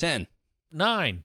10, 0.00 0.26
nine, 0.72 1.24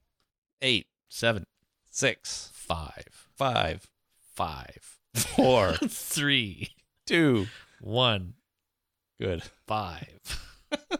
8, 0.60 0.86
seven, 1.08 1.46
6, 1.88 2.50
five, 2.52 3.06
5, 3.34 3.88
five, 4.34 4.98
4, 5.14 5.72
three, 5.88 6.68
2. 7.06 7.46
one, 7.80 8.34
Good. 9.18 9.42
five. 9.66 10.20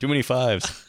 Too 0.00 0.08
many 0.08 0.22
fives. 0.22 0.87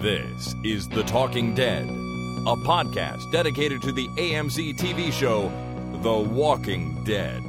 This 0.00 0.54
is 0.64 0.88
The 0.88 1.02
Talking 1.02 1.54
Dead, 1.54 1.84
a 1.84 2.54
podcast 2.56 3.30
dedicated 3.32 3.82
to 3.82 3.92
the 3.92 4.06
AMC 4.08 4.76
TV 4.76 5.12
show 5.12 5.48
The 6.02 6.16
Walking 6.16 7.02
Dead. 7.04 7.42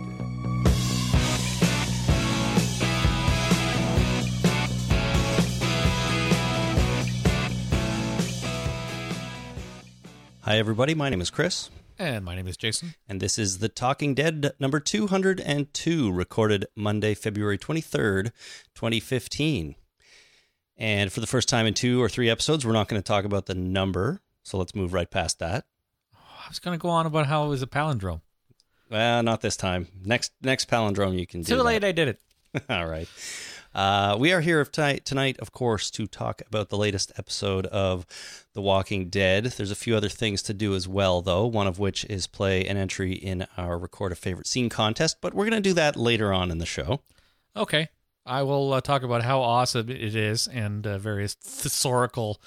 Hi, 10.42 10.58
everybody. 10.58 10.96
My 10.96 11.10
name 11.10 11.22
is 11.22 11.30
Chris, 11.30 11.70
And 12.00 12.26
my 12.26 12.36
name 12.36 12.48
is 12.48 12.58
Jason. 12.58 12.96
and 13.08 13.22
this 13.22 13.38
is 13.38 13.60
The 13.60 13.70
Talking 13.70 14.16
Dead 14.16 14.52
number 14.60 14.80
202, 14.80 16.12
recorded 16.12 16.66
Monday, 16.76 17.14
February 17.14 17.58
23rd, 17.58 18.32
2015. 18.74 19.76
And 20.80 21.12
for 21.12 21.20
the 21.20 21.28
first 21.28 21.50
time 21.50 21.68
in 21.68 21.74
two 21.74 22.02
or 22.02 22.08
three 22.08 22.30
episodes, 22.30 22.66
we're 22.66 22.72
not 22.72 22.88
going 22.88 23.02
to 23.02 23.06
talk 23.06 23.26
about 23.26 23.46
the 23.46 23.54
number. 23.54 24.22
So 24.44 24.58
let's 24.58 24.74
move 24.74 24.94
right 24.94 25.12
past 25.12 25.38
that. 25.40 25.66
I 26.16 26.48
was 26.48 26.60
going 26.60 26.78
to 26.78 26.82
go 26.82 26.90
on 26.90 27.06
about 27.06 27.28
how 27.28 27.46
it 27.46 27.50
was 27.50 27.62
a 27.62 27.68
palindrome. 27.68 28.22
Well, 28.90 29.22
not 29.22 29.42
this 29.42 29.58
time. 29.58 29.88
Next 30.04 30.32
next 30.42 30.70
palindrome 30.70 31.20
you 31.20 31.28
can 31.28 31.42
do. 31.42 31.50
Too 31.50 31.58
that. 31.58 31.64
late, 31.64 31.84
I 31.84 31.92
did 31.92 32.08
it. 32.08 32.20
All 32.70 32.88
right. 32.88 33.08
Uh, 33.76 34.18
we 34.20 34.34
are 34.34 34.42
here 34.42 34.66
tonight, 34.66 35.06
tonight, 35.06 35.38
of 35.40 35.52
course, 35.52 35.92
to 35.92 36.08
talk 36.08 36.42
about 36.48 36.70
the 36.70 36.78
latest 36.78 37.12
episode 37.18 37.68
of 37.68 38.08
The 38.54 38.62
Walking 38.62 39.10
Dead. 39.10 39.46
There's 39.46 39.70
a 39.70 39.76
few 39.76 39.96
other 39.96 40.10
things 40.10 40.42
to 40.44 40.56
do 40.56 40.74
as 40.74 40.88
well, 40.88 41.22
though, 41.22 41.46
one 41.46 41.68
of 41.68 41.78
which 41.78 42.04
is 42.06 42.26
play 42.26 42.66
an 42.66 42.78
entry 42.78 43.14
in 43.14 43.46
our 43.58 43.78
Record 43.78 44.12
a 44.12 44.16
Favorite 44.16 44.48
Scene 44.48 44.70
contest, 44.70 45.18
but 45.22 45.36
we're 45.36 45.48
going 45.48 45.62
to 45.62 45.70
do 45.70 45.76
that 45.76 45.96
later 45.96 46.34
on 46.34 46.50
in 46.50 46.58
the 46.58 46.66
show. 46.66 47.02
Okay. 47.56 47.90
I 48.30 48.44
will 48.44 48.74
uh, 48.74 48.82
talk 48.82 49.02
about 49.02 49.24
how 49.24 49.42
awesome 49.42 49.90
it 49.90 50.16
is 50.16 50.48
and 50.48 50.86
uh, 50.86 51.00
various 51.00 51.36
thesaurical 51.36 52.38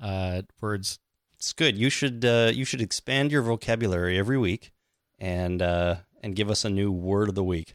uh, 0.00 0.42
words. 0.60 1.00
It's 1.34 1.52
good. 1.52 1.76
You 1.76 1.90
should 1.90 2.24
uh, 2.24 2.52
you 2.54 2.64
should 2.64 2.80
expand 2.80 3.32
your 3.32 3.42
vocabulary 3.42 4.18
every 4.18 4.38
week 4.38 4.72
and 5.18 5.60
uh, 5.60 5.96
and 6.22 6.36
give 6.36 6.48
us 6.48 6.64
a 6.64 6.70
new 6.70 6.92
word 6.92 7.28
of 7.28 7.34
the 7.34 7.44
week. 7.44 7.74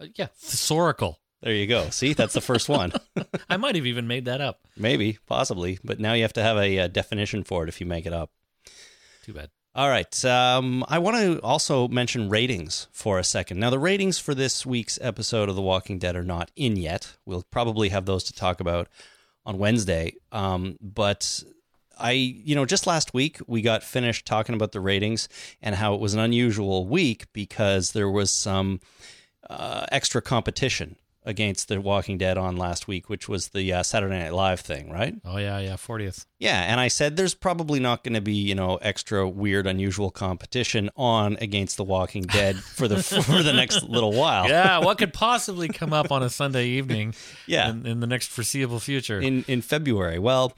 Uh, 0.00 0.06
yeah, 0.14 0.28
thesaurical. 0.40 1.16
There 1.42 1.52
you 1.52 1.66
go. 1.66 1.90
See, 1.90 2.12
that's 2.12 2.34
the 2.34 2.40
first 2.40 2.68
one. 2.68 2.92
I 3.50 3.56
might 3.56 3.74
have 3.74 3.86
even 3.86 4.06
made 4.06 4.26
that 4.26 4.40
up. 4.40 4.60
Maybe, 4.76 5.18
possibly, 5.26 5.80
but 5.82 5.98
now 5.98 6.12
you 6.12 6.22
have 6.22 6.32
to 6.34 6.42
have 6.42 6.56
a, 6.56 6.78
uh 6.78 6.86
definition 6.86 7.42
for 7.42 7.64
it 7.64 7.68
if 7.68 7.80
you 7.80 7.86
make 7.86 8.06
it 8.06 8.12
up. 8.12 8.30
Too 9.24 9.32
bad. 9.32 9.50
All 9.74 9.88
right. 9.88 10.24
Um, 10.26 10.84
I 10.86 10.98
want 10.98 11.16
to 11.16 11.40
also 11.40 11.88
mention 11.88 12.28
ratings 12.28 12.88
for 12.92 13.18
a 13.18 13.24
second. 13.24 13.58
Now, 13.58 13.70
the 13.70 13.78
ratings 13.78 14.18
for 14.18 14.34
this 14.34 14.66
week's 14.66 14.98
episode 15.00 15.48
of 15.48 15.56
The 15.56 15.62
Walking 15.62 15.98
Dead 15.98 16.14
are 16.14 16.22
not 16.22 16.50
in 16.56 16.76
yet. 16.76 17.14
We'll 17.24 17.44
probably 17.50 17.88
have 17.88 18.04
those 18.04 18.22
to 18.24 18.34
talk 18.34 18.60
about 18.60 18.88
on 19.46 19.56
Wednesday. 19.56 20.12
Um, 20.30 20.76
but 20.82 21.42
I, 21.98 22.12
you 22.12 22.54
know, 22.54 22.66
just 22.66 22.86
last 22.86 23.14
week 23.14 23.38
we 23.46 23.62
got 23.62 23.82
finished 23.82 24.26
talking 24.26 24.54
about 24.54 24.72
the 24.72 24.80
ratings 24.80 25.26
and 25.62 25.74
how 25.74 25.94
it 25.94 26.00
was 26.00 26.12
an 26.12 26.20
unusual 26.20 26.86
week 26.86 27.32
because 27.32 27.92
there 27.92 28.10
was 28.10 28.30
some 28.30 28.80
uh, 29.48 29.86
extra 29.90 30.20
competition 30.20 30.96
against 31.24 31.68
The 31.68 31.80
Walking 31.80 32.18
Dead 32.18 32.36
on 32.36 32.56
last 32.56 32.88
week, 32.88 33.08
which 33.08 33.28
was 33.28 33.48
the 33.48 33.72
uh, 33.72 33.82
Saturday 33.82 34.18
Night 34.18 34.32
Live 34.34 34.60
thing, 34.60 34.90
right? 34.90 35.14
Oh, 35.24 35.36
yeah, 35.38 35.58
yeah, 35.60 35.74
40th. 35.74 36.26
Yeah, 36.38 36.60
and 36.62 36.80
I 36.80 36.88
said 36.88 37.16
there's 37.16 37.34
probably 37.34 37.78
not 37.78 38.02
going 38.02 38.14
to 38.14 38.20
be, 38.20 38.34
you 38.34 38.54
know, 38.54 38.76
extra 38.76 39.28
weird, 39.28 39.66
unusual 39.66 40.10
competition 40.10 40.90
on 40.96 41.36
against 41.40 41.76
The 41.76 41.84
Walking 41.84 42.22
Dead 42.24 42.56
for 42.56 42.88
the 42.88 43.02
for 43.02 43.42
the 43.42 43.52
next 43.52 43.82
little 43.84 44.12
while. 44.12 44.48
Yeah, 44.48 44.78
what 44.84 44.98
could 44.98 45.12
possibly 45.12 45.68
come 45.68 45.92
up 45.92 46.10
on 46.10 46.22
a 46.22 46.30
Sunday 46.30 46.66
evening 46.66 47.14
Yeah. 47.46 47.70
in, 47.70 47.86
in 47.86 48.00
the 48.00 48.06
next 48.06 48.28
foreseeable 48.30 48.80
future? 48.80 49.20
In 49.20 49.44
in 49.46 49.62
February. 49.62 50.18
Well, 50.18 50.56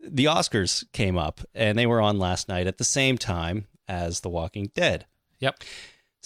the 0.00 0.26
Oscars 0.26 0.90
came 0.92 1.18
up 1.18 1.40
and 1.54 1.78
they 1.78 1.86
were 1.86 2.00
on 2.00 2.18
last 2.18 2.48
night 2.48 2.66
at 2.66 2.78
the 2.78 2.84
same 2.84 3.18
time 3.18 3.66
as 3.88 4.20
The 4.20 4.28
Walking 4.28 4.70
Dead. 4.74 5.04
yep. 5.40 5.62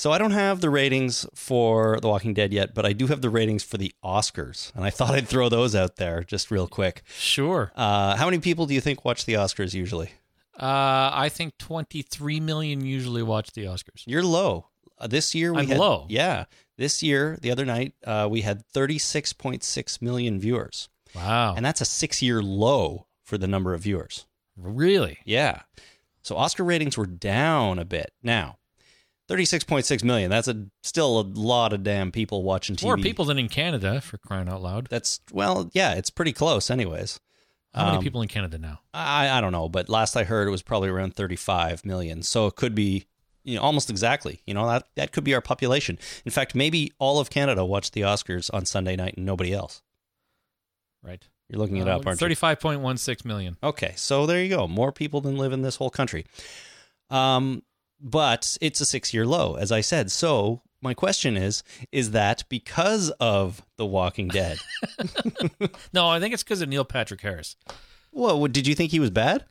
So 0.01 0.13
I 0.13 0.17
don't 0.17 0.31
have 0.31 0.63
the 0.63 0.71
ratings 0.71 1.27
for 1.35 1.99
The 2.01 2.09
Walking 2.09 2.33
Dead 2.33 2.55
yet, 2.55 2.73
but 2.75 2.87
I 2.87 2.95
do 2.95 3.09
have 3.09 3.21
the 3.21 3.29
ratings 3.29 3.63
for 3.63 3.77
the 3.77 3.93
Oscars, 4.03 4.75
and 4.75 4.83
I 4.83 4.89
thought 4.89 5.11
I'd 5.11 5.29
throw 5.29 5.51
those 5.51 5.75
out 5.75 5.97
there 5.97 6.25
just 6.25 6.51
real 6.51 6.67
quick. 6.67 7.03
Sure. 7.19 7.71
Uh, 7.77 8.17
how 8.17 8.25
many 8.25 8.39
people 8.39 8.65
do 8.65 8.73
you 8.73 8.81
think 8.81 9.05
watch 9.05 9.27
the 9.27 9.35
Oscars 9.35 9.75
usually? 9.75 10.13
Uh, 10.59 11.11
I 11.13 11.29
think 11.31 11.59
23 11.59 12.41
million 12.41 12.83
usually 12.83 13.23
watch 13.23 13.51
the 13.53 13.65
Oscars. 13.65 14.05
You're 14.07 14.23
low. 14.23 14.69
Uh, 14.97 15.07
this 15.07 15.35
year 15.35 15.53
we 15.53 15.61
I'm 15.61 15.69
had, 15.69 15.77
low. 15.77 16.07
Yeah, 16.09 16.47
this 16.79 17.03
year 17.03 17.37
the 17.43 17.51
other 17.51 17.67
night 17.67 17.93
uh, 18.03 18.27
we 18.31 18.41
had 18.41 18.67
36.6 18.73 20.01
million 20.01 20.41
viewers, 20.41 20.89
Wow. 21.15 21.53
and 21.57 21.63
that's 21.63 21.83
a 21.83 21.85
six-year 21.85 22.41
low 22.43 23.05
for 23.23 23.37
the 23.37 23.47
number 23.47 23.75
of 23.75 23.83
viewers. 23.83 24.25
really? 24.57 25.19
Yeah, 25.27 25.61
so 26.23 26.39
Oscar 26.39 26.65
ratings 26.65 26.97
were 26.97 27.05
down 27.05 27.79
a 27.79 27.85
bit. 27.85 28.15
Now, 28.23 28.57
36.6 29.31 30.03
million. 30.03 30.31
That's 30.31 30.49
a 30.49 30.67
still 30.83 31.21
a 31.21 31.23
lot 31.23 31.73
of 31.73 31.83
damn 31.85 32.11
people 32.11 32.43
watching 32.43 32.75
TV. 32.77 32.83
More 32.83 32.97
people 32.97 33.25
than 33.25 33.39
in 33.39 33.49
Canada, 33.49 34.01
for 34.01 34.19
crying 34.19 34.49
out 34.49 34.61
loud. 34.61 34.89
That's 34.91 35.21
well, 35.33 35.71
yeah, 35.73 35.95
it's 35.95 36.11
pretty 36.11 36.33
close, 36.33 36.71
anyways. 36.71 37.21
How 37.73 37.85
many 37.87 37.99
Um, 37.99 38.03
people 38.03 38.21
in 38.23 38.29
Canada 38.29 38.59
now? 38.59 38.81
I 38.93 39.29
I 39.29 39.41
don't 39.41 39.53
know, 39.53 39.69
but 39.69 39.89
last 39.89 40.17
I 40.17 40.25
heard 40.25 40.49
it 40.49 40.51
was 40.51 40.63
probably 40.63 40.89
around 40.89 41.15
35 41.15 41.85
million. 41.85 42.23
So 42.23 42.49
it 42.49 42.57
could 42.57 42.75
be 42.75 43.07
you 43.45 43.57
know 43.57 43.63
almost 43.63 43.89
exactly. 43.89 44.41
You 44.47 44.55
know 44.55 44.67
that 44.67 44.89
that 44.97 45.13
could 45.13 45.23
be 45.23 45.33
our 45.35 45.41
population. 45.41 45.99
In 46.25 46.33
fact, 46.33 46.55
maybe 46.57 46.93
all 46.99 47.21
of 47.21 47.31
Canada 47.31 47.65
watched 47.65 47.93
the 47.93 48.01
Oscars 48.01 48.53
on 48.53 48.67
Sunday 48.67 48.97
night 48.97 49.15
and 49.17 49.25
nobody 49.25 49.53
else. 49.55 49.83
Right. 51.03 51.23
You're 51.49 51.59
looking 51.59 51.79
it 51.79 51.89
up, 51.89 52.07
aren't 52.07 52.21
you? 52.21 52.29
35.16 52.29 53.25
million. 53.25 53.57
Okay, 53.63 53.93
so 53.97 54.25
there 54.25 54.41
you 54.41 54.49
go. 54.49 54.69
More 54.69 54.93
people 54.93 55.21
than 55.21 55.37
live 55.37 55.53
in 55.53 55.63
this 55.63 55.77
whole 55.77 55.91
country. 55.91 56.25
Um, 57.09 57.63
but 58.01 58.57
it's 58.61 58.81
a 58.81 58.87
six-year 58.87 59.27
low, 59.27 59.55
as 59.55 59.71
I 59.71 59.81
said. 59.81 60.11
So 60.11 60.63
my 60.83 60.95
question 60.95 61.37
is: 61.37 61.63
Is 61.93 62.13
that 62.13 62.45
because 62.49 63.11
of 63.21 63.63
The 63.77 63.87
Walking 63.87 64.29
Dead? 64.29 64.59
No, 65.93 66.09
I 66.09 66.21
think 66.21 66.33
it's 66.35 66.43
because 66.43 66.63
of 66.63 66.69
Neil 66.69 66.85
Patrick 66.85 67.21
Harris. 67.21 67.57
well, 68.13 68.47
did 68.47 68.67
you 68.67 68.75
think 68.75 68.91
he 68.93 69.01
was 69.01 69.11
bad? 69.11 69.45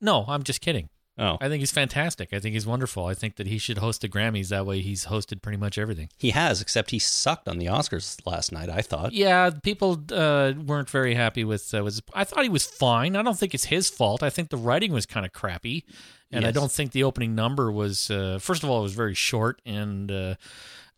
No, 0.00 0.24
I'm 0.28 0.42
just 0.42 0.60
kidding. 0.60 0.88
Oh, 1.18 1.38
I 1.40 1.48
think 1.48 1.60
he's 1.60 1.72
fantastic. 1.72 2.34
I 2.34 2.40
think 2.40 2.52
he's 2.52 2.66
wonderful. 2.66 3.06
I 3.06 3.14
think 3.14 3.36
that 3.36 3.46
he 3.46 3.56
should 3.56 3.78
host 3.78 4.02
the 4.02 4.08
Grammys. 4.08 4.48
That 4.50 4.66
way 4.66 4.80
he's 4.82 5.06
hosted 5.06 5.40
pretty 5.40 5.56
much 5.56 5.78
everything. 5.78 6.10
he 6.18 6.30
has, 6.30 6.60
except 6.60 6.90
he 6.90 6.98
sucked 6.98 7.48
on 7.48 7.56
the 7.58 7.66
Oscars 7.66 8.20
last 8.26 8.52
night. 8.52 8.68
I 8.68 8.82
thought. 8.82 9.12
Yeah, 9.12 9.50
people 9.62 10.02
uh, 10.12 10.52
weren't 10.64 10.90
very 10.90 11.14
happy 11.14 11.42
with. 11.42 11.72
Uh, 11.74 11.82
was 11.82 12.02
I 12.12 12.24
thought 12.24 12.42
he 12.42 12.50
was 12.50 12.66
fine. 12.66 13.16
I 13.16 13.22
don't 13.22 13.38
think 13.38 13.54
it's 13.54 13.64
his 13.66 13.88
fault. 13.88 14.22
I 14.22 14.28
think 14.30 14.50
the 14.50 14.58
writing 14.58 14.92
was 14.92 15.06
kind 15.06 15.24
of 15.24 15.32
crappy, 15.32 15.84
and 16.30 16.44
I 16.46 16.50
don't 16.50 16.70
think 16.70 16.92
the 16.92 17.04
opening 17.04 17.34
number 17.34 17.72
was. 17.72 18.10
Uh, 18.10 18.38
first 18.38 18.62
of 18.62 18.68
all, 18.68 18.80
it 18.80 18.82
was 18.82 18.92
very 18.92 19.14
short 19.14 19.62
and 19.64 20.12
uh, 20.12 20.34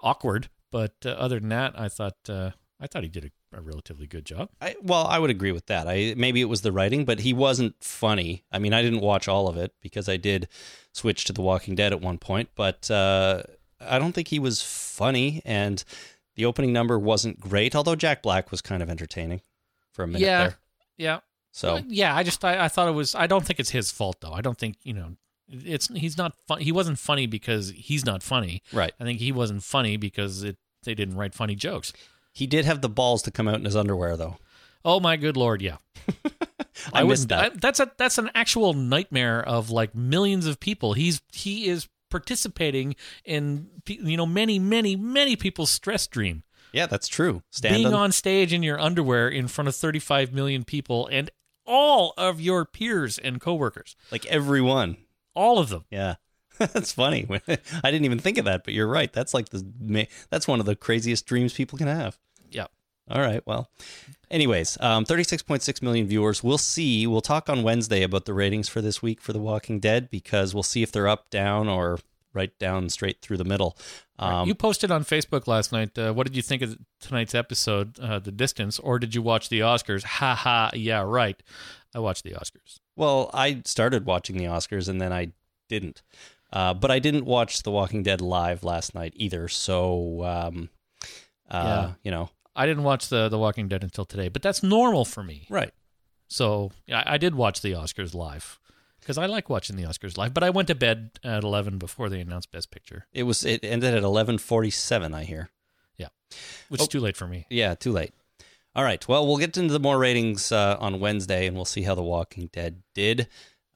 awkward. 0.01 0.49
But 0.71 0.95
uh, 1.07 1.11
other 1.11 1.39
than 1.41 1.49
that, 1.51 1.79
I 1.79 1.89
thought 1.89 2.17
uh, 2.29 2.51
I 2.81 2.87
thought 2.89 3.03
he 3.05 3.09
did 3.09 3.25
a, 3.27 3.31
a 3.53 3.61
relatively 3.61 4.07
good 4.07 4.25
job. 4.25 4.51
I, 4.61 4.77
well, 4.83 5.07
I 5.07 5.19
would 5.19 5.31
agree 5.31 5.53
with 5.53 5.67
that. 5.67 5.89
I 5.89 6.15
maybe 6.17 6.41
it 6.41 6.47
was 6.49 6.63
the 6.63 6.73
writing, 6.73 7.05
but 7.05 7.21
he 7.21 7.33
wasn't 7.33 7.75
funny. 7.83 8.45
I 8.53 8.59
mean, 8.59 8.73
I 8.73 8.83
didn't 8.83 9.01
watch 9.01 9.29
all 9.29 9.49
of 9.49 9.57
it 9.57 9.73
because 9.81 10.09
I 10.09 10.17
did 10.17 10.49
switch 10.93 11.25
to 11.25 11.33
The 11.33 11.43
Walking 11.43 11.75
Dead 11.75 11.93
at 11.93 12.01
one 12.01 12.19
point, 12.19 12.51
but 12.55 12.91
uh, 12.91 13.43
I 13.81 13.99
don't 13.99 14.13
think 14.13 14.29
he 14.29 14.39
was 14.39 14.63
funny. 14.63 15.43
And 15.45 15.83
the 16.37 16.45
opening 16.45 16.73
number 16.73 16.99
wasn't 16.99 17.41
great, 17.41 17.75
although 17.75 17.97
Jack 17.97 18.23
Black 18.23 18.51
was 18.51 18.61
kind 18.61 18.83
of 18.83 18.91
entertaining 18.91 19.41
for 19.93 20.03
a 20.03 20.07
minute 20.07 20.23
yeah, 20.23 20.39
there. 20.39 20.59
yeah. 20.97 21.21
So 21.53 21.81
yeah, 21.89 22.15
I 22.15 22.23
just 22.23 22.45
I, 22.45 22.65
I 22.65 22.69
thought 22.69 22.89
it 22.89 22.93
was. 22.93 23.15
I 23.15 23.27
don't 23.27 23.45
think 23.45 23.59
it's 23.59 23.71
his 23.71 23.91
fault 23.91 24.21
though. 24.21 24.33
I 24.33 24.41
don't 24.41 24.59
think 24.59 24.77
you 24.83 24.93
know. 24.93 25.17
It's 25.51 25.89
he's 25.89 26.19
not 26.19 26.35
fun. 26.47 26.61
He 26.61 26.73
wasn't 26.73 26.99
funny 26.99 27.27
because 27.27 27.71
he's 27.71 28.05
not 28.05 28.23
funny. 28.23 28.63
right, 28.73 28.93
I 29.01 29.05
think 29.05 29.19
he 29.19 29.33
wasn't 29.33 29.63
funny 29.63 29.97
because 29.97 30.43
it 30.43 30.59
they 30.85 30.95
didn't 30.95 31.17
write 31.17 31.35
funny 31.35 31.55
jokes. 31.55 31.93
He 32.33 32.47
did 32.47 32.65
have 32.65 32.81
the 32.81 32.89
balls 32.89 33.23
to 33.23 33.31
come 33.31 33.49
out 33.49 33.57
in 33.57 33.65
his 33.65 33.77
underwear, 33.77 34.17
though. 34.17 34.37
Oh 34.85 35.01
my 35.01 35.17
good 35.17 35.37
lord, 35.37 35.61
yeah. 35.63 35.77
I, 36.93 37.03
missed 37.05 37.29
wouldn't- 37.29 37.29
that. 37.31 37.53
I- 37.53 37.57
that's 37.61 37.81
a 37.81 37.91
that's 37.99 38.19
an 38.19 38.31
actual 38.35 38.73
nightmare 38.75 39.43
of 39.43 39.71
like 39.71 39.95
millions 39.95 40.47
of 40.47 40.61
people. 40.61 40.93
He's 40.95 41.21
he 41.33 41.67
is 41.69 41.89
participating 42.11 42.97
in 43.25 43.69
you 43.87 44.17
know 44.17 44.27
many 44.27 44.59
many 44.59 44.97
many 44.97 45.37
people's 45.37 45.71
stress 45.71 46.07
dream. 46.07 46.43
yeah, 46.73 46.87
that's 46.87 47.09
true. 47.09 47.43
Stand 47.51 47.75
Being 47.75 47.87
on, 47.89 47.95
on 47.95 48.13
stage 48.13 48.53
in 48.53 48.63
your 48.63 48.79
underwear 48.81 49.29
in 49.29 49.49
front 49.49 49.69
of 49.69 49.75
35 49.77 50.33
million 50.33 50.65
people 50.65 51.07
and 51.11 51.31
all 51.67 52.15
of 52.17 52.41
your 52.41 52.65
peers 52.65 53.19
and 53.19 53.41
coworkers, 53.41 53.95
like 54.11 54.25
everyone. 54.27 54.97
all 55.35 55.59
of 55.59 55.69
them. 55.69 55.85
Yeah. 55.91 56.15
That's 56.73 56.93
funny. 56.93 57.27
I 57.49 57.91
didn't 57.91 58.05
even 58.05 58.19
think 58.19 58.39
of 58.39 58.45
that, 58.47 58.65
but 58.65 58.75
you're 58.75 58.87
right. 58.89 59.13
That's 59.13 59.35
like 59.35 59.49
the 59.51 60.07
that's 60.31 60.49
one 60.49 60.61
of 60.61 60.67
the 60.67 60.77
craziest 60.77 61.27
dreams 61.27 61.53
people 61.53 61.79
can 61.79 61.89
have. 61.89 62.19
Yeah. 62.51 62.67
All 63.11 63.21
right. 63.21 63.43
Well, 63.47 63.71
anyways, 64.31 64.77
um, 64.81 65.05
36.6 65.05 65.83
million 65.83 66.07
viewers. 66.07 66.43
We'll 66.43 66.59
see. 66.59 67.07
We'll 67.07 67.21
talk 67.21 67.49
on 67.49 67.63
Wednesday 67.63 68.03
about 68.03 68.27
the 68.27 68.35
ratings 68.35 68.69
for 68.69 68.83
this 68.83 69.01
week 69.01 69.21
for 69.21 69.33
The 69.33 69.39
Walking 69.39 69.81
Dead 69.81 70.11
because 70.11 70.53
we'll 70.55 70.63
see 70.63 70.83
if 70.83 70.93
they're 70.93 71.09
up, 71.09 71.31
down, 71.31 71.69
or 71.69 72.01
right 72.35 72.57
down 72.59 72.91
straight 72.91 73.23
through 73.23 73.39
the 73.39 73.45
middle. 73.45 73.79
Um, 74.19 74.47
you 74.47 74.55
posted 74.55 74.91
on 74.91 75.05
Facebook 75.05 75.47
last 75.47 75.73
night. 75.73 75.97
Uh, 75.99 76.13
what 76.13 76.27
did 76.27 76.37
you 76.37 76.43
think 76.43 76.61
of 76.61 76.77
tonight's 77.01 77.35
episode, 77.35 77.99
uh, 78.01 78.19
The 78.19 78.33
Distance, 78.33 78.79
or 78.79 78.99
did 78.99 79.15
you 79.15 79.23
watch 79.23 79.49
the 79.49 79.61
Oscars? 79.61 80.03
Ha 80.05 80.35
ha. 80.35 80.71
Yeah, 80.75 81.03
right. 81.03 81.41
I 81.95 82.01
watched 82.01 82.25
the 82.25 82.33
Oscars. 82.33 82.81
well, 82.97 83.31
I 83.33 83.63
started 83.65 84.05
watching 84.05 84.37
the 84.37 84.45
Oscars 84.45 84.89
and 84.89 85.01
then 85.01 85.13
I 85.13 85.33
didn't. 85.69 86.03
Uh, 86.53 86.73
but 86.75 86.91
I 86.91 86.99
didn't 86.99 87.25
watch 87.27 87.63
The 87.63 87.71
Walking 87.71 88.03
Dead 88.03 88.21
live 88.21 88.65
last 88.65 88.95
night 88.95 89.13
either. 89.17 89.49
So, 89.49 90.25
um, 90.25 90.71
uh, 91.51 91.63
Yeah. 91.65 91.95
you 92.05 92.11
know, 92.11 92.31
I 92.57 92.67
didn't 92.67 92.85
watch 92.85 93.09
the 93.09 93.29
The 93.29 93.39
Walking 93.39 93.69
Dead 93.69 93.83
until 93.85 94.05
today, 94.05 94.29
but 94.29 94.43
that's 94.43 94.63
normal 94.63 95.05
for 95.05 95.23
me. 95.23 95.47
right. 95.51 95.73
So 96.31 96.73
yeah, 96.87 97.03
I 97.07 97.17
did 97.17 97.35
watch 97.35 97.63
the 97.63 97.73
Oscars 97.73 98.13
live 98.15 98.59
because 99.01 99.17
I 99.17 99.25
like 99.27 99.49
watching 99.49 99.77
the 99.77 99.85
Oscars 99.85 100.19
live. 100.19 100.35
But 100.35 100.43
I 100.45 100.51
went 100.51 100.69
to 100.69 100.75
bed 100.75 101.13
at 101.25 101.43
eleven 101.43 101.79
before 101.79 102.09
they 102.11 102.21
announced 102.21 102.51
Best 102.51 102.71
Picture, 102.71 103.07
It 103.15 103.23
was. 103.23 103.45
It 103.47 103.65
ended 103.65 103.95
at 103.95 104.03
11:47. 104.03 105.15
I 105.15 105.25
hear. 105.25 105.49
Yeah, 105.97 106.09
which 106.69 106.81
Oh. 106.81 106.85
is 106.85 106.89
too 106.89 107.01
late 107.01 107.17
for 107.17 107.27
me. 107.27 107.47
Yeah, 107.49 107.75
too 107.75 107.93
late. 107.93 108.13
All 108.77 108.85
right. 108.85 109.07
Well, 109.09 109.27
we'll 109.27 109.39
get 109.39 109.57
into 109.57 109.73
the 109.73 109.81
more 109.81 109.99
ratings 109.99 110.53
uh, 110.53 110.77
on 110.79 111.01
Wednesday, 111.01 111.47
and 111.47 111.57
we'll 111.57 111.65
see 111.65 111.83
how 111.83 111.95
The 111.95 112.03
Walking 112.03 112.49
Dead 112.53 112.83
did. 112.95 113.27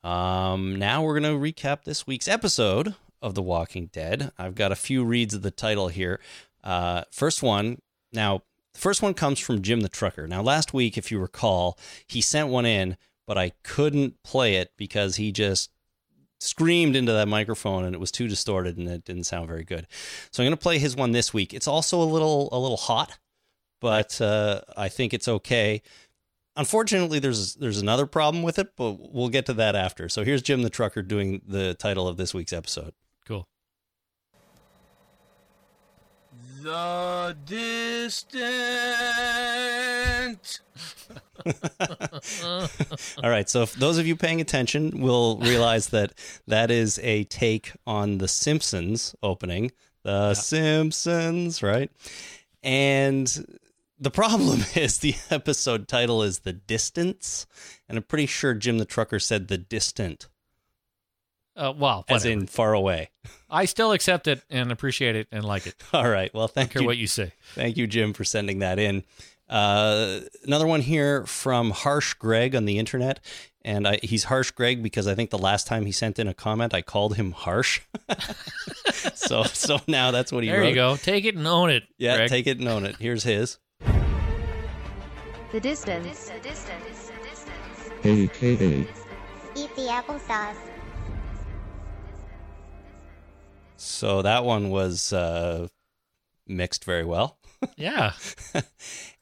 Um, 0.04 0.76
now 0.76 1.02
we're 1.02 1.18
going 1.18 1.32
to 1.32 1.52
recap 1.52 1.84
this 1.84 2.06
week's 2.06 2.26
episode 2.26 2.94
of 3.20 3.34
The 3.34 3.42
Walking 3.42 3.86
Dead. 3.92 4.32
I've 4.36 4.56
got 4.56 4.72
a 4.72 4.76
few 4.76 5.04
reads 5.04 5.34
of 5.34 5.42
the 5.42 5.50
title 5.50 5.88
here. 5.88 6.20
Uh, 6.64 7.04
first 7.10 7.42
one. 7.42 7.80
Now, 8.12 8.42
the 8.74 8.80
first 8.80 9.00
one 9.00 9.14
comes 9.14 9.38
from 9.38 9.62
Jim 9.62 9.80
the 9.80 9.88
Trucker. 9.88 10.26
Now, 10.26 10.42
last 10.42 10.74
week, 10.74 10.98
if 10.98 11.12
you 11.12 11.20
recall, 11.20 11.78
he 12.06 12.20
sent 12.20 12.48
one 12.48 12.66
in, 12.66 12.96
but 13.26 13.38
I 13.38 13.52
couldn't 13.62 14.22
play 14.24 14.56
it 14.56 14.72
because 14.76 15.16
he 15.16 15.30
just 15.30 15.70
screamed 16.40 16.96
into 16.96 17.12
that 17.12 17.28
microphone 17.28 17.84
and 17.84 17.94
it 17.94 18.00
was 18.00 18.10
too 18.10 18.26
distorted 18.26 18.76
and 18.76 18.88
it 18.88 19.04
didn't 19.04 19.24
sound 19.24 19.46
very 19.46 19.62
good. 19.62 19.86
So 20.32 20.42
I'm 20.42 20.48
going 20.48 20.56
to 20.56 20.62
play 20.62 20.78
his 20.78 20.96
one 20.96 21.12
this 21.12 21.32
week. 21.32 21.54
It's 21.54 21.68
also 21.68 22.02
a 22.02 22.04
little 22.04 22.48
a 22.50 22.58
little 22.58 22.76
hot, 22.76 23.18
but 23.80 24.20
uh, 24.20 24.62
I 24.76 24.88
think 24.88 25.14
it's 25.14 25.28
okay. 25.28 25.82
Unfortunately, 26.56 27.18
there's 27.18 27.54
there's 27.54 27.80
another 27.80 28.04
problem 28.06 28.42
with 28.42 28.58
it, 28.58 28.76
but 28.76 29.14
we'll 29.14 29.30
get 29.30 29.46
to 29.46 29.54
that 29.54 29.74
after. 29.74 30.08
So 30.08 30.22
here's 30.24 30.42
Jim 30.42 30.62
the 30.62 30.70
Trucker 30.70 31.00
doing 31.02 31.40
the 31.46 31.74
title 31.74 32.06
of 32.06 32.18
this 32.18 32.34
week's 32.34 32.52
episode. 32.52 32.92
Cool. 33.26 33.48
The 36.62 37.36
distant. 37.46 38.32
All 43.22 43.30
right, 43.30 43.48
so 43.48 43.62
if 43.62 43.74
those 43.74 43.98
of 43.98 44.06
you 44.06 44.14
paying 44.14 44.40
attention 44.40 45.00
will 45.00 45.38
realize 45.38 45.88
that 45.88 46.12
that 46.46 46.70
is 46.70 47.00
a 47.02 47.24
take 47.24 47.72
on 47.86 48.18
the 48.18 48.28
Simpsons 48.28 49.16
opening. 49.22 49.72
The 50.04 50.34
Simpsons, 50.34 51.62
right? 51.62 51.90
And 52.62 53.58
the 54.02 54.10
problem 54.10 54.60
is 54.74 54.98
the 54.98 55.14
episode 55.30 55.88
title 55.88 56.22
is 56.22 56.40
The 56.40 56.52
Distance, 56.52 57.46
and 57.88 57.96
I'm 57.96 58.04
pretty 58.04 58.26
sure 58.26 58.54
Jim 58.54 58.78
the 58.78 58.84
Trucker 58.84 59.18
said 59.18 59.48
The 59.48 59.58
Distant, 59.58 60.28
Uh, 61.56 61.72
well, 61.76 62.04
as 62.08 62.24
in 62.24 62.46
far 62.46 62.72
away. 62.74 63.10
I 63.48 63.64
still 63.66 63.92
accept 63.92 64.26
it 64.26 64.42
and 64.50 64.72
appreciate 64.72 65.16
it 65.16 65.28
and 65.30 65.44
like 65.44 65.66
it. 65.66 65.76
All 65.92 66.08
right, 66.08 66.32
well, 66.34 66.44
I 66.44 66.48
thank 66.48 66.72
care 66.72 66.82
you. 66.82 66.88
what 66.88 66.96
you 66.98 67.06
say. 67.06 67.32
Thank 67.54 67.76
you, 67.76 67.86
Jim, 67.86 68.12
for 68.12 68.24
sending 68.24 68.58
that 68.60 68.78
in. 68.78 69.04
Uh, 69.48 70.20
another 70.44 70.66
one 70.66 70.80
here 70.80 71.26
from 71.26 71.70
Harsh 71.70 72.14
Greg 72.14 72.54
on 72.56 72.64
the 72.64 72.78
internet. 72.78 73.20
And 73.64 73.86
I, 73.86 74.00
he's 74.02 74.24
Harsh 74.24 74.50
Greg 74.52 74.82
because 74.82 75.06
I 75.06 75.14
think 75.14 75.30
the 75.30 75.38
last 75.38 75.66
time 75.68 75.84
he 75.86 75.92
sent 75.92 76.18
in 76.18 76.26
a 76.26 76.34
comment, 76.34 76.74
I 76.74 76.80
called 76.82 77.14
him 77.16 77.30
Harsh. 77.32 77.80
so 79.14 79.44
so 79.44 79.78
now 79.86 80.10
that's 80.10 80.32
what 80.32 80.42
he 80.42 80.48
There 80.50 80.60
wrote. 80.60 80.68
you 80.70 80.74
go. 80.74 80.96
Take 80.96 81.24
it 81.26 81.36
and 81.36 81.46
own 81.46 81.70
it. 81.70 81.84
Yeah, 81.98 82.16
Greg. 82.16 82.28
take 82.28 82.46
it 82.48 82.58
and 82.58 82.66
own 82.68 82.84
it. 82.84 82.96
Here's 82.98 83.22
his. 83.22 83.58
The 85.52 85.60
distance. 85.60 86.30
AKA 88.04 88.86
Eat 89.54 89.76
the 89.76 89.82
applesauce. 89.82 90.56
So 93.76 94.22
that 94.22 94.44
one 94.44 94.70
was 94.70 95.12
uh, 95.12 95.68
mixed 96.46 96.84
very 96.84 97.04
well. 97.04 97.38
Yeah. 97.76 98.14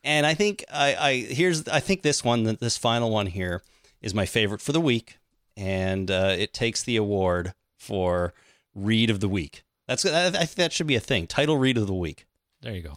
and 0.02 0.24
I 0.24 0.32
think 0.32 0.64
I, 0.72 0.94
I 0.94 1.16
here's 1.16 1.68
I 1.68 1.78
think 1.80 2.00
this 2.00 2.24
one 2.24 2.44
this 2.58 2.78
final 2.78 3.10
one 3.10 3.26
here 3.26 3.62
is 4.00 4.14
my 4.14 4.24
favorite 4.24 4.62
for 4.62 4.72
the 4.72 4.80
week, 4.80 5.18
and 5.58 6.10
uh, 6.10 6.34
it 6.38 6.54
takes 6.54 6.82
the 6.82 6.96
award 6.96 7.52
for 7.78 8.32
read 8.74 9.10
of 9.10 9.20
the 9.20 9.28
week. 9.28 9.62
That's 9.86 10.06
I 10.06 10.28
I 10.28 10.30
think 10.30 10.54
that 10.54 10.72
should 10.72 10.86
be 10.86 10.94
a 10.96 11.00
thing. 11.00 11.26
Title 11.26 11.58
read 11.58 11.76
of 11.76 11.86
the 11.86 11.92
week, 11.92 12.24
There 12.62 12.72
you 12.74 12.80
go. 12.80 12.94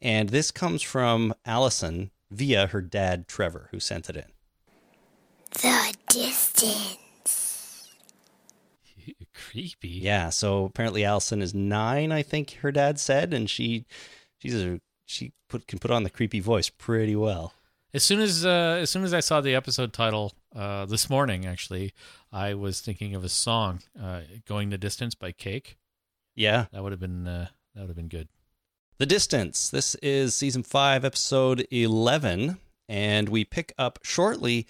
and 0.00 0.28
this 0.28 0.52
comes 0.52 0.80
from 0.80 1.34
Allison 1.44 2.12
via 2.34 2.66
her 2.68 2.80
dad 2.80 3.28
Trevor, 3.28 3.68
who 3.70 3.80
sent 3.80 4.10
it 4.10 4.16
in. 4.16 4.24
The 5.52 5.94
distance. 6.08 7.00
Creepy. 9.34 9.88
Yeah, 9.88 10.30
so 10.30 10.64
apparently 10.64 11.04
Allison 11.04 11.42
is 11.42 11.54
nine, 11.54 12.12
I 12.12 12.22
think 12.22 12.52
her 12.62 12.72
dad 12.72 12.98
said, 12.98 13.34
and 13.34 13.48
she 13.48 13.84
she's 14.38 14.54
a 14.54 14.80
she 15.06 15.32
put 15.48 15.66
can 15.66 15.78
put 15.78 15.90
on 15.90 16.02
the 16.02 16.10
creepy 16.10 16.40
voice 16.40 16.70
pretty 16.70 17.16
well. 17.16 17.52
As 17.92 18.02
soon 18.02 18.20
as 18.20 18.44
uh, 18.44 18.78
as 18.80 18.90
soon 18.90 19.04
as 19.04 19.14
I 19.14 19.20
saw 19.20 19.40
the 19.40 19.54
episode 19.54 19.92
title 19.92 20.32
uh, 20.54 20.86
this 20.86 21.08
morning, 21.08 21.46
actually, 21.46 21.92
I 22.32 22.54
was 22.54 22.80
thinking 22.80 23.14
of 23.14 23.22
a 23.22 23.28
song, 23.28 23.80
uh, 24.00 24.22
"Going 24.46 24.70
the 24.70 24.78
Distance" 24.78 25.14
by 25.14 25.30
Cake. 25.32 25.76
Yeah, 26.34 26.66
That 26.72 26.82
would 26.82 26.90
have 26.90 27.00
been 27.00 27.28
uh, 27.28 27.48
that 27.74 27.82
would 27.82 27.90
have 27.90 27.96
been 27.96 28.08
good. 28.08 28.28
The 28.98 29.06
Distance. 29.06 29.70
This 29.70 29.96
is 29.96 30.36
season 30.36 30.62
five, 30.62 31.04
episode 31.04 31.66
11, 31.72 32.58
and 32.88 33.28
we 33.28 33.44
pick 33.44 33.72
up 33.76 33.98
shortly 34.04 34.68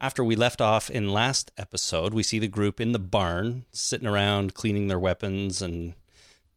after 0.00 0.24
we 0.24 0.34
left 0.34 0.60
off 0.60 0.90
in 0.90 1.12
last 1.12 1.52
episode. 1.56 2.12
We 2.12 2.24
see 2.24 2.40
the 2.40 2.48
group 2.48 2.80
in 2.80 2.90
the 2.90 2.98
barn 2.98 3.66
sitting 3.70 4.08
around 4.08 4.54
cleaning 4.54 4.88
their 4.88 4.98
weapons 4.98 5.62
and, 5.62 5.94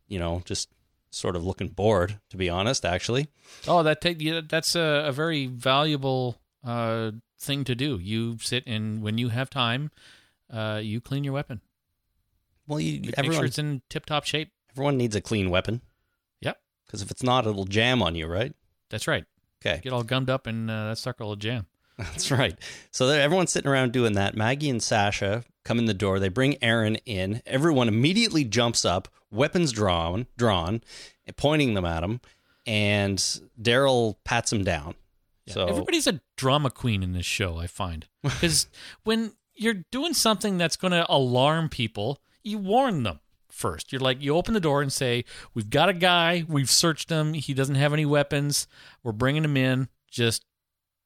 you 0.07 0.17
know, 0.17 0.41
just 0.45 0.69
sort 1.11 1.35
of 1.35 1.45
looking 1.45 1.67
bored, 1.67 2.19
to 2.31 2.37
be 2.37 2.49
honest, 2.49 2.83
actually. 2.83 3.27
Oh, 3.67 3.83
that 3.83 4.01
take 4.01 4.19
yeah, 4.19 4.41
that's 4.49 4.75
a, 4.75 5.03
a 5.05 5.11
very 5.11 5.45
valuable 5.45 6.41
uh, 6.65 7.11
thing 7.39 7.63
to 7.65 7.75
do. 7.75 7.99
You 8.01 8.39
sit 8.41 8.63
and 8.65 9.03
when 9.03 9.19
you 9.19 9.29
have 9.29 9.51
time, 9.51 9.91
uh, 10.51 10.79
you 10.81 10.99
clean 10.99 11.23
your 11.23 11.33
weapon. 11.33 11.61
Well, 12.65 12.79
you, 12.79 12.93
You 13.03 13.11
make 13.17 13.33
sure 13.33 13.45
it's 13.45 13.59
in 13.59 13.83
tip 13.87 14.07
top 14.07 14.23
shape. 14.23 14.49
everyone 14.71 14.97
needs 14.97 15.15
a 15.15 15.21
clean 15.21 15.51
weapon 15.51 15.81
because 16.85 17.01
if 17.01 17.11
it's 17.11 17.23
not, 17.23 17.47
it'll 17.47 17.65
jam 17.65 18.01
on 18.01 18.15
you, 18.15 18.27
right? 18.27 18.53
that's 18.89 19.07
right. 19.07 19.25
Okay. 19.65 19.79
Get 19.81 19.93
all 19.93 20.03
gummed 20.03 20.29
up 20.29 20.45
and 20.45 20.69
uh, 20.69 20.89
that 20.89 20.97
sucker 20.97 21.23
will 21.23 21.35
jam. 21.35 21.65
That's 21.97 22.31
right. 22.31 22.57
So 22.91 23.07
everyone's 23.07 23.51
sitting 23.51 23.69
around 23.69 23.91
doing 23.91 24.13
that. 24.13 24.35
Maggie 24.35 24.69
and 24.69 24.81
Sasha 24.81 25.43
come 25.63 25.77
in 25.79 25.85
the 25.85 25.93
door. 25.93 26.19
They 26.19 26.29
bring 26.29 26.61
Aaron 26.61 26.95
in. 27.05 27.41
Everyone 27.45 27.87
immediately 27.87 28.43
jumps 28.43 28.83
up, 28.83 29.07
weapons 29.31 29.71
drawn, 29.71 30.25
drawn, 30.35 30.81
pointing 31.37 31.75
them 31.75 31.85
at 31.85 32.03
him, 32.03 32.19
and 32.65 33.19
Daryl 33.61 34.15
pats 34.23 34.51
him 34.51 34.63
down. 34.63 34.95
Yeah. 35.45 35.53
So 35.53 35.67
Everybody's 35.67 36.07
a 36.07 36.19
drama 36.35 36.71
queen 36.71 37.03
in 37.03 37.13
this 37.13 37.25
show, 37.27 37.57
I 37.57 37.67
find. 37.67 38.07
Because 38.23 38.67
when 39.03 39.33
you're 39.55 39.83
doing 39.91 40.13
something 40.13 40.57
that's 40.57 40.75
going 40.75 40.93
to 40.93 41.05
alarm 41.09 41.69
people, 41.69 42.21
you 42.43 42.57
warn 42.57 43.03
them 43.03 43.19
first. 43.53 43.91
You're 43.93 44.01
like, 44.01 44.21
you 44.21 44.35
open 44.35 44.53
the 44.53 44.59
door 44.59 44.81
and 44.81 44.91
say, 44.91 45.23
We've 45.53 45.69
got 45.69 45.89
a 45.89 45.93
guy, 45.93 46.43
we've 46.47 46.69
searched 46.69 47.09
him, 47.09 47.33
he 47.33 47.53
doesn't 47.53 47.75
have 47.75 47.93
any 47.93 48.05
weapons, 48.05 48.67
we're 49.03 49.11
bringing 49.11 49.43
him 49.43 49.55
in, 49.57 49.87
just 50.09 50.43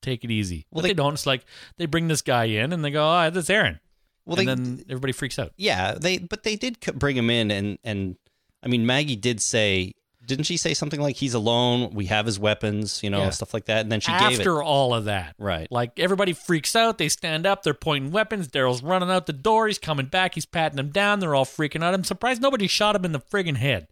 take 0.01 0.23
it 0.23 0.31
easy. 0.31 0.65
Well, 0.71 0.81
they, 0.81 0.89
they- 0.89 0.93
don't. 0.93 1.13
It's 1.13 1.25
like 1.25 1.45
they 1.77 1.85
bring 1.85 2.07
this 2.07 2.21
guy 2.21 2.45
in 2.45 2.71
and 2.73 2.83
they 2.83 2.91
go, 2.91 3.03
Oh, 3.03 3.29
that's 3.29 3.49
Aaron. 3.49 3.79
well, 4.25 4.39
and 4.39 4.47
they, 4.47 4.53
then 4.53 4.83
everybody 4.89 5.13
freaks 5.13 5.37
out. 5.39 5.51
yeah, 5.57 5.93
they 5.99 6.17
but 6.19 6.43
they 6.43 6.55
did 6.55 6.79
bring 6.95 7.15
him 7.17 7.29
in, 7.29 7.51
and 7.51 7.77
and 7.83 8.15
I 8.63 8.67
mean 8.67 8.85
Maggie 8.85 9.15
did 9.15 9.41
say 9.41 9.93
didn't 10.27 10.43
she 10.45 10.57
say 10.57 10.73
something 10.73 10.99
like 11.01 11.15
he's 11.15 11.33
alone? 11.33 11.91
We 11.93 12.05
have 12.07 12.25
his 12.25 12.37
weapons, 12.39 13.01
you 13.01 13.09
know, 13.09 13.21
Yeah. 13.23 13.29
stuff 13.31 13.53
like 13.53 13.65
that. 13.65 13.79
And 13.81 13.91
then 13.91 13.99
she 14.01 14.11
gave. 14.11 14.39
After 14.39 14.61
all 14.61 14.93
of 14.93 15.05
that, 15.05 15.35
Right. 15.39 15.71
Like 15.71 15.97
everybody 15.99 16.33
freaks 16.33 16.75
out. 16.75 16.97
They 16.97 17.09
stand 17.09 17.45
up. 17.47 17.63
They're 17.63 17.73
pointing 17.73 18.11
weapons. 18.11 18.47
Daryl's 18.47 18.83
running 18.83 19.09
out 19.09 19.25
the 19.25 19.33
door. 19.33 19.67
He's 19.67 19.79
coming 19.79 20.05
back. 20.07 20.35
He's 20.35 20.45
patting 20.45 20.75
them 20.75 20.89
down. 20.89 21.19
They're 21.21 21.33
all 21.33 21.45
freaking 21.45 21.83
out. 21.83 21.93
I'm 21.93 22.03
surprised 22.03 22.41
nobody 22.41 22.67
shot 22.67 22.95
him 22.95 23.05
in 23.05 23.13
the 23.13 23.19
friggin' 23.21 23.57
head. 23.57 23.87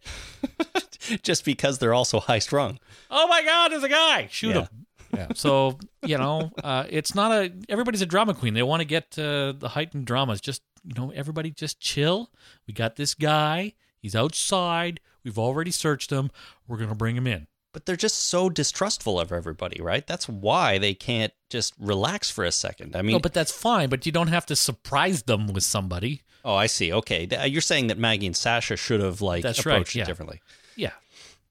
just 1.22 1.44
because 1.44 1.78
they're 1.78 1.94
also 1.94 2.20
high 2.20 2.38
strung. 2.38 2.78
Oh 3.10 3.26
my 3.28 3.42
God, 3.42 3.72
there's 3.72 3.82
a 3.82 3.88
guy. 3.88 4.28
Shoot 4.30 4.50
Yeah. 4.50 4.60
him. 4.62 4.68
Yeah. 5.14 5.26
So 5.34 5.78
you 6.04 6.18
know, 6.18 6.50
uh, 6.62 6.84
it's 6.90 7.14
not 7.14 7.32
a. 7.32 7.52
Everybody's 7.68 8.02
a 8.02 8.06
drama 8.06 8.34
queen. 8.34 8.54
They 8.54 8.62
want 8.62 8.80
to 8.80 8.84
get 8.84 9.18
uh, 9.18 9.52
the 9.58 9.68
heightened 9.70 10.04
dramas. 10.04 10.40
Just 10.40 10.62
you 10.84 10.94
know, 10.94 11.10
everybody 11.14 11.50
just 11.50 11.80
chill. 11.80 12.30
We 12.66 12.74
got 12.74 12.96
this 12.96 13.14
guy. 13.14 13.74
He's 14.00 14.14
outside. 14.14 15.00
We've 15.24 15.38
already 15.38 15.70
searched 15.70 16.10
him. 16.10 16.30
We're 16.68 16.78
gonna 16.78 16.94
bring 16.94 17.16
him 17.16 17.26
in. 17.26 17.46
But 17.72 17.84
they're 17.84 17.96
just 17.96 18.18
so 18.18 18.48
distrustful 18.48 19.20
of 19.20 19.32
everybody, 19.32 19.82
right? 19.82 20.06
That's 20.06 20.28
why 20.28 20.78
they 20.78 20.94
can't 20.94 21.32
just 21.50 21.74
relax 21.78 22.30
for 22.30 22.44
a 22.44 22.52
second. 22.52 22.96
I 22.96 23.02
mean, 23.02 23.12
no, 23.12 23.18
but 23.18 23.34
that's 23.34 23.52
fine. 23.52 23.90
But 23.90 24.06
you 24.06 24.12
don't 24.12 24.28
have 24.28 24.46
to 24.46 24.56
surprise 24.56 25.24
them 25.24 25.48
with 25.48 25.62
somebody. 25.64 26.22
oh, 26.44 26.54
I 26.54 26.66
see. 26.66 26.92
Okay, 26.92 27.28
uh, 27.28 27.44
you're 27.44 27.60
saying 27.60 27.88
that 27.88 27.98
Maggie 27.98 28.26
and 28.26 28.36
Sasha 28.36 28.76
should 28.76 29.00
have 29.00 29.20
like 29.20 29.42
That's 29.42 29.66
right, 29.66 29.74
approached 29.74 29.94
yeah. 29.94 30.04
it 30.04 30.06
differently. 30.06 30.40
Yeah. 30.74 30.92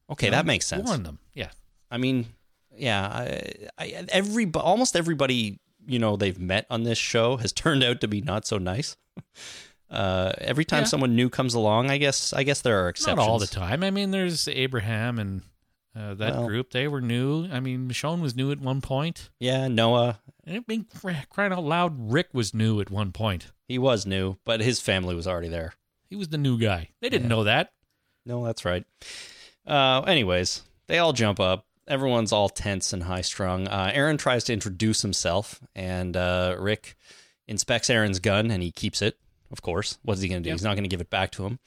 Okay, 0.10 0.28
You 0.28 0.32
know, 0.32 0.38
that 0.38 0.46
makes 0.46 0.66
sense. 0.66 0.88
Warn 0.88 1.04
them. 1.04 1.20
Yeah. 1.34 1.50
I 1.92 1.98
mean, 1.98 2.26
yeah, 2.76 3.08
I, 3.08 3.52
I, 3.78 4.06
every 4.10 4.50
almost 4.56 4.96
everybody 4.96 5.60
you 5.88 6.00
know 6.00 6.16
they've 6.16 6.40
met 6.40 6.66
on 6.70 6.84
this 6.84 6.98
show 6.98 7.38
has 7.38 7.52
turned 7.54 7.84
out 7.84 8.02
to 8.02 8.08
be 8.08 8.22
not 8.22 8.48
so 8.48 8.58
nice. 8.58 8.98
Uh, 9.90 10.34
every 10.40 10.66
time 10.66 10.82
Yeah. 10.82 10.88
someone 10.88 11.16
new 11.16 11.30
comes 11.30 11.54
along, 11.54 11.90
I 11.92 11.98
guess 11.98 12.34
I 12.34 12.44
guess 12.44 12.62
there 12.62 12.84
are 12.84 12.90
exceptions. 12.90 13.18
Not 13.18 13.28
all 13.30 13.40
the 13.40 13.48
time. 13.48 13.84
I 13.84 13.92
mean, 13.92 14.12
there's 14.12 14.48
Abraham 14.48 15.20
and 15.20 15.42
uh, 15.96 16.14
that 16.16 16.34
Well- 16.34 16.48
group. 16.48 16.72
They 16.72 16.88
were 16.88 17.02
new. 17.02 17.48
I 17.52 17.60
mean, 17.60 17.88
Michonne 17.88 18.20
was 18.22 18.36
new 18.36 18.52
at 18.52 18.60
one 18.60 18.82
point. 18.82 19.30
Yeah, 19.40 19.68
Noah, 19.68 20.20
And 20.44 20.58
it 20.58 20.68
being 20.68 20.86
crying 21.30 21.54
out 21.54 21.64
loud, 21.64 22.12
Rick 22.12 22.30
was 22.34 22.54
new 22.54 22.82
at 22.82 22.90
one 22.92 23.12
point. 23.12 23.52
he 23.68 23.78
was 23.80 24.06
new, 24.06 24.38
but 24.46 24.60
his 24.62 24.80
family 24.80 25.16
was 25.16 25.26
already 25.28 25.48
there. 25.48 25.74
He 26.10 26.16
was 26.16 26.28
the 26.30 26.38
new 26.38 26.60
guy. 26.60 26.90
They 27.02 27.10
didn't 27.10 27.24
Yeah. 27.24 27.30
know 27.36 27.44
that. 27.46 27.72
No, 28.26 28.44
that's 28.46 28.64
right. 28.66 28.84
Uh, 29.66 30.02
anyways, 30.02 30.62
they 30.88 30.98
all 31.00 31.14
jump 31.14 31.40
up. 31.40 31.66
Everyone's 31.88 32.32
all 32.32 32.50
tense 32.50 32.92
and 32.94 33.04
high 33.04 33.22
strung. 33.22 33.68
Uh, 33.68 33.92
Aaron 33.94 34.18
tries 34.18 34.44
to 34.46 34.54
introduce 34.54 35.02
himself, 35.02 35.62
and 35.76 36.16
uh, 36.18 36.56
Rick 36.60 36.96
inspects 37.48 37.90
Aaron's 37.90 38.20
gun, 38.20 38.50
and 38.52 38.62
he 38.64 38.72
keeps 38.72 39.02
it. 39.02 39.18
Of 39.52 39.62
course, 39.62 39.98
what's 40.04 40.22
he 40.22 40.28
going 40.28 40.42
to 40.42 40.44
do? 40.44 40.50
Yep. 40.50 40.56
He's 40.56 40.64
not 40.64 40.74
going 40.76 40.84
to 40.84 40.90
give 40.90 41.02
it 41.02 41.10
back 41.10 41.32
to 41.32 41.46
him. 41.46 41.60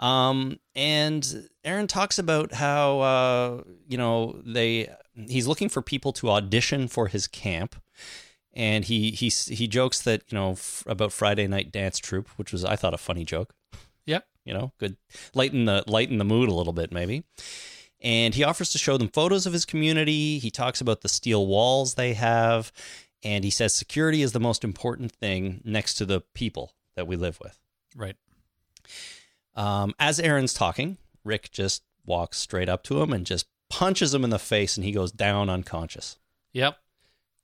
Um, 0.00 0.58
and 0.74 1.48
Aaron 1.62 1.86
talks 1.86 2.18
about 2.18 2.52
how 2.54 3.00
uh, 3.00 3.62
you 3.86 3.98
know 3.98 4.40
they 4.44 4.88
he's 5.14 5.46
looking 5.46 5.68
for 5.68 5.82
people 5.82 6.12
to 6.14 6.30
audition 6.30 6.88
for 6.88 7.08
his 7.08 7.26
camp, 7.26 7.76
and 8.54 8.86
he 8.86 9.10
he 9.10 9.28
he 9.28 9.68
jokes 9.68 10.00
that 10.02 10.22
you 10.32 10.38
know 10.38 10.52
f- 10.52 10.84
about 10.86 11.12
Friday 11.12 11.46
night 11.46 11.70
dance 11.70 11.98
troupe, 11.98 12.28
which 12.36 12.50
was 12.50 12.64
I 12.64 12.76
thought 12.76 12.94
a 12.94 12.98
funny 12.98 13.24
joke 13.24 13.54
Yep. 14.06 14.24
you 14.46 14.54
know, 14.54 14.72
good 14.78 14.96
lighten 15.34 15.66
the 15.66 15.84
lighten 15.86 16.16
the 16.16 16.24
mood 16.24 16.48
a 16.48 16.54
little 16.54 16.72
bit 16.72 16.90
maybe. 16.92 17.24
And 18.02 18.34
he 18.34 18.42
offers 18.42 18.70
to 18.72 18.78
show 18.78 18.96
them 18.96 19.10
photos 19.10 19.44
of 19.44 19.52
his 19.52 19.66
community. 19.66 20.38
He 20.38 20.50
talks 20.50 20.80
about 20.80 21.02
the 21.02 21.08
steel 21.10 21.46
walls 21.46 21.94
they 21.94 22.14
have, 22.14 22.72
and 23.22 23.44
he 23.44 23.50
says 23.50 23.74
security 23.74 24.22
is 24.22 24.32
the 24.32 24.40
most 24.40 24.64
important 24.64 25.12
thing 25.12 25.60
next 25.66 25.94
to 25.96 26.06
the 26.06 26.22
people 26.34 26.72
that 27.00 27.06
we 27.06 27.16
live 27.16 27.40
with. 27.40 27.58
Right. 27.96 28.16
Um, 29.56 29.94
as 29.98 30.20
Aaron's 30.20 30.52
talking, 30.52 30.98
Rick 31.24 31.50
just 31.50 31.82
walks 32.04 32.36
straight 32.36 32.68
up 32.68 32.82
to 32.84 33.00
him 33.00 33.10
and 33.10 33.24
just 33.24 33.46
punches 33.70 34.12
him 34.12 34.22
in 34.22 34.28
the 34.28 34.38
face, 34.38 34.76
and 34.76 34.84
he 34.84 34.92
goes 34.92 35.10
down 35.10 35.48
unconscious. 35.48 36.18
Yep. 36.52 36.76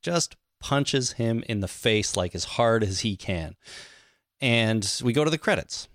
Just 0.02 0.36
punches 0.60 1.12
him 1.12 1.42
in 1.48 1.60
the 1.60 1.68
face 1.68 2.18
like 2.18 2.34
as 2.34 2.44
hard 2.44 2.82
as 2.82 3.00
he 3.00 3.16
can. 3.16 3.56
And 4.42 5.00
we 5.02 5.14
go 5.14 5.24
to 5.24 5.30
the 5.30 5.38
credits. 5.38 5.88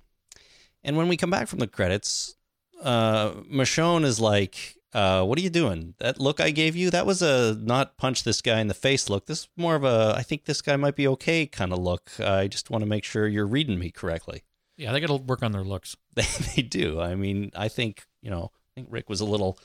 And 0.83 0.97
when 0.97 1.07
we 1.07 1.17
come 1.17 1.29
back 1.29 1.47
from 1.47 1.59
the 1.59 1.67
credits, 1.67 2.35
uh, 2.81 3.31
Michonne 3.47 4.05
is 4.05 4.19
like, 4.19 4.75
uh, 4.93 5.23
what 5.23 5.37
are 5.37 5.41
you 5.41 5.49
doing? 5.49 5.95
That 5.99 6.19
look 6.19 6.39
I 6.39 6.51
gave 6.51 6.75
you, 6.75 6.89
that 6.89 7.05
was 7.05 7.21
a 7.21 7.55
not 7.55 7.97
punch 7.97 8.23
this 8.23 8.41
guy 8.41 8.59
in 8.59 8.67
the 8.67 8.73
face 8.73 9.09
look. 9.09 9.25
This 9.25 9.41
is 9.41 9.49
more 9.55 9.75
of 9.75 9.83
a, 9.83 10.13
I 10.17 10.23
think 10.23 10.45
this 10.45 10.61
guy 10.61 10.75
might 10.75 10.95
be 10.95 11.07
okay 11.09 11.45
kind 11.45 11.71
of 11.71 11.79
look. 11.79 12.11
I 12.19 12.47
just 12.47 12.69
want 12.69 12.83
to 12.83 12.89
make 12.89 13.03
sure 13.03 13.27
you're 13.27 13.47
reading 13.47 13.79
me 13.79 13.91
correctly. 13.91 14.43
Yeah, 14.77 14.91
they 14.91 14.99
got 14.99 15.07
to 15.07 15.15
work 15.15 15.43
on 15.43 15.51
their 15.51 15.63
looks. 15.63 15.95
They, 16.13 16.25
they 16.55 16.61
do. 16.61 16.99
I 16.99 17.15
mean, 17.15 17.51
I 17.55 17.69
think, 17.69 18.05
you 18.21 18.29
know, 18.29 18.51
I 18.53 18.69
think 18.75 18.87
Rick 18.91 19.09
was 19.09 19.21
a 19.21 19.25
little, 19.25 19.57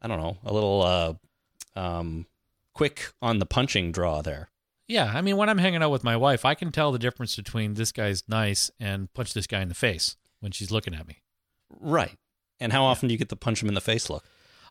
I 0.00 0.06
don't 0.06 0.20
know, 0.20 0.38
a 0.44 0.52
little 0.52 0.82
uh, 0.82 1.14
um, 1.74 2.26
quick 2.74 3.12
on 3.20 3.40
the 3.40 3.46
punching 3.46 3.90
draw 3.90 4.22
there. 4.22 4.50
Yeah, 4.86 5.10
I 5.12 5.20
mean, 5.20 5.36
when 5.36 5.48
I'm 5.48 5.58
hanging 5.58 5.82
out 5.82 5.90
with 5.90 6.04
my 6.04 6.16
wife, 6.16 6.44
I 6.44 6.54
can 6.54 6.70
tell 6.70 6.92
the 6.92 6.98
difference 6.98 7.34
between 7.34 7.74
this 7.74 7.90
guy's 7.90 8.22
nice 8.28 8.70
and 8.78 9.12
punch 9.14 9.34
this 9.34 9.48
guy 9.48 9.62
in 9.62 9.68
the 9.68 9.74
face 9.74 10.16
when 10.38 10.52
she's 10.52 10.70
looking 10.70 10.94
at 10.94 11.08
me. 11.08 11.22
Right. 11.80 12.16
And 12.60 12.72
how 12.72 12.84
often 12.84 13.08
do 13.08 13.14
you 13.14 13.18
get 13.18 13.30
the 13.30 13.36
punch 13.36 13.62
him 13.62 13.68
in 13.68 13.74
the 13.74 13.80
face 13.80 14.08
look? 14.08 14.24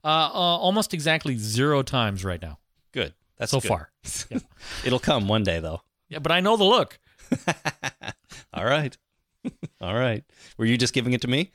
Uh, 0.03 0.08
uh 0.08 0.58
almost 0.58 0.94
exactly 0.94 1.36
zero 1.38 1.82
times 1.84 2.24
right 2.24 2.41
now 2.41 2.58
Good. 2.91 3.13
That's 3.38 3.51
so 3.51 3.60
good. 3.60 3.68
far. 3.68 3.91
Yeah. 4.29 4.39
It'll 4.86 5.00
come 5.00 5.27
one 5.27 5.44
day 5.44 5.60
though. 5.60 5.82
Yeah, 6.10 6.20
but 6.20 6.32
I 6.32 6.39
know 6.41 6.58
the 6.58 6.63
look. 6.65 7.00
All 8.53 8.65
right. 8.65 8.98
All 9.82 9.94
right. 9.94 10.24
Were 10.58 10.65
you 10.65 10.77
just 10.77 10.94
giving 10.94 11.13
it 11.13 11.22
to 11.22 11.27
me? 11.27 11.51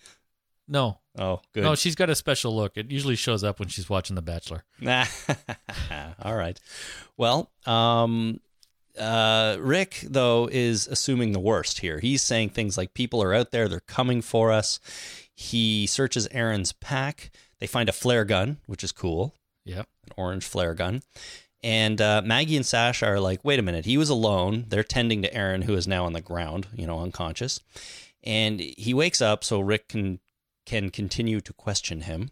No, 0.67 0.99
Oh, 1.19 1.41
good. 1.53 1.63
no, 1.63 1.75
she's 1.75 1.95
got 1.95 2.09
a 2.09 2.15
special 2.15 2.57
look. 2.57 2.77
It 2.77 2.91
usually 2.91 3.17
shows 3.17 3.45
up 3.45 3.59
when 3.59 3.69
she's 3.69 3.91
watching 3.91 4.17
The 4.17 4.23
Bachelor. 4.23 4.65
All 6.23 6.35
right. 6.35 6.59
Well, 7.17 7.51
um, 7.67 8.41
uh, 8.99 9.57
Rick, 9.61 10.05
though, 10.09 10.49
is 10.51 10.87
assuming 10.87 11.33
the 11.33 11.39
worst 11.41 11.81
here. 11.81 12.01
He's 12.01 12.23
saying 12.23 12.51
things 12.51 12.79
like 12.79 12.95
people 12.95 13.23
are 13.23 13.35
out 13.35 13.51
there, 13.51 13.69
they're 13.69 13.81
coming 13.81 14.23
for 14.23 14.51
us. 14.53 14.81
He 15.35 15.87
searches 15.87 16.27
Aaron's 16.31 16.73
pack. 16.73 17.31
They 17.61 17.67
find 17.67 17.89
a 17.89 17.93
flare 17.93 18.25
gun, 18.25 18.59
which 18.67 18.85
is 18.85 18.93
cool, 18.93 19.35
Yeah. 19.65 19.81
an 19.81 20.13
orange 20.17 20.45
flare 20.45 20.75
gun. 20.75 21.03
And 21.63 22.01
uh, 22.01 22.21
Maggie 22.25 22.57
and 22.57 22.67
Sash 22.67 23.03
are 23.03 23.19
like, 23.19 23.43
wait 23.43 23.59
a 23.59 23.63
minute, 23.63 23.87
he 23.87 23.97
was 23.97 24.11
alone. 24.11 24.67
They're 24.69 24.83
tending 24.85 25.23
to 25.23 25.33
Aaron, 25.35 25.63
who 25.63 25.75
is 25.75 25.89
now 25.89 26.05
on 26.05 26.13
the 26.13 26.21
ground, 26.21 26.67
you 26.77 26.87
know, 26.87 27.01
unconscious. 27.01 27.59
And 28.23 28.61
he 28.61 28.93
wakes 28.93 29.23
up 29.23 29.43
so 29.45 29.61
Rick 29.61 29.89
can 29.89 30.21
can 30.67 30.91
continue 30.91 31.41
to 31.43 31.53
question 31.53 32.03
him. 32.03 32.31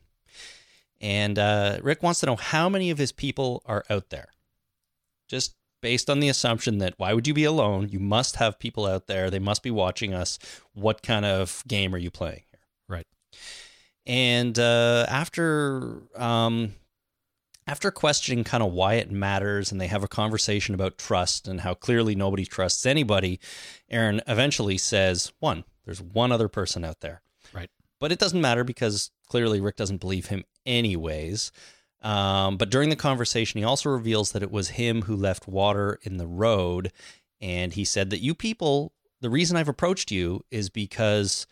And 1.00 1.38
uh, 1.38 1.78
Rick 1.82 2.02
wants 2.02 2.20
to 2.20 2.26
know 2.26 2.36
how 2.36 2.68
many 2.68 2.90
of 2.90 2.98
his 2.98 3.12
people 3.12 3.62
are 3.66 3.84
out 3.90 4.10
there. 4.10 4.28
Just 5.28 5.54
based 5.82 6.08
on 6.08 6.20
the 6.20 6.28
assumption 6.28 6.78
that 6.78 6.94
why 6.98 7.12
would 7.12 7.26
you 7.26 7.34
be 7.34 7.44
alone? 7.44 7.88
You 7.90 7.98
must 7.98 8.36
have 8.36 8.58
people 8.58 8.86
out 8.86 9.06
there. 9.06 9.30
They 9.30 9.38
must 9.38 9.62
be 9.62 9.70
watching 9.70 10.14
us. 10.14 10.38
What 10.74 11.02
kind 11.02 11.24
of 11.24 11.62
game 11.66 11.94
are 11.94 11.98
you 11.98 12.10
playing 12.10 12.42
here? 12.50 12.60
Right. 12.88 13.06
And 14.06 14.58
uh, 14.58 15.06
after 15.08 16.02
um, 16.16 16.74
after 17.66 17.90
questioning 17.90 18.44
kind 18.44 18.62
of 18.62 18.72
why 18.72 18.94
it 18.94 19.10
matters, 19.10 19.70
and 19.70 19.80
they 19.80 19.86
have 19.86 20.02
a 20.02 20.08
conversation 20.08 20.74
about 20.74 20.98
trust 20.98 21.46
and 21.46 21.60
how 21.60 21.74
clearly 21.74 22.14
nobody 22.14 22.44
trusts 22.44 22.84
anybody, 22.84 23.38
Aaron 23.88 24.20
eventually 24.26 24.78
says, 24.78 25.32
"One, 25.38 25.64
there's 25.84 26.02
one 26.02 26.32
other 26.32 26.48
person 26.48 26.84
out 26.84 27.00
there." 27.00 27.22
Right. 27.54 27.70
But 28.00 28.10
it 28.10 28.18
doesn't 28.18 28.40
matter 28.40 28.64
because 28.64 29.10
clearly 29.28 29.60
Rick 29.60 29.76
doesn't 29.76 30.00
believe 30.00 30.26
him 30.26 30.44
anyways. 30.66 31.52
Um, 32.02 32.56
but 32.56 32.68
during 32.68 32.90
the 32.90 32.96
conversation, 32.96 33.58
he 33.58 33.64
also 33.64 33.88
reveals 33.88 34.32
that 34.32 34.42
it 34.42 34.50
was 34.50 34.70
him 34.70 35.02
who 35.02 35.14
left 35.14 35.46
water 35.46 35.98
in 36.02 36.16
the 36.16 36.26
road. 36.26 36.92
And 37.40 37.72
he 37.72 37.84
said 37.84 38.10
that 38.10 38.20
you 38.20 38.34
people, 38.34 38.92
the 39.20 39.30
reason 39.30 39.56
I've 39.56 39.68
approached 39.68 40.10
you 40.10 40.44
is 40.50 40.68
because, 40.68 41.46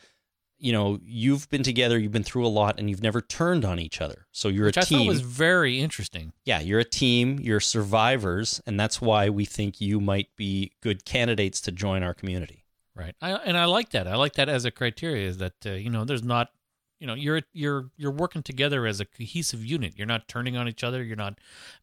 you 0.60 0.72
know, 0.72 1.00
you've 1.04 1.48
been 1.48 1.62
together, 1.62 1.98
you've 1.98 2.12
been 2.12 2.22
through 2.22 2.46
a 2.46 2.48
lot, 2.48 2.78
and 2.78 2.88
you've 2.90 3.02
never 3.02 3.20
turned 3.20 3.64
on 3.64 3.78
each 3.78 4.00
other. 4.00 4.26
So 4.32 4.48
you're 4.48 4.66
Which 4.66 4.76
a 4.76 4.80
I 4.80 4.84
team. 4.84 4.98
thought 5.00 5.06
was 5.08 5.20
very 5.22 5.80
interesting. 5.80 6.32
yeah, 6.44 6.60
you're 6.60 6.80
a 6.80 6.84
team, 6.84 7.38
you're 7.40 7.60
survivors. 7.60 8.60
And 8.66 8.78
that's 8.78 9.00
why 9.00 9.30
we 9.30 9.44
think 9.44 9.80
you 9.80 10.00
might 10.00 10.28
be 10.36 10.72
good 10.80 11.04
candidates 11.04 11.60
to 11.62 11.72
join 11.72 12.02
our 12.02 12.14
community. 12.14 12.64
Right. 12.94 13.14
I, 13.22 13.32
and 13.32 13.56
I 13.56 13.64
like 13.64 13.90
that. 13.90 14.06
I 14.06 14.16
like 14.16 14.34
that 14.34 14.48
as 14.48 14.64
a 14.64 14.70
criteria 14.70 15.26
is 15.26 15.38
that 15.38 15.54
uh, 15.64 15.70
you 15.70 15.88
know 15.88 16.04
there's 16.04 16.22
not 16.24 16.50
you 16.98 17.06
know 17.06 17.14
you're 17.14 17.40
you're 17.54 17.88
you're 17.96 18.10
working 18.10 18.42
together 18.42 18.84
as 18.86 19.00
a 19.00 19.06
cohesive 19.06 19.64
unit. 19.64 19.94
You're 19.96 20.06
not 20.06 20.28
turning 20.28 20.56
on 20.56 20.68
each 20.68 20.84
other. 20.84 21.02
You're 21.02 21.16
not 21.16 21.38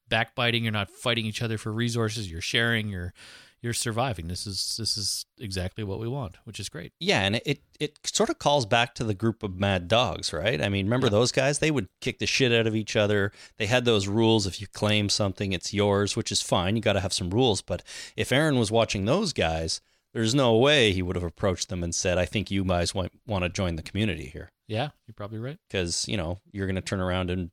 backbiting. 0.10 0.64
You're 0.64 0.74
not 0.74 0.92
fighting 0.92 1.26
each 1.26 1.42
other 1.42 1.58
for 1.58 1.72
resources. 1.72 2.30
You're 2.32 2.42
sharing. 2.42 2.88
You're 2.90 3.14
you're 3.62 3.74
surviving. 3.74 4.28
This 4.28 4.46
is 4.46 4.78
this 4.78 4.98
is 4.98 5.26
exactly 5.40 5.84
what 5.84 6.00
we 6.00 6.08
want, 6.08 6.38
which 6.44 6.60
is 6.60 6.70
great. 6.70 6.94
Yeah, 7.00 7.22
and 7.22 7.42
it, 7.46 7.62
it 7.80 7.98
sort 8.04 8.30
of 8.30 8.40
calls 8.40 8.66
back 8.66 8.94
to 8.96 9.04
the 9.04 9.14
group 9.14 9.44
of 9.44 9.60
mad 9.60 9.88
dogs, 9.88 10.32
right? 10.32 10.62
I 10.62 10.70
mean, 10.70 10.86
remember 10.86 11.10
those 11.10 11.32
guys? 11.32 11.60
They 11.60 11.72
would 11.72 11.88
kick 12.00 12.20
the 12.20 12.28
shit 12.28 12.52
out 12.52 12.68
of 12.68 12.76
each 12.76 12.96
other. 12.96 13.32
They 13.58 13.66
had 13.66 13.86
those 13.86 14.08
rules 14.08 14.46
if 14.46 14.62
you 14.62 14.68
claim 14.68 15.10
something, 15.10 15.54
it's 15.54 15.74
yours, 15.74 16.16
which 16.16 16.32
is 16.32 16.42
fine. 16.42 16.76
You 16.76 16.82
got 16.82 16.94
to 16.94 17.00
have 17.00 17.14
some 17.14 17.30
rules. 17.30 17.62
But 17.62 17.84
if 18.16 18.32
Aaron 18.32 18.60
was 18.60 18.72
watching 18.72 19.06
those 19.06 19.34
guys, 19.34 19.82
there's 20.14 20.36
no 20.36 20.56
way 20.56 20.94
he 20.94 21.02
would 21.02 21.16
have 21.16 21.24
approached 21.24 21.70
them 21.70 21.84
and 21.84 21.94
said, 21.94 22.18
"I 22.18 22.26
think 22.26 22.52
you 22.52 22.64
guys 22.64 22.94
want 22.94 23.12
want 23.26 23.44
to 23.44 23.50
join 23.50 23.76
the 23.76 23.84
community 23.84 24.28
here." 24.28 24.52
Yeah, 24.68 24.90
you're 25.08 25.14
probably 25.16 25.40
right. 25.40 25.58
because 25.70 26.08
you 26.08 26.18
know 26.18 26.40
you're 26.52 26.68
going 26.68 26.76
to 26.76 26.82
turn 26.82 27.00
around 27.00 27.30
and 27.32 27.52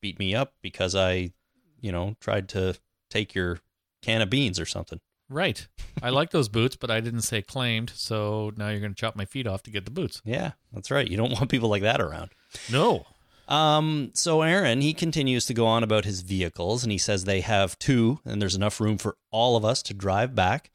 beat 0.00 0.18
me 0.18 0.34
up 0.34 0.54
because 0.62 0.94
I, 0.94 1.32
you 1.80 1.92
know, 1.92 2.16
tried 2.20 2.48
to 2.50 2.74
take 3.10 3.34
your 3.34 3.58
can 4.02 4.20
of 4.20 4.30
beans 4.30 4.58
or 4.58 4.66
something. 4.66 5.00
Right. 5.32 5.66
I 6.02 6.10
like 6.10 6.30
those 6.30 6.48
boots, 6.48 6.76
but 6.76 6.90
I 6.90 7.00
didn't 7.00 7.22
say 7.22 7.40
claimed, 7.40 7.90
so 7.94 8.52
now 8.56 8.68
you're 8.68 8.80
going 8.80 8.94
to 8.94 9.00
chop 9.00 9.16
my 9.16 9.24
feet 9.24 9.46
off 9.46 9.62
to 9.62 9.70
get 9.70 9.86
the 9.86 9.90
boots. 9.90 10.20
Yeah, 10.24 10.52
that's 10.72 10.90
right. 10.90 11.08
You 11.08 11.16
don't 11.16 11.32
want 11.32 11.50
people 11.50 11.70
like 11.70 11.82
that 11.82 12.00
around. 12.00 12.30
No. 12.70 13.06
Um, 13.48 14.10
so 14.14 14.42
Aaron, 14.42 14.82
he 14.82 14.92
continues 14.94 15.46
to 15.46 15.54
go 15.54 15.66
on 15.66 15.82
about 15.82 16.04
his 16.04 16.20
vehicles, 16.20 16.82
and 16.82 16.92
he 16.92 16.98
says 16.98 17.24
they 17.24 17.40
have 17.40 17.78
two, 17.78 18.20
and 18.24 18.40
there's 18.40 18.54
enough 18.54 18.80
room 18.80 18.98
for 18.98 19.16
all 19.30 19.56
of 19.56 19.64
us 19.64 19.82
to 19.84 19.94
drive 19.94 20.34
back. 20.34 20.70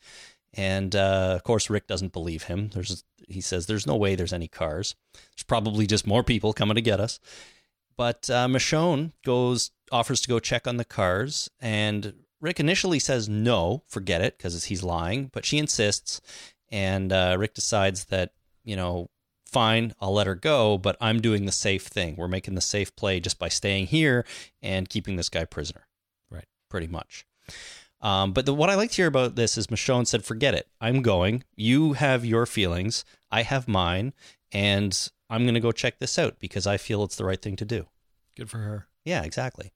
And 0.54 0.96
uh, 0.96 1.34
of 1.36 1.44
course, 1.44 1.70
Rick 1.70 1.88
doesn't 1.88 2.14
believe 2.14 2.44
him. 2.44 2.72
There's, 2.74 3.04
he 3.28 3.42
says, 3.42 3.68
there's 3.68 3.86
no 3.86 3.96
way 3.96 4.16
there's 4.16 4.34
any 4.34 4.48
cars. 4.48 4.96
There's 5.14 5.44
probably 5.44 5.86
just 5.86 6.08
more 6.08 6.24
people 6.24 6.52
coming 6.54 6.76
to 6.76 6.82
get 6.82 7.00
us. 7.00 7.20
But 7.96 8.30
uh, 8.30 8.48
Michonne 8.48 9.12
goes, 9.24 9.72
offers 9.92 10.22
to 10.22 10.30
go 10.30 10.40
check 10.40 10.68
on 10.68 10.78
the 10.78 10.86
cars, 10.86 11.50
and 11.60 12.14
Rick 12.40 12.60
initially 12.60 13.00
says 13.00 13.28
no, 13.28 13.84
forget 13.88 14.22
it, 14.22 14.38
because 14.38 14.66
he's 14.66 14.84
lying. 14.84 15.30
But 15.34 15.46
she 15.46 15.58
insists, 15.58 16.22
and 16.70 17.12
uh, 17.12 17.36
Rick 17.40 17.54
decides 17.54 18.06
that 18.06 18.32
you 18.68 18.76
know, 18.76 19.10
fine, 19.46 19.94
I'll 20.00 20.14
let 20.14 20.28
her 20.28 20.36
go, 20.36 20.78
but 20.78 20.98
I'm 21.00 21.22
doing 21.22 21.46
the 21.46 21.52
safe 21.54 21.88
thing. 21.88 22.16
We're 22.18 22.28
making 22.28 22.56
the 22.56 22.62
safe 22.62 22.96
play 22.96 23.22
just 23.22 23.40
by 23.40 23.48
staying 23.48 23.88
here 23.88 24.26
and 24.62 24.90
keeping 24.90 25.16
this 25.16 25.30
guy 25.30 25.46
prisoner. 25.46 25.88
Right. 26.30 26.46
Pretty 26.70 26.88
much. 26.88 27.26
Um, 28.02 28.34
but 28.34 28.46
the, 28.46 28.54
what 28.54 28.70
I 28.70 28.76
like 28.76 28.92
to 28.92 28.98
hear 28.98 29.08
about 29.08 29.36
this 29.36 29.58
is 29.58 29.68
Michonne 29.68 30.06
said, 30.06 30.26
forget 30.26 30.54
it. 30.54 30.68
I'm 30.82 31.02
going. 31.02 31.46
You 31.56 31.94
have 31.94 32.26
your 32.26 32.46
feelings. 32.46 33.06
I 33.32 33.44
have 33.44 33.70
mine. 33.70 34.14
And 34.52 35.10
I'm 35.30 35.44
going 35.44 35.56
to 35.56 35.62
go 35.62 35.72
check 35.72 36.00
this 36.00 36.20
out 36.20 36.36
because 36.40 36.68
I 36.68 36.76
feel 36.76 37.04
it's 37.06 37.16
the 37.16 37.26
right 37.26 37.42
thing 37.42 37.56
to 37.56 37.66
do. 37.66 37.88
Good 38.36 38.50
for 38.50 38.60
her. 38.60 38.88
Yeah, 39.06 39.24
exactly. 39.24 39.72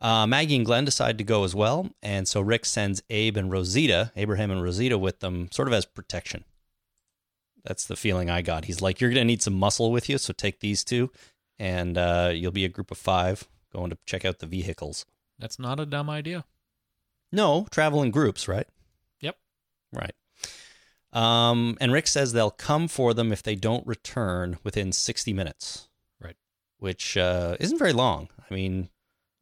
Uh, 0.00 0.26
Maggie 0.26 0.56
and 0.56 0.66
Glenn 0.66 0.84
decide 0.84 1.18
to 1.18 1.24
go 1.24 1.44
as 1.44 1.54
well. 1.54 1.88
And 2.02 2.28
so 2.28 2.40
Rick 2.40 2.66
sends 2.66 3.02
Abe 3.08 3.36
and 3.36 3.50
Rosita, 3.50 4.12
Abraham 4.16 4.50
and 4.50 4.62
Rosita, 4.62 4.98
with 4.98 5.20
them 5.20 5.48
sort 5.50 5.68
of 5.68 5.74
as 5.74 5.84
protection. 5.84 6.44
That's 7.64 7.86
the 7.86 7.96
feeling 7.96 8.30
I 8.30 8.42
got. 8.42 8.66
He's 8.66 8.82
like, 8.82 9.00
you're 9.00 9.10
going 9.10 9.20
to 9.20 9.24
need 9.24 9.42
some 9.42 9.54
muscle 9.54 9.90
with 9.90 10.08
you. 10.08 10.18
So 10.18 10.32
take 10.32 10.60
these 10.60 10.84
two 10.84 11.10
and 11.58 11.96
uh, 11.98 12.30
you'll 12.32 12.52
be 12.52 12.64
a 12.64 12.68
group 12.70 12.90
of 12.90 12.98
five 12.98 13.48
going 13.76 13.90
to 13.90 13.98
check 14.06 14.24
out 14.24 14.38
the 14.38 14.46
vehicles. 14.46 15.04
That's 15.38 15.58
not 15.58 15.78
a 15.80 15.86
dumb 15.86 16.08
idea. 16.08 16.44
No, 17.32 17.66
travel 17.70 18.02
in 18.02 18.10
groups, 18.10 18.48
right? 18.48 18.66
Yep. 19.20 19.36
Right. 19.92 20.14
Um, 21.12 21.76
and 21.80 21.92
Rick 21.92 22.06
says 22.06 22.32
they'll 22.32 22.50
come 22.50 22.88
for 22.88 23.14
them 23.14 23.32
if 23.32 23.42
they 23.42 23.54
don't 23.54 23.86
return 23.86 24.58
within 24.64 24.92
60 24.92 25.32
minutes. 25.32 25.88
Right. 26.20 26.36
Which 26.78 27.16
uh, 27.16 27.56
isn't 27.60 27.78
very 27.78 27.92
long. 27.92 28.28
I 28.50 28.54
mean, 28.54 28.88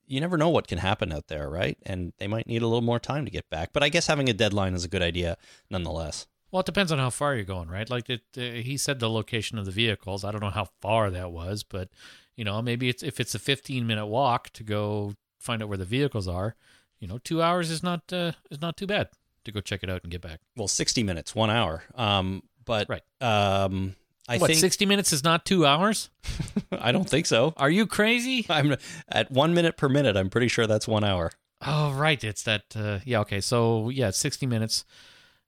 you 0.07 0.21
never 0.21 0.37
know 0.37 0.49
what 0.49 0.67
can 0.69 0.79
happen 0.79 1.13
out 1.13 1.29
there, 1.29 1.49
right? 1.49 1.79
And 1.85 2.13
they 2.19 2.27
might 2.27 2.47
need 2.47 2.63
a 2.63 2.67
little 2.67 2.83
more 2.83 2.99
time 3.01 3.25
to 3.25 3.31
get 3.31 3.49
back. 3.51 3.73
But 3.73 3.83
I 3.83 3.89
guess 3.89 4.07
having 4.07 4.29
a 4.29 4.33
deadline 4.35 4.75
is 4.75 4.85
a 4.85 4.89
good 4.89 5.03
idea 5.03 5.37
nonetheless. 5.71 6.27
Well, 6.51 6.61
it 6.61 6.67
depends 6.67 6.93
on 6.93 6.99
how 6.99 7.11
far 7.11 7.35
you're 7.35 7.45
going, 7.45 7.69
right? 7.69 7.89
Like 7.91 8.09
it, 8.09 8.23
uh, 8.37 8.41
he 8.41 8.77
said 8.77 9.01
the 9.01 9.11
location 9.11 9.59
of 9.59 9.65
the 9.65 9.73
vehicles. 9.73 10.25
I 10.25 10.31
don't 10.31 10.41
know 10.43 10.51
how 10.51 10.69
far 10.81 11.11
that 11.11 11.33
was, 11.33 11.63
but 11.65 11.89
you 12.37 12.45
know, 12.45 12.61
maybe 12.63 12.89
it's 12.89 13.03
if 13.03 13.19
it's 13.19 13.35
a 13.35 13.39
15 13.39 13.87
minute 13.87 14.07
walk 14.07 14.51
to 14.51 14.63
go 14.63 15.15
find 15.41 15.63
out 15.63 15.69
where 15.69 15.79
the 15.79 15.85
vehicles 15.85 16.29
are. 16.29 16.55
You 17.01 17.09
know, 17.09 17.19
two 17.19 17.43
hours 17.43 17.71
is 17.71 17.83
not 17.83 18.13
uh, 18.13 18.33
is 18.51 18.61
not 18.61 18.77
too 18.77 18.87
bad 18.87 19.09
to 19.45 19.53
go 19.53 19.61
check 19.61 19.83
it 19.83 19.91
out 19.91 20.03
and 20.05 20.13
get 20.13 20.21
back. 20.23 20.41
Well, 20.57 20.69
60 20.69 21.03
minutes, 21.03 21.35
one 21.35 21.51
hour. 21.51 21.83
Um, 21.97 22.43
but 22.65 22.89
Right. 22.89 23.03
um, 23.21 23.95
I 24.29 24.39
what, 24.39 24.49
think 24.49 24.61
60 24.61 24.87
minutes 24.87 25.13
is 25.13 25.23
not 25.23 25.45
two 25.45 25.67
hours? 25.67 26.11
I 26.73 26.93
don't 26.93 27.09
think 27.09 27.27
so. 27.27 27.53
Are 27.57 27.71
you 27.71 27.87
crazy? 27.87 28.47
I'm 28.51 28.77
at 29.09 29.31
one 29.31 29.55
minute 29.55 29.77
per 29.77 29.89
minute. 29.89 30.17
I'm 30.17 30.31
pretty 30.31 30.49
sure 30.49 30.67
that's 30.67 30.89
one 30.89 31.05
hour. 31.05 31.31
Oh, 31.67 31.93
right. 31.93 32.23
It's 32.23 32.43
that. 32.45 32.65
Uh, 32.75 33.01
yeah. 33.05 33.21
Okay. 33.21 33.41
So 33.41 33.91
yeah, 33.91 34.11
60 34.11 34.47
minutes. 34.47 34.85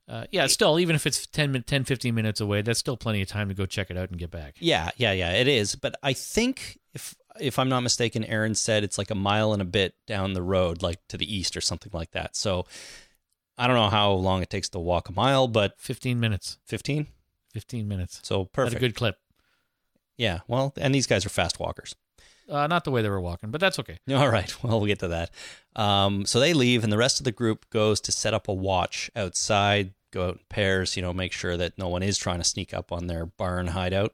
Uh, 0.09 0.25
yeah. 0.31 0.47
Still, 0.47 0.79
even 0.79 0.95
if 0.95 1.07
it's 1.07 1.27
10, 1.27 1.65
10, 1.67 1.85
15 1.85 2.15
minutes 2.15 2.41
away, 2.41 2.63
that's 2.63 2.79
still 2.79 2.97
plenty 2.97 3.23
of 3.23 3.29
time 3.29 3.49
to 3.49 3.55
go 3.55 3.67
check 3.67 3.91
it 3.91 3.97
out 3.97 4.11
and 4.11 4.19
get 4.19 4.31
back. 4.31 4.57
Yeah, 4.61 4.91
yeah, 4.97 5.13
yeah, 5.13 5.33
it 5.33 5.49
is. 5.49 5.75
But 5.75 5.97
I 6.03 6.13
think 6.13 6.79
if 6.95 7.15
if 7.41 7.59
I'm 7.59 7.69
not 7.69 7.81
mistaken, 7.81 8.25
Aaron 8.25 8.55
said 8.55 8.85
it's 8.85 8.99
like 8.99 9.11
a 9.11 9.15
mile 9.15 9.53
and 9.53 9.61
a 9.61 9.67
bit 9.67 9.95
down 10.07 10.33
the 10.33 10.43
road, 10.43 10.81
like 10.83 11.01
to 11.09 11.17
the 11.17 11.35
east 11.35 11.57
or 11.57 11.61
something 11.61 11.91
like 11.93 12.13
that. 12.13 12.37
So 12.37 12.67
I 13.59 13.67
don't 13.67 13.77
know 13.77 13.91
how 13.91 14.13
long 14.13 14.43
it 14.43 14.51
takes 14.51 14.69
to 14.71 14.79
walk 14.79 15.09
a 15.09 15.13
mile, 15.13 15.49
but 15.49 15.79
15 15.79 16.21
minutes. 16.21 16.59
15. 16.67 17.09
15 17.57 17.89
minutes. 17.89 18.21
So 18.23 18.41
That's 18.41 18.51
perfect. 18.53 18.77
a 18.77 18.81
good 18.81 18.95
clip. 18.95 19.17
yeah. 20.19 20.41
Well, 20.47 20.75
and 20.77 20.95
these 20.95 21.07
guys 21.07 21.25
are 21.25 21.31
fast 21.31 21.59
walkers. 21.59 21.95
Uh, 22.51 22.67
not 22.67 22.85
the 22.85 22.91
way 22.91 23.01
they 23.01 23.09
were 23.09 23.19
walking, 23.21 23.51
but 23.51 23.63
that's 23.63 23.79
okay. 23.79 23.97
All 24.13 24.29
right. 24.29 24.55
Well, 24.63 24.79
we'll 24.79 24.87
get 24.87 24.99
to 24.99 25.09
that. 25.09 25.31
Um, 25.75 26.27
so 26.27 26.39
they 26.39 26.53
leave, 26.53 26.85
and 26.85 26.93
the 26.93 26.99
rest 26.99 27.19
of 27.19 27.25
the 27.25 27.33
group 27.33 27.65
goes 27.71 27.99
to 28.03 28.13
set 28.13 28.35
up 28.35 28.47
a 28.47 28.53
watch 28.53 29.11
outside, 29.17 29.95
go 30.13 30.29
out 30.29 30.35
in 30.35 30.41
pairs, 30.51 30.97
you 30.97 31.03
know, 31.03 31.15
make 31.15 31.33
sure 31.33 31.57
that 31.57 31.79
no 31.79 31.89
one 31.89 32.03
is 32.03 32.19
trying 32.19 32.39
to 32.41 32.45
sneak 32.45 32.75
up 32.75 32.93
on 32.93 33.07
their 33.07 33.25
barn 33.25 33.69
hideout. 33.69 34.13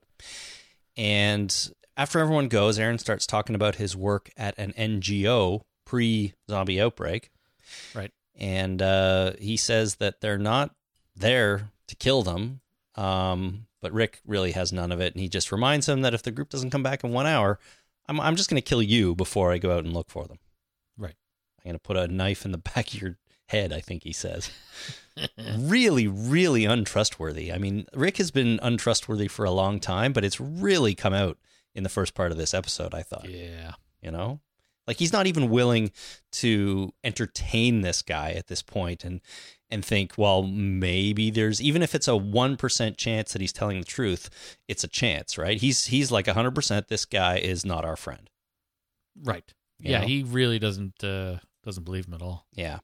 And 0.97 1.53
after 1.97 2.21
everyone 2.21 2.47
goes, 2.49 2.79
Aaron 2.79 2.99
starts 2.99 3.27
talking 3.27 3.57
about 3.57 3.75
his 3.75 3.97
work 3.97 4.31
at 4.37 4.57
an 4.57 4.73
NGO 4.79 5.63
pre 5.85 6.33
zombie 6.49 6.81
outbreak. 6.81 7.31
Right. 7.93 8.13
And 8.37 8.81
uh, 8.81 9.33
he 9.39 9.57
says 9.57 9.97
that 9.97 10.21
they're 10.21 10.39
not 10.39 10.75
there 11.15 11.71
to 11.89 11.97
kill 11.97 12.23
them. 12.23 12.61
Um, 12.95 13.67
but 13.81 13.93
Rick 13.93 14.21
really 14.27 14.53
has 14.53 14.73
none 14.73 14.93
of 14.93 15.01
it. 15.01 15.15
And 15.15 15.21
he 15.21 15.29
just 15.29 15.53
reminds 15.53 15.89
him 15.89 16.03
that 16.03 16.15
if 16.15 16.23
the 16.23 16.31
group 16.31 16.51
doesn't 16.51 16.71
come 16.71 16.83
back 16.83 17.05
in 17.05 17.13
one 17.13 17.27
hour, 17.27 17.59
I'm, 18.07 18.21
I'm 18.21 18.37
just 18.37 18.51
going 18.51 18.61
to 18.61 18.69
kill 18.69 18.83
you 18.83 19.15
before 19.15 19.53
I 19.53 19.59
go 19.59 19.77
out 19.77 19.85
and 19.85 19.93
look 19.93 20.11
for 20.11 20.27
them. 20.27 20.39
Right. 20.97 21.15
I'm 21.59 21.71
going 21.71 21.75
to 21.75 21.81
put 21.81 21.97
a 21.97 22.09
knife 22.09 22.45
in 22.45 22.53
the 22.53 22.59
back 22.75 22.89
of 22.89 23.01
your 23.01 23.19
head, 23.49 23.73
I 23.73 23.81
think 23.81 24.05
he 24.05 24.13
says. 24.13 24.51
really, 25.59 26.09
really 26.09 26.65
untrustworthy. 26.65 27.53
I 27.53 27.59
mean, 27.59 27.87
Rick 27.95 28.19
has 28.19 28.31
been 28.31 28.59
untrustworthy 28.63 29.29
for 29.29 29.45
a 29.45 29.51
long 29.51 29.81
time, 29.81 30.13
but 30.13 30.25
it's 30.25 30.41
really 30.41 30.95
come 30.95 31.13
out 31.13 31.39
in 31.75 31.83
the 31.83 31.89
first 31.89 32.15
part 32.15 32.33
of 32.33 32.39
this 32.39 32.55
episode, 32.55 32.95
I 32.95 33.03
thought. 33.03 33.29
Yeah. 33.29 33.73
You 34.01 34.11
know? 34.11 34.41
Like 34.93 34.99
he's 34.99 35.13
not 35.15 35.27
even 35.27 35.49
willing 35.49 35.91
to 36.33 36.93
entertain 37.03 37.81
this 37.81 38.03
guy 38.03 38.33
at 38.33 38.49
this 38.49 38.61
point 38.61 39.05
and 39.05 39.23
and 39.71 39.83
think, 39.83 40.19
well, 40.19 40.43
maybe 40.43 41.31
there's 41.31 41.63
even 41.63 41.81
if 41.81 41.95
it's 41.95 42.09
a 42.09 42.11
1% 42.11 42.97
chance 42.99 43.33
that 43.33 43.41
he's 43.41 43.55
telling 43.55 43.79
the 43.79 43.87
truth, 43.87 44.29
it's 44.69 44.85
a 44.85 44.89
chance, 44.89 45.39
right? 45.39 45.59
He's 45.59 45.87
he's 45.87 46.13
like 46.13 46.27
100% 46.27 46.89
this 46.89 47.07
guy 47.07 47.39
is 47.39 47.65
not 47.65 47.87
our 47.87 47.97
friend. 47.97 48.29
Right. 49.19 49.51
You 49.79 49.93
yeah, 49.93 50.01
know? 50.03 50.09
he 50.09 50.25
really 50.25 50.59
doesn't 50.59 51.03
uh, 51.03 51.39
doesn't 51.65 51.85
believe 51.85 52.07
him 52.07 52.13
at 52.13 52.21
all. 52.21 52.45
Yeah. 52.53 52.81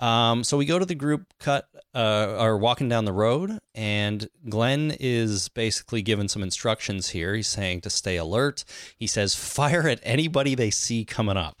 Um, 0.00 0.42
so 0.44 0.56
we 0.56 0.64
go 0.64 0.78
to 0.78 0.86
the 0.86 0.94
group 0.94 1.26
cut, 1.38 1.68
uh, 1.94 2.36
or 2.38 2.56
walking 2.56 2.88
down 2.88 3.04
the 3.04 3.12
road, 3.12 3.58
and 3.74 4.28
Glenn 4.48 4.96
is 4.98 5.48
basically 5.50 6.00
given 6.00 6.26
some 6.26 6.42
instructions 6.42 7.10
here. 7.10 7.34
He's 7.34 7.48
saying 7.48 7.82
to 7.82 7.90
stay 7.90 8.16
alert. 8.16 8.64
He 8.96 9.06
says, 9.06 9.34
fire 9.34 9.86
at 9.86 10.00
anybody 10.02 10.54
they 10.54 10.70
see 10.70 11.04
coming 11.04 11.36
up, 11.36 11.60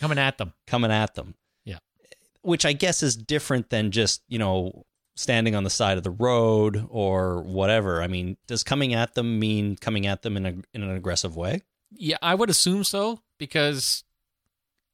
Coming 0.00 0.18
at 0.18 0.38
them. 0.38 0.54
coming 0.66 0.90
at 0.90 1.14
them. 1.14 1.36
Yeah. 1.64 1.78
Which 2.42 2.66
I 2.66 2.72
guess 2.72 3.00
is 3.02 3.16
different 3.16 3.70
than 3.70 3.92
just, 3.92 4.22
you 4.26 4.40
know, 4.40 4.82
standing 5.14 5.54
on 5.54 5.62
the 5.62 5.70
side 5.70 5.98
of 5.98 6.02
the 6.02 6.10
road 6.10 6.84
or 6.88 7.42
whatever. 7.42 8.02
I 8.02 8.08
mean, 8.08 8.36
does 8.48 8.64
coming 8.64 8.94
at 8.94 9.14
them 9.14 9.38
mean 9.38 9.76
coming 9.76 10.06
at 10.08 10.22
them 10.22 10.36
in, 10.36 10.46
a, 10.46 10.54
in 10.74 10.82
an 10.82 10.90
aggressive 10.96 11.36
way? 11.36 11.62
Yeah, 11.92 12.16
I 12.22 12.34
would 12.34 12.50
assume 12.50 12.82
so 12.82 13.20
because 13.38 14.02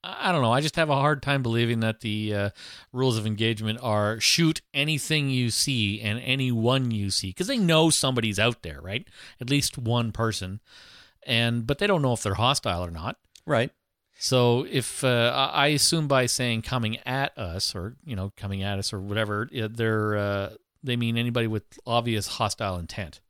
I 0.04 0.30
don't 0.30 0.42
know. 0.42 0.52
I 0.52 0.60
just 0.60 0.76
have 0.76 0.90
a 0.90 0.94
hard 0.94 1.22
time 1.22 1.42
believing 1.42 1.80
that 1.80 2.00
the 2.00 2.34
uh, 2.34 2.50
rules 2.92 3.18
of 3.18 3.26
engagement 3.26 3.80
are 3.82 4.20
shoot 4.20 4.60
anything 4.72 5.28
you 5.28 5.50
see 5.50 6.00
and 6.00 6.20
anyone 6.20 6.92
you 6.92 7.10
see 7.10 7.30
because 7.30 7.48
they 7.48 7.58
know 7.58 7.90
somebody's 7.90 8.38
out 8.38 8.62
there, 8.62 8.80
right? 8.80 9.08
At 9.40 9.50
least 9.50 9.76
one 9.76 10.12
person, 10.12 10.60
and 11.24 11.66
but 11.66 11.78
they 11.78 11.88
don't 11.88 12.02
know 12.02 12.12
if 12.12 12.22
they're 12.22 12.34
hostile 12.34 12.84
or 12.84 12.92
not. 12.92 13.16
Right. 13.44 13.72
So 14.20 14.66
if 14.70 15.02
uh, 15.02 15.32
I 15.34 15.64
I 15.64 15.66
assume 15.68 16.06
by 16.06 16.26
saying 16.26 16.62
coming 16.62 16.98
at 17.04 17.36
us 17.36 17.74
or 17.74 17.96
you 18.04 18.14
know 18.14 18.32
coming 18.36 18.62
at 18.62 18.78
us 18.78 18.92
or 18.92 19.00
whatever, 19.00 19.48
they're 19.52 20.16
uh, 20.16 20.50
they 20.82 20.96
mean 20.96 21.16
anybody 21.16 21.48
with 21.48 21.64
obvious 21.86 22.26
hostile 22.28 22.78
intent. 22.78 23.20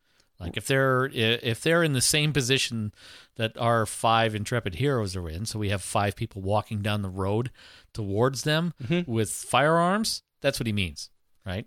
Like 0.41 0.57
if 0.57 0.67
they're 0.67 1.07
if 1.13 1.61
they're 1.63 1.83
in 1.83 1.95
the 1.95 2.01
same 2.01 2.33
position 2.33 2.93
that 3.37 3.57
our 3.59 3.87
five 3.87 4.35
intrepid 4.35 4.77
heroes 4.77 5.17
are 5.17 5.29
in, 5.29 5.47
so 5.47 5.59
we 5.59 5.71
have 5.71 5.83
five 5.83 6.15
people 6.15 6.43
walking 6.43 6.81
down 6.81 7.03
the 7.03 7.09
road 7.09 7.51
towards 7.93 8.43
them 8.45 8.73
with 9.07 9.31
firearms. 9.31 10.23
That's 10.41 10.61
what 10.61 10.67
he 10.69 10.73
means, 10.73 11.11
right? 11.45 11.67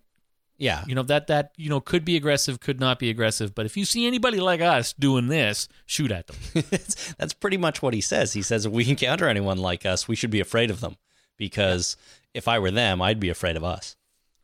Yeah. 0.57 0.83
You 0.87 0.95
know 0.95 1.03
that 1.03 1.27
that 1.27 1.51
you 1.57 1.69
know 1.69 1.81
could 1.81 2.05
be 2.05 2.15
aggressive, 2.15 2.59
could 2.61 2.79
not 2.79 2.97
be 2.99 3.09
aggressive. 3.09 3.53
But 3.53 3.65
if 3.65 3.75
you 3.75 3.83
see 3.83 4.07
anybody 4.07 4.39
like 4.39 4.61
us 4.61 4.93
doing 4.93 5.27
this, 5.27 5.67
shoot 5.85 6.11
at 6.11 6.27
them. 6.27 6.37
That's- 6.53 7.13
That's 7.17 7.33
pretty 7.33 7.57
much 7.57 7.81
what 7.81 7.93
he 7.93 7.99
says. 8.01 8.31
He 8.33 8.41
says 8.41 8.65
if 8.65 8.71
we 8.71 8.87
encounter 8.89 9.27
anyone 9.27 9.57
like 9.57 9.85
us, 9.85 10.07
we 10.07 10.15
should 10.15 10.29
be 10.31 10.39
afraid 10.39 10.69
of 10.71 10.79
them 10.79 10.95
because 11.35 11.97
if 12.33 12.47
I 12.47 12.59
were 12.59 12.71
them, 12.71 13.01
I'd 13.01 13.19
be 13.19 13.29
afraid 13.29 13.57
of 13.57 13.63
us. 13.65 13.97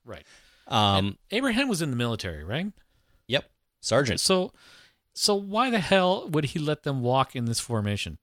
Right. 0.03 0.25
Um, 0.67 1.17
Abraham 1.31 1.69
was 1.69 1.81
in 1.81 1.91
the 1.91 1.95
military, 1.95 2.43
right? 2.43 2.67
Sergeant. 3.87 4.19
So, 4.19 4.51
so 5.13 5.35
why 5.35 5.69
the 5.69 5.79
hell 5.79 6.27
would 6.29 6.45
he 6.45 6.59
let 6.59 6.83
them 6.83 7.01
walk 7.01 7.35
in 7.35 7.45
this 7.45 7.59
formation 7.59 8.17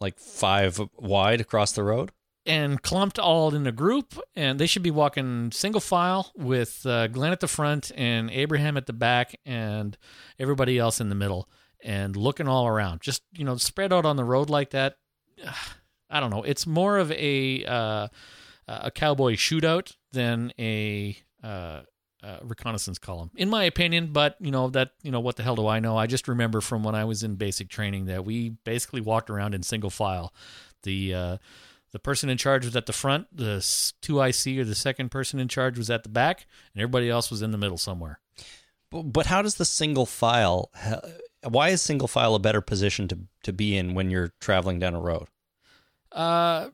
like 0.00 0.18
five 0.18 0.80
wide 0.96 1.40
across 1.40 1.72
the 1.72 1.84
road. 1.84 2.10
and 2.44 2.82
clumped 2.82 3.18
all 3.18 3.54
in 3.54 3.66
a 3.66 3.72
group? 3.72 4.18
And 4.34 4.58
they 4.58 4.66
should 4.66 4.82
be 4.82 4.90
walking 4.90 5.52
single 5.52 5.80
file 5.80 6.32
with 6.34 6.84
uh, 6.86 7.06
Glenn 7.08 7.32
at 7.32 7.40
the 7.40 7.48
front 7.48 7.92
and 7.96 8.30
Abraham 8.30 8.76
at 8.76 8.86
the 8.86 8.92
back 8.92 9.38
and 9.46 9.96
everybody 10.38 10.78
else 10.78 11.00
in 11.00 11.08
the 11.08 11.14
middle 11.14 11.48
and 11.84 12.16
looking 12.16 12.48
all 12.48 12.66
around. 12.66 13.00
Just 13.00 13.22
you 13.32 13.44
know, 13.44 13.56
spread 13.56 13.92
out 13.92 14.04
on 14.04 14.16
the 14.16 14.24
road 14.24 14.50
like 14.50 14.70
that. 14.70 14.96
I 16.10 16.20
don't 16.20 16.30
know. 16.30 16.42
It's 16.42 16.66
more 16.66 16.98
of 16.98 17.10
a 17.12 17.64
uh, 17.64 18.08
a 18.68 18.90
cowboy 18.90 19.34
shootout 19.34 19.96
than 20.12 20.52
a 20.58 21.16
uh, 21.42 21.82
uh, 22.22 22.38
reconnaissance 22.42 22.98
column, 22.98 23.30
in 23.34 23.50
my 23.50 23.64
opinion. 23.64 24.12
But 24.12 24.36
you 24.40 24.50
know 24.50 24.68
that 24.70 24.92
you 25.02 25.10
know 25.10 25.20
what 25.20 25.36
the 25.36 25.42
hell 25.42 25.56
do 25.56 25.66
I 25.66 25.80
know? 25.80 25.96
I 25.96 26.06
just 26.06 26.28
remember 26.28 26.60
from 26.60 26.82
when 26.82 26.94
I 26.94 27.04
was 27.04 27.22
in 27.22 27.36
basic 27.36 27.68
training 27.68 28.06
that 28.06 28.24
we 28.24 28.50
basically 28.64 29.00
walked 29.00 29.30
around 29.30 29.54
in 29.54 29.62
single 29.62 29.90
file. 29.90 30.32
The 30.82 31.14
uh, 31.14 31.36
the 31.92 31.98
person 31.98 32.28
in 32.28 32.38
charge 32.38 32.64
was 32.64 32.76
at 32.76 32.86
the 32.86 32.92
front. 32.92 33.26
The 33.36 33.64
two 34.00 34.20
IC 34.20 34.58
or 34.58 34.64
the 34.64 34.74
second 34.74 35.10
person 35.10 35.38
in 35.38 35.48
charge 35.48 35.78
was 35.78 35.90
at 35.90 36.02
the 36.02 36.08
back, 36.08 36.46
and 36.74 36.82
everybody 36.82 37.10
else 37.10 37.30
was 37.30 37.42
in 37.42 37.50
the 37.50 37.58
middle 37.58 37.78
somewhere. 37.78 38.18
But, 38.90 39.02
but 39.12 39.26
how 39.26 39.42
does 39.42 39.56
the 39.56 39.64
single 39.64 40.06
file? 40.06 40.70
Why 41.48 41.70
is 41.70 41.82
single 41.82 42.08
file 42.08 42.34
a 42.34 42.38
better 42.38 42.60
position 42.60 43.08
to 43.08 43.18
to 43.42 43.52
be 43.52 43.76
in 43.76 43.94
when 43.94 44.10
you're 44.10 44.32
traveling 44.40 44.78
down 44.78 44.94
a 44.94 45.00
road? 45.00 45.28
Uh, 46.10 46.68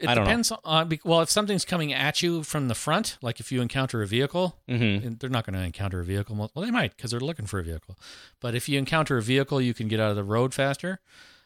it 0.00 0.08
I 0.08 0.14
don't 0.14 0.24
know. 0.24 0.30
depends 0.30 0.52
on 0.64 0.98
well 1.04 1.20
if 1.20 1.30
something's 1.30 1.64
coming 1.64 1.92
at 1.92 2.22
you 2.22 2.42
from 2.42 2.68
the 2.68 2.74
front, 2.74 3.18
like 3.22 3.40
if 3.40 3.50
you 3.52 3.60
encounter 3.62 4.02
a 4.02 4.06
vehicle, 4.06 4.56
Mm-hmm. 4.68 5.14
they're 5.18 5.30
not 5.30 5.46
going 5.46 5.54
to 5.58 5.62
encounter 5.64 6.00
a 6.00 6.04
vehicle. 6.04 6.36
Well, 6.36 6.50
they 6.64 6.70
might 6.70 6.96
because 6.96 7.10
they're 7.10 7.20
looking 7.20 7.46
for 7.46 7.58
a 7.60 7.62
vehicle. 7.64 7.98
But 8.40 8.54
if 8.54 8.68
you 8.68 8.78
encounter 8.78 9.16
a 9.18 9.22
vehicle, 9.22 9.60
you 9.60 9.74
can 9.74 9.88
get 9.88 10.00
out 10.00 10.10
of 10.10 10.16
the 10.16 10.24
road 10.24 10.52
faster. 10.54 11.00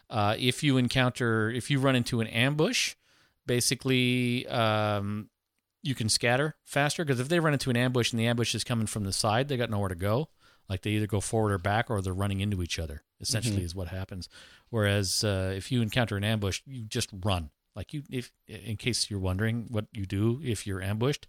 Uh, 0.09 0.35
if 0.39 0.63
you 0.65 0.77
encounter, 0.77 1.51
if 1.51 1.71
you 1.71 1.79
run 1.79 1.95
into 1.95 2.21
an 2.21 2.27
ambush, 2.27 2.95
basically 3.47 4.47
um, 4.49 5.29
you 5.83 5.95
can 5.95 6.09
scatter 6.09 6.57
faster 6.65 7.05
because 7.05 7.21
if 7.21 7.29
they 7.29 7.41
run 7.41 7.53
into 7.53 7.71
an 7.71 7.77
ambush 7.77 8.13
and 8.13 8.21
the 8.21 8.27
ambush 8.27 8.55
is 8.55 8.65
coming 8.65 8.87
from 8.87 9.05
the 9.05 9.13
side, 9.13 9.49
they 9.49 9.57
got 9.57 9.71
nowhere 9.71 9.89
to 9.89 9.95
go. 9.95 10.29
Like 10.69 10.83
they 10.83 10.91
either 10.91 11.09
go 11.09 11.21
forward 11.21 11.51
or 11.53 11.59
back, 11.59 11.91
or 11.91 12.01
they're 12.01 12.13
running 12.13 12.39
into 12.41 12.63
each 12.63 12.79
other. 12.79 13.03
Essentially, 13.21 13.65
is 13.65 13.75
what 13.75 13.89
happens. 13.89 14.29
Whereas 14.69 15.25
uh, 15.25 15.53
if 15.57 15.73
you 15.73 15.83
encounter 15.83 16.17
an 16.17 16.23
ambush, 16.23 16.63
you 16.65 16.83
just 16.85 17.11
run. 17.25 17.51
Like 17.81 17.95
you, 17.95 18.03
if 18.11 18.31
in 18.47 18.77
case 18.77 19.11
you're 19.11 19.19
wondering 19.19 19.69
what 19.71 19.87
you 19.90 20.05
do 20.05 20.38
if 20.45 20.66
you're 20.66 20.83
ambushed, 20.83 21.27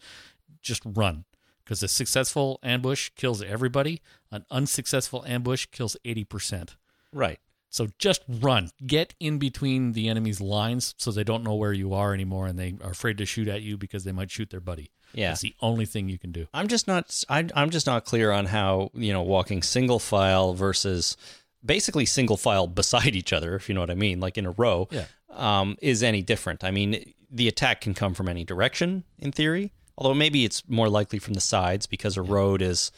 just 0.61 0.81
run 0.85 1.23
because 1.63 1.81
a 1.81 1.87
successful 1.87 2.59
ambush 2.61 3.09
kills 3.15 3.41
everybody. 3.41 4.01
An 4.31 4.43
unsuccessful 4.51 5.23
ambush 5.25 5.67
kills 5.71 5.95
eighty 6.03 6.25
percent. 6.25 6.75
Right. 7.13 7.39
So 7.69 7.87
just 7.97 8.23
run. 8.27 8.71
Get 8.85 9.13
in 9.21 9.39
between 9.39 9.93
the 9.93 10.09
enemy's 10.09 10.41
lines 10.41 10.93
so 10.97 11.09
they 11.09 11.23
don't 11.23 11.41
know 11.41 11.55
where 11.55 11.71
you 11.71 11.93
are 11.93 12.13
anymore 12.13 12.47
and 12.47 12.59
they 12.59 12.75
are 12.83 12.91
afraid 12.91 13.17
to 13.19 13.25
shoot 13.25 13.47
at 13.47 13.61
you 13.61 13.77
because 13.77 14.03
they 14.03 14.11
might 14.11 14.29
shoot 14.29 14.49
their 14.49 14.59
buddy. 14.59 14.91
Yeah. 15.13 15.29
That's 15.29 15.39
the 15.39 15.55
only 15.61 15.85
thing 15.85 16.09
you 16.09 16.19
can 16.19 16.33
do. 16.33 16.47
I'm 16.53 16.67
just 16.67 16.85
not. 16.85 17.23
I, 17.29 17.47
I'm 17.55 17.69
just 17.69 17.87
not 17.87 18.03
clear 18.03 18.33
on 18.33 18.45
how 18.47 18.91
you 18.93 19.13
know 19.13 19.21
walking 19.21 19.63
single 19.63 19.99
file 19.99 20.53
versus 20.53 21.15
basically 21.63 22.05
single 22.05 22.37
file 22.37 22.67
beside 22.81 23.15
each 23.15 23.31
other, 23.31 23.55
if 23.55 23.69
you 23.69 23.75
know 23.75 23.81
what 23.81 23.91
I 23.91 23.95
mean, 23.95 24.19
like 24.19 24.37
in 24.37 24.45
a 24.45 24.51
row, 24.51 24.87
Yeah. 24.91 25.05
Um, 25.33 25.77
is 25.81 26.03
any 26.03 26.21
different. 26.21 26.63
I 26.63 26.71
mean, 26.71 27.13
the 27.29 27.47
attack 27.47 27.81
can 27.81 27.93
come 27.93 28.13
from 28.13 28.27
any 28.27 28.43
direction 28.43 29.03
in 29.19 29.31
theory, 29.31 29.71
although 29.97 30.13
maybe 30.13 30.45
it's 30.45 30.67
more 30.69 30.89
likely 30.89 31.19
from 31.19 31.33
the 31.33 31.41
sides 31.41 31.85
because 31.87 32.17
a 32.17 32.21
road 32.21 32.61
is 32.61 32.91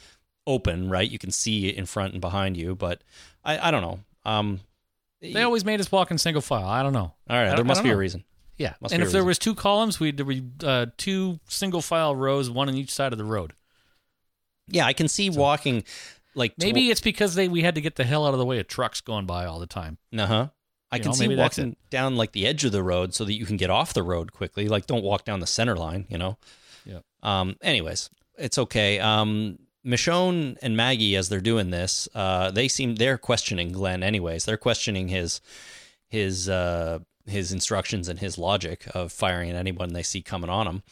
open, 0.46 0.90
right? 0.90 1.10
You 1.10 1.20
can 1.20 1.32
see 1.32 1.70
in 1.70 1.86
front 1.86 2.14
and 2.14 2.22
behind 2.22 2.58
you, 2.58 2.76
but 2.76 3.02
I, 3.46 3.68
I 3.70 3.72
don't 3.72 3.82
know. 3.82 4.00
Um, 4.26 4.60
They 5.22 5.42
always 5.44 5.64
made 5.66 5.80
us 5.80 5.92
walk 5.92 6.12
in 6.12 6.18
single 6.18 6.42
file. 6.42 6.68
I 6.68 6.84
don't 6.84 6.94
know. 6.94 7.14
all 7.30 7.38
right, 7.38 7.56
there 7.56 7.64
must 7.64 7.84
be 7.84 7.90
don't 7.90 7.96
a 7.96 8.00
reason. 8.00 8.24
Yeah. 8.58 8.74
Must 8.82 8.94
and 8.94 9.02
if 9.04 9.12
there 9.12 9.24
was 9.24 9.40
two 9.40 9.56
columns, 9.56 10.00
we'd 10.00 10.18
there 10.18 10.26
be 10.26 10.44
uh, 10.64 10.88
two 10.98 11.40
single 11.48 11.82
file 11.82 12.16
rows, 12.16 12.50
one 12.50 12.70
on 12.70 12.76
each 12.76 12.92
side 12.92 13.12
of 13.12 13.18
the 13.18 13.24
road. 13.26 13.54
Yeah, 14.68 14.86
I 14.86 14.94
can 14.94 15.08
see 15.08 15.30
walking 15.30 15.84
like 16.36 16.54
Maybe 16.58 16.90
it's 16.90 17.02
because 17.02 17.36
they 17.36 17.48
we 17.48 17.62
had 17.64 17.76
to 17.76 17.82
get 17.82 17.96
the 17.96 18.04
hell 18.04 18.26
out 18.26 18.34
of 18.34 18.40
the 18.40 18.46
way 18.46 18.60
of 18.60 18.68
trucks 18.68 19.02
going 19.02 19.26
by 19.26 19.46
all 19.46 19.60
the 19.60 19.68
time. 19.68 19.98
Uh 20.18 20.26
huh. 20.26 20.48
I 20.94 20.98
You 20.98 21.02
can 21.02 21.10
know, 21.10 21.16
see 21.16 21.36
walking 21.36 21.76
down 21.90 22.16
like 22.16 22.34
the 22.34 22.46
edge 22.46 22.64
of 22.64 22.72
the 22.72 22.84
road 22.84 23.16
so 23.16 23.26
that 23.26 23.34
you 23.34 23.48
can 23.48 23.58
get 23.58 23.72
off 23.72 23.94
the 23.94 24.04
road 24.04 24.32
quickly. 24.32 24.68
Like, 24.68 24.86
don't 24.86 25.04
walk 25.04 25.26
down 25.26 25.40
the 25.40 25.48
center 25.48 25.76
line. 25.76 26.06
You 26.08 26.20
know. 26.20 26.38
Yeah. 26.86 27.00
Um. 27.24 27.56
Anyways, 27.62 28.10
it's 28.38 28.58
okay. 28.60 29.00
Um. 29.00 29.58
Michonne 29.84 30.56
and 30.62 30.78
Maggie, 30.78 31.16
as 31.16 31.28
they're 31.28 31.42
doing 31.42 31.72
this, 31.72 32.08
uh, 32.16 32.52
they 32.52 32.68
seem 32.68 32.96
they're 32.96 33.18
questioning 33.18 33.72
Glenn. 33.72 34.04
Anyways, 34.04 34.46
they're 34.46 34.56
questioning 34.56 35.08
his 35.08 35.42
his 36.08 36.48
uh 36.48 37.00
his 37.26 37.52
instructions 37.52 38.08
and 38.08 38.20
his 38.20 38.38
logic 38.38 38.86
of 38.94 39.12
firing 39.12 39.50
at 39.50 39.56
anyone 39.56 39.94
they 39.94 40.04
see 40.04 40.22
coming 40.22 40.50
on 40.50 40.68
him. 40.68 40.84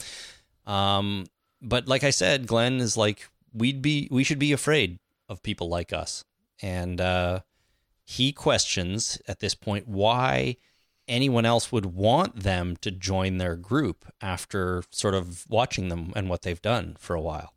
Um. 0.65 1.25
But 1.61 1.87
like 1.87 2.03
I 2.03 2.09
said, 2.09 2.47
Glenn 2.47 2.79
is 2.79 2.97
like 2.97 3.29
we'd 3.53 3.83
be 3.83 4.07
we 4.09 4.23
should 4.23 4.39
be 4.39 4.51
afraid 4.51 4.97
of 5.29 5.43
people 5.43 5.69
like 5.69 5.93
us, 5.93 6.25
and 6.59 6.99
uh, 6.99 7.41
he 8.11 8.33
questions 8.33 9.21
at 9.27 9.39
this 9.39 9.55
point 9.55 9.87
why 9.87 10.57
anyone 11.07 11.45
else 11.45 11.71
would 11.71 11.85
want 11.85 12.35
them 12.43 12.75
to 12.81 12.91
join 12.91 13.37
their 13.37 13.55
group 13.55 14.05
after 14.21 14.83
sort 14.91 15.13
of 15.13 15.45
watching 15.49 15.87
them 15.87 16.11
and 16.15 16.29
what 16.29 16.41
they've 16.41 16.61
done 16.61 16.95
for 16.99 17.15
a 17.15 17.21
while. 17.21 17.53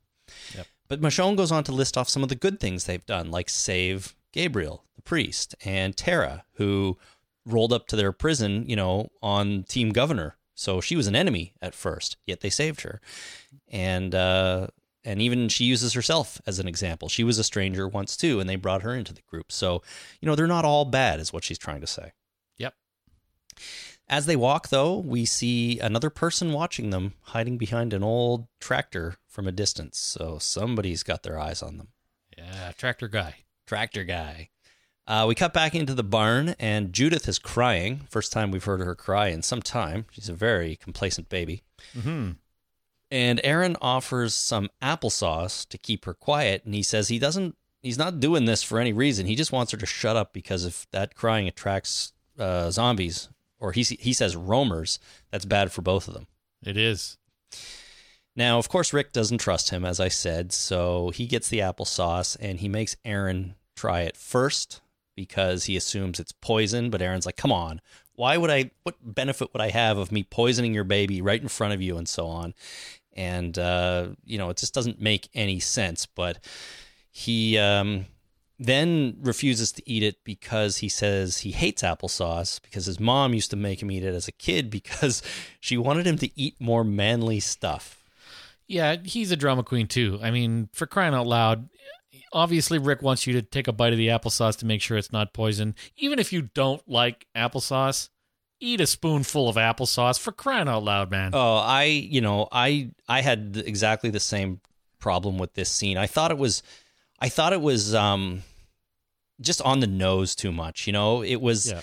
Yep. 0.56 0.66
But 0.88 1.00
Michonne 1.00 1.36
goes 1.36 1.50
on 1.50 1.64
to 1.64 1.72
list 1.72 1.98
off 1.98 2.08
some 2.08 2.22
of 2.22 2.28
the 2.28 2.34
good 2.36 2.60
things 2.60 2.84
they've 2.84 3.04
done, 3.04 3.30
like 3.30 3.48
save 3.48 4.14
Gabriel, 4.32 4.84
the 4.94 5.02
priest, 5.02 5.56
and 5.64 5.96
Tara, 5.96 6.44
who 6.54 6.98
rolled 7.44 7.72
up 7.72 7.88
to 7.88 7.96
their 7.96 8.12
prison, 8.12 8.64
you 8.68 8.76
know, 8.76 9.10
on 9.22 9.64
Team 9.64 9.90
Governor. 9.90 10.36
So 10.54 10.80
she 10.80 10.94
was 10.94 11.08
an 11.08 11.16
enemy 11.16 11.54
at 11.60 11.74
first, 11.74 12.16
yet 12.26 12.40
they 12.40 12.50
saved 12.50 12.82
her. 12.82 13.00
And 13.68 14.14
uh, 14.14 14.68
and 15.04 15.20
even 15.20 15.48
she 15.48 15.64
uses 15.64 15.92
herself 15.92 16.40
as 16.46 16.58
an 16.58 16.68
example. 16.68 17.08
She 17.08 17.24
was 17.24 17.38
a 17.38 17.44
stranger 17.44 17.86
once 17.86 18.16
too, 18.16 18.40
and 18.40 18.48
they 18.48 18.56
brought 18.56 18.82
her 18.82 18.94
into 18.94 19.12
the 19.12 19.22
group. 19.22 19.52
So, 19.52 19.82
you 20.20 20.26
know, 20.26 20.34
they're 20.34 20.46
not 20.46 20.64
all 20.64 20.84
bad, 20.84 21.20
is 21.20 21.32
what 21.32 21.44
she's 21.44 21.58
trying 21.58 21.80
to 21.80 21.86
say. 21.86 22.12
Yep. 22.58 22.74
As 24.08 24.26
they 24.26 24.36
walk, 24.36 24.68
though, 24.68 24.98
we 24.98 25.24
see 25.24 25.78
another 25.78 26.10
person 26.10 26.52
watching 26.52 26.90
them, 26.90 27.14
hiding 27.22 27.58
behind 27.58 27.92
an 27.92 28.02
old 28.02 28.48
tractor 28.60 29.16
from 29.26 29.46
a 29.46 29.52
distance. 29.52 29.98
So 29.98 30.38
somebody's 30.38 31.02
got 31.02 31.22
their 31.22 31.38
eyes 31.38 31.62
on 31.62 31.78
them. 31.78 31.88
Yeah, 32.36 32.72
tractor 32.76 33.08
guy. 33.08 33.36
Tractor 33.66 34.04
guy. 34.04 34.50
Uh, 35.06 35.26
we 35.28 35.34
cut 35.34 35.52
back 35.52 35.74
into 35.74 35.94
the 35.94 36.02
barn, 36.02 36.54
and 36.58 36.92
Judith 36.92 37.28
is 37.28 37.38
crying. 37.38 38.06
First 38.08 38.32
time 38.32 38.50
we've 38.50 38.64
heard 38.64 38.80
her 38.80 38.94
cry 38.94 39.28
in 39.28 39.42
some 39.42 39.60
time. 39.60 40.06
She's 40.10 40.30
a 40.30 40.34
very 40.34 40.76
complacent 40.76 41.28
baby. 41.28 41.62
Mm-hmm. 41.96 42.32
And 43.14 43.40
Aaron 43.44 43.76
offers 43.80 44.34
some 44.34 44.70
applesauce 44.82 45.68
to 45.68 45.78
keep 45.78 46.04
her 46.04 46.14
quiet, 46.14 46.64
and 46.64 46.74
he 46.74 46.82
says 46.82 47.06
he 47.06 47.20
doesn't. 47.20 47.56
He's 47.80 47.96
not 47.96 48.18
doing 48.18 48.44
this 48.44 48.64
for 48.64 48.80
any 48.80 48.92
reason. 48.92 49.26
He 49.26 49.36
just 49.36 49.52
wants 49.52 49.70
her 49.70 49.78
to 49.78 49.86
shut 49.86 50.16
up 50.16 50.32
because 50.32 50.64
if 50.64 50.90
that 50.90 51.14
crying 51.14 51.46
attracts 51.46 52.12
uh, 52.40 52.72
zombies, 52.72 53.28
or 53.60 53.70
he 53.70 53.84
he 53.84 54.12
says 54.12 54.34
roamers, 54.34 54.98
that's 55.30 55.44
bad 55.44 55.70
for 55.70 55.80
both 55.80 56.08
of 56.08 56.14
them. 56.14 56.26
It 56.66 56.76
is. 56.76 57.16
Now, 58.34 58.58
of 58.58 58.68
course, 58.68 58.92
Rick 58.92 59.12
doesn't 59.12 59.38
trust 59.38 59.70
him, 59.70 59.84
as 59.84 60.00
I 60.00 60.08
said, 60.08 60.50
so 60.50 61.10
he 61.10 61.28
gets 61.28 61.48
the 61.48 61.60
applesauce 61.60 62.36
and 62.40 62.58
he 62.58 62.68
makes 62.68 62.96
Aaron 63.04 63.54
try 63.76 64.00
it 64.00 64.16
first 64.16 64.80
because 65.14 65.66
he 65.66 65.76
assumes 65.76 66.18
it's 66.18 66.32
poison. 66.32 66.90
But 66.90 67.00
Aaron's 67.00 67.26
like, 67.26 67.36
come 67.36 67.52
on, 67.52 67.80
why 68.14 68.36
would 68.36 68.50
I, 68.50 68.72
what 68.82 68.96
benefit 69.02 69.52
would 69.52 69.62
I 69.62 69.70
have 69.70 69.98
of 69.98 70.10
me 70.10 70.24
poisoning 70.24 70.74
your 70.74 70.84
baby 70.84 71.22
right 71.22 71.40
in 71.40 71.48
front 71.48 71.74
of 71.74 71.82
you 71.82 71.96
and 71.96 72.08
so 72.08 72.26
on? 72.26 72.54
And, 73.14 73.58
uh, 73.58 74.08
you 74.24 74.38
know, 74.38 74.50
it 74.50 74.56
just 74.56 74.74
doesn't 74.74 75.00
make 75.00 75.28
any 75.34 75.60
sense. 75.60 76.06
But 76.06 76.38
he 77.10 77.58
um, 77.58 78.06
then 78.58 79.16
refuses 79.20 79.72
to 79.72 79.82
eat 79.90 80.02
it 80.02 80.16
because 80.24 80.78
he 80.78 80.88
says 80.88 81.38
he 81.38 81.52
hates 81.52 81.82
applesauce 81.82 82.60
because 82.62 82.86
his 82.86 83.00
mom 83.00 83.34
used 83.34 83.50
to 83.50 83.56
make 83.56 83.82
him 83.82 83.90
eat 83.90 84.04
it 84.04 84.14
as 84.14 84.28
a 84.28 84.32
kid 84.32 84.70
because 84.70 85.22
she 85.60 85.76
wanted 85.76 86.06
him 86.06 86.18
to 86.18 86.30
eat 86.40 86.60
more 86.60 86.84
manly 86.84 87.40
stuff. 87.40 88.02
Yeah, 88.66 88.96
he's 89.04 89.30
a 89.30 89.36
drama 89.36 89.62
queen 89.62 89.86
too. 89.86 90.18
I 90.22 90.30
mean, 90.30 90.70
for 90.72 90.86
crying 90.86 91.14
out 91.14 91.26
loud, 91.26 91.68
obviously 92.32 92.78
Rick 92.78 93.02
wants 93.02 93.26
you 93.26 93.32
to 93.34 93.42
take 93.42 93.68
a 93.68 93.72
bite 93.72 93.92
of 93.92 93.98
the 93.98 94.08
applesauce 94.08 94.56
to 94.58 94.66
make 94.66 94.82
sure 94.82 94.96
it's 94.96 95.12
not 95.12 95.32
poison. 95.32 95.74
Even 95.96 96.18
if 96.18 96.32
you 96.32 96.42
don't 96.42 96.86
like 96.88 97.26
applesauce, 97.36 98.08
eat 98.64 98.80
a 98.80 98.86
spoonful 98.86 99.48
of 99.48 99.56
applesauce 99.56 100.18
for 100.18 100.32
crying 100.32 100.68
out 100.68 100.82
loud, 100.82 101.10
man. 101.10 101.30
Oh, 101.34 101.56
I, 101.56 101.84
you 101.84 102.20
know, 102.20 102.48
I 102.50 102.90
I 103.08 103.20
had 103.20 103.62
exactly 103.64 104.10
the 104.10 104.20
same 104.20 104.60
problem 104.98 105.38
with 105.38 105.54
this 105.54 105.68
scene. 105.70 105.98
I 105.98 106.06
thought 106.06 106.30
it 106.30 106.38
was 106.38 106.62
I 107.20 107.28
thought 107.28 107.52
it 107.52 107.60
was 107.60 107.94
um 107.94 108.42
just 109.40 109.60
on 109.62 109.80
the 109.80 109.86
nose 109.86 110.34
too 110.34 110.52
much, 110.52 110.86
you 110.86 110.92
know? 110.92 111.22
It 111.22 111.40
was 111.40 111.70
Yeah. 111.70 111.80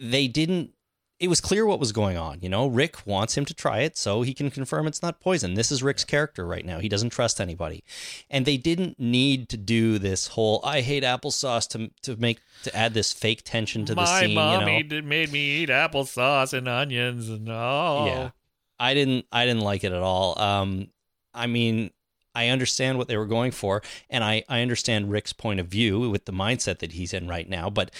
they 0.00 0.26
didn't 0.28 0.72
it 1.20 1.28
was 1.28 1.40
clear 1.42 1.66
what 1.66 1.78
was 1.78 1.92
going 1.92 2.16
on. 2.16 2.40
You 2.40 2.48
know, 2.48 2.66
Rick 2.66 3.06
wants 3.06 3.36
him 3.36 3.44
to 3.44 3.52
try 3.52 3.80
it 3.80 3.98
so 3.98 4.22
he 4.22 4.32
can 4.32 4.50
confirm 4.50 4.86
it's 4.86 5.02
not 5.02 5.20
poison. 5.20 5.52
This 5.52 5.70
is 5.70 5.82
Rick's 5.82 6.02
character 6.04 6.46
right 6.46 6.64
now. 6.64 6.78
He 6.78 6.88
doesn't 6.88 7.10
trust 7.10 7.42
anybody. 7.42 7.84
And 8.30 8.46
they 8.46 8.56
didn't 8.56 8.98
need 8.98 9.50
to 9.50 9.58
do 9.58 9.98
this 9.98 10.28
whole 10.28 10.60
I 10.64 10.80
hate 10.80 11.02
applesauce 11.04 11.68
to 11.70 11.90
to 12.02 12.18
make 12.18 12.40
to 12.62 12.74
add 12.74 12.94
this 12.94 13.12
fake 13.12 13.42
tension 13.44 13.84
to 13.84 13.94
the 13.94 14.00
My 14.00 14.20
scene. 14.22 14.34
mommy 14.34 14.78
you 14.78 14.84
know? 14.84 15.02
made 15.02 15.30
me 15.30 15.40
eat 15.62 15.68
applesauce 15.68 16.54
and 16.54 16.66
onions 16.66 17.28
and 17.28 17.46
oh 17.50 18.06
Yeah. 18.06 18.30
I 18.78 18.94
didn't 18.94 19.26
I 19.30 19.44
didn't 19.44 19.62
like 19.62 19.84
it 19.84 19.92
at 19.92 20.02
all. 20.02 20.40
Um 20.40 20.88
I 21.34 21.46
mean, 21.46 21.90
I 22.34 22.48
understand 22.48 22.96
what 22.96 23.08
they 23.08 23.18
were 23.18 23.26
going 23.26 23.50
for 23.50 23.82
and 24.08 24.24
I 24.24 24.42
I 24.48 24.62
understand 24.62 25.10
Rick's 25.10 25.34
point 25.34 25.60
of 25.60 25.66
view 25.66 26.08
with 26.08 26.24
the 26.24 26.32
mindset 26.32 26.78
that 26.78 26.92
he's 26.92 27.12
in 27.12 27.28
right 27.28 27.48
now, 27.48 27.68
but 27.68 27.90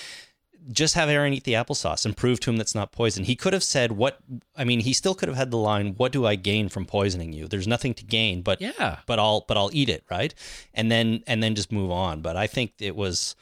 just 0.72 0.94
have 0.94 1.08
Aaron 1.08 1.32
eat 1.32 1.44
the 1.44 1.54
applesauce 1.54 2.04
and 2.04 2.16
prove 2.16 2.38
to 2.40 2.50
him 2.50 2.56
that's 2.56 2.74
not 2.74 2.92
poison. 2.92 3.24
He 3.24 3.34
could 3.36 3.52
have 3.52 3.64
said 3.64 3.92
what 3.92 4.18
I 4.56 4.64
mean, 4.64 4.80
he 4.80 4.92
still 4.92 5.14
could 5.14 5.28
have 5.28 5.36
had 5.36 5.50
the 5.50 5.56
line, 5.56 5.94
"What 5.96 6.12
do 6.12 6.26
I 6.26 6.34
gain 6.36 6.68
from 6.68 6.84
poisoning 6.86 7.32
you?" 7.32 7.48
There's 7.48 7.66
nothing 7.66 7.94
to 7.94 8.04
gain, 8.04 8.42
but 8.42 8.60
Yeah. 8.60 8.98
but 9.06 9.18
I'll 9.18 9.44
but 9.48 9.56
I'll 9.56 9.70
eat 9.72 9.88
it, 9.88 10.04
right? 10.10 10.34
And 10.74 10.90
then 10.90 11.22
and 11.26 11.42
then 11.42 11.54
just 11.54 11.72
move 11.72 11.90
on. 11.90 12.20
But 12.22 12.36
I 12.36 12.46
think 12.46 12.72
it 12.78 12.94
was 12.94 13.34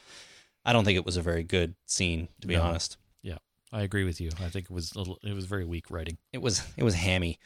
I 0.65 0.73
don't 0.73 0.85
think 0.85 0.97
it 0.97 1.05
was 1.05 1.17
a 1.17 1.21
very 1.21 1.43
good 1.43 1.75
scene 1.85 2.29
to 2.41 2.47
be 2.47 2.55
No. 2.55 2.63
honest. 2.63 2.97
Yeah. 3.21 3.37
I 3.71 3.81
agree 3.81 4.03
with 4.05 4.19
you. 4.21 4.29
I 4.41 4.49
think 4.49 4.65
it 4.65 4.71
was 4.71 4.93
a 4.93 4.99
little, 4.99 5.19
it 5.23 5.33
was 5.33 5.45
very 5.45 5.65
weak 5.65 5.91
writing. 5.91 6.17
It 6.33 6.41
was 6.41 6.63
it 6.77 6.83
was 6.83 6.95
hammy. 6.95 7.37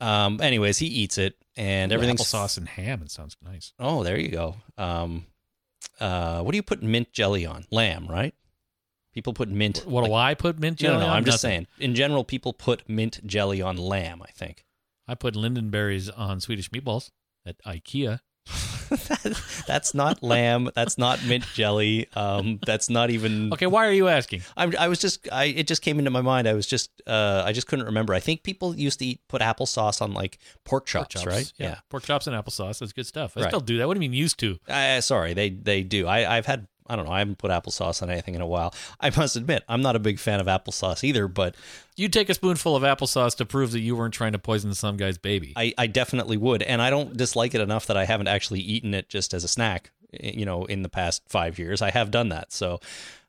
Um 0.00 0.40
anyways, 0.40 0.78
he 0.78 0.86
eats 0.86 1.18
it 1.18 1.36
and 1.56 1.92
everything's 1.92 2.20
applesauce 2.20 2.58
and 2.58 2.68
ham. 2.68 3.02
It 3.02 3.10
sounds 3.10 3.36
nice. 3.42 3.72
Oh, 3.78 4.02
there 4.04 4.18
you 4.18 4.28
go. 4.28 4.56
Um 4.76 5.26
uh 6.00 6.42
what 6.42 6.52
do 6.52 6.56
you 6.56 6.62
put 6.62 6.82
mint 6.82 7.12
jelly 7.12 7.46
on? 7.46 7.64
Lamb, 7.70 8.06
right? 8.08 8.34
People 9.14 9.32
put 9.32 9.48
mint 9.48 9.84
What 9.86 10.02
like- 10.02 10.10
do 10.10 10.14
I 10.14 10.34
put 10.34 10.58
mint 10.58 10.78
jelly 10.78 10.94
no, 10.98 11.00
no, 11.00 11.06
on? 11.06 11.16
I'm 11.16 11.24
just 11.24 11.40
saying. 11.40 11.66
In 11.78 11.94
general, 11.94 12.24
people 12.24 12.52
put 12.52 12.88
mint 12.88 13.20
jelly 13.24 13.62
on 13.62 13.76
lamb, 13.76 14.20
I 14.22 14.30
think. 14.32 14.64
I 15.06 15.14
put 15.14 15.34
lingonberries 15.34 16.10
on 16.16 16.40
Swedish 16.40 16.68
meatballs 16.70 17.10
at 17.46 17.56
IKEA. 17.64 18.20
that's 19.66 19.94
not 19.94 20.22
lamb. 20.22 20.70
That's 20.74 20.98
not 20.98 21.24
mint 21.24 21.44
jelly. 21.54 22.08
Um, 22.14 22.58
that's 22.66 22.90
not 22.90 23.10
even. 23.10 23.52
Okay, 23.52 23.66
why 23.66 23.86
are 23.86 23.92
you 23.92 24.08
asking? 24.08 24.42
I'm, 24.56 24.74
I 24.78 24.88
was 24.88 24.98
just. 24.98 25.26
I 25.32 25.44
it 25.44 25.66
just 25.66 25.80
came 25.82 25.98
into 25.98 26.10
my 26.10 26.20
mind. 26.20 26.46
I 26.46 26.52
was 26.52 26.66
just. 26.66 26.90
Uh, 27.06 27.42
I 27.44 27.52
just 27.52 27.66
couldn't 27.66 27.86
remember. 27.86 28.12
I 28.14 28.20
think 28.20 28.42
people 28.42 28.76
used 28.76 28.98
to 28.98 29.06
eat 29.06 29.20
put 29.28 29.40
applesauce 29.40 30.02
on 30.02 30.12
like 30.12 30.38
pork 30.64 30.86
chops, 30.86 31.14
Pork 31.14 31.26
right? 31.26 31.52
Yeah. 31.58 31.78
Pork 31.88 32.02
chops 32.04 32.26
and 32.26 32.36
applesauce. 32.36 32.78
That's 32.80 32.92
good 32.92 33.06
stuff. 33.06 33.34
I 33.36 33.40
Right. 33.42 33.48
still 33.50 33.60
do 33.60 33.78
that. 33.78 33.88
What 33.88 33.94
do 33.94 33.98
you 34.02 34.10
mean 34.10 34.12
used 34.18 34.38
to? 34.40 34.58
Uh, 34.68 35.00
sorry, 35.00 35.32
they 35.34 35.50
they 35.50 35.82
do. 35.82 36.06
I 36.06 36.36
I've 36.36 36.46
had. 36.46 36.68
I 36.86 36.96
don't 36.96 37.06
know. 37.06 37.12
I 37.12 37.20
haven't 37.20 37.38
put 37.38 37.50
applesauce 37.50 38.02
on 38.02 38.10
anything 38.10 38.34
in 38.34 38.40
a 38.40 38.46
while. 38.46 38.74
I 39.00 39.10
must 39.16 39.36
admit, 39.36 39.64
I'm 39.68 39.80
not 39.80 39.96
a 39.96 39.98
big 39.98 40.18
fan 40.18 40.40
of 40.40 40.46
applesauce 40.46 41.02
either. 41.02 41.28
But 41.28 41.54
You'd 41.96 42.12
take 42.12 42.28
a 42.28 42.34
spoonful 42.34 42.76
of 42.76 42.82
applesauce 42.82 43.36
to 43.36 43.46
prove 43.46 43.72
that 43.72 43.80
you 43.80 43.96
weren't 43.96 44.12
trying 44.14 44.32
to 44.32 44.38
poison 44.38 44.74
some 44.74 44.96
guy's 44.96 45.16
baby. 45.16 45.52
I, 45.56 45.72
I 45.78 45.86
definitely 45.86 46.36
would, 46.36 46.62
and 46.62 46.82
I 46.82 46.90
don't 46.90 47.16
dislike 47.16 47.54
it 47.54 47.60
enough 47.60 47.86
that 47.86 47.96
I 47.96 48.04
haven't 48.04 48.28
actually 48.28 48.60
eaten 48.60 48.92
it 48.94 49.08
just 49.08 49.32
as 49.32 49.44
a 49.44 49.48
snack. 49.48 49.92
You 50.20 50.44
know, 50.44 50.64
in 50.64 50.82
the 50.82 50.88
past 50.88 51.22
five 51.28 51.58
years, 51.58 51.82
I 51.82 51.90
have 51.90 52.10
done 52.10 52.28
that. 52.28 52.52
So, 52.52 52.80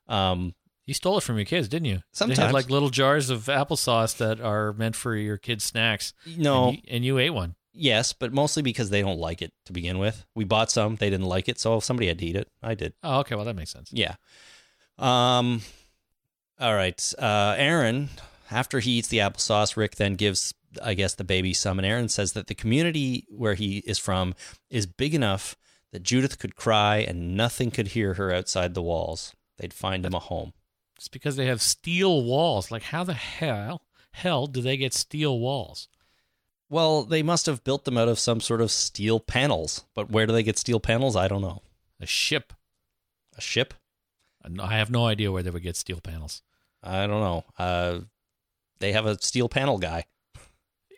um, 0.08 0.54
you 0.84 0.94
stole 0.94 1.18
it 1.18 1.22
from 1.22 1.36
your 1.36 1.44
kids, 1.44 1.66
didn't 1.68 1.86
you? 1.86 2.00
Sometimes, 2.12 2.38
They 2.38 2.44
have 2.44 2.52
like 2.52 2.70
little 2.70 2.90
jars 2.90 3.28
of 3.30 3.46
applesauce 3.46 4.16
that 4.18 4.40
are 4.40 4.72
meant 4.72 4.94
for 4.94 5.16
your 5.16 5.36
kids' 5.36 5.64
snacks. 5.64 6.12
no, 6.36 6.68
And 6.68 6.76
you, 6.76 6.82
and 6.88 7.04
you 7.04 7.18
ate 7.18 7.30
one. 7.30 7.54
Yes, 7.76 8.12
but 8.12 8.32
mostly 8.32 8.62
because 8.62 8.90
they 8.90 9.02
don't 9.02 9.18
like 9.18 9.42
it 9.42 9.52
to 9.66 9.72
begin 9.72 9.98
with. 9.98 10.24
We 10.34 10.44
bought 10.44 10.70
some, 10.70 10.96
they 10.96 11.10
didn't 11.10 11.26
like 11.26 11.48
it, 11.48 11.58
so 11.58 11.76
if 11.76 11.84
somebody 11.84 12.08
had 12.08 12.18
to 12.18 12.26
eat 12.26 12.36
it, 12.36 12.48
I 12.62 12.74
did. 12.74 12.94
Oh, 13.02 13.20
okay. 13.20 13.34
Well, 13.34 13.44
that 13.44 13.56
makes 13.56 13.72
sense. 13.72 13.90
Yeah. 13.92 14.14
Um. 14.98 15.62
All 16.58 16.74
right. 16.74 17.12
Uh, 17.18 17.54
Aaron, 17.58 18.08
after 18.50 18.80
he 18.80 18.92
eats 18.92 19.08
the 19.08 19.18
applesauce, 19.18 19.76
Rick 19.76 19.96
then 19.96 20.14
gives, 20.14 20.54
I 20.82 20.94
guess, 20.94 21.14
the 21.14 21.24
baby 21.24 21.52
some, 21.52 21.78
and 21.78 21.86
Aaron 21.86 22.08
says 22.08 22.32
that 22.32 22.46
the 22.46 22.54
community 22.54 23.26
where 23.28 23.54
he 23.54 23.78
is 23.78 23.98
from 23.98 24.34
is 24.70 24.86
big 24.86 25.14
enough 25.14 25.56
that 25.92 26.02
Judith 26.02 26.38
could 26.38 26.56
cry 26.56 26.98
and 26.98 27.36
nothing 27.36 27.70
could 27.70 27.88
hear 27.88 28.14
her 28.14 28.32
outside 28.32 28.74
the 28.74 28.82
walls. 28.82 29.34
They'd 29.58 29.74
find 29.74 30.04
him 30.04 30.14
a 30.14 30.18
home. 30.18 30.52
It's 30.96 31.08
because 31.08 31.36
they 31.36 31.46
have 31.46 31.60
steel 31.60 32.24
walls. 32.24 32.70
Like, 32.70 32.84
how 32.84 33.04
the 33.04 33.14
hell 33.14 33.82
hell 34.12 34.46
do 34.46 34.62
they 34.62 34.78
get 34.78 34.94
steel 34.94 35.38
walls? 35.38 35.88
Well, 36.68 37.04
they 37.04 37.22
must 37.22 37.46
have 37.46 37.62
built 37.64 37.84
them 37.84 37.96
out 37.96 38.08
of 38.08 38.18
some 38.18 38.40
sort 38.40 38.60
of 38.60 38.70
steel 38.70 39.20
panels, 39.20 39.84
but 39.94 40.10
where 40.10 40.26
do 40.26 40.32
they 40.32 40.42
get 40.42 40.58
steel 40.58 40.80
panels? 40.80 41.14
I 41.14 41.28
don't 41.28 41.42
know. 41.42 41.62
A 42.00 42.06
ship. 42.06 42.52
A 43.36 43.40
ship? 43.40 43.74
I 44.60 44.76
have 44.76 44.90
no 44.90 45.06
idea 45.06 45.32
where 45.32 45.42
they 45.42 45.50
would 45.50 45.62
get 45.62 45.76
steel 45.76 46.00
panels. 46.00 46.42
I 46.82 47.06
don't 47.06 47.20
know. 47.20 47.44
Uh, 47.58 48.00
they 48.78 48.92
have 48.92 49.06
a 49.06 49.20
steel 49.20 49.48
panel 49.48 49.78
guy. 49.78 50.04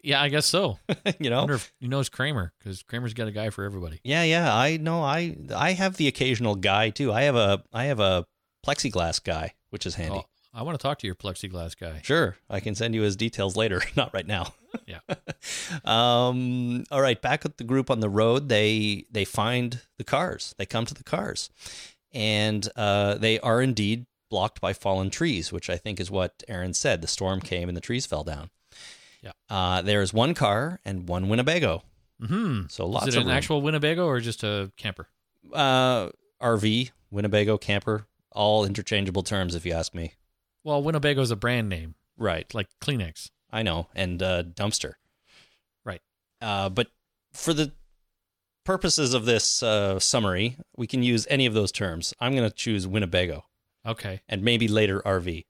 Yeah, 0.03 0.23
I 0.23 0.29
guess 0.29 0.47
so. 0.47 0.79
you 0.89 0.95
I 1.07 1.29
know. 1.29 1.39
wonder 1.41 1.55
if 1.55 1.73
he 1.81 1.89
knows 1.89 2.09
Kramer 2.09 2.53
because 2.59 2.83
Kramer's 2.83 3.15
got 3.15 3.27
a 3.29 3.33
guy 3.33 3.51
for 3.51 3.65
everybody. 3.65 4.01
Yeah, 4.05 4.23
yeah. 4.23 4.55
I 4.55 4.77
know. 4.77 5.03
I 5.03 5.37
I 5.55 5.73
have 5.73 5.97
the 5.97 6.09
occasional 6.09 6.55
guy 6.55 6.91
too. 6.91 7.13
I 7.13 7.23
have 7.23 7.37
a 7.37 7.63
I 7.73 7.85
have 7.87 8.01
a 8.01 8.25
plexiglass 8.67 9.23
guy, 9.23 9.55
which 9.71 9.87
is 9.87 9.97
handy. 9.97 10.19
Oh, 10.19 10.27
I 10.59 10.63
want 10.63 10.77
to 10.77 10.83
talk 10.83 10.99
to 10.99 11.07
your 11.07 11.15
plexiglass 11.15 11.79
guy. 11.79 12.01
Sure, 12.03 12.37
I 12.51 12.59
can 12.59 12.75
send 12.75 12.93
you 12.95 13.03
his 13.03 13.15
details 13.15 13.57
later. 13.57 13.81
Not 13.97 14.13
right 14.13 14.27
now. 14.27 14.55
Yeah. 14.87 14.99
um. 15.85 16.85
All 16.91 17.01
right. 17.01 17.21
Back 17.23 17.45
with 17.45 17.59
the 17.59 17.65
group 17.65 17.91
on 17.91 18.01
the 18.01 18.09
road, 18.09 18.49
they 18.49 19.05
they 19.11 19.25
find 19.25 19.81
the 19.99 20.05
cars. 20.05 20.57
They 20.59 20.67
come 20.67 20.85
to 20.87 20.95
the 20.95 21.05
cars, 21.05 21.49
and 22.13 22.69
uh, 22.75 23.15
they 23.15 23.39
are 23.39 23.63
indeed 23.63 24.07
blocked 24.31 24.61
by 24.61 24.73
fallen 24.73 25.11
trees, 25.11 25.53
which 25.53 25.71
I 25.71 25.77
think 25.77 26.01
is 26.01 26.11
what 26.11 26.43
Aaron 26.49 26.75
said. 26.75 27.03
The 27.03 27.07
storm 27.07 27.41
came 27.41 27.69
and 27.69 27.77
the 27.77 27.81
trees 27.81 28.05
fell 28.05 28.25
down. 28.25 28.51
Yeah. 29.23 29.33
Uh, 29.49 29.81
there 29.83 30.03
is 30.03 30.13
one 30.13 30.35
car 30.35 30.81
and 30.85 31.09
one 31.09 31.29
Winnebago. 31.29 31.83
Hmm. 32.25 32.63
So 32.69 32.85
lots 32.85 33.07
Is 33.07 33.15
it 33.15 33.19
of 33.19 33.23
an 33.23 33.29
room. 33.29 33.37
actual 33.37 33.63
Winnebago 33.63 34.05
or 34.07 34.19
just 34.21 34.43
a 34.43 34.73
camper? 34.77 35.07
uh, 35.53 36.09
RV, 36.43 36.91
Winnebago, 37.11 37.57
camper, 37.59 38.07
all 38.33 38.65
interchangeable 38.65 39.23
terms, 39.23 39.55
if 39.55 39.65
you 39.65 39.73
ask 39.73 39.95
me. 39.95 40.13
Well, 40.69 40.83
Winnebago's 40.83 41.31
a 41.31 41.37
brand 41.37 41.71
name, 41.71 41.95
Right. 42.19 42.53
like 42.55 42.69
Kleenex. 42.83 43.31
I 43.51 43.63
know, 43.63 43.87
and 43.95 44.23
uh, 44.23 44.43
dumpster. 44.43 44.93
Right. 45.83 46.03
Uh, 46.43 46.69
but 46.69 46.89
for 47.33 47.55
the 47.55 47.73
purposes 48.67 49.15
of 49.15 49.25
this 49.25 49.63
uh, 49.63 49.99
summary, 49.99 50.59
we 50.77 50.87
can 50.87 51.03
use 51.03 51.27
any 51.31 51.47
of 51.47 51.55
those 51.55 51.73
terms. 51.73 52.13
I'm 52.21 52.37
going 52.37 52.47
to 52.47 52.55
choose 52.55 52.87
Winnebago 52.87 53.45
Okay, 53.87 54.21
and 54.29 54.43
maybe 54.43 54.69
later 54.69 55.01
RV. 55.07 55.47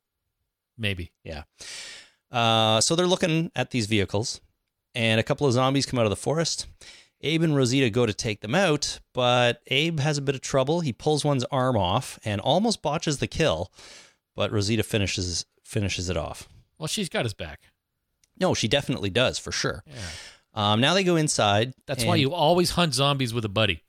maybe. 0.76 1.10
Yeah. 1.24 1.42
Uh, 2.30 2.80
so 2.80 2.94
they're 2.94 3.06
looking 3.08 3.50
at 3.56 3.72
these 3.72 3.86
vehicles, 3.86 4.40
and 4.94 5.18
a 5.18 5.24
couple 5.24 5.48
of 5.48 5.52
zombies 5.52 5.84
come 5.86 5.98
out 5.98 6.06
of 6.06 6.10
the 6.10 6.14
forest. 6.16 6.68
Abe 7.22 7.42
and 7.42 7.56
Rosita 7.56 7.90
go 7.90 8.06
to 8.06 8.14
take 8.14 8.40
them 8.42 8.54
out, 8.54 9.00
but 9.12 9.62
Abe 9.66 9.98
has 9.98 10.16
a 10.18 10.22
bit 10.22 10.36
of 10.36 10.40
trouble. 10.42 10.78
He 10.82 10.92
pulls 10.92 11.24
one's 11.24 11.42
arm 11.50 11.76
off 11.76 12.20
and 12.24 12.40
almost 12.40 12.82
botches 12.82 13.18
the 13.18 13.26
kill, 13.26 13.72
but 14.38 14.52
Rosita 14.52 14.84
finishes 14.84 15.44
finishes 15.64 16.08
it 16.08 16.16
off. 16.16 16.48
Well, 16.78 16.86
she's 16.86 17.08
got 17.08 17.24
his 17.24 17.34
back. 17.34 17.58
No, 18.40 18.54
she 18.54 18.68
definitely 18.68 19.10
does 19.10 19.36
for 19.36 19.50
sure. 19.50 19.82
Yeah. 19.84 19.94
Um, 20.54 20.80
now 20.80 20.94
they 20.94 21.02
go 21.02 21.16
inside. 21.16 21.74
That's 21.86 22.04
why 22.04 22.14
you 22.16 22.32
always 22.32 22.70
hunt 22.70 22.94
zombies 22.94 23.34
with 23.34 23.44
a 23.44 23.48
buddy. 23.48 23.82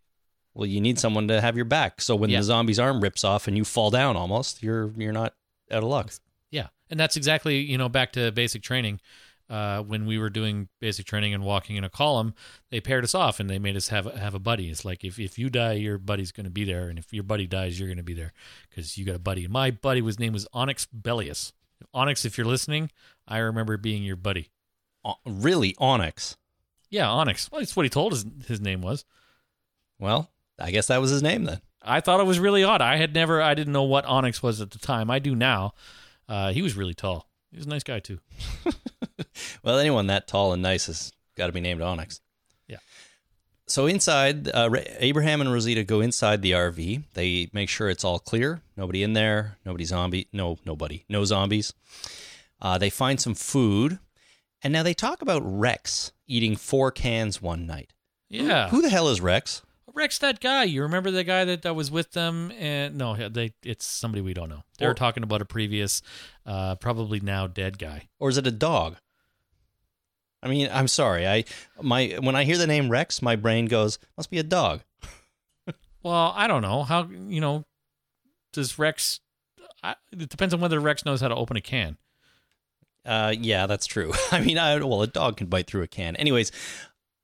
Well, 0.55 0.65
you 0.65 0.81
need 0.81 0.97
someone 0.97 1.27
to 1.27 1.39
have 1.39 1.55
your 1.55 1.65
back. 1.65 2.01
So 2.01 2.15
when 2.15 2.31
Yeah. 2.31 2.39
the 2.39 2.43
zombie's 2.45 2.79
arm 2.79 2.99
rips 2.99 3.23
off 3.23 3.47
and 3.47 3.55
you 3.55 3.63
fall 3.63 3.91
down, 3.91 4.17
almost 4.17 4.63
you're 4.63 4.91
you're 4.97 5.13
not 5.13 5.35
out 5.71 5.83
of 5.83 5.89
luck. 5.89 6.11
Yeah, 6.49 6.69
and 6.89 6.99
that's 6.99 7.15
exactly 7.15 7.59
you 7.59 7.77
know 7.77 7.87
back 7.89 8.11
to 8.13 8.31
basic 8.31 8.63
training. 8.63 8.99
Uh, 9.49 9.81
when 9.81 10.05
we 10.05 10.19
were 10.19 10.29
doing 10.29 10.69
basic 10.79 11.07
training 11.07 11.33
and 11.33 11.43
walking 11.43 11.75
in 11.75 11.83
a 11.83 11.89
column, 11.89 12.35
they 12.69 12.79
paired 12.79 13.03
us 13.03 13.15
off 13.15 13.39
and 13.39 13.49
they 13.49 13.57
made 13.57 13.75
us 13.75 13.87
have 13.87 14.05
have 14.13 14.35
a 14.35 14.39
buddy. 14.39 14.69
It's 14.69 14.85
like 14.85 15.03
if, 15.03 15.17
if 15.17 15.39
you 15.39 15.49
die, 15.49 15.73
your 15.73 15.97
buddy's 15.97 16.31
going 16.31 16.43
to 16.43 16.51
be 16.51 16.65
there, 16.65 16.87
and 16.87 16.99
if 16.99 17.11
your 17.11 17.23
buddy 17.23 17.47
dies, 17.47 17.79
you're 17.79 17.87
going 17.87 17.97
to 17.97 18.03
be 18.03 18.13
there 18.13 18.31
because 18.69 18.97
you 18.97 19.05
got 19.05 19.15
a 19.15 19.19
buddy. 19.19 19.45
And 19.45 19.53
my 19.53 19.71
buddy 19.71 20.01
was 20.01 20.19
name 20.19 20.33
was 20.33 20.47
Onyx 20.53 20.87
Bellius. 20.95 21.51
Onyx, 21.93 22.25
if 22.25 22.37
you're 22.37 22.45
listening, 22.45 22.91
I 23.27 23.39
remember 23.39 23.77
being 23.77 24.03
your 24.03 24.17
buddy. 24.17 24.49
O- 25.03 25.15
really, 25.25 25.75
Onyx. 25.79 26.37
Yeah, 26.91 27.09
Onyx. 27.09 27.51
Well, 27.51 27.61
that's 27.61 27.75
what 27.75 27.85
he 27.85 27.89
told 27.89 28.11
his 28.11 28.25
his 28.47 28.61
name 28.61 28.81
was. 28.81 29.03
Well, 29.97 30.29
I 30.59 30.71
guess 30.71 30.87
that 30.87 31.01
was 31.01 31.11
his 31.11 31.23
name 31.23 31.45
then. 31.45 31.61
I 31.81 32.01
thought 32.01 32.19
it 32.19 32.25
was 32.25 32.39
really 32.39 32.63
odd. 32.63 32.81
I 32.81 32.97
had 32.97 33.13
never, 33.13 33.41
I 33.41 33.53
didn't 33.53 33.73
know 33.73 33.83
what 33.83 34.05
Onyx 34.05 34.43
was 34.43 34.59
at 34.61 34.71
the 34.71 34.79
time. 34.79 35.09
I 35.09 35.19
do 35.19 35.33
now. 35.35 35.73
Uh, 36.27 36.51
he 36.51 36.61
was 36.61 36.75
really 36.75 36.93
tall. 36.93 37.28
He 37.51 37.57
was 37.57 37.65
a 37.65 37.69
nice 37.69 37.83
guy 37.83 37.99
too. 37.99 38.19
Well, 39.63 39.77
anyone 39.79 40.07
that 40.07 40.27
tall 40.27 40.53
and 40.53 40.61
nice 40.61 40.85
has 40.87 41.11
got 41.35 41.47
to 41.47 41.53
be 41.53 41.61
named 41.61 41.81
Onyx. 41.81 42.21
Yeah. 42.67 42.77
So 43.67 43.85
inside, 43.85 44.49
uh, 44.49 44.69
Abraham 44.99 45.41
and 45.41 45.51
Rosita 45.51 45.83
go 45.83 46.01
inside 46.01 46.41
the 46.41 46.51
RV. 46.51 47.03
They 47.13 47.49
make 47.53 47.69
sure 47.69 47.89
it's 47.89 48.03
all 48.03 48.19
clear. 48.19 48.61
Nobody 48.77 49.03
in 49.03 49.13
there. 49.13 49.57
Nobody 49.65 49.85
zombie. 49.85 50.27
No, 50.33 50.57
nobody. 50.65 51.05
No 51.09 51.25
zombies. 51.25 51.73
Uh, 52.61 52.77
they 52.77 52.89
find 52.89 53.19
some 53.19 53.35
food, 53.35 53.99
and 54.63 54.73
now 54.73 54.83
they 54.83 54.93
talk 54.93 55.21
about 55.21 55.41
Rex 55.45 56.11
eating 56.27 56.55
four 56.55 56.91
cans 56.91 57.41
one 57.41 57.65
night. 57.65 57.93
Yeah. 58.29 58.69
Who 58.69 58.81
the 58.81 58.89
hell 58.89 59.09
is 59.09 59.21
Rex? 59.21 59.61
Rex 59.99 60.17
that 60.19 60.39
guy? 60.39 60.63
You 60.63 60.81
remember 60.81 61.11
the 61.11 61.23
guy 61.23 61.45
that, 61.45 61.61
that 61.61 61.75
was 61.75 61.91
with 61.91 62.11
them? 62.13 62.51
And 62.57 62.97
no, 62.97 63.15
they 63.29 63.53
it's 63.63 63.85
somebody 63.85 64.21
we 64.21 64.33
don't 64.33 64.49
know. 64.49 64.63
They 64.77 64.87
were 64.87 64.93
talking 64.93 65.23
about 65.23 65.41
a 65.41 65.45
previous, 65.45 66.01
uh, 66.45 66.75
probably 66.75 67.19
now 67.19 67.47
dead 67.47 67.77
guy. 67.77 68.07
or 68.17 68.29
is 68.29 68.37
it 68.37 68.47
a 68.47 68.51
dog? 68.51 68.95
I 70.41 70.47
mean, 70.47 70.69
I'm 70.71 70.87
sorry. 70.87 71.27
I 71.27 71.43
my 71.81 72.17
when 72.21 72.35
I 72.35 72.45
hear 72.45 72.57
the 72.57 72.65
name 72.65 72.89
Rex, 72.89 73.21
my 73.21 73.35
brain 73.35 73.65
goes, 73.65 73.99
must 74.17 74.31
be 74.31 74.39
a 74.39 74.43
dog. 74.43 74.81
Well, 76.01 76.33
I 76.33 76.47
don't 76.47 76.61
know 76.61 76.83
how 76.83 77.09
you 77.09 77.41
know. 77.41 77.65
Does 78.53 78.79
Rex? 78.79 79.19
I, 79.83 79.95
it 80.13 80.29
depends 80.29 80.53
on 80.53 80.61
whether 80.61 80.79
Rex 80.79 81.03
knows 81.03 81.19
how 81.19 81.27
to 81.27 81.35
open 81.35 81.57
a 81.57 81.61
can. 81.61 81.97
Uh, 83.05 83.33
yeah, 83.37 83.67
that's 83.67 83.85
true. 83.85 84.13
I 84.31 84.39
mean, 84.39 84.57
I, 84.57 84.77
well, 84.77 85.01
a 85.01 85.07
dog 85.07 85.35
can 85.35 85.47
bite 85.47 85.67
through 85.67 85.81
a 85.81 85.87
can. 85.87 86.15
Anyways, 86.15 86.53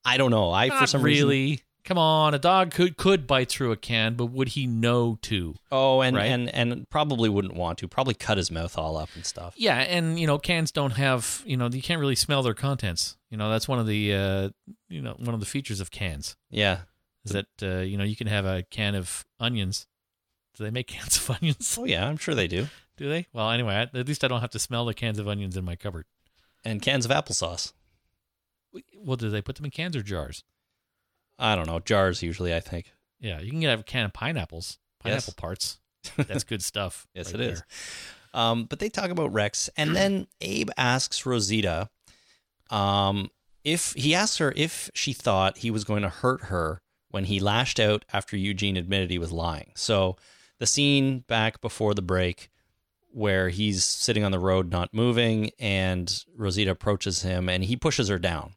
I 0.04 0.18
don't 0.18 0.30
know. 0.30 0.52
I 0.52 0.68
for 0.68 0.76
Not 0.76 0.90
some 0.90 1.04
reason. 1.04 1.60
Come 1.86 1.98
on, 2.00 2.34
a 2.34 2.40
dog 2.40 2.72
could 2.72 2.98
could 2.98 3.28
bite 3.28 3.48
through 3.50 3.72
a 3.72 3.78
can, 3.78 4.16
but 4.16 4.26
would 4.28 4.50
he 4.50 4.66
know 4.66 5.20
to? 5.22 5.54
Oh, 5.72 6.02
and 6.02 6.16
Right? 6.16 6.26
and 6.26 6.50
and 6.54 6.90
probably 6.90 7.30
wouldn't 7.30 7.54
want 7.54 7.78
to. 7.80 7.88
Probably 7.88 8.16
cut 8.16 8.38
his 8.38 8.50
mouth 8.50 8.76
all 8.78 8.98
up 8.98 9.10
and 9.14 9.24
stuff. 9.24 9.54
Yeah, 9.56 9.78
and 9.78 10.20
you 10.20 10.26
know, 10.26 10.40
cans 10.40 10.72
don't 10.72 10.94
have 10.94 11.44
you 11.46 11.56
know 11.56 11.68
you 11.72 11.84
can't 11.84 12.00
really 12.00 12.16
smell 12.16 12.42
their 12.42 12.56
contents. 12.56 13.18
You 13.30 13.38
know, 13.38 13.50
that's 13.52 13.68
one 13.68 13.78
of 13.80 13.86
the 13.86 14.14
uh, 14.16 14.50
you 14.90 15.02
know 15.02 15.14
one 15.20 15.36
of 15.36 15.40
the 15.40 15.46
features 15.46 15.80
of 15.80 15.92
cans 15.92 16.36
Yeah. 16.50 16.80
is 17.24 17.32
that 17.34 17.46
uh, 17.62 17.82
you 17.82 17.98
know 17.98 18.04
you 18.04 18.16
can 18.16 18.28
have 18.28 18.46
a 18.46 18.64
can 18.64 18.96
of 18.96 19.24
onions. 19.40 19.86
Do 20.58 20.64
they 20.64 20.72
make 20.72 20.88
cans 20.96 21.18
of 21.18 21.30
onions? 21.30 21.78
Oh 21.80 21.86
yeah, 21.86 22.08
I'm 22.08 22.18
sure 22.18 22.34
they 22.34 22.48
do. 22.48 22.68
Do 22.98 23.08
they? 23.10 23.28
Well, 23.32 23.52
anyway, 23.52 23.76
at 23.76 24.08
least 24.08 24.24
I 24.24 24.28
don't 24.28 24.42
have 24.42 24.50
to 24.52 24.60
smell 24.60 24.86
the 24.86 24.94
cans 24.96 25.20
of 25.20 25.28
onions 25.28 25.56
in 25.56 25.64
my 25.66 25.76
cupboard. 25.76 26.06
And 26.64 26.82
cans 26.82 27.06
of 27.06 27.12
applesauce. 27.12 27.74
Well, 28.98 29.18
do 29.18 29.30
they 29.30 29.42
put 29.42 29.56
them 29.58 29.66
in 29.66 29.72
cans 29.72 29.96
or 29.96 30.02
jars? 30.02 30.44
I 31.40 31.56
don't 31.56 31.68
know. 31.68 31.80
Jars 31.80 32.22
usually. 32.24 32.54
I 32.54 32.60
think. 32.60 32.92
Yeah, 33.20 33.40
you 33.42 33.50
can 33.52 33.60
get 33.60 33.78
a 33.80 33.84
can 33.84 34.06
of 34.06 34.14
pineapples, 34.14 34.78
pineapple 35.00 35.26
Yes. 35.28 35.34
parts. 35.36 35.80
That's 36.18 36.44
good 36.44 36.62
stuff. 36.64 37.08
Yes, 37.14 37.28
right 37.34 37.42
it 37.42 37.52
is. 37.52 37.60
there. 38.34 38.42
Um, 38.42 38.66
but 38.66 38.80
they 38.80 38.90
talk 38.90 39.10
about 39.10 39.32
Rex, 39.34 39.70
and 39.78 39.96
then 39.96 40.28
Abe 40.42 40.70
asks 40.78 41.26
Rosita, 41.26 41.90
um, 42.70 43.30
if 43.64 43.94
he 43.94 44.14
asks 44.14 44.38
her 44.38 44.54
if 44.56 44.90
she 44.94 45.14
thought 45.14 45.60
he 45.60 45.72
was 45.72 45.84
going 45.84 46.02
to 46.04 46.10
hurt 46.10 46.44
her 46.46 46.82
when 47.10 47.26
he 47.26 47.40
lashed 47.40 47.80
out 47.80 48.06
after 48.14 48.36
Eugene 48.38 48.78
admitted 48.78 49.10
he 49.10 49.18
was 49.18 49.32
lying. 49.32 49.72
So 49.76 50.18
the 50.60 50.68
scene 50.68 51.20
back 51.20 51.62
before 51.62 51.94
the 51.94 52.02
break 52.02 52.50
where 53.12 53.50
he's 53.50 53.86
sitting 53.86 54.24
on 54.24 54.32
the 54.34 54.40
road 54.40 54.70
not 54.70 54.94
moving 54.94 55.50
and 55.58 56.24
Rosita 56.36 56.72
approaches 56.72 57.22
him 57.22 57.48
and 57.48 57.64
he 57.64 57.76
pushes 57.78 58.10
her 58.10 58.20
down. 58.20 58.54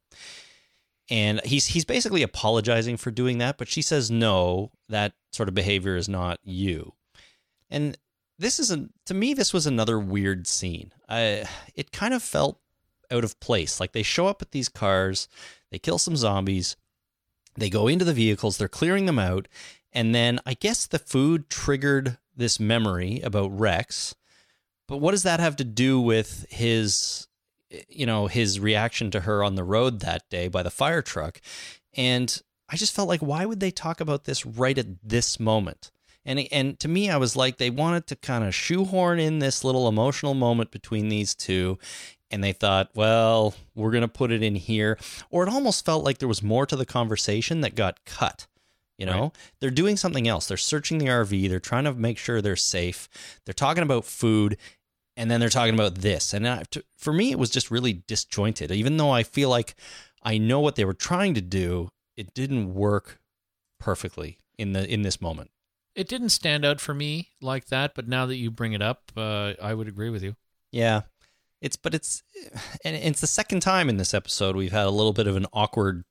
And 1.11 1.41
he's 1.45 1.67
he's 1.67 1.85
basically 1.85 2.23
apologizing 2.23 2.99
for 2.99 3.11
doing 3.11 3.39
that, 3.39 3.57
but 3.57 3.69
she 3.69 3.81
says 3.81 4.11
no, 4.11 4.73
that 4.89 5.15
sort 5.33 5.49
of 5.49 5.55
behavior 5.55 5.97
is 5.97 6.09
not 6.09 6.39
you. 6.43 6.93
And 7.71 7.97
this 8.39 8.59
is 8.59 8.71
a 8.71 8.89
to 9.07 9.15
me 9.15 9.35
this 9.35 9.53
was 9.53 9.67
another 9.67 9.99
weird 9.99 10.47
scene. 10.47 10.93
I 11.09 11.49
it 11.75 11.93
kind 11.93 12.13
of 12.13 12.23
felt 12.23 12.61
out 13.11 13.25
of 13.25 13.41
place. 13.41 13.81
Like 13.81 13.93
they 13.93 14.03
show 14.03 14.27
up 14.27 14.43
at 14.43 14.51
these 14.51 14.69
cars, 14.69 15.29
they 15.71 15.79
kill 15.79 15.99
some 15.99 16.17
zombies, 16.17 16.77
they 17.57 17.71
go 17.71 17.89
into 17.89 18.05
the 18.05 18.13
vehicles, 18.13 18.59
they're 18.59 18.69
clearing 18.69 19.07
them 19.07 19.19
out, 19.19 19.49
and 19.93 20.15
then 20.15 20.41
I 20.45 20.55
guess 20.55 20.87
the 20.87 20.99
food 20.99 21.49
triggered 21.49 22.19
this 22.37 22.61
memory 22.61 23.21
about 23.23 23.59
Rex. 23.59 24.15
But 24.87 24.99
what 24.99 25.11
does 25.11 25.23
that 25.25 25.41
have 25.41 25.57
to 25.57 25.65
do 25.65 26.01
with 26.01 26.47
his 26.51 27.28
you 27.89 28.07
know, 28.07 28.27
his 28.27 28.59
reaction 28.61 29.11
to 29.13 29.21
her 29.21 29.43
on 29.45 29.55
the 29.55 29.65
road 29.65 30.01
that 30.01 30.29
day 30.31 30.49
by 30.49 30.63
the 30.63 30.71
fire 30.71 31.03
truck? 31.03 31.41
And 31.95 32.41
I 32.69 32.77
just 32.77 32.95
felt 32.95 33.09
like 33.09 33.21
why 33.21 33.45
would 33.47 33.61
they 33.61 33.71
talk 33.71 34.01
about 34.01 34.25
this 34.25 34.45
right 34.47 34.77
at 34.77 34.87
this 35.03 35.39
moment? 35.41 35.91
And 36.25 36.41
and 36.53 36.79
to 36.81 36.89
me 36.89 37.09
I 37.11 37.17
was 37.17 37.37
like 37.37 37.57
they 37.57 37.71
wanted 37.71 38.07
to 38.09 38.17
kind 38.17 38.45
of 38.45 38.55
shoehorn 38.55 39.19
in 39.19 39.39
this 39.39 39.65
little 39.65 39.89
emotional 39.89 40.35
moment 40.35 40.71
between 40.71 41.09
these 41.09 41.35
two 41.35 41.79
and 42.31 42.45
they 42.45 42.53
thought, 42.53 42.91
well, 42.95 43.55
we're 43.75 43.91
going 43.91 44.03
to 44.03 44.09
put 44.09 44.31
it 44.31 44.43
in 44.43 44.55
here 44.55 44.99
or 45.31 45.43
it 45.45 45.49
almost 45.49 45.87
felt 45.87 46.05
like 46.05 46.19
there 46.19 46.29
was 46.29 46.43
more 46.43 46.67
to 46.67 46.77
the 46.77 46.85
conversation 46.85 47.63
that 47.63 47.75
got 47.75 48.05
cut. 48.05 48.47
You 48.99 49.07
know, 49.07 49.23
Right. 49.23 49.33
they're 49.61 49.71
doing 49.71 49.97
something 49.97 50.27
else. 50.27 50.49
They're 50.49 50.57
searching 50.57 50.99
the 50.99 51.07
RV. 51.07 51.49
They're 51.49 51.61
trying 51.61 51.85
to 51.85 51.95
make 51.95 52.19
sure 52.19 52.43
they're 52.43 52.57
safe. 52.57 53.09
They're 53.45 53.55
talking 53.55 53.85
about 53.85 54.05
food, 54.05 54.57
and 55.19 55.29
then 55.29 55.41
they're 55.41 55.49
talking 55.49 55.75
about 55.75 55.97
this. 55.97 56.33
And 56.33 56.47
I, 56.47 56.63
to, 56.71 56.85
for 56.97 57.13
me, 57.13 57.33
it 57.33 57.39
was 57.39 57.51
just 57.51 57.73
really 57.73 58.05
disjointed. 58.07 58.71
Even 58.71 58.97
though 58.97 59.11
I 59.11 59.25
feel 59.25 59.51
like 59.51 59.75
I 60.23 60.39
know 60.39 60.61
what 60.61 60.77
they 60.77 60.85
were 60.85 60.95
trying 60.95 61.35
to 61.35 61.41
do, 61.41 61.89
it 62.17 62.33
didn't 62.35 62.73
work 62.73 63.19
perfectly 63.81 64.39
in 64.57 64.73
the 64.73 64.89
in 64.89 65.03
this 65.03 65.21
moment. 65.21 65.51
It 65.97 66.09
didn't 66.09 66.29
stand 66.29 66.65
out 66.65 66.81
for 66.81 66.95
me 66.95 67.31
like 67.43 67.67
that, 67.67 67.97
but 67.97 68.07
now 68.07 68.27
that 68.27 68.37
you 68.37 68.53
bring 68.53 68.73
it 68.73 68.81
up, 68.81 69.11
uh, 69.17 69.55
I 69.61 69.75
would 69.75 69.89
agree 69.89 70.09
with 70.09 70.23
you. 70.23 70.37
Yeah. 70.71 71.03
It's 71.61 71.77
but 71.77 71.95
it's 71.95 72.23
and 72.85 72.95
it's 72.95 73.21
the 73.21 73.27
second 73.27 73.61
time 73.61 73.89
in 73.89 73.97
this 73.97 74.15
episode 74.15 74.55
we've 74.55 74.71
had 74.71 74.87
a 74.87 74.91
little 74.91 75.13
bit 75.13 75.27
of 75.27 75.37
an 75.37 75.47
awkward 75.53 76.05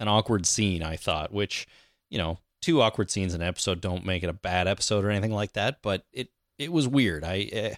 an 0.00 0.08
awkward 0.08 0.46
scene, 0.46 0.82
I 0.82 0.96
thought, 0.96 1.34
which, 1.34 1.66
you 2.08 2.16
know, 2.16 2.38
two 2.62 2.80
awkward 2.80 3.10
scenes 3.10 3.34
in 3.34 3.42
an 3.42 3.48
episode 3.48 3.82
don't 3.82 4.06
make 4.06 4.22
it 4.22 4.30
a 4.30 4.32
bad 4.32 4.66
episode 4.66 5.04
or 5.04 5.10
anything 5.10 5.34
like 5.34 5.52
that, 5.52 5.80
but 5.82 6.04
it 6.14 6.30
it 6.58 6.72
was 6.72 6.88
weird. 6.88 7.24
I 7.24 7.50
uh, 7.52 7.74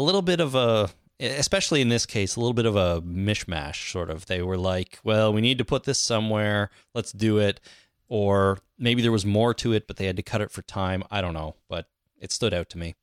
a 0.00 0.02
little 0.02 0.22
bit 0.22 0.40
of 0.40 0.54
a 0.54 0.90
especially 1.20 1.82
in 1.82 1.90
this 1.90 2.06
case, 2.06 2.36
a 2.36 2.40
little 2.40 2.54
bit 2.54 2.64
of 2.64 2.76
a 2.76 3.02
mishmash 3.02 3.92
sort 3.92 4.08
of. 4.08 4.24
They 4.24 4.40
were 4.40 4.56
like, 4.56 4.98
well, 5.04 5.32
we 5.32 5.42
need 5.42 5.58
to 5.58 5.64
put 5.66 5.84
this 5.84 5.98
somewhere. 5.98 6.70
Let's 6.94 7.12
do 7.12 7.36
it. 7.38 7.60
Or 8.08 8.58
maybe 8.78 9.02
there 9.02 9.12
was 9.12 9.26
more 9.26 9.52
to 9.54 9.74
it, 9.74 9.86
but 9.86 9.98
they 9.98 10.06
had 10.06 10.16
to 10.16 10.22
cut 10.22 10.40
it 10.40 10.50
for 10.50 10.62
time. 10.62 11.04
I 11.10 11.20
don't 11.20 11.34
know, 11.34 11.56
but 11.68 11.86
it 12.18 12.32
stood 12.32 12.54
out 12.54 12.70
to 12.70 12.78
me. 12.78 12.94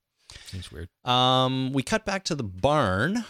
Seems 0.48 0.72
weird. 0.72 0.90
Um, 1.06 1.72
we 1.74 1.84
cut 1.84 2.06
back 2.06 2.24
to 2.26 2.36
the 2.36 2.44
barn. 2.44 3.24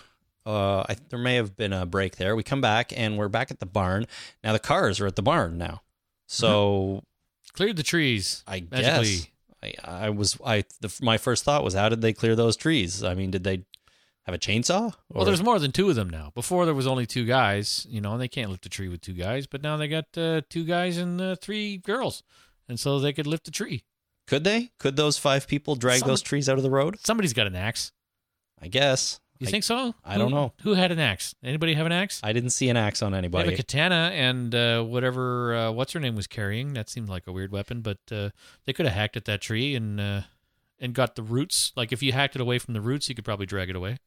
Uh, 0.46 0.86
I, 0.88 0.96
there 1.10 1.20
may 1.20 1.36
have 1.36 1.58
been 1.58 1.74
a 1.74 1.86
break 1.86 2.16
there. 2.16 2.36
We 2.36 2.44
come 2.44 2.62
back 2.62 2.94
and 2.98 3.18
we're 3.18 3.28
back 3.28 3.52
at 3.52 3.60
the 3.60 3.66
barn. 3.66 4.08
Now 4.42 4.54
the 4.54 4.60
cars 4.60 5.02
are 5.02 5.06
at 5.06 5.18
the 5.18 5.22
barn 5.22 5.58
now. 5.58 5.82
So 6.28 7.04
Cleared 7.54 7.76
the 7.76 7.84
trees. 7.84 8.44
I 8.48 8.66
magically. 8.72 9.16
guess 9.16 9.28
I, 9.64 9.74
I 9.84 10.10
was 10.10 10.38
I 10.46 10.64
the, 10.82 10.94
my 11.02 11.18
first 11.18 11.44
thought 11.44 11.64
was 11.64 11.74
how 11.74 11.90
did 11.90 12.02
they 12.02 12.14
clear 12.14 12.36
those 12.36 12.56
trees? 12.56 13.04
I 13.04 13.14
mean, 13.16 13.32
did 13.32 13.44
they 13.44 13.64
have 14.26 14.36
a 14.36 14.38
chainsaw? 14.38 14.94
Well, 15.10 15.26
there's 15.26 15.42
more 15.42 15.58
than 15.58 15.72
two 15.72 15.90
of 15.90 15.96
them 15.96 16.10
now. 16.10 16.32
Before 16.36 16.66
there 16.66 16.74
was 16.76 16.86
only 16.88 17.06
two 17.06 17.26
guys. 17.26 17.88
You 17.90 18.02
know, 18.02 18.12
and 18.14 18.22
they 18.22 18.28
can't 18.28 18.52
lift 18.52 18.66
a 18.66 18.70
tree 18.70 18.88
with 18.90 19.02
two 19.02 19.14
guys. 19.14 19.48
But 19.48 19.64
now 19.64 19.78
they 19.78 19.88
got 19.88 20.06
uh, 20.18 20.42
two 20.50 20.66
guys 20.66 20.98
and 20.98 21.20
uh, 21.22 21.36
three 21.38 21.78
girls, 21.78 22.24
and 22.68 22.80
so 22.80 23.00
they 23.00 23.14
could 23.14 23.28
lift 23.28 23.48
a 23.48 23.52
tree. 23.52 23.84
could 24.28 24.44
they? 24.44 24.72
Could 24.80 24.96
those 24.96 25.18
five 25.18 25.48
people 25.48 25.76
drag 25.76 26.04
those 26.04 26.22
trees 26.22 26.50
out 26.50 26.58
of 26.58 26.64
the 26.64 26.70
road? 26.70 26.98
Somebody's 27.06 27.34
got 27.34 27.48
an 27.48 27.56
axe. 27.56 27.92
I 28.62 28.68
guess. 28.68 29.20
You 29.40 29.48
I- 29.48 29.52
think 29.52 29.64
so? 29.64 29.94
I 30.04 30.18
don't 30.18 30.32
know. 30.32 30.54
Who 30.64 30.74
had 30.74 30.92
an 30.92 31.00
axe? 31.00 31.36
Anybody 31.44 31.74
have 31.76 31.86
an 31.86 31.92
axe? 31.92 32.20
I 32.24 32.34
didn't 32.34 32.50
see 32.52 32.70
an 32.70 32.78
axe 32.78 33.02
on 33.02 33.12
They 33.12 33.18
have 33.18 33.24
anybody. 33.26 33.54
a 33.54 33.58
katana 33.58 34.12
and 34.14 34.54
uh, 34.56 34.84
whatever 34.84 35.56
uh, 35.56 35.72
what's 35.72 35.94
her 35.94 36.00
name 36.00 36.16
was 36.16 36.28
carrying. 36.28 36.74
That 36.74 36.90
seemed 36.90 37.10
like 37.10 37.28
a 37.28 37.32
weird 37.32 37.52
weapon, 37.52 37.82
but 37.82 38.00
uh, 38.12 38.30
they 38.66 38.74
could 38.74 38.86
have 38.86 38.96
hacked 38.96 39.16
at 39.18 39.26
that 39.26 39.42
tree 39.42 39.76
and 39.76 40.00
uh, 40.00 40.22
and 40.80 40.94
got 40.94 41.16
the 41.16 41.24
roots. 41.24 41.72
Like 41.76 41.92
if 41.92 42.02
you 42.02 42.12
hacked 42.14 42.36
it 42.36 42.42
away 42.42 42.58
from 42.60 42.74
the 42.74 42.82
roots, 42.82 43.10
you 43.10 43.16
could 43.16 43.26
probably 43.26 43.46
drag 43.46 43.70
it 43.70 43.76
away. 43.76 43.98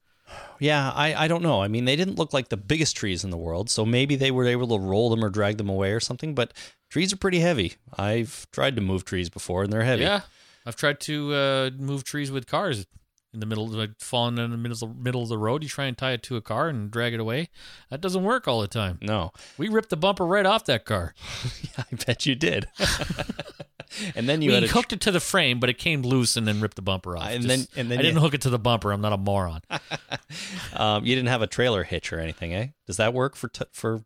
Yeah, 0.60 0.92
I, 0.94 1.24
I 1.24 1.28
don't 1.28 1.42
know. 1.42 1.60
I 1.60 1.66
mean, 1.66 1.86
they 1.86 1.96
didn't 1.96 2.16
look 2.16 2.32
like 2.32 2.50
the 2.50 2.56
biggest 2.56 2.96
trees 2.96 3.24
in 3.24 3.30
the 3.30 3.36
world, 3.36 3.68
so 3.68 3.84
maybe 3.84 4.14
they 4.14 4.30
were 4.30 4.46
able 4.46 4.68
to 4.68 4.78
roll 4.78 5.10
them 5.10 5.24
or 5.24 5.28
drag 5.28 5.58
them 5.58 5.68
away 5.68 5.90
or 5.90 5.98
something, 5.98 6.36
but 6.36 6.52
trees 6.88 7.12
are 7.12 7.16
pretty 7.16 7.40
heavy. 7.40 7.74
I've 7.98 8.48
tried 8.52 8.76
to 8.76 8.80
move 8.80 9.04
trees 9.04 9.28
before 9.28 9.64
and 9.64 9.72
they're 9.72 9.82
heavy. 9.82 10.02
Yeah, 10.02 10.20
I've 10.64 10.76
tried 10.76 11.00
to 11.00 11.34
uh, 11.34 11.70
move 11.76 12.04
trees 12.04 12.30
with 12.30 12.46
cars 12.46 12.86
in 13.32 13.40
the 13.40 13.46
middle, 13.46 13.68
like 13.68 13.90
falling 13.98 14.38
in 14.38 14.50
the 14.50 14.56
middle 14.56 14.88
middle 14.88 15.22
of 15.22 15.28
the 15.28 15.38
road. 15.38 15.62
You 15.62 15.68
try 15.68 15.86
and 15.86 15.96
tie 15.96 16.12
it 16.12 16.22
to 16.24 16.36
a 16.36 16.40
car 16.40 16.68
and 16.68 16.90
drag 16.90 17.14
it 17.14 17.20
away. 17.20 17.48
That 17.90 18.00
doesn't 18.00 18.24
work 18.24 18.48
all 18.48 18.60
the 18.60 18.68
time. 18.68 18.98
No. 19.00 19.32
We 19.56 19.68
ripped 19.68 19.90
the 19.90 19.96
bumper 19.96 20.26
right 20.26 20.46
off 20.46 20.64
that 20.66 20.84
car. 20.84 21.14
I 21.78 21.84
bet 22.06 22.26
you 22.26 22.34
did. 22.34 22.66
and 24.14 24.28
then 24.28 24.42
you 24.42 24.50
we 24.52 24.66
hooked 24.66 24.92
it 24.92 25.00
to 25.02 25.10
the 25.10 25.20
frame, 25.20 25.60
but 25.60 25.70
it 25.70 25.78
came 25.78 26.02
loose 26.02 26.36
and 26.36 26.46
then 26.46 26.60
ripped 26.60 26.76
the 26.76 26.82
bumper 26.82 27.16
off. 27.16 27.28
And 27.28 27.42
Just- 27.44 27.74
then- 27.74 27.80
and 27.80 27.90
then 27.90 27.98
I 27.98 28.02
didn't 28.02 28.20
hook 28.20 28.34
it 28.34 28.42
to 28.42 28.50
the 28.50 28.58
bumper. 28.58 28.92
I'm 28.92 29.00
not 29.00 29.12
a 29.12 29.18
moron. 29.18 29.60
um, 30.74 31.04
you 31.04 31.14
didn't 31.14 31.28
have 31.28 31.42
a 31.42 31.46
trailer 31.46 31.84
hitch 31.84 32.12
or 32.12 32.18
anything, 32.18 32.52
eh? 32.52 32.68
Does 32.86 32.96
that 32.96 33.14
work 33.14 33.36
for 33.36 33.48
t- 33.48 33.64
for 33.72 34.02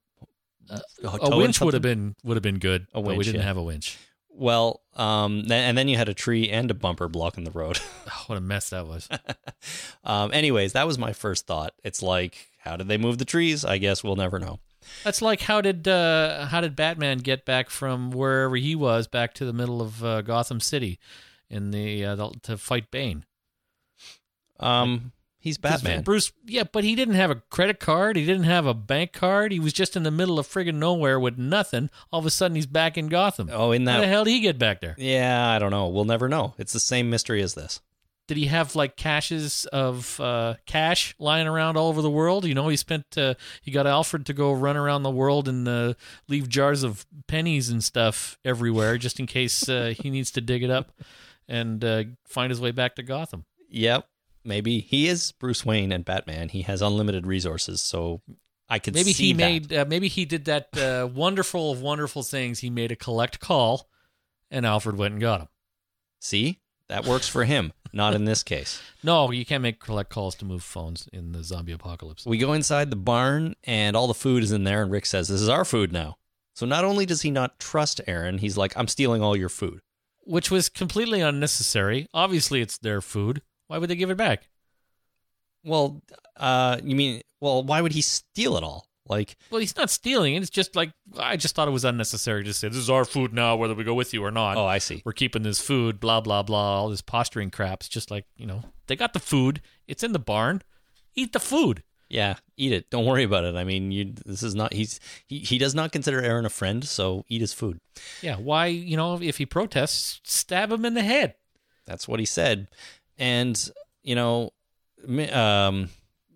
a 1.03 1.37
winch 1.37 1.61
would 1.61 1.75
have 1.75 1.83
been 1.83 2.15
would 2.25 2.37
have 2.37 2.43
been 2.43 2.59
good, 2.59 2.87
A 2.95 3.03
but 3.03 3.17
we 3.17 3.25
didn't 3.25 3.41
yeah. 3.41 3.47
have 3.47 3.57
a 3.57 3.63
winch. 3.63 3.99
Well, 4.37 4.83
um, 4.97 5.45
and 5.51 5.79
then 5.79 5.87
you 5.87 5.97
had 5.97 6.09
a 6.09 6.15
tree 6.15 6.51
and 6.51 6.71
a 6.71 6.75
bumper 6.75 7.09
blocking 7.09 7.45
the 7.45 7.53
road. 7.53 7.79
Oh, 8.09 8.25
what 8.27 8.39
a 8.39 8.41
mess 8.41 8.71
that 8.71 8.87
was. 8.87 9.09
um, 10.05 10.33
anyways, 10.33 10.73
that 10.73 10.87
was 10.87 10.99
my 10.99 11.13
first 11.13 11.47
thought. 11.47 11.73
It's 11.85 12.03
like, 12.03 12.49
how 12.59 12.77
did 12.77 12.89
they 12.89 12.99
move 12.99 13.19
the 13.19 13.25
trees? 13.25 13.65
I 13.65 13.79
guess 13.79 14.03
we'll 14.03 14.17
never 14.17 14.39
know. 14.39 14.59
That's 15.03 15.23
like 15.23 15.41
how 15.41 15.61
did 15.61 15.89
uh, 15.89 16.47
how 16.47 16.61
did 16.61 16.77
Batman 16.77 17.19
get 17.19 17.47
back 17.47 17.71
from 17.71 18.11
wherever 18.11 18.57
he 18.57 18.75
was 18.75 19.07
back 19.07 19.33
to 19.35 19.47
the 19.47 19.53
middle 19.53 19.81
of 19.81 20.05
uh, 20.05 20.21
Gotham 20.21 20.61
City 20.61 20.99
in 21.49 21.71
the, 21.71 22.05
uh, 22.05 22.15
the 22.17 22.31
to 22.43 22.59
fight 22.59 22.91
Bane? 22.91 23.25
Um, 24.61 25.13
He's 25.45 25.59
Batman. 25.59 26.01
Bruce, 26.01 26.33
yeah, 26.47 26.63
but 26.65 26.85
he 26.85 26.95
didn't 26.95 27.17
have 27.17 27.31
a 27.31 27.35
credit 27.51 27.79
card. 27.79 28.17
He 28.17 28.25
didn't 28.25 28.45
have 28.45 28.65
a 28.65 28.73
bank 28.73 29.13
card. 29.13 29.53
He 29.53 29.61
was 29.61 29.75
just 29.75 29.95
in 29.95 30.03
the 30.03 30.11
middle 30.11 30.39
of 30.39 30.49
friggin' 30.49 30.77
nowhere 30.77 31.21
with 31.21 31.37
nothing. 31.37 31.91
All 32.11 32.19
of 32.19 32.25
a 32.25 32.31
sudden, 32.31 32.55
he's 32.55 32.65
back 32.65 32.97
in 32.97 33.09
Gotham. 33.09 33.51
Oh, 33.53 33.71
in 33.71 33.87
How 33.87 33.97
the 33.97 34.01
that. 34.01 34.09
hell 34.09 34.25
did 34.25 34.31
he 34.31 34.41
get 34.41 34.59
back 34.59 34.81
there? 34.81 34.95
Yeah, 34.97 35.47
I 35.51 35.59
don't 35.59 35.71
know. 35.71 35.89
We'll 35.89 36.07
never 36.07 36.31
know. 36.31 36.55
It's 36.57 36.73
the 36.73 36.81
same 36.81 37.11
mystery 37.11 37.43
as 37.43 37.53
this. 37.53 37.83
Did 38.27 38.39
he 38.39 38.47
have 38.47 38.75
like 38.75 38.97
caches 38.97 39.67
of 39.67 40.19
uh, 40.19 40.55
cash 40.65 41.15
lying 41.19 41.47
around 41.47 41.77
all 41.77 41.89
over 41.89 42.01
the 42.01 42.09
world? 42.11 42.47
You 42.47 42.55
know, 42.55 42.69
he 42.69 42.79
spent. 42.79 43.05
Uh, 43.19 43.35
he 43.61 43.71
got 43.71 43.87
Alfred 43.87 44.25
to 44.25 44.33
go 44.33 44.51
run 44.51 44.79
around 44.79 45.03
the 45.03 45.11
world 45.11 45.47
and 45.47 45.69
uh, 45.69 45.93
leave 46.27 46.49
jars 46.49 46.83
of 46.85 47.05
pennies 47.27 47.69
and 47.69 47.85
stuff 47.85 48.39
everywhere, 48.47 48.97
just 48.97 49.21
in 49.21 49.27
case 49.27 49.69
uh, 49.69 49.93
he 50.01 50.09
needs 50.09 50.31
to 50.31 50.41
dig 50.41 50.63
it 50.63 50.71
up 50.71 50.91
and 51.47 51.85
uh, 51.85 52.05
find 52.25 52.49
his 52.51 52.63
way 52.63 52.71
back 52.71 52.95
to 52.97 53.03
Gotham. 53.03 53.45
Yep. 53.69 54.09
Maybe 54.45 54.81
he 54.81 55.09
is 55.09 55.33
Bruce 55.33 55.65
Wayne 55.65 55.93
and 55.93 56.05
Batman. 56.05 56.49
He 56.51 56.63
has 56.63 56.83
unlimited 56.83 57.27
resources, 57.27 57.81
so 57.81 58.21
I 58.69 58.79
could 58.79 58.95
Maybe 58.95 59.13
see 59.13 59.27
he 59.29 59.33
that. 59.33 59.39
made. 59.39 59.73
Uh, 59.73 59.85
maybe 59.89 60.09
he 60.09 60.25
did 60.25 60.45
that 60.47 60.77
uh, 60.77 61.09
wonderful 61.15 61.73
of 61.73 61.81
wonderful 61.81 62.23
things. 62.23 62.61
He 62.61 62.71
made 62.71 62.93
a 62.93 62.97
collect 62.97 63.41
call, 63.41 63.89
and 64.51 64.67
Alfred 64.67 64.97
went 64.97 65.13
and 65.13 65.21
got 65.21 65.41
him. 65.43 65.49
See, 66.21 66.61
that 66.89 67.07
works 67.07 67.29
for 67.29 67.45
him. 67.45 67.73
Not 67.93 68.15
in 68.15 68.25
this 68.25 68.43
case. 68.43 68.83
No, 69.05 69.31
you 69.31 69.45
can't 69.45 69.63
make 69.63 69.81
collect 69.81 70.09
calls 70.09 70.35
to 70.37 70.47
move 70.47 70.63
phones 70.65 71.09
in 71.13 71.33
the 71.33 71.45
zombie 71.45 71.73
apocalypse. 71.73 72.25
We 72.25 72.39
go 72.39 72.55
inside 72.55 72.89
the 72.89 72.97
barn, 72.97 73.55
and 73.65 73.95
all 73.95 74.07
the 74.07 74.15
food 74.15 74.43
is 74.43 74.51
in 74.51 74.65
there. 74.65 74.83
And 74.83 74.91
Rick 74.91 75.05
says, 75.07 75.29
"This 75.29 75.43
is 75.43 75.49
our 75.51 75.65
food 75.65 75.93
now." 75.93 76.17
So 76.55 76.65
not 76.65 76.85
only 76.85 77.05
does 77.05 77.21
he 77.21 77.31
not 77.31 77.59
trust 77.61 78.01
Aaron, 78.07 78.39
he's 78.39 78.57
like, 78.57 78.75
"I'm 78.79 78.89
stealing 78.89 79.23
all 79.23 79.37
your 79.37 79.49
food." 79.51 79.81
which 80.27 80.51
was 80.51 80.71
completely 80.71 81.21
unnecessary. 81.21 82.07
Obviously, 82.15 82.63
it's 82.63 82.79
their 82.79 83.03
food. 83.03 83.43
Why 83.69 83.79
would 83.79 83.89
they 83.91 83.97
give 83.97 84.11
it 84.11 84.17
back? 84.17 84.49
Well, 85.65 86.03
uh, 86.37 86.79
you 86.85 86.95
mean, 86.95 87.23
well, 87.41 87.63
why 87.63 87.81
would 87.81 87.93
he 87.93 88.03
steal 88.03 88.57
it 88.57 88.63
all? 88.63 88.87
Like, 89.07 89.37
Well, 89.51 89.61
he's 89.61 89.77
not 89.77 89.91
stealing 89.91 90.35
it. 90.35 90.41
It's 90.43 90.51
just 90.51 90.75
like 90.77 90.91
I 91.19 91.37
just 91.37 91.55
thought 91.55 91.69
it 91.69 91.73
was 91.73 91.85
unnecessary 91.85 92.43
to 92.45 92.55
say 92.55 92.69
this 92.69 92.79
is 92.79 92.89
our 92.89 93.05
food 93.05 93.35
now, 93.35 93.55
whether 93.57 93.75
we 93.75 93.85
go 93.85 93.93
with 93.95 94.15
you 94.15 94.25
or 94.25 94.31
not. 94.31 94.57
oh, 94.57 94.65
I 94.65 94.79
see. 94.79 95.03
We're 95.05 95.13
keeping 95.13 95.43
this 95.43 95.61
food. 95.61 96.01
Blah 96.01 96.23
blah 96.23 96.43
blah. 96.43 96.81
All 96.81 96.89
this 96.89 97.03
posturing 97.03 97.51
crap. 97.51 97.81
It's 97.81 97.89
just 97.89 98.11
like 98.11 98.25
you 98.39 98.47
know 98.47 98.63
they 98.87 98.97
got 98.97 99.13
the 99.13 99.21
food. 99.21 99.61
It's 99.87 100.03
in 100.03 100.13
the 100.13 100.19
barn. 100.19 100.63
Eat 101.15 101.35
the 101.35 101.41
food. 101.41 101.83
Yeah, 102.09 102.37
eat 102.57 102.73
it. 102.73 102.89
Don't 102.89 103.05
worry 103.05 103.25
about 103.25 103.45
it. 103.45 103.57
I 103.57 103.65
mean, 103.65 103.91
you. 103.93 104.15
This 104.25 104.43
is 104.43 104.55
not. 104.55 104.73
He's 104.73 105.01
he. 105.27 105.41
He 105.41 105.59
does 105.59 105.75
not 105.75 105.93
consider 105.93 106.23
Aaron 106.23 106.47
a 106.47 106.51
friend, 106.51 106.83
so 106.83 107.27
eat 107.29 107.43
his 107.43 107.53
food. 107.53 107.81
Yeah. 108.23 108.37
Why? 108.37 108.67
You 108.67 108.97
know, 108.97 109.21
if 109.21 109.37
he 109.37 109.45
protests, 109.45 110.21
stab 110.25 110.73
him 110.73 110.87
in 110.87 110.95
the 110.95 111.03
head. 111.03 111.35
That's 111.87 112.09
what 112.09 112.21
he 112.21 112.27
said. 112.27 112.69
And, 113.19 113.71
you 114.03 114.15
know, 114.15 114.51
um, 115.33 115.91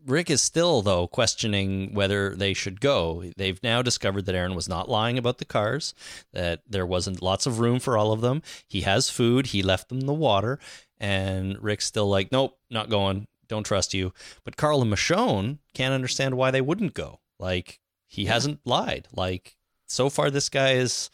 Rick 0.07 0.31
is 0.31 0.41
still, 0.41 0.81
though, 0.81 1.07
questioning 1.07 1.93
whether 1.93 2.35
they 2.35 2.55
should 2.55 2.81
go. 2.81 3.25
They've 3.37 3.63
now 3.63 3.83
discovered 3.83 4.27
that 4.27 4.35
Aaron 4.35 4.55
was 4.55 4.69
not 4.69 4.89
lying 4.89 5.19
about 5.19 5.39
the 5.39 5.45
cars, 5.45 5.95
that 6.33 6.63
there 6.67 6.87
wasn't 6.87 7.23
lots 7.23 7.47
of 7.47 7.59
room 7.59 7.79
for 7.79 7.99
all 7.99 8.13
of 8.13 8.23
them. 8.23 8.43
He 8.67 8.83
has 8.83 9.11
food, 9.11 9.49
he 9.49 9.63
left 9.63 9.89
them 9.89 10.03
the 10.03 10.13
water, 10.13 10.59
and 10.99 11.63
Rick's 11.63 11.85
still 11.85 12.09
like, 12.09 12.33
nope, 12.33 12.59
not 12.71 12.89
going. 12.89 13.27
Don't 13.49 13.65
trust 13.65 13.93
you. 13.95 14.13
But 14.45 14.57
Carl 14.57 14.83
and 14.83 14.93
Michonne 14.93 15.59
can't 15.75 15.95
understand 15.95 16.37
why 16.37 16.51
they 16.51 16.61
wouldn't 16.61 16.95
go. 16.95 17.21
Like, 17.39 17.81
he 18.07 18.27
hasn't 18.27 18.61
lied. 18.65 19.09
Like, 19.13 19.57
so 19.87 20.09
far, 20.09 20.31
this 20.31 20.49
guy 20.49 20.75
has 20.75 21.11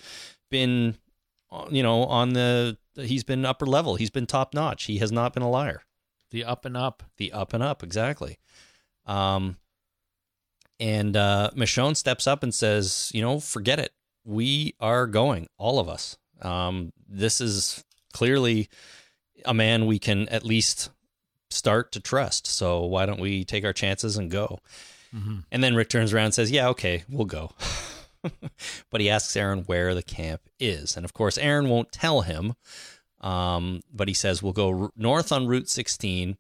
been, 0.51 0.97
you 1.71 1.83
know, 1.83 2.05
on 2.05 2.33
the, 2.33 2.77
he's 2.97 3.25
been 3.25 3.45
upper 3.45 3.67
level. 3.67 3.97
He's 3.97 4.11
been 4.11 4.27
top 4.27 4.55
notch. 4.55 4.85
He 4.85 4.99
has 4.99 5.13
not 5.13 5.35
been 5.35 5.43
a 5.43 5.51
liar. 5.51 5.83
The 6.31 6.45
up 6.45 6.65
and 6.65 6.77
up. 6.77 7.03
The 7.17 7.33
up 7.33 7.53
and 7.53 7.63
up, 7.63 7.83
exactly. 7.83 8.39
Um, 9.07 9.57
and 10.81 11.17
uh, 11.17 11.51
Michonne 11.55 11.97
steps 11.97 12.27
up 12.27 12.43
and 12.43 12.55
says, 12.55 13.11
you 13.15 13.23
know, 13.23 13.41
forget 13.41 13.79
it. 13.79 13.93
We 14.25 14.75
are 14.81 15.07
going, 15.07 15.49
all 15.59 15.79
of 15.79 15.89
us. 15.89 16.17
Um, 16.43 16.93
this 17.09 17.41
is 17.41 17.85
clearly 18.13 18.69
a 19.45 19.55
man 19.55 19.87
we 19.87 19.99
can 19.99 20.29
at 20.31 20.45
least 20.45 20.91
start 21.51 21.93
to 21.93 22.01
trust. 22.01 22.47
So 22.47 22.85
why 22.85 23.07
don't 23.07 23.21
we 23.21 23.45
take 23.45 23.65
our 23.65 23.73
chances 23.73 24.17
and 24.17 24.31
go? 24.31 24.59
And 25.53 25.63
then 25.63 25.77
Rick 25.77 25.91
turns 25.91 26.13
around 26.13 26.25
and 26.27 26.35
says, 26.35 26.51
yeah, 26.51 26.69
okay, 26.71 27.05
we'll 27.09 27.27
go. 27.27 27.53
but 28.91 29.01
he 29.01 29.11
asks 29.11 29.37
Aaron 29.37 29.61
where 29.61 29.95
the 29.95 30.03
camp 30.03 30.43
is. 30.59 30.97
And 30.97 31.05
of 31.05 31.13
course, 31.13 31.39
Aaron 31.39 31.69
won't 31.69 31.93
tell 31.93 32.23
him. 32.23 32.55
Um, 33.21 33.81
but 33.93 34.09
he 34.09 34.15
says, 34.15 34.43
we'll 34.43 34.53
go 34.53 34.91
north 34.97 35.33
on 35.33 35.47
Route 35.47 35.69
16 35.69 36.37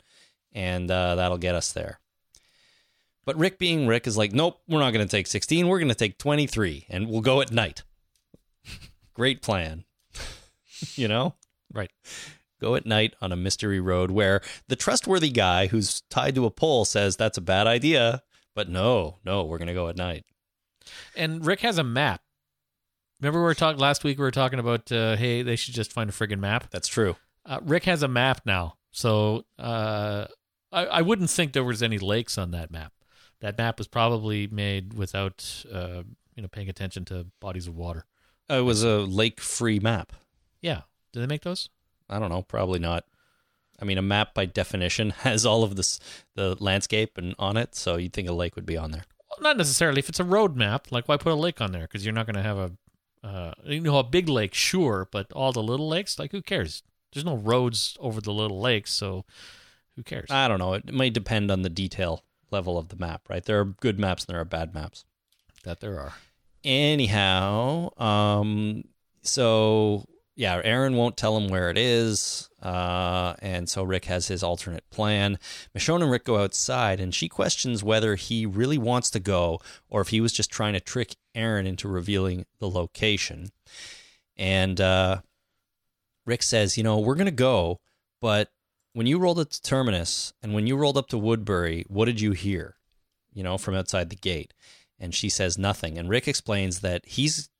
and 0.52 0.90
uh, 0.90 1.14
that'll 1.14 1.38
get 1.38 1.54
us 1.54 1.72
there. 1.72 1.98
But 3.24 3.38
Rick, 3.38 3.58
being 3.58 3.86
Rick, 3.86 4.06
is 4.06 4.18
like, 4.18 4.32
nope, 4.32 4.60
we're 4.68 4.80
not 4.80 4.92
going 4.92 5.06
to 5.06 5.10
take 5.10 5.26
16. 5.26 5.66
We're 5.66 5.78
going 5.78 5.88
to 5.88 5.94
take 5.94 6.18
23 6.18 6.86
and 6.90 7.08
we'll 7.08 7.22
go 7.22 7.40
at 7.40 7.50
night. 7.50 7.82
Great 9.14 9.40
plan. 9.40 9.84
you 10.94 11.08
know? 11.08 11.34
Right. 11.72 11.90
Go 12.60 12.74
at 12.74 12.86
night 12.86 13.14
on 13.20 13.32
a 13.32 13.36
mystery 13.36 13.80
road 13.80 14.10
where 14.10 14.42
the 14.68 14.76
trustworthy 14.76 15.30
guy 15.30 15.68
who's 15.68 16.02
tied 16.10 16.34
to 16.34 16.46
a 16.46 16.50
pole 16.50 16.84
says 16.84 17.16
that's 17.16 17.38
a 17.38 17.42
bad 17.42 17.66
idea. 17.66 18.22
But 18.54 18.68
no, 18.68 19.16
no, 19.24 19.44
we're 19.44 19.58
going 19.58 19.68
to 19.68 19.74
go 19.74 19.88
at 19.88 19.96
night. 19.96 20.24
And 21.16 21.44
Rick 21.44 21.60
has 21.60 21.78
a 21.78 21.84
map. 21.84 22.20
Remember 23.20 23.40
we 23.40 23.44
were 23.44 23.54
talking 23.54 23.80
last 23.80 24.04
week. 24.04 24.18
We 24.18 24.24
were 24.24 24.30
talking 24.30 24.58
about 24.58 24.90
uh, 24.92 25.16
hey, 25.16 25.42
they 25.42 25.56
should 25.56 25.74
just 25.74 25.92
find 25.92 26.10
a 26.10 26.12
friggin' 26.12 26.40
map. 26.40 26.70
That's 26.70 26.88
true. 26.88 27.16
Uh, 27.46 27.60
Rick 27.62 27.84
has 27.84 28.02
a 28.02 28.08
map 28.08 28.42
now, 28.44 28.76
so 28.90 29.44
uh, 29.58 30.26
I, 30.72 30.86
I 30.86 31.02
wouldn't 31.02 31.30
think 31.30 31.52
there 31.52 31.64
was 31.64 31.82
any 31.82 31.98
lakes 31.98 32.38
on 32.38 32.50
that 32.52 32.70
map. 32.70 32.92
That 33.40 33.58
map 33.58 33.78
was 33.78 33.86
probably 33.86 34.46
made 34.46 34.94
without 34.94 35.64
uh, 35.72 36.02
you 36.34 36.42
know 36.42 36.48
paying 36.48 36.68
attention 36.68 37.04
to 37.06 37.26
bodies 37.40 37.66
of 37.66 37.76
water. 37.76 38.04
Uh, 38.50 38.54
It 38.56 38.62
was 38.62 38.82
a 38.82 38.98
lake 38.98 39.40
free 39.40 39.78
map. 39.78 40.12
Yeah, 40.60 40.82
did 41.12 41.20
they 41.20 41.26
make 41.26 41.42
those? 41.42 41.68
I 42.08 42.18
don't 42.18 42.30
know, 42.30 42.42
probably 42.42 42.78
not. 42.78 43.04
I 43.80 43.84
mean, 43.84 43.98
a 43.98 44.02
map 44.02 44.34
by 44.34 44.46
definition 44.46 45.10
has 45.18 45.44
all 45.46 45.64
of 45.64 45.76
this, 45.76 45.98
the 46.34 46.56
landscape 46.62 47.16
and 47.18 47.34
on 47.38 47.56
it, 47.56 47.74
so 47.74 47.96
you'd 47.96 48.12
think 48.12 48.28
a 48.28 48.32
lake 48.32 48.56
would 48.56 48.66
be 48.66 48.76
on 48.76 48.90
there. 48.90 49.04
Not 49.40 49.56
necessarily. 49.56 49.98
If 49.98 50.08
it's 50.08 50.20
a 50.20 50.24
road 50.24 50.56
map, 50.56 50.90
like 50.90 51.08
why 51.08 51.16
put 51.16 51.32
a 51.32 51.36
lake 51.36 51.60
on 51.60 51.72
there? 51.72 51.82
Because 51.82 52.04
you're 52.04 52.14
not 52.14 52.26
going 52.26 52.36
to 52.36 52.42
have 52.42 52.58
a 52.58 52.72
uh, 53.26 53.52
you 53.64 53.80
know 53.80 53.98
a 53.98 54.04
big 54.04 54.28
lake, 54.28 54.54
sure, 54.54 55.08
but 55.10 55.32
all 55.32 55.52
the 55.52 55.62
little 55.62 55.88
lakes, 55.88 56.18
like 56.18 56.32
who 56.32 56.42
cares? 56.42 56.82
There's 57.12 57.24
no 57.24 57.36
roads 57.36 57.96
over 58.00 58.20
the 58.20 58.32
little 58.32 58.60
lakes, 58.60 58.92
so 58.92 59.24
who 59.96 60.02
cares? 60.02 60.30
I 60.30 60.48
don't 60.48 60.58
know. 60.58 60.74
It 60.74 60.92
may 60.92 61.10
depend 61.10 61.50
on 61.50 61.62
the 61.62 61.70
detail 61.70 62.24
level 62.50 62.76
of 62.76 62.88
the 62.88 62.96
map, 62.96 63.22
right? 63.28 63.44
There 63.44 63.60
are 63.60 63.64
good 63.64 63.98
maps 63.98 64.24
and 64.24 64.34
there 64.34 64.40
are 64.40 64.44
bad 64.44 64.74
maps. 64.74 65.04
that 65.62 65.80
there 65.80 65.98
are. 65.98 66.12
Anyhow, 66.64 67.90
um, 67.98 68.84
so 69.22 70.04
yeah, 70.36 70.60
Aaron 70.64 70.96
won't 70.96 71.16
tell 71.16 71.36
him 71.36 71.48
where 71.48 71.70
it 71.70 71.78
is, 71.78 72.48
uh, 72.60 73.34
and 73.40 73.68
so 73.68 73.84
Rick 73.84 74.06
has 74.06 74.26
his 74.26 74.42
alternate 74.42 74.88
plan. 74.90 75.38
Michonne 75.76 76.02
and 76.02 76.10
Rick 76.10 76.24
go 76.24 76.38
outside, 76.38 76.98
and 76.98 77.14
she 77.14 77.28
questions 77.28 77.84
whether 77.84 78.16
he 78.16 78.44
really 78.44 78.78
wants 78.78 79.10
to 79.10 79.20
go 79.20 79.60
or 79.88 80.00
if 80.00 80.08
he 80.08 80.20
was 80.20 80.32
just 80.32 80.50
trying 80.50 80.72
to 80.72 80.80
trick 80.80 81.14
Aaron 81.36 81.66
into 81.66 81.86
revealing 81.86 82.46
the 82.58 82.68
location. 82.68 83.50
And 84.36 84.80
uh, 84.80 85.20
Rick 86.26 86.42
says, 86.42 86.76
"You 86.76 86.82
know, 86.82 86.98
we're 86.98 87.14
gonna 87.14 87.30
go, 87.30 87.78
but 88.20 88.50
when 88.92 89.06
you 89.06 89.18
rolled 89.18 89.38
up 89.38 89.50
to 89.50 89.62
Terminus 89.62 90.32
and 90.42 90.52
when 90.52 90.66
you 90.66 90.76
rolled 90.76 90.96
up 90.96 91.08
to 91.08 91.18
Woodbury, 91.18 91.84
what 91.88 92.06
did 92.06 92.20
you 92.20 92.32
hear? 92.32 92.74
You 93.32 93.44
know, 93.44 93.56
from 93.56 93.76
outside 93.76 94.10
the 94.10 94.16
gate?" 94.16 94.52
And 94.98 95.14
she 95.14 95.28
says 95.28 95.56
nothing. 95.56 95.96
And 95.96 96.08
Rick 96.08 96.26
explains 96.26 96.80
that 96.80 97.06
he's 97.06 97.50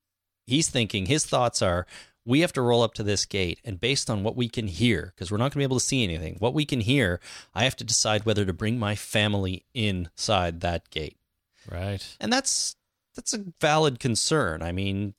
he's 0.45 0.69
thinking 0.69 1.07
his 1.07 1.25
thoughts 1.25 1.63
are 1.63 1.87
we 2.27 2.41
have 2.41 2.53
to 2.53 2.63
roll 2.63 2.83
up 2.83 2.95
to 2.95 3.03
this 3.03 3.25
gate 3.27 3.61
and 3.65 3.81
based 3.81 4.09
on 4.09 4.23
what 4.23 4.37
we 4.37 4.49
can 4.49 4.67
hear 4.67 5.13
because 5.15 5.31
we're 5.31 5.37
not 5.39 5.45
going 5.45 5.51
to 5.53 5.59
be 5.59 5.65
able 5.65 5.79
to 5.79 5.85
see 5.85 6.03
anything 6.05 6.37
what 6.39 6.55
we 6.55 6.65
can 6.65 6.81
hear 6.81 7.21
i 7.55 7.65
have 7.65 7.77
to 7.77 7.85
decide 7.85 8.25
whether 8.25 8.45
to 8.45 8.53
bring 8.53 8.79
my 8.79 8.95
family 8.95 9.65
inside 9.75 10.61
that 10.61 10.89
gate 10.91 11.17
Right. 11.71 12.17
and 12.21 12.33
that's 12.33 12.77
that's 13.15 13.33
a 13.35 13.45
valid 13.61 13.99
concern 14.01 14.63
i 14.63 14.73
mean 14.73 15.15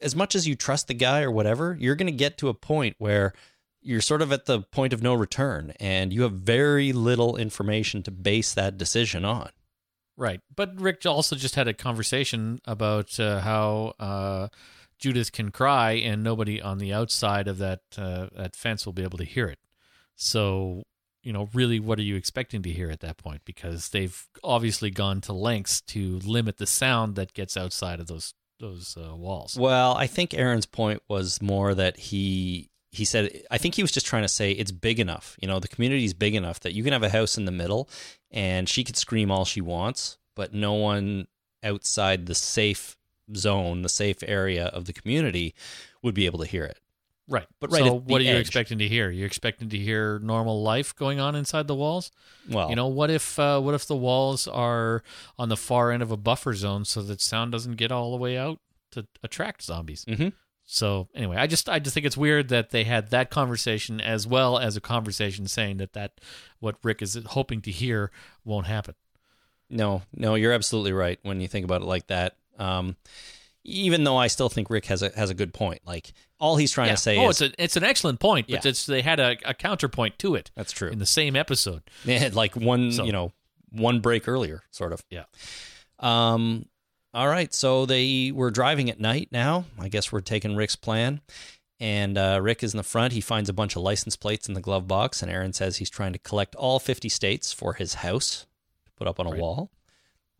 as 0.00 0.16
much 0.16 0.34
as 0.34 0.48
you 0.48 0.54
trust 0.54 0.88
the 0.88 0.94
guy 0.94 1.22
or 1.22 1.30
whatever 1.30 1.76
you're 1.78 1.96
going 1.96 2.06
to 2.06 2.12
get 2.12 2.38
to 2.38 2.48
a 2.48 2.54
point 2.54 2.96
where 2.98 3.32
you're 3.82 4.00
sort 4.00 4.20
of 4.22 4.30
at 4.30 4.44
the 4.46 4.60
point 4.60 4.92
of 4.92 5.02
no 5.02 5.14
return 5.14 5.72
and 5.80 6.12
you 6.12 6.22
have 6.22 6.32
very 6.32 6.92
little 6.92 7.36
information 7.36 8.02
to 8.02 8.10
base 8.10 8.52
that 8.54 8.76
decision 8.78 9.24
on 9.24 9.50
Right. 10.16 10.42
But 10.54 10.78
Rick 10.78 11.06
also 11.06 11.34
just 11.34 11.54
had 11.54 11.66
a 11.66 11.72
conversation 11.72 12.60
about 12.66 13.18
uh, 13.18 13.40
how 13.40 13.94
uh, 13.98 14.48
Judith 15.00 15.32
can 15.32 15.50
cry 15.50 15.92
and 15.92 16.22
nobody 16.22 16.60
on 16.60 16.78
the 16.78 16.92
outside 16.92 17.48
of 17.48 17.58
that 17.58 17.80
uh, 17.96 18.26
that 18.36 18.54
fence 18.54 18.86
will 18.86 18.92
be 18.92 19.02
able 19.02 19.18
to 19.18 19.24
hear 19.24 19.46
it. 19.46 19.58
So, 20.14 20.84
you 21.22 21.32
know, 21.32 21.48
really 21.54 21.80
what 21.80 21.98
are 21.98 22.02
you 22.02 22.16
expecting 22.16 22.62
to 22.62 22.70
hear 22.70 22.90
at 22.90 23.00
that 23.00 23.16
point 23.16 23.42
because 23.44 23.88
they've 23.88 24.26
obviously 24.44 24.90
gone 24.90 25.22
to 25.22 25.32
lengths 25.32 25.80
to 25.82 26.18
limit 26.20 26.58
the 26.58 26.66
sound 26.66 27.16
that 27.16 27.32
gets 27.32 27.56
outside 27.56 27.98
of 27.98 28.06
those 28.06 28.34
those 28.60 28.96
uh, 28.96 29.16
walls. 29.16 29.56
Well, 29.58 29.94
I 29.94 30.06
think 30.06 30.34
Aaron's 30.34 30.66
point 30.66 31.02
was 31.08 31.40
more 31.40 31.74
that 31.74 31.96
he 31.96 32.68
he 32.92 33.04
said, 33.04 33.42
I 33.50 33.58
think 33.58 33.76
he 33.76 33.82
was 33.82 33.92
just 33.92 34.06
trying 34.06 34.22
to 34.22 34.28
say 34.28 34.52
it's 34.52 34.72
big 34.72 34.98
enough. 34.98 35.36
You 35.40 35.48
know, 35.48 35.60
the 35.60 35.68
community 35.68 36.04
is 36.04 36.12
big 36.14 36.34
enough 36.34 36.60
that 36.60 36.74
you 36.74 36.82
can 36.82 36.92
have 36.92 37.02
a 37.02 37.08
house 37.08 37.38
in 37.38 37.44
the 37.44 37.52
middle 37.52 37.88
and 38.30 38.68
she 38.68 38.84
could 38.84 38.96
scream 38.96 39.30
all 39.30 39.44
she 39.44 39.60
wants, 39.60 40.18
but 40.34 40.52
no 40.52 40.74
one 40.74 41.28
outside 41.62 42.26
the 42.26 42.34
safe 42.34 42.96
zone, 43.36 43.82
the 43.82 43.88
safe 43.88 44.18
area 44.26 44.66
of 44.66 44.84
the 44.86 44.92
community 44.92 45.54
would 46.02 46.14
be 46.14 46.26
able 46.26 46.38
to 46.40 46.46
hear 46.46 46.64
it. 46.64 46.78
Right. 47.28 47.46
But 47.60 47.70
right 47.70 47.84
So 47.84 47.94
what 47.94 48.20
are 48.20 48.24
you 48.24 48.32
edge. 48.32 48.40
expecting 48.40 48.78
to 48.78 48.88
hear? 48.88 49.08
You're 49.10 49.26
expecting 49.26 49.68
to 49.68 49.78
hear 49.78 50.18
normal 50.18 50.62
life 50.62 50.96
going 50.96 51.20
on 51.20 51.36
inside 51.36 51.68
the 51.68 51.76
walls? 51.76 52.10
Well, 52.48 52.68
You 52.70 52.74
know, 52.76 52.88
what 52.88 53.08
if 53.08 53.38
uh, 53.38 53.60
what 53.60 53.74
if 53.74 53.86
the 53.86 53.94
walls 53.96 54.48
are 54.48 55.04
on 55.38 55.48
the 55.48 55.56
far 55.56 55.92
end 55.92 56.02
of 56.02 56.10
a 56.10 56.16
buffer 56.16 56.54
zone 56.54 56.84
so 56.84 57.02
that 57.02 57.20
sound 57.20 57.52
doesn't 57.52 57.76
get 57.76 57.92
all 57.92 58.10
the 58.10 58.16
way 58.16 58.36
out 58.36 58.58
to 58.92 59.06
attract 59.22 59.62
zombies? 59.62 60.04
Mhm. 60.06 60.32
So 60.64 61.08
anyway, 61.14 61.36
I 61.36 61.46
just 61.46 61.68
I 61.68 61.78
just 61.78 61.94
think 61.94 62.04
it's 62.06 62.16
weird 62.16 62.48
that 62.48 62.70
they 62.70 62.82
had 62.84 63.10
that 63.10 63.30
conversation 63.30 64.00
as 64.00 64.26
well 64.26 64.58
as 64.58 64.76
a 64.76 64.80
conversation 64.80 65.46
saying 65.46 65.76
that 65.76 65.92
that 65.92 66.20
what 66.58 66.76
Rick 66.82 67.00
is 67.00 67.16
hoping 67.26 67.60
to 67.62 67.70
hear 67.70 68.10
won't 68.44 68.66
happen. 68.66 68.94
No, 69.68 70.02
no, 70.12 70.34
you're 70.34 70.52
absolutely 70.52 70.92
right 70.92 71.20
when 71.22 71.40
you 71.40 71.46
think 71.46 71.64
about 71.64 71.82
it 71.82 71.86
like 71.86 72.08
that. 72.08 72.34
Um, 72.60 72.96
even 73.64 74.04
though 74.04 74.16
I 74.16 74.28
still 74.28 74.48
think 74.48 74.70
Rick 74.70 74.86
has 74.86 75.02
a 75.02 75.10
has 75.16 75.28
a 75.30 75.34
good 75.34 75.52
point. 75.52 75.80
Like 75.86 76.12
all 76.38 76.56
he's 76.56 76.72
trying 76.72 76.88
Yeah. 76.88 76.94
to 76.94 77.00
say 77.00 77.18
oh, 77.18 77.28
is 77.28 77.40
it's 77.42 77.52
a 77.58 77.62
it's 77.62 77.76
an 77.76 77.84
excellent 77.84 78.18
point, 78.20 78.46
but 78.48 78.64
Yeah. 78.64 78.70
it's, 78.70 78.86
they 78.86 79.02
had 79.02 79.20
a, 79.20 79.36
a 79.44 79.52
counterpoint 79.54 80.18
to 80.20 80.34
it 80.34 80.50
that's 80.56 80.72
true. 80.72 80.88
in 80.88 80.98
the 80.98 81.06
same 81.06 81.36
episode. 81.36 81.82
They 82.04 82.18
had 82.18 82.34
like 82.34 82.56
one, 82.56 82.92
So- 82.92 83.04
you 83.04 83.12
know, 83.12 83.32
one 83.70 84.00
break 84.00 84.26
earlier, 84.28 84.62
sort 84.70 84.92
of. 84.92 85.04
Yeah. 85.10 85.24
Um. 85.98 86.66
All 87.12 87.28
right. 87.28 87.52
So 87.52 87.86
they 87.86 88.30
were 88.32 88.50
driving 88.50 88.88
at 88.90 89.00
night 89.00 89.28
now. 89.32 89.64
I 89.78 89.88
guess 89.88 90.12
we're 90.12 90.20
taking 90.20 90.56
Rick's 90.56 90.76
plan. 90.76 91.20
And 91.80 92.16
uh, 92.18 92.38
Rick 92.42 92.62
is 92.62 92.74
in 92.74 92.76
the 92.78 92.82
front. 92.82 93.14
He 93.14 93.20
finds 93.22 93.48
a 93.48 93.54
bunch 93.54 93.74
of 93.74 93.82
license 93.82 94.14
plates 94.14 94.48
in 94.48 94.54
the 94.54 94.60
glove 94.60 94.86
box, 94.86 95.22
and 95.22 95.30
Aaron 95.30 95.54
says 95.54 95.78
he's 95.78 95.88
trying 95.88 96.12
to 96.12 96.18
collect 96.18 96.54
all 96.54 96.78
50 96.78 97.08
states 97.08 97.52
for 97.54 97.72
his 97.72 97.94
house 97.94 98.46
to 98.84 98.92
put 98.98 99.08
up 99.08 99.18
on 99.18 99.26
a 99.26 99.30
Right. 99.30 99.40
wall, 99.40 99.70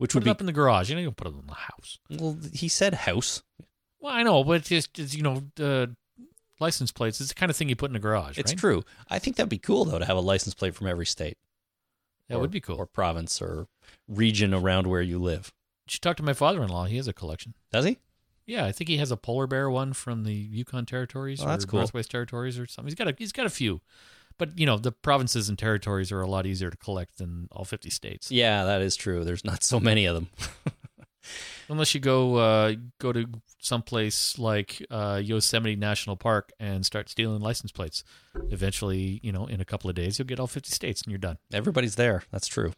which 0.01 0.13
Put 0.13 0.21
would 0.21 0.23
be. 0.25 0.31
up 0.31 0.39
in 0.39 0.47
the 0.47 0.51
garage. 0.51 0.89
You 0.89 0.95
know, 0.95 1.01
you 1.01 1.11
put 1.11 1.27
it 1.27 1.35
in 1.35 1.45
the 1.45 1.53
house. 1.53 1.99
well, 2.09 2.35
he 2.51 2.67
said 2.67 2.95
house. 2.95 3.43
Well, 3.99 4.11
I 4.11 4.23
know, 4.23 4.43
but 4.43 4.53
it's 4.53 4.69
just 4.69 4.97
it's, 4.97 5.13
you 5.13 5.21
know, 5.21 5.43
uh, 5.59 5.85
license 6.59 6.91
plates. 6.91 7.21
It's 7.21 7.29
the 7.29 7.35
kind 7.35 7.51
of 7.51 7.55
thing 7.55 7.69
you 7.69 7.75
put 7.75 7.91
in 7.91 7.95
a 7.95 7.99
garage. 7.99 8.39
It's 8.39 8.51
right? 8.51 8.57
true. 8.59 8.83
I 9.11 9.19
think 9.19 9.35
that'd 9.35 9.47
be 9.47 9.59
cool 9.59 9.85
though 9.85 9.99
to 9.99 10.05
have 10.05 10.17
a 10.17 10.21
license 10.21 10.55
plate 10.55 10.73
from 10.73 10.87
every 10.87 11.05
state. 11.05 11.37
That 12.29 12.37
or- 12.37 12.41
would 12.41 12.49
be 12.49 12.59
cool. 12.61 12.77
Or 12.77 12.87
province 12.87 13.41
or 13.43 13.67
region 14.07 14.55
around 14.55 14.87
where 14.87 15.03
you 15.03 15.19
live. 15.19 15.53
You 15.85 15.91
should 15.91 16.01
talk 16.01 16.17
to 16.17 16.23
my 16.23 16.33
father-in-law. 16.33 16.85
He 16.85 16.97
has 16.97 17.07
a 17.07 17.13
collection. 17.13 17.53
Does 17.71 17.85
he? 17.85 17.99
Yeah, 18.47 18.65
I 18.65 18.71
think 18.71 18.87
he 18.89 18.97
has 18.97 19.11
a 19.11 19.17
polar 19.17 19.45
bear 19.45 19.69
one 19.69 19.93
from 19.93 20.23
the 20.23 20.33
Yukon 20.33 20.87
territories 20.87 21.41
Oh, 21.41 21.45
or 21.45 21.49
that's 21.49 21.65
cool. 21.65 21.79
Northwest 21.79 22.09
territories 22.09 22.57
or 22.57 22.65
something. 22.65 22.87
He's 22.87 22.95
got 22.95 23.07
a 23.07 23.13
he's 23.15 23.31
got 23.31 23.45
a 23.45 23.51
few, 23.51 23.81
but 24.37 24.57
you 24.57 24.65
know 24.65 24.77
the 24.77 24.91
provinces 24.91 25.49
and 25.49 25.57
territories 25.57 26.11
are 26.11 26.21
a 26.21 26.27
lot 26.27 26.45
easier 26.45 26.69
to 26.69 26.77
collect 26.77 27.17
than 27.17 27.47
all 27.51 27.65
fifty 27.65 27.89
states. 27.89 28.31
Yeah, 28.31 28.65
that 28.65 28.81
is 28.81 28.95
true. 28.95 29.23
There's 29.23 29.45
not 29.45 29.63
so 29.63 29.79
many 29.79 30.05
of 30.05 30.15
them. 30.15 30.29
Unless 31.69 31.93
you 31.93 31.99
go 32.01 32.35
uh, 32.35 32.73
go 32.99 33.13
to 33.13 33.25
someplace 33.59 34.37
like 34.37 34.85
uh, 34.89 35.21
Yosemite 35.23 35.75
National 35.75 36.15
Park 36.15 36.51
and 36.59 36.85
start 36.85 37.09
stealing 37.09 37.41
license 37.41 37.71
plates. 37.71 38.03
Eventually, 38.49 39.19
you 39.23 39.31
know, 39.31 39.45
in 39.45 39.61
a 39.61 39.65
couple 39.65 39.89
of 39.89 39.95
days, 39.95 40.19
you'll 40.19 40.27
get 40.27 40.39
all 40.39 40.47
fifty 40.47 40.71
states 40.71 41.01
and 41.03 41.11
you're 41.11 41.19
done. 41.19 41.37
Everybody's 41.53 41.95
there. 41.95 42.23
That's 42.31 42.47
true. 42.47 42.73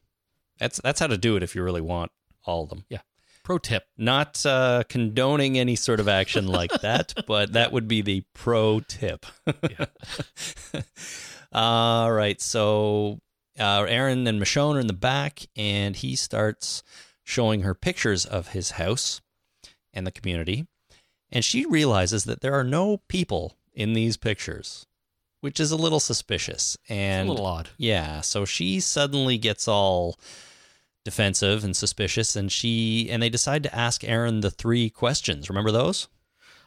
That's 0.60 0.80
that's 0.84 1.00
how 1.00 1.08
to 1.08 1.18
do 1.18 1.36
it 1.36 1.44
if 1.44 1.56
you 1.56 1.64
really 1.64 1.82
want 1.82 2.12
all 2.46 2.64
of 2.64 2.70
them. 2.70 2.86
Yeah. 2.90 3.02
Pro 3.44 3.58
tip: 3.58 3.84
Not 3.98 4.46
uh, 4.46 4.84
condoning 4.88 5.58
any 5.58 5.76
sort 5.76 6.00
of 6.00 6.08
action 6.08 6.48
like 6.48 6.72
that, 6.82 7.14
but 7.28 7.54
that 7.54 7.72
would 7.72 7.88
be 7.88 8.02
the 8.02 8.24
pro 8.34 8.80
tip. 8.80 9.26
All 11.54 12.12
right. 12.12 12.40
So 12.42 13.20
uh, 13.60 13.84
Aaron 13.88 14.26
and 14.28 14.42
Michonne 14.42 14.76
are 14.76 14.80
in 14.80 14.88
the 14.88 14.94
back, 14.94 15.46
and 15.56 15.96
he 15.96 16.16
starts 16.16 16.84
showing 17.24 17.62
her 17.62 17.74
pictures 17.74 18.26
of 18.26 18.50
his 18.50 18.72
house 18.72 19.22
and 19.94 20.06
the 20.08 20.12
community. 20.12 20.68
And 21.32 21.44
she 21.46 21.66
realizes 21.66 22.26
that 22.26 22.42
there 22.42 22.54
are 22.54 22.64
no 22.64 22.98
people 23.08 23.58
in 23.74 23.94
these 23.94 24.18
pictures, 24.18 24.86
which 25.42 25.60
is 25.60 25.72
a 25.72 25.76
little 25.78 26.00
suspicious. 26.00 26.76
It's 26.84 26.92
And 26.92 27.28
a 27.28 27.32
little 27.32 27.46
odd. 27.48 27.70
yeah, 27.78 28.22
so 28.22 28.46
she 28.46 28.80
suddenly 28.80 29.38
gets 29.38 29.68
all 29.68 30.20
defensive 31.06 31.64
and 31.66 31.76
suspicious 31.76 32.34
and 32.36 32.50
she 32.50 33.10
and 33.10 33.22
they 33.22 33.28
decide 33.30 33.62
to 33.64 33.76
ask 33.76 34.04
Aaron 34.06 34.40
the 34.40 34.50
three 34.52 34.90
questions. 34.90 35.50
Remember 35.50 35.72
those? 35.72 36.08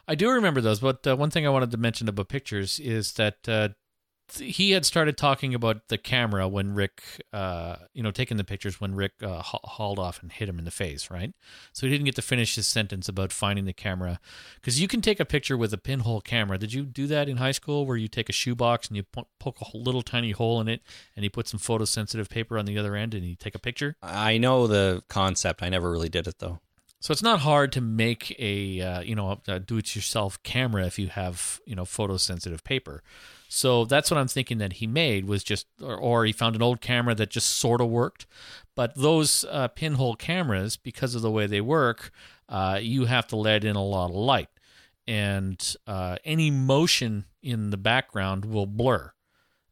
I 0.07 0.13
do 0.15 0.29
remember 0.29 0.61
those, 0.61 0.79
but 0.79 1.05
uh, 1.07 1.15
one 1.15 1.31
thing 1.31 1.45
I 1.45 1.49
wanted 1.49 1.71
to 1.71 1.77
mention 1.77 2.07
about 2.07 2.27
pictures 2.29 2.79
is 2.79 3.13
that 3.13 3.47
uh, 3.49 3.69
he 4.35 4.71
had 4.71 4.85
started 4.85 5.17
talking 5.17 5.53
about 5.53 5.87
the 5.87 5.97
camera 5.97 6.47
when 6.47 6.73
Rick, 6.73 7.01
uh, 7.31 7.77
you 7.93 8.03
know, 8.03 8.11
taking 8.11 8.37
the 8.37 8.43
pictures 8.43 8.81
when 8.81 8.95
Rick 8.95 9.13
uh, 9.21 9.41
ha- 9.41 9.59
hauled 9.63 9.99
off 9.99 10.21
and 10.21 10.31
hit 10.31 10.49
him 10.49 10.59
in 10.59 10.65
the 10.65 10.71
face, 10.71 11.09
right? 11.09 11.33
So 11.71 11.87
he 11.87 11.91
didn't 11.91 12.05
get 12.05 12.15
to 12.15 12.21
finish 12.21 12.55
his 12.55 12.67
sentence 12.67 13.07
about 13.07 13.31
finding 13.31 13.65
the 13.65 13.73
camera 13.73 14.19
because 14.55 14.81
you 14.81 14.87
can 14.87 15.01
take 15.01 15.19
a 15.19 15.25
picture 15.25 15.55
with 15.55 15.73
a 15.73 15.77
pinhole 15.77 16.21
camera. 16.21 16.57
Did 16.57 16.73
you 16.73 16.83
do 16.83 17.07
that 17.07 17.29
in 17.29 17.37
high 17.37 17.51
school 17.51 17.85
where 17.85 17.97
you 17.97 18.07
take 18.07 18.29
a 18.29 18.33
shoebox 18.33 18.87
and 18.87 18.97
you 18.97 19.03
po- 19.03 19.27
poke 19.39 19.59
a 19.61 19.77
little 19.77 20.01
tiny 20.01 20.31
hole 20.31 20.59
in 20.59 20.67
it 20.67 20.81
and 21.15 21.23
you 21.23 21.29
put 21.29 21.47
some 21.47 21.59
photosensitive 21.59 22.29
paper 22.29 22.57
on 22.57 22.65
the 22.65 22.77
other 22.77 22.95
end 22.95 23.13
and 23.13 23.25
you 23.25 23.35
take 23.35 23.55
a 23.55 23.59
picture? 23.59 23.95
I 24.01 24.37
know 24.37 24.67
the 24.67 25.03
concept. 25.07 25.63
I 25.63 25.69
never 25.69 25.89
really 25.89 26.09
did 26.09 26.27
it 26.27 26.39
though. 26.39 26.59
So 26.99 27.11
it's 27.11 27.23
not 27.23 27.41
hard 27.41 27.71
to 27.73 27.81
make 27.81 28.35
a 28.39 28.81
uh, 28.81 29.01
you 29.01 29.15
know 29.15 29.39
a 29.47 29.59
do-it-yourself 29.59 30.41
camera 30.43 30.85
if 30.85 30.97
you 30.97 31.07
have 31.07 31.61
you 31.65 31.75
know 31.75 31.83
photosensitive 31.83 32.63
paper. 32.63 33.03
So 33.47 33.85
that's 33.85 34.11
what 34.11 34.17
I'm 34.17 34.27
thinking 34.27 34.57
that 34.57 34.73
he 34.73 34.87
made 34.87 35.25
was 35.25 35.43
just, 35.43 35.67
or, 35.81 35.95
or 35.95 36.25
he 36.25 36.31
found 36.31 36.55
an 36.55 36.61
old 36.61 36.81
camera 36.81 37.15
that 37.15 37.29
just 37.29 37.49
sort 37.49 37.81
of 37.81 37.89
worked. 37.89 38.25
But 38.75 38.95
those 38.95 39.45
uh, 39.49 39.69
pinhole 39.69 40.15
cameras, 40.15 40.77
because 40.77 41.15
of 41.15 41.21
the 41.21 41.31
way 41.31 41.47
they 41.47 41.61
work, 41.61 42.11
uh, 42.49 42.79
you 42.81 43.05
have 43.05 43.27
to 43.27 43.35
let 43.35 43.63
in 43.63 43.75
a 43.75 43.83
lot 43.83 44.09
of 44.09 44.15
light, 44.15 44.49
and 45.07 45.75
uh, 45.85 46.17
any 46.23 46.51
motion 46.51 47.25
in 47.41 47.69
the 47.69 47.77
background 47.77 48.45
will 48.45 48.67
blur. 48.67 49.11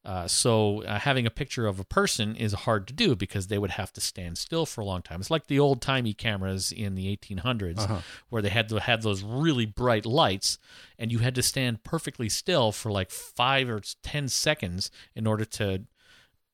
Uh, 0.06 0.28
so 0.28 0.84
uh, 0.84 1.00
having 1.00 1.26
a 1.26 1.32
picture 1.32 1.66
of 1.66 1.80
a 1.80 1.84
person 1.84 2.36
is 2.36 2.54
hard 2.54 2.88
to 2.88 2.94
do 2.94 3.16
because 3.16 3.48
they 3.48 3.58
would 3.58 3.72
have 3.72 3.92
to 3.94 4.00
stand 4.00 4.38
still 4.38 4.66
for 4.66 4.82
a 4.82 4.86
long 4.86 5.02
time. 5.02 5.20
It's 5.20 5.32
like 5.32 5.48
the 5.48 5.60
old 5.60 5.82
timey 5.82 6.14
cameras 6.14 6.72
in 6.72 6.94
the 6.94 7.16
1800s 7.18 7.88
where 8.30 8.42
they 8.42 8.50
had 8.50 8.70
to 8.70 8.80
have 8.80 9.02
those 9.02 9.24
really 9.24 9.66
bright 9.66 10.06
lights, 10.06 10.60
and 11.00 11.12
you 11.12 11.20
had 11.20 11.34
to 11.36 11.42
stand 11.42 11.84
perfectly 11.84 12.30
still 12.30 12.72
for 12.72 12.92
like 12.92 13.10
five 13.10 13.68
or 13.70 13.82
ten 14.04 14.28
seconds 14.28 14.92
in 15.16 15.26
order 15.26 15.46
to 15.46 15.84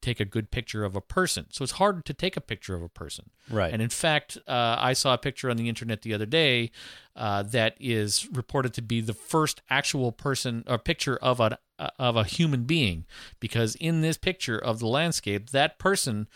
take 0.01 0.19
a 0.19 0.25
good 0.25 0.51
picture 0.51 0.83
of 0.83 0.95
a 0.95 1.01
person. 1.01 1.45
So 1.51 1.63
it's 1.63 1.73
hard 1.73 2.05
to 2.05 2.13
take 2.13 2.35
a 2.35 2.41
picture 2.41 2.75
of 2.75 2.81
a 2.81 2.89
person. 2.89 3.29
Right. 3.49 3.71
And 3.71 3.81
in 3.81 3.89
fact, 3.89 4.37
uh, 4.47 4.75
I 4.79 4.93
saw 4.93 5.13
a 5.13 5.17
picture 5.17 5.49
on 5.49 5.57
the 5.57 5.69
internet 5.69 6.01
the 6.01 6.13
other 6.13 6.25
day 6.25 6.71
uh, 7.15 7.43
that 7.43 7.75
is 7.79 8.27
reported 8.31 8.73
to 8.73 8.81
be 8.81 9.01
the 9.01 9.13
first 9.13 9.61
actual 9.69 10.11
person 10.11 10.63
or 10.67 10.77
picture 10.77 11.17
of 11.17 11.39
a 11.39 11.57
of 11.97 12.15
a 12.15 12.23
human 12.23 12.65
being, 12.65 13.05
because 13.39 13.73
in 13.75 14.01
this 14.01 14.15
picture 14.15 14.57
of 14.57 14.77
the 14.77 14.87
landscape, 14.87 15.49
that 15.49 15.79
person 15.79 16.27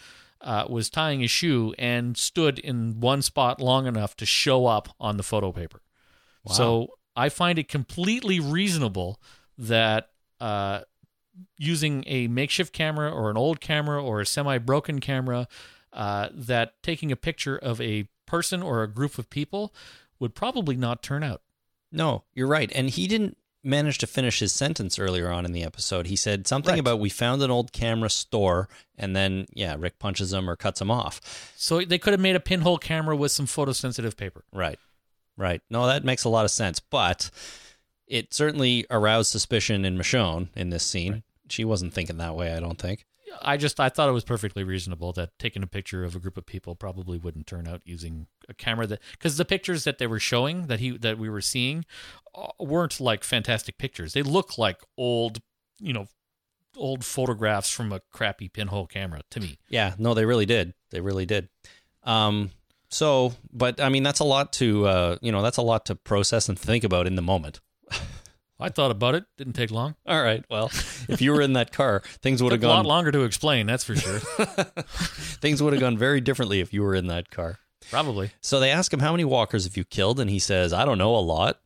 uh, 0.41 0.65
was 0.67 0.89
tying 0.89 1.23
a 1.23 1.27
shoe 1.27 1.73
and 1.77 2.17
stood 2.17 2.57
in 2.57 2.99
one 2.99 3.21
spot 3.21 3.61
long 3.61 3.85
enough 3.85 4.15
to 4.17 4.25
show 4.25 4.65
up 4.65 4.89
on 4.99 5.17
the 5.17 5.23
photo 5.23 5.51
paper. 5.51 5.81
So 6.47 6.97
I 7.15 7.29
find 7.29 7.57
it 7.57 7.67
completely 7.67 8.39
reasonable 8.39 9.19
that 9.57 10.09
uh, 10.39 10.81
using 11.57 12.03
a 12.07 12.27
makeshift 12.27 12.73
camera 12.73 13.11
or 13.11 13.29
an 13.29 13.37
old 13.37 13.59
camera 13.61 14.03
or 14.03 14.21
a 14.21 14.25
semi 14.25 14.57
broken 14.57 14.99
camera, 14.99 15.47
uh, 15.93 16.29
that 16.33 16.81
taking 16.83 17.11
a 17.11 17.15
picture 17.15 17.55
of 17.57 17.79
a 17.81 18.07
person 18.25 18.61
or 18.61 18.83
a 18.83 18.87
group 18.87 19.17
of 19.17 19.29
people 19.29 19.73
would 20.19 20.33
probably 20.35 20.75
not 20.75 21.01
turn 21.03 21.23
out. 21.23 21.41
No, 21.91 22.23
you're 22.33 22.47
right. 22.47 22.71
And 22.75 22.89
he 22.89 23.07
didn't 23.07 23.37
manage 23.63 23.97
to 23.97 24.07
finish 24.07 24.39
his 24.39 24.51
sentence 24.53 24.99
earlier 24.99 25.29
on 25.31 25.45
in 25.45 25.51
the 25.51 25.63
episode. 25.63 26.05
He 26.07 26.15
said 26.15 26.45
something 26.47 26.73
Right. 26.73 26.79
about 26.79 26.99
we 26.99 27.09
found 27.09 27.41
an 27.41 27.49
old 27.49 27.71
camera 27.71 28.09
store 28.09 28.67
and 28.97 29.15
then 29.15 29.47
yeah, 29.53 29.75
Rick 29.77 29.97
punches 29.97 30.31
him 30.33 30.49
or 30.49 30.55
cuts 30.55 30.79
him 30.81 30.91
off. 30.91 31.53
So 31.55 31.81
they 31.81 31.97
could 31.97 32.13
have 32.13 32.19
made 32.19 32.35
a 32.35 32.39
pinhole 32.39 32.77
camera 32.77 33.15
with 33.15 33.31
some 33.31 33.47
photosensitive 33.47 34.17
paper. 34.17 34.43
Right. 34.53 34.77
Right. 35.37 35.61
No, 35.69 35.87
that 35.87 36.03
makes 36.03 36.23
a 36.25 36.29
lot 36.29 36.45
of 36.45 36.51
sense. 36.51 36.79
But 36.79 37.31
it 38.07 38.33
certainly 38.33 38.85
aroused 38.91 39.31
suspicion 39.31 39.83
in 39.83 39.97
Michonne 39.97 40.49
in 40.55 40.69
this 40.69 40.83
scene. 40.85 41.23
She 41.49 41.65
wasn't 41.65 41.93
thinking 41.93 42.17
that 42.17 42.35
way, 42.35 42.53
I 42.53 42.59
don't 42.59 42.79
think. 42.79 43.05
I 43.41 43.57
just 43.57 43.79
I 43.79 43.89
thought 43.89 44.09
it 44.09 44.13
was 44.13 44.23
perfectly 44.23 44.63
reasonable 44.63 45.11
that 45.13 45.37
taking 45.39 45.63
a 45.63 45.67
picture 45.67 46.03
of 46.03 46.15
a 46.15 46.19
group 46.19 46.37
of 46.37 46.45
people 46.45 46.75
probably 46.75 47.17
wouldn't 47.17 47.47
turn 47.47 47.67
out 47.67 47.81
using 47.83 48.27
a 48.47 48.53
camera 48.53 48.87
that 48.87 49.01
because 49.11 49.37
the 49.37 49.45
pictures 49.45 49.83
that 49.83 49.97
they 49.97 50.07
were 50.07 50.19
showing 50.19 50.67
that 50.67 50.79
he 50.79 50.97
that 50.97 51.17
we 51.17 51.29
were 51.29 51.41
seeing 51.41 51.85
uh, 52.33 52.47
weren't 52.59 52.99
like 52.99 53.23
fantastic 53.23 53.77
pictures. 53.77 54.13
They 54.13 54.23
look 54.23 54.57
like 54.57 54.81
old, 54.97 55.41
you 55.79 55.93
know, 55.93 56.07
old 56.77 57.03
photographs 57.03 57.69
from 57.69 57.91
a 57.91 58.01
crappy 58.11 58.47
pinhole 58.47 58.87
camera 58.87 59.21
to 59.31 59.39
me. 59.39 59.57
Yeah, 59.69 59.95
no, 59.97 60.13
they 60.13 60.25
really 60.25 60.45
did. 60.45 60.73
They 60.91 61.01
really 61.01 61.25
did. 61.25 61.49
Um, 62.03 62.51
so, 62.89 63.33
but 63.51 63.81
I 63.81 63.89
mean, 63.89 64.03
that's 64.03 64.19
a 64.19 64.25
lot 64.25 64.53
to, 64.53 64.85
uh, 64.87 65.17
you 65.21 65.31
know, 65.31 65.41
that's 65.41 65.57
a 65.57 65.63
lot 65.63 65.85
to 65.87 65.95
process 65.95 66.47
and 66.47 66.57
think 66.57 66.83
about 66.83 67.07
in 67.07 67.15
the 67.15 67.21
moment. 67.21 67.59
I 68.65 68.69
thought 68.69 68.91
about 68.91 69.15
it. 69.15 69.25
Didn't 69.37 69.53
take 69.53 69.71
long. 69.71 69.95
All 70.05 70.21
right. 70.21 70.43
Well, 70.49 70.65
if 71.07 71.21
you 71.21 71.31
were 71.31 71.41
in 71.41 71.53
that 71.53 71.71
car, 71.71 72.01
things 72.21 72.41
would 72.41 72.51
have 72.51 72.61
Took 72.61 72.67
a 72.67 72.69
lot 72.69 72.77
gone 72.77 72.85
longer 72.85 73.11
to 73.11 73.23
explain. 73.23 73.67
That's 73.67 73.83
for 73.83 73.95
sure. 73.95 74.19
things 75.39 75.61
would 75.61 75.73
have 75.73 75.79
gone 75.79 75.97
very 75.97 76.21
differently 76.21 76.59
if 76.59 76.73
you 76.73 76.81
were 76.81 76.95
in 76.95 77.07
that 77.07 77.29
car. 77.29 77.59
Probably. 77.89 78.31
So 78.41 78.59
they 78.59 78.71
ask 78.71 78.91
him 78.91 78.99
how 78.99 79.11
many 79.11 79.23
walkers 79.25 79.65
have 79.65 79.77
you 79.77 79.83
killed, 79.83 80.19
and 80.19 80.29
he 80.29 80.39
says, 80.39 80.73
"I 80.73 80.85
don't 80.85 80.97
know, 80.97 81.15
a 81.15 81.19
lot." 81.19 81.59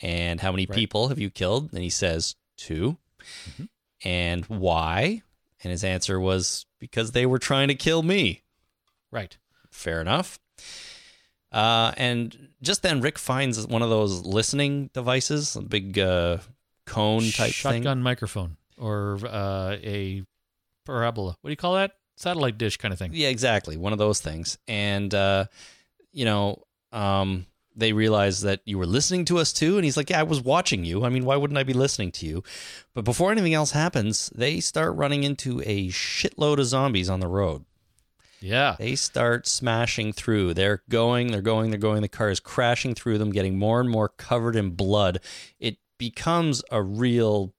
And 0.00 0.40
how 0.40 0.50
many 0.50 0.66
Right. 0.66 0.74
people 0.74 1.08
have 1.08 1.18
you 1.20 1.30
killed? 1.30 1.72
And 1.72 1.82
he 1.82 1.90
says, 1.90 2.34
2 2.56 2.98
mm-hmm. 3.20 3.64
And 4.04 4.44
why? 4.46 5.22
And 5.62 5.70
his 5.70 5.84
answer 5.84 6.18
was 6.18 6.66
because 6.80 7.12
they 7.12 7.24
were 7.24 7.38
trying 7.38 7.68
to 7.68 7.74
kill 7.76 8.02
me. 8.02 8.42
Right. 9.12 9.36
Fair 9.70 10.00
enough. 10.00 10.40
Uh, 11.52 11.92
and 11.96 12.48
just 12.62 12.82
then, 12.82 13.00
Rick 13.00 13.18
finds 13.18 13.66
one 13.66 13.82
of 13.82 13.90
those 13.90 14.24
listening 14.24 14.90
devices, 14.94 15.54
a 15.56 15.62
big 15.62 15.98
uh, 15.98 16.38
cone 16.86 17.22
type 17.30 17.52
Shotgun 17.52 17.82
thing. 17.82 18.02
microphone 18.02 18.56
or 18.78 19.18
uh, 19.26 19.76
a 19.82 20.24
parabola. 20.84 21.36
What 21.40 21.48
do 21.48 21.52
you 21.52 21.56
call 21.56 21.74
that? 21.74 21.92
Satellite 22.16 22.58
dish 22.58 22.76
kind 22.76 22.92
of 22.92 22.98
thing. 22.98 23.10
Yeah, 23.14 23.28
exactly. 23.28 23.76
One 23.76 23.92
of 23.92 23.98
those 23.98 24.20
things. 24.20 24.58
And, 24.68 25.14
uh, 25.14 25.46
you 26.12 26.24
know, 26.24 26.62
um, 26.92 27.46
they 27.74 27.92
realize 27.92 28.42
that 28.42 28.60
you 28.64 28.78
were 28.78 28.86
listening 28.86 29.24
to 29.26 29.38
us 29.38 29.52
too. 29.52 29.76
And 29.76 29.84
he's 29.84 29.96
like, 29.96 30.10
Yeah, 30.10 30.20
I 30.20 30.24
was 30.24 30.40
watching 30.40 30.84
you. 30.84 31.04
I 31.04 31.08
mean, 31.08 31.24
why 31.24 31.36
wouldn't 31.36 31.58
I 31.58 31.62
be 31.62 31.72
listening 31.72 32.12
to 32.12 32.26
you? 32.26 32.42
But 32.94 33.04
before 33.04 33.32
anything 33.32 33.54
else 33.54 33.70
happens, 33.72 34.30
they 34.34 34.60
start 34.60 34.94
running 34.94 35.24
into 35.24 35.60
a 35.64 35.88
shitload 35.88 36.58
of 36.58 36.66
zombies 36.66 37.08
on 37.08 37.20
the 37.20 37.28
road. 37.28 37.64
Yeah. 38.42 38.76
They 38.78 38.94
start 38.96 39.46
smashing 39.46 40.12
through. 40.12 40.54
They're 40.54 40.82
going, 40.88 41.28
they're 41.32 41.40
going, 41.40 41.70
they're 41.70 41.78
going. 41.78 42.02
The 42.02 42.08
car 42.08 42.30
is 42.30 42.40
crashing 42.40 42.94
through 42.94 43.18
them, 43.18 43.30
getting 43.30 43.58
more 43.58 43.80
and 43.80 43.88
more 43.88 44.08
covered 44.08 44.56
in 44.56 44.70
blood. 44.70 45.20
It 45.60 45.78
becomes 45.98 46.62
a 46.70 46.82
real 46.82 47.54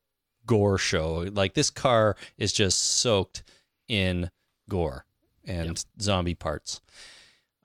gore 0.46 0.78
show. 0.78 1.28
Like 1.32 1.54
this 1.54 1.70
car 1.70 2.16
is 2.38 2.52
just 2.52 2.80
soaked 2.80 3.44
in 3.88 4.30
gore 4.70 5.06
and 5.46 5.84
zombie 6.02 6.36
parts. 6.36 6.82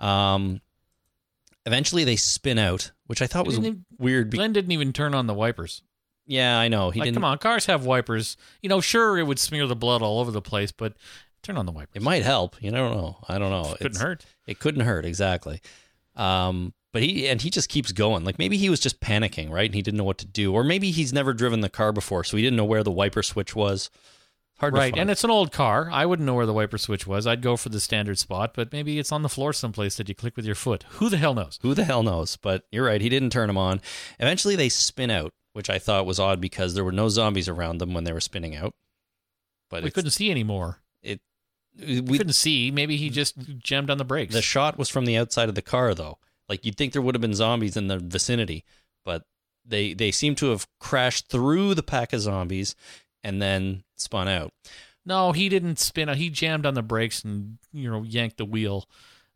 Um, 0.00 0.60
eventually 1.66 2.04
they 2.04 2.16
spin 2.16 2.58
out, 2.58 2.92
which 3.06 3.20
I 3.20 3.26
thought 3.26 3.46
was 3.46 3.58
even- 3.58 3.84
weird. 3.98 4.30
Glenn 4.30 4.52
didn't 4.52 4.72
even 4.72 4.92
turn 4.92 5.14
on 5.14 5.26
the 5.26 5.34
wipers. 5.34 5.82
yeah, 6.26 6.58
I 6.58 6.68
know 6.68 6.90
he 6.90 7.00
like, 7.00 7.06
didn't. 7.08 7.16
come 7.16 7.24
on, 7.24 7.38
cars 7.38 7.66
have 7.66 7.84
wipers. 7.84 8.36
You 8.62 8.68
know, 8.68 8.80
sure, 8.80 9.18
it 9.18 9.24
would 9.24 9.38
smear 9.38 9.66
the 9.66 9.74
blood 9.76 10.02
all 10.02 10.20
over 10.20 10.30
the 10.30 10.42
place, 10.42 10.70
but 10.72 10.94
turn 11.42 11.56
on 11.56 11.66
the 11.66 11.72
wipers. 11.72 11.92
It 11.94 12.02
might 12.02 12.22
help. 12.24 12.56
You 12.62 12.70
don't 12.70 12.96
know. 12.96 13.16
I 13.28 13.38
don't 13.38 13.50
know. 13.50 13.72
It 13.72 13.78
couldn't 13.78 13.86
It's- 13.92 14.00
hurt. 14.02 14.26
It 14.46 14.58
couldn't 14.58 14.84
hurt 14.84 15.04
exactly. 15.04 15.60
Um, 16.16 16.74
but 16.92 17.02
he 17.02 17.28
and 17.28 17.40
he 17.42 17.50
just 17.50 17.68
keeps 17.68 17.92
going. 17.92 18.24
Like 18.24 18.38
maybe 18.38 18.56
he 18.56 18.70
was 18.70 18.80
just 18.80 19.00
panicking, 19.00 19.50
right? 19.50 19.66
And 19.66 19.74
he 19.74 19.82
didn't 19.82 19.98
know 19.98 20.04
what 20.04 20.18
to 20.18 20.26
do, 20.26 20.52
or 20.54 20.64
maybe 20.64 20.90
he's 20.90 21.12
never 21.12 21.32
driven 21.32 21.60
the 21.60 21.68
car 21.68 21.92
before, 21.92 22.24
so 22.24 22.36
he 22.36 22.42
didn't 22.42 22.56
know 22.56 22.64
where 22.64 22.82
the 22.82 22.90
wiper 22.90 23.22
switch 23.22 23.54
was. 23.54 23.90
Hard 24.58 24.74
to 24.74 24.80
Right, 24.80 24.98
and 24.98 25.08
it's 25.08 25.22
an 25.22 25.30
old 25.30 25.52
car. 25.52 25.88
I 25.92 26.04
wouldn't 26.04 26.26
know 26.26 26.34
where 26.34 26.46
the 26.46 26.52
wiper 26.52 26.78
switch 26.78 27.06
was. 27.06 27.28
I'd 27.28 27.42
go 27.42 27.56
for 27.56 27.68
the 27.68 27.78
standard 27.78 28.18
spot, 28.18 28.54
but 28.54 28.72
maybe 28.72 28.98
it's 28.98 29.12
on 29.12 29.22
the 29.22 29.28
floor 29.28 29.52
someplace 29.52 29.96
that 29.98 30.08
you 30.08 30.16
click 30.16 30.34
with 30.34 30.44
your 30.46 30.56
foot. 30.56 30.84
Who 30.94 31.08
the 31.08 31.16
hell 31.18 31.34
knows? 31.34 31.60
Who 31.62 31.74
the 31.74 31.84
hell 31.84 32.02
knows? 32.02 32.36
But 32.36 32.64
you're 32.72 32.86
right. 32.86 33.00
He 33.00 33.08
didn't 33.08 33.30
turn 33.30 33.46
them 33.46 33.56
on. 33.58 33.80
Eventually, 34.18 34.56
they 34.56 34.68
spin 34.68 35.12
out, 35.12 35.30
which 35.52 35.70
I 35.70 35.78
thought 35.78 36.06
was 36.06 36.18
odd 36.18 36.40
because 36.40 36.74
there 36.74 36.82
were 36.84 36.90
no 36.90 37.08
zombies 37.08 37.48
around 37.48 37.78
them 37.78 37.94
when 37.94 38.02
they 38.02 38.12
were 38.12 38.20
spinning 38.20 38.56
out. 38.56 38.74
But 39.70 39.84
we 39.84 39.92
couldn't 39.92 40.10
see 40.10 40.28
anymore. 40.30 40.80
We, 41.78 42.18
couldn't 42.18 42.32
see. 42.32 42.70
Maybe 42.70 42.96
he 42.96 43.08
just 43.08 43.36
jammed 43.58 43.90
on 43.90 43.98
the 43.98 44.04
brakes. 44.04 44.34
the 44.34 44.42
shot 44.42 44.78
was 44.78 44.88
from 44.88 45.04
the 45.04 45.16
outside 45.16 45.48
of 45.48 45.54
the 45.54 45.62
car, 45.62 45.94
though. 45.94 46.18
Like 46.48 46.64
you'd 46.64 46.76
think 46.76 46.92
there 46.92 47.02
would 47.02 47.14
have 47.14 47.22
been 47.22 47.34
zombies 47.34 47.76
in 47.76 47.88
the 47.88 47.98
vicinity, 47.98 48.64
but 49.04 49.24
they 49.64 49.92
they 49.92 50.10
seem 50.10 50.34
to 50.36 50.50
have 50.50 50.66
crashed 50.80 51.28
through 51.28 51.74
the 51.74 51.82
pack 51.82 52.12
of 52.12 52.20
zombies 52.20 52.74
and 53.22 53.40
then 53.40 53.84
spun 53.96 54.28
out. 54.28 54.52
no, 55.04 55.32
he 55.32 55.48
didn't 55.48 55.78
spin. 55.78 56.08
Out. 56.08 56.16
He 56.16 56.30
jammed 56.30 56.66
on 56.66 56.74
the 56.74 56.82
brakes 56.82 57.22
and 57.22 57.58
you 57.72 57.90
know 57.90 58.02
yanked 58.02 58.38
the 58.38 58.44
wheel. 58.44 58.88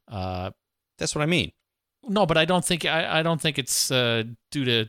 Uh, 0.08 0.50
That's 0.98 1.14
what 1.14 1.22
I 1.22 1.26
mean. 1.26 1.52
no, 2.08 2.26
but 2.26 2.38
I 2.38 2.44
don't 2.44 2.64
think 2.64 2.84
I, 2.86 3.20
I 3.20 3.22
don't 3.22 3.40
think 3.40 3.58
it's 3.58 3.90
uh, 3.90 4.24
due 4.50 4.64
to. 4.64 4.88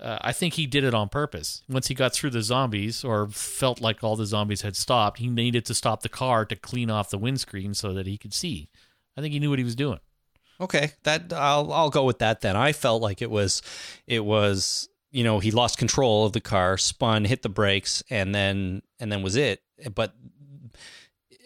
Uh, 0.00 0.18
I 0.20 0.32
think 0.32 0.54
he 0.54 0.66
did 0.66 0.84
it 0.84 0.92
on 0.92 1.08
purpose. 1.08 1.62
Once 1.68 1.86
he 1.86 1.94
got 1.94 2.12
through 2.12 2.30
the 2.30 2.42
zombies, 2.42 3.02
or 3.02 3.28
felt 3.28 3.80
like 3.80 4.04
all 4.04 4.16
the 4.16 4.26
zombies 4.26 4.60
had 4.62 4.76
stopped, 4.76 5.18
he 5.18 5.28
needed 5.28 5.64
to 5.66 5.74
stop 5.74 6.02
the 6.02 6.08
car 6.08 6.44
to 6.44 6.56
clean 6.56 6.90
off 6.90 7.10
the 7.10 7.18
windscreen 7.18 7.72
so 7.72 7.94
that 7.94 8.06
he 8.06 8.18
could 8.18 8.34
see. 8.34 8.68
I 9.16 9.22
think 9.22 9.32
he 9.32 9.40
knew 9.40 9.50
what 9.50 9.58
he 9.58 9.64
was 9.64 9.76
doing. 9.76 10.00
Okay, 10.60 10.92
that 11.02 11.32
I'll 11.32 11.72
I'll 11.72 11.90
go 11.90 12.04
with 12.04 12.18
that 12.18 12.40
then. 12.40 12.56
I 12.56 12.72
felt 12.72 13.02
like 13.02 13.20
it 13.20 13.30
was 13.30 13.62
it 14.06 14.24
was 14.24 14.88
you 15.10 15.24
know 15.24 15.38
he 15.38 15.50
lost 15.50 15.78
control 15.78 16.26
of 16.26 16.32
the 16.32 16.40
car, 16.40 16.78
spun, 16.78 17.24
hit 17.24 17.42
the 17.42 17.48
brakes, 17.48 18.02
and 18.10 18.34
then 18.34 18.82
and 18.98 19.12
then 19.12 19.22
was 19.22 19.36
it. 19.36 19.62
But 19.94 20.14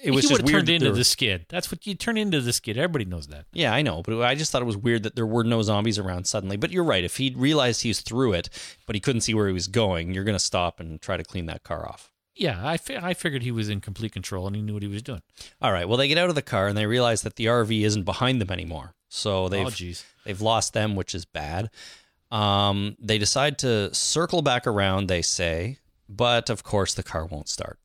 it 0.03 0.11
was 0.13 0.25
he 0.25 0.31
just 0.31 0.43
weird. 0.43 0.55
turned 0.55 0.69
into 0.69 0.87
there- 0.87 0.95
the 0.95 1.05
skid. 1.05 1.47
That's 1.49 1.71
what 1.71 1.87
you 1.87 1.95
turn 1.95 2.17
into 2.17 2.41
the 2.41 2.53
skid. 2.53 2.77
Everybody 2.79 3.05
knows 3.05 3.27
that. 3.29 3.47
Yeah, 3.53 3.73
I 3.73 3.83
know, 3.83 4.03
but 4.03 4.21
I 4.23 4.35
just 4.35 4.51
thought 4.53 4.63
it 4.63 4.67
was 4.67 4.77
weird 4.77 5.03
that 5.03 5.17
there 5.17 5.27
were 5.27 5.45
no 5.45 5.63
zombies 5.63 5.99
around 5.99 6.27
suddenly. 6.27 6.57
But 6.57 6.71
you're 6.71 6.85
right. 6.85 7.05
If 7.05 7.17
he 7.17 7.35
realized 7.37 7.83
he 7.83 7.91
was 7.91 8.01
through 8.01 8.33
it, 8.35 8.49
but 8.87 8.97
he 8.97 9.01
couldn't 9.01 9.23
see 9.23 9.35
where 9.35 9.47
he 9.47 9.53
was 9.53 9.67
going, 9.69 10.15
you're 10.15 10.25
going 10.25 10.35
to 10.37 10.45
stop 10.45 10.81
and 10.81 11.01
try 11.01 11.17
to 11.17 11.25
clean 11.25 11.47
that 11.47 11.63
car 11.65 11.87
off. 11.89 12.11
Yeah, 12.37 12.61
I, 12.63 12.79
fi- 12.79 12.97
I 12.97 13.13
figured 13.13 13.43
he 13.43 13.51
was 13.51 13.69
in 13.69 13.81
complete 13.81 14.13
control 14.13 14.47
and 14.47 14.57
he 14.57 14.63
knew 14.63 14.73
what 14.73 14.83
he 14.83 14.89
was 14.89 15.03
doing. 15.03 15.21
All 15.61 15.73
right. 15.73 15.87
Well, 15.87 15.99
they 15.99 16.09
get 16.09 16.17
out 16.17 16.29
of 16.31 16.35
the 16.35 16.43
car 16.43 16.69
and 16.69 16.79
they 16.79 16.87
realize 16.87 17.23
that 17.23 17.37
the 17.37 17.47
RV 17.47 17.83
isn't 17.83 18.05
behind 18.05 18.41
them 18.41 18.51
anymore. 18.51 18.95
So 19.09 19.49
they've 19.49 19.67
oh. 19.67 19.93
They've 20.25 20.41
lost 20.41 20.73
them, 20.73 20.95
which 20.95 21.15
is 21.15 21.25
bad. 21.25 21.71
Um, 22.31 22.97
they 23.01 23.19
decide 23.19 23.59
to 23.59 23.93
circle 23.93 24.41
back 24.41 24.67
around, 24.67 25.09
they 25.09 25.21
say, 25.21 25.79
but 26.09 26.49
of 26.49 26.63
course 26.63 26.95
the 26.95 27.03
car 27.03 27.27
won't 27.27 27.49
start. 27.49 27.80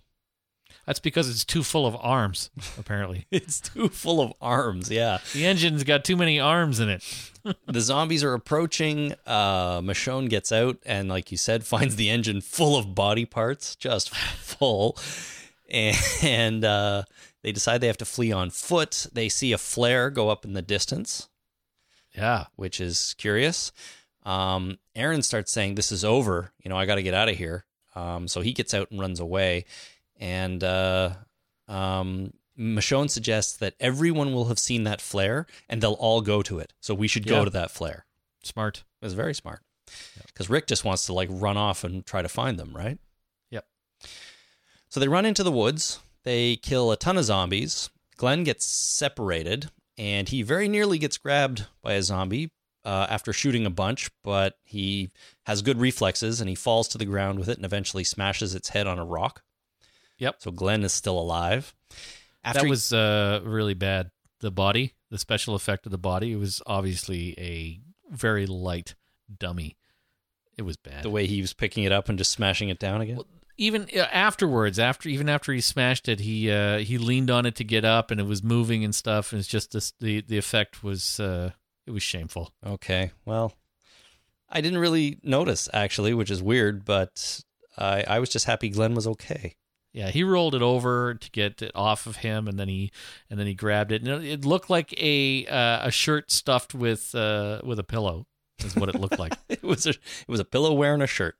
That's 0.85 0.99
because 0.99 1.29
it's 1.29 1.43
too 1.43 1.63
full 1.63 1.87
of 1.87 1.95
arms, 1.99 2.51
apparently. 2.77 3.25
It's 3.31 3.59
too 3.59 3.89
full 3.89 4.21
of 4.21 4.33
arms, 4.39 4.89
yeah. 4.89 5.17
the 5.33 5.45
engine's 5.45 5.83
got 5.83 6.05
too 6.05 6.15
many 6.15 6.39
arms 6.39 6.79
in 6.79 6.89
it. 6.89 7.03
the 7.67 7.81
zombies 7.81 8.23
are 8.23 8.33
approaching. 8.33 9.13
Uh, 9.25 9.81
Michonne 9.81 10.29
gets 10.29 10.51
out 10.51 10.77
and, 10.85 11.09
like 11.09 11.31
you 11.31 11.37
said, 11.37 11.63
finds 11.65 11.95
the 11.95 12.09
engine 12.09 12.41
full 12.41 12.77
of 12.77 12.95
body 12.95 13.25
parts, 13.25 13.75
just 13.75 14.13
full. 14.15 14.97
And 15.69 16.63
uh, 16.63 17.03
they 17.41 17.51
decide 17.51 17.81
they 17.81 17.87
have 17.87 17.97
to 17.97 18.05
flee 18.05 18.31
on 18.31 18.51
foot. 18.51 19.07
They 19.11 19.29
see 19.29 19.51
a 19.51 19.57
flare 19.57 20.09
go 20.09 20.29
up 20.29 20.45
in 20.45 20.53
the 20.53 20.61
distance. 20.61 21.27
Yeah. 22.15 22.45
which 22.55 22.79
is 22.79 23.13
curious. 23.17 23.71
Um, 24.23 24.77
Aaron 24.95 25.21
starts 25.21 25.51
saying, 25.51 25.75
"This 25.75 25.91
is 25.91 26.03
over. 26.05 26.51
You 26.63 26.69
know, 26.69 26.77
I 26.77 26.85
got 26.85 26.95
to 26.95 27.03
get 27.03 27.13
out 27.13 27.29
of 27.29 27.35
here." 27.35 27.65
Um, 27.95 28.27
so 28.27 28.41
he 28.41 28.53
gets 28.53 28.73
out 28.73 28.89
and 28.91 28.99
runs 28.99 29.19
away, 29.19 29.65
and 30.17 30.63
uh, 30.63 31.13
um, 31.67 32.33
Michonne 32.57 33.09
suggests 33.09 33.57
that 33.57 33.75
everyone 33.79 34.33
will 34.33 34.45
have 34.45 34.59
seen 34.59 34.83
that 34.83 35.01
flare, 35.01 35.45
and 35.69 35.81
they'll 35.81 35.93
all 35.93 36.21
go 36.21 36.41
to 36.43 36.59
it. 36.59 36.73
So 36.79 36.93
we 36.93 37.07
should 37.07 37.25
Yeah. 37.25 37.31
go 37.39 37.45
to 37.45 37.51
that 37.51 37.71
flare. 37.71 38.05
Smart. 38.43 38.83
It 39.01 39.05
was 39.05 39.13
very 39.13 39.33
smart 39.33 39.61
because 40.27 40.49
Rick 40.49 40.67
just 40.67 40.83
wants 40.85 41.05
to 41.07 41.13
like 41.13 41.29
run 41.31 41.57
off 41.57 41.83
and 41.83 42.05
try 42.05 42.21
to 42.21 42.29
find 42.29 42.57
them, 42.59 42.75
right? 42.75 42.97
Yep. 43.51 43.65
So 44.89 44.99
they 44.99 45.07
run 45.07 45.25
into 45.25 45.43
the 45.43 45.51
woods. 45.51 45.99
They 46.23 46.55
kill 46.57 46.91
a 46.91 46.97
ton 46.97 47.17
of 47.17 47.25
zombies. 47.25 47.89
Glenn 48.17 48.43
gets 48.43 48.65
separated, 48.65 49.69
and 49.97 50.29
he 50.29 50.41
very 50.41 50.67
nearly 50.67 50.97
gets 50.97 51.17
grabbed 51.17 51.65
by 51.81 51.93
a 51.93 52.01
zombie 52.03 52.51
uh, 52.85 53.07
after 53.09 53.33
shooting 53.33 53.65
a 53.65 53.69
bunch, 53.71 54.09
but 54.23 54.57
he 54.63 55.09
has 55.45 55.61
good 55.61 55.79
reflexes 55.79 56.39
and 56.39 56.47
he 56.49 56.55
falls 56.55 56.87
to 56.89 56.97
the 56.97 57.05
ground 57.05 57.39
with 57.39 57.49
it 57.49 57.57
and 57.57 57.65
eventually 57.65 58.03
smashes 58.03 58.55
its 58.55 58.69
head 58.69 58.87
on 58.87 58.99
a 58.99 59.05
rock. 59.05 59.41
Yep. 60.17 60.35
So 60.39 60.51
Glenn 60.51 60.83
is 60.83 60.93
still 60.93 61.19
alive. 61.19 61.73
After 62.43 62.59
that 62.59 62.65
he- 62.65 62.69
was 62.69 62.93
uh, 62.93 63.41
really 63.43 63.73
bad. 63.73 64.11
The 64.41 64.51
body, 64.51 64.93
the 65.09 65.17
special 65.17 65.55
effect 65.55 65.85
of 65.85 65.91
the 65.91 65.97
body, 65.97 66.31
it 66.33 66.37
was 66.37 66.61
obviously 66.67 67.33
a 67.39 67.79
very 68.13 68.45
light 68.45 68.95
dummy. 69.39 69.77
It 70.57 70.61
was 70.61 70.77
bad. 70.77 71.03
the 71.03 71.09
way 71.09 71.25
he 71.25 71.41
was 71.41 71.53
picking 71.53 71.83
it 71.83 71.91
up 71.91 72.07
and 72.09 72.17
just 72.17 72.31
smashing 72.31 72.69
it 72.69 72.77
down 72.79 73.01
again. 73.01 73.19
even 73.57 73.87
uh, 73.95 73.99
afterwards, 74.11 74.77
after 74.79 75.09
even 75.09 75.27
after 75.29 75.51
he 75.51 75.61
smashed 75.61 76.07
it, 76.07 76.19
he 76.19 76.51
uh, 76.51 76.77
he 76.79 76.97
leaned 76.97 77.29
on 77.31 77.45
it 77.45 77.55
to 77.55 77.63
get 77.63 77.83
up, 77.85 78.11
and 78.11 78.19
it 78.21 78.25
was 78.25 78.43
moving 78.43 78.83
and 78.83 78.93
stuff. 78.93 79.31
And 79.31 79.39
it's 79.39 79.47
just 79.49 79.71
this, 79.71 79.93
the 79.99 80.21
the 80.21 80.37
effect 80.37 80.83
was 80.83 81.19
uh, 81.19 81.51
it 81.87 81.91
was 81.91 82.03
shameful. 82.03 82.53
Okay. 82.65 83.11
Well, 83.25 83.53
I 84.49 84.61
didn't 84.61 84.79
really 84.79 85.19
notice 85.23 85.67
actually, 85.73 86.13
which 86.13 86.29
is 86.31 86.41
weird, 86.43 86.85
but 86.85 87.41
I 87.77 88.03
I 88.07 88.19
was 88.19 88.29
just 88.29 88.45
happy 88.45 88.69
Glenn 88.69 88.95
was 88.95 89.07
okay. 89.07 89.55
Yeah, 89.95 90.11
he 90.11 90.25
rolled 90.25 90.55
it 90.55 90.61
over 90.61 91.13
to 91.13 91.31
get 91.31 91.61
it 91.61 91.71
off 91.73 92.05
of 92.05 92.17
him, 92.17 92.49
and 92.49 92.59
then 92.59 92.67
he 92.67 92.91
and 93.29 93.39
then 93.39 93.47
he 93.47 93.53
grabbed 93.53 93.93
it, 93.93 94.03
and 94.03 94.25
it- 94.25 94.43
looked 94.43 94.69
like 94.69 94.93
a 95.01 95.47
uh, 95.47 95.87
a 95.87 95.89
shirt 95.91 96.31
stuffed 96.31 96.75
with 96.75 97.15
uh, 97.15 97.61
with 97.63 97.79
a 97.79 97.83
pillow. 97.83 98.27
Is 98.59 98.75
what 98.75 98.89
it 98.89 98.95
looked 98.99 99.19
like. 99.19 99.33
It 99.49 99.63
was 99.63 99.85
a 99.85 99.91
it 99.91 100.27
was 100.27 100.41
a 100.41 100.45
pillow 100.45 100.73
wearing 100.73 101.01
a 101.01 101.07
shirt. 101.07 101.37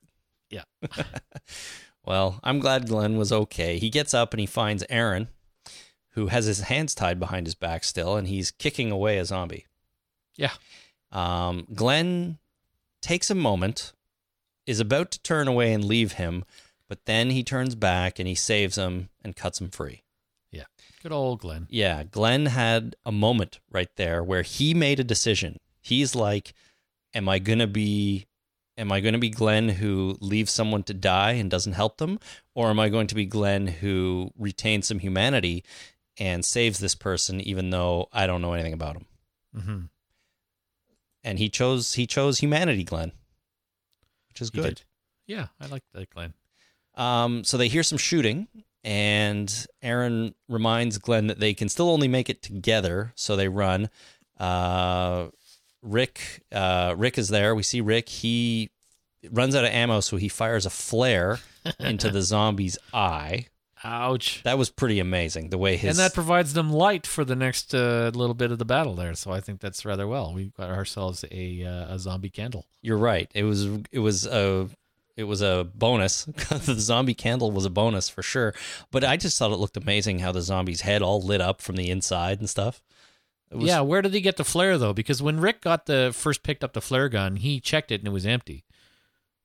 Yeah. 0.50 0.64
well, 2.06 2.40
I'm 2.44 2.60
glad 2.60 2.88
Glenn 2.88 3.18
was 3.18 3.34
okay. 3.34 3.78
He 3.78 3.90
gets 3.90 4.14
up 4.14 4.34
and 4.34 4.40
he 4.40 4.46
finds 4.46 4.86
Aaron, 4.90 5.28
who 6.12 6.28
has 6.28 6.46
his 6.46 6.62
hands 6.62 6.96
tied 6.96 7.20
behind 7.20 7.48
his 7.48 7.56
back 7.56 7.84
still, 7.84 8.16
and 8.16 8.28
he's 8.28 8.52
kicking 8.52 8.90
away 8.90 9.18
a 9.18 9.26
zombie. 9.26 9.66
Yeah. 10.38 10.52
Um, 11.12 11.68
Glenn 11.74 12.38
takes 13.02 13.30
a 13.30 13.36
moment 13.36 13.92
is 14.66 14.80
about 14.80 15.12
to 15.12 15.22
turn 15.22 15.48
away 15.50 15.74
and 15.74 15.84
leave 15.84 16.14
him, 16.14 16.44
but 16.88 17.06
then 17.06 17.30
he 17.32 17.44
turns 17.44 17.76
back 17.76 18.20
and 18.20 18.28
he 18.28 18.36
saves 18.36 18.78
him 18.78 19.10
and 19.24 19.36
cuts 19.36 19.60
him 19.62 19.70
free. 19.70 20.04
Yeah. 20.52 20.66
Good 21.04 21.12
old 21.12 21.40
Glenn. 21.42 21.68
Yeah, 21.70 22.04
Glenn 22.04 22.48
had 22.48 22.96
a 23.06 23.12
moment 23.12 23.60
right 23.72 23.90
there 23.96 24.24
where 24.24 24.42
he 24.42 24.74
made 24.74 25.00
a 25.00 25.04
decision. 25.04 25.60
He's 25.82 26.16
like, 26.16 26.54
am 27.14 27.30
I 27.30 27.40
going 27.40 27.60
to 27.60 27.68
be 27.68 28.28
am 28.78 28.92
I 28.92 29.00
going 29.00 29.14
to 29.14 29.20
be 29.20 29.30
Glenn 29.30 29.70
who 29.70 30.18
leaves 30.20 30.52
someone 30.52 30.84
to 30.84 30.94
die 30.94 31.32
and 31.34 31.50
doesn't 31.50 31.74
help 31.74 31.98
them 31.98 32.20
or 32.56 32.70
am 32.70 32.80
I 32.80 32.90
going 32.90 33.08
to 33.08 33.16
be 33.16 33.26
Glenn 33.26 33.68
who 33.68 34.32
retains 34.38 34.88
some 34.88 35.00
humanity 35.00 35.64
and 36.18 36.44
saves 36.44 36.80
this 36.80 36.94
person 36.96 37.40
even 37.40 37.70
though 37.70 38.10
I 38.12 38.28
don't 38.28 38.42
know 38.42 38.54
anything 38.54 38.74
about 38.74 38.98
him? 38.98 39.06
Mm-hmm. 39.56 39.80
And 41.24 41.40
he 41.40 41.50
chose 41.50 41.94
he 41.94 42.06
chose 42.06 42.40
humanity, 42.40 42.84
Glenn. 42.84 43.12
Which 44.30 44.42
is 44.42 44.50
He 44.54 44.60
good. 44.62 44.76
did. 44.76 44.84
Yeah, 45.28 45.48
I 45.60 45.68
like 45.68 45.84
that, 45.94 46.10
Glenn. 46.10 46.34
Um, 46.96 47.44
so 47.44 47.58
they 47.58 47.68
hear 47.68 47.84
some 47.84 47.98
shooting, 47.98 48.48
and 48.84 49.68
Aaron 49.82 50.34
reminds 50.48 50.98
Glenn 50.98 51.28
that 51.28 51.40
they 51.40 51.54
can 51.54 51.70
still 51.70 51.90
only 51.90 52.08
make 52.08 52.30
it 52.30 52.42
together. 52.42 53.14
So 53.16 53.36
they 53.36 53.48
run. 53.48 53.90
Uh, 54.40 55.28
Rick, 55.82 56.44
uh, 56.52 56.96
Rick 56.98 57.18
is 57.18 57.30
there. 57.30 57.56
We 57.56 57.64
see 57.64 57.82
Rick. 57.82 58.10
He 58.10 58.70
runs 59.32 59.56
out 59.56 59.66
of 59.66 59.72
ammo, 59.72 60.00
so 60.00 60.18
he 60.18 60.30
fires 60.30 60.66
a 60.66 60.70
flare 60.70 61.40
into 61.80 62.10
the 62.10 62.22
zombie's 62.22 62.78
eye. 62.94 63.48
Ouch. 63.84 64.42
That 64.44 64.58
was 64.58 64.72
pretty 64.72 65.00
amazing. 65.00 65.50
The 65.50 65.60
way 65.60 65.78
his 65.78 65.98
and 65.98 66.04
that 66.04 66.16
provides 66.16 66.54
them 66.54 66.72
light 66.72 67.06
for 67.06 67.24
the 67.24 67.36
next 67.36 67.76
uh, 67.76 68.10
little 68.16 68.34
bit 68.34 68.52
of 68.52 68.58
the 68.58 68.66
battle 68.66 68.96
there. 68.96 69.14
So 69.14 69.32
I 69.32 69.42
think 69.42 69.60
that's 69.60 69.86
rather 69.86 70.08
well. 70.08 70.34
We 70.34 70.52
got 70.58 70.72
ourselves 70.72 71.24
a 71.30 71.64
uh, 71.64 71.94
a 71.94 72.00
zombie 72.00 72.32
candle. 72.32 72.66
You're 72.82 72.98
right. 72.98 73.30
It 73.36 73.44
was 73.44 73.68
it 73.92 74.00
was 74.00 74.26
a 74.26 74.70
it 75.18 75.24
was 75.24 75.42
a 75.42 75.68
bonus. 75.74 76.26
the 76.26 76.76
zombie 76.78 77.14
candle 77.14 77.52
was 77.52 77.66
a 77.66 77.70
bonus 77.70 78.10
for 78.10 78.22
sure. 78.22 78.54
But 78.92 79.04
I 79.04 79.18
just 79.18 79.38
thought 79.38 79.52
it 79.52 79.60
looked 79.60 79.78
amazing 79.78 80.20
how 80.20 80.32
the 80.32 80.42
zombie's 80.42 80.82
head 80.82 81.02
all 81.02 81.22
lit 81.22 81.42
up 81.42 81.62
from 81.62 81.76
the 81.78 81.90
inside 81.90 82.40
and 82.40 82.50
stuff. 82.50 82.84
It 83.52 83.58
was, 83.58 83.68
yeah, 83.68 83.82
where 83.82 84.02
did 84.02 84.14
he 84.14 84.22
get 84.22 84.38
the 84.38 84.44
flare 84.44 84.78
though? 84.78 84.94
Because 84.94 85.22
when 85.22 85.40
Rick 85.40 85.62
got 85.62 85.86
the 85.86 86.12
first 86.14 86.44
picked 86.44 86.64
up 86.64 86.74
the 86.74 86.82
flare 86.82 87.10
gun, 87.10 87.38
he 87.38 87.60
checked 87.60 87.92
it 87.92 88.02
and 88.02 88.08
it 88.08 88.12
was 88.12 88.26
empty. 88.26 88.66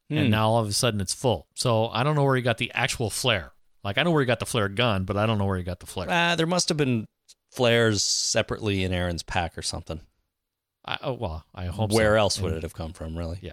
Hmm. 0.09 0.17
And 0.17 0.31
now 0.31 0.49
all 0.49 0.63
of 0.63 0.69
a 0.69 0.73
sudden 0.73 1.01
it's 1.01 1.15
full. 1.15 1.47
So 1.55 1.89
I 1.89 2.03
don't 2.03 2.17
know 2.17 2.25
where 2.25 2.37
he 2.37 2.43
got 2.43 2.59
the 2.59 2.73
actual 2.75 3.11
flare. 3.11 3.53
Like 3.85 3.97
I 3.97 4.03
know 4.03 4.11
where 4.11 4.23
he 4.23 4.27
got 4.27 4.41
the 4.41 4.47
flare 4.47 4.69
gun, 4.69 5.05
but 5.05 5.17
I 5.17 5.27
don't 5.27 5.39
know 5.39 5.47
where 5.47 5.59
he 5.59 5.63
got 5.63 5.81
the 5.81 5.87
flare. 5.87 6.09
Ah, 6.11 6.35
there 6.35 6.47
must 6.47 6.69
have 6.69 6.79
been 6.79 7.07
flares 7.53 8.03
separately 8.03 8.83
in 8.85 8.93
Aaron's 8.93 9.23
pack 9.23 9.57
or 9.57 9.63
something. 9.63 10.01
I, 10.85 10.99
oh 11.03 11.13
well, 11.13 11.45
I 11.55 11.67
hope. 11.67 11.93
Where 11.93 12.15
so. 12.15 12.19
else 12.19 12.41
would 12.41 12.53
And- 12.53 12.59
it 12.59 12.63
have 12.65 12.75
come 12.75 12.93
from, 12.93 13.17
really? 13.17 13.39
Yeah. 13.43 13.53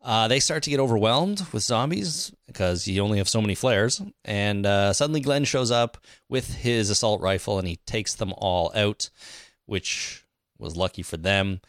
Uh, 0.00 0.28
they 0.28 0.38
start 0.40 0.62
to 0.62 0.70
get 0.70 0.78
overwhelmed 0.80 1.44
with 1.52 1.62
zombies 1.62 2.32
because 2.46 2.86
you 2.86 3.02
only 3.02 3.18
have 3.18 3.28
so 3.28 3.40
many 3.40 3.54
flares. 3.54 4.00
And 4.24 4.64
uh, 4.64 4.92
suddenly 4.92 5.20
Glenn 5.20 5.44
shows 5.44 5.70
up 5.70 5.98
with 6.28 6.54
his 6.54 6.88
assault 6.88 7.20
rifle 7.20 7.58
and 7.58 7.66
he 7.66 7.76
takes 7.84 8.14
them 8.14 8.32
all 8.36 8.70
out, 8.74 9.10
which 9.66 10.24
was 10.58 10.76
lucky 10.76 11.02
for 11.02 11.16
them. 11.16 11.60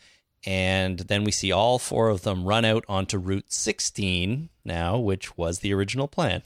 And 0.45 0.99
then 0.99 1.23
we 1.23 1.31
see 1.31 1.51
all 1.51 1.79
four 1.79 2.09
of 2.09 2.21
them 2.21 2.45
run 2.45 2.65
out 2.65 2.85
onto 2.87 3.17
Route 3.17 3.51
16 3.51 4.49
now, 4.63 4.97
which 4.97 5.35
was 5.37 5.59
the 5.59 5.73
original 5.73 6.07
plan. 6.07 6.43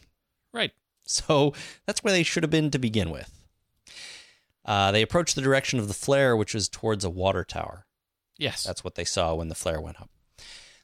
Right. 0.54 0.72
So 1.06 1.54
that's 1.86 2.04
where 2.04 2.14
they 2.14 2.24
should 2.24 2.44
have 2.44 2.50
been 2.50 2.72
to 2.72 2.80
begin 2.80 3.10
with. 3.12 3.30
Uh, 4.66 4.92
they 4.92 5.02
approach 5.02 5.36
the 5.36 5.42
direction 5.42 5.80
of 5.80 5.90
the 5.90 5.94
flare, 5.94 6.36
which 6.36 6.56
is 6.56 6.70
towards 6.70 7.04
a 7.04 7.10
water 7.10 7.44
tower. 7.44 7.86
Yes. 8.38 8.64
That's 8.64 8.84
what 8.84 8.96
they 8.96 9.04
saw 9.04 9.36
when 9.36 9.50
the 9.50 9.56
flare 9.56 9.82
went 9.82 10.02
up. 10.02 10.10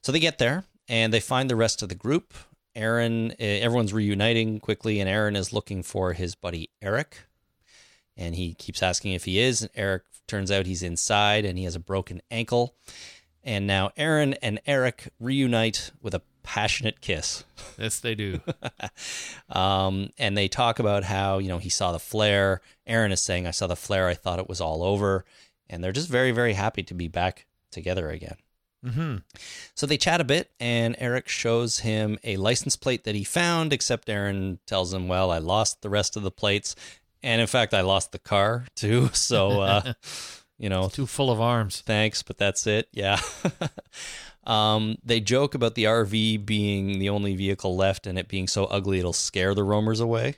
So 0.01 0.11
they 0.11 0.19
get 0.19 0.37
there 0.37 0.65
and 0.89 1.13
they 1.13 1.19
find 1.19 1.49
the 1.49 1.55
rest 1.55 1.81
of 1.81 1.89
the 1.89 1.95
group. 1.95 2.33
Aaron, 2.75 3.31
eh, 3.39 3.59
everyone's 3.59 3.93
reuniting 3.93 4.59
quickly, 4.59 4.99
and 4.99 5.09
Aaron 5.09 5.35
is 5.35 5.53
looking 5.53 5.83
for 5.83 6.13
his 6.13 6.35
buddy 6.35 6.71
Eric. 6.81 7.25
And 8.17 8.35
he 8.35 8.53
keeps 8.55 8.83
asking 8.83 9.13
if 9.13 9.23
he 9.23 9.39
is. 9.39 9.61
And 9.61 9.71
Eric 9.75 10.03
turns 10.27 10.51
out 10.51 10.65
he's 10.65 10.83
inside 10.83 11.45
and 11.45 11.57
he 11.57 11.63
has 11.63 11.75
a 11.75 11.79
broken 11.79 12.21
ankle. 12.29 12.75
And 13.43 13.65
now 13.65 13.91
Aaron 13.95 14.33
and 14.41 14.59
Eric 14.65 15.07
reunite 15.21 15.91
with 16.01 16.13
a 16.13 16.21
passionate 16.43 16.99
kiss. 16.99 17.45
yes, 17.77 17.99
they 17.99 18.15
do. 18.15 18.41
Um, 19.49 20.11
and 20.19 20.37
they 20.37 20.47
talk 20.47 20.77
about 20.77 21.03
how, 21.03 21.39
you 21.39 21.47
know, 21.47 21.57
he 21.57 21.69
saw 21.69 21.91
the 21.91 21.99
flare. 21.99 22.61
Aaron 22.85 23.11
is 23.11 23.23
saying, 23.23 23.47
I 23.47 23.51
saw 23.51 23.65
the 23.65 23.75
flare. 23.75 24.07
I 24.07 24.13
thought 24.13 24.37
it 24.37 24.47
was 24.47 24.61
all 24.61 24.83
over. 24.83 25.25
And 25.67 25.83
they're 25.83 25.91
just 25.91 26.07
very, 26.07 26.29
very 26.31 26.53
happy 26.53 26.83
to 26.83 26.93
be 26.93 27.07
back 27.07 27.47
together 27.71 28.11
again. 28.11 28.35
Hmm 28.83 29.17
So 29.75 29.85
they 29.85 29.97
chat 29.97 30.21
a 30.21 30.23
bit, 30.23 30.51
and 30.59 30.95
Eric 30.99 31.27
shows 31.27 31.79
him 31.79 32.17
a 32.23 32.37
license 32.37 32.75
plate 32.75 33.03
that 33.03 33.15
he 33.15 33.23
found, 33.23 33.73
except 33.73 34.09
Aaron 34.09 34.59
tells 34.65 34.93
him, 34.93 35.07
Well, 35.07 35.31
I 35.31 35.39
lost 35.39 35.81
the 35.81 35.89
rest 35.89 36.15
of 36.15 36.23
the 36.23 36.31
plates. 36.31 36.75
And 37.21 37.41
in 37.41 37.47
fact, 37.47 37.73
I 37.73 37.81
lost 37.81 38.11
the 38.13 38.19
car 38.19 38.65
too. 38.75 39.09
So, 39.13 39.61
uh, 39.61 39.93
you 40.57 40.69
know, 40.69 40.89
Too 40.89 41.05
full 41.05 41.29
of 41.31 41.41
arms. 41.41 41.81
thanks, 41.81 42.23
but 42.23 42.37
that's 42.37 42.65
it. 42.67 42.87
Yeah. 42.93 43.19
um, 44.45 44.97
they 45.03 45.19
joke 45.19 45.53
about 45.55 45.75
the 45.75 45.83
RV 45.85 46.45
being 46.45 46.99
the 46.99 47.09
only 47.09 47.35
vehicle 47.35 47.75
left 47.75 48.07
and 48.07 48.17
it 48.17 48.27
being 48.27 48.47
so 48.47 48.65
ugly 48.65 48.99
it'll 48.99 49.13
scare 49.13 49.53
the 49.53 49.63
roamers 49.63 49.99
away. 49.99 50.35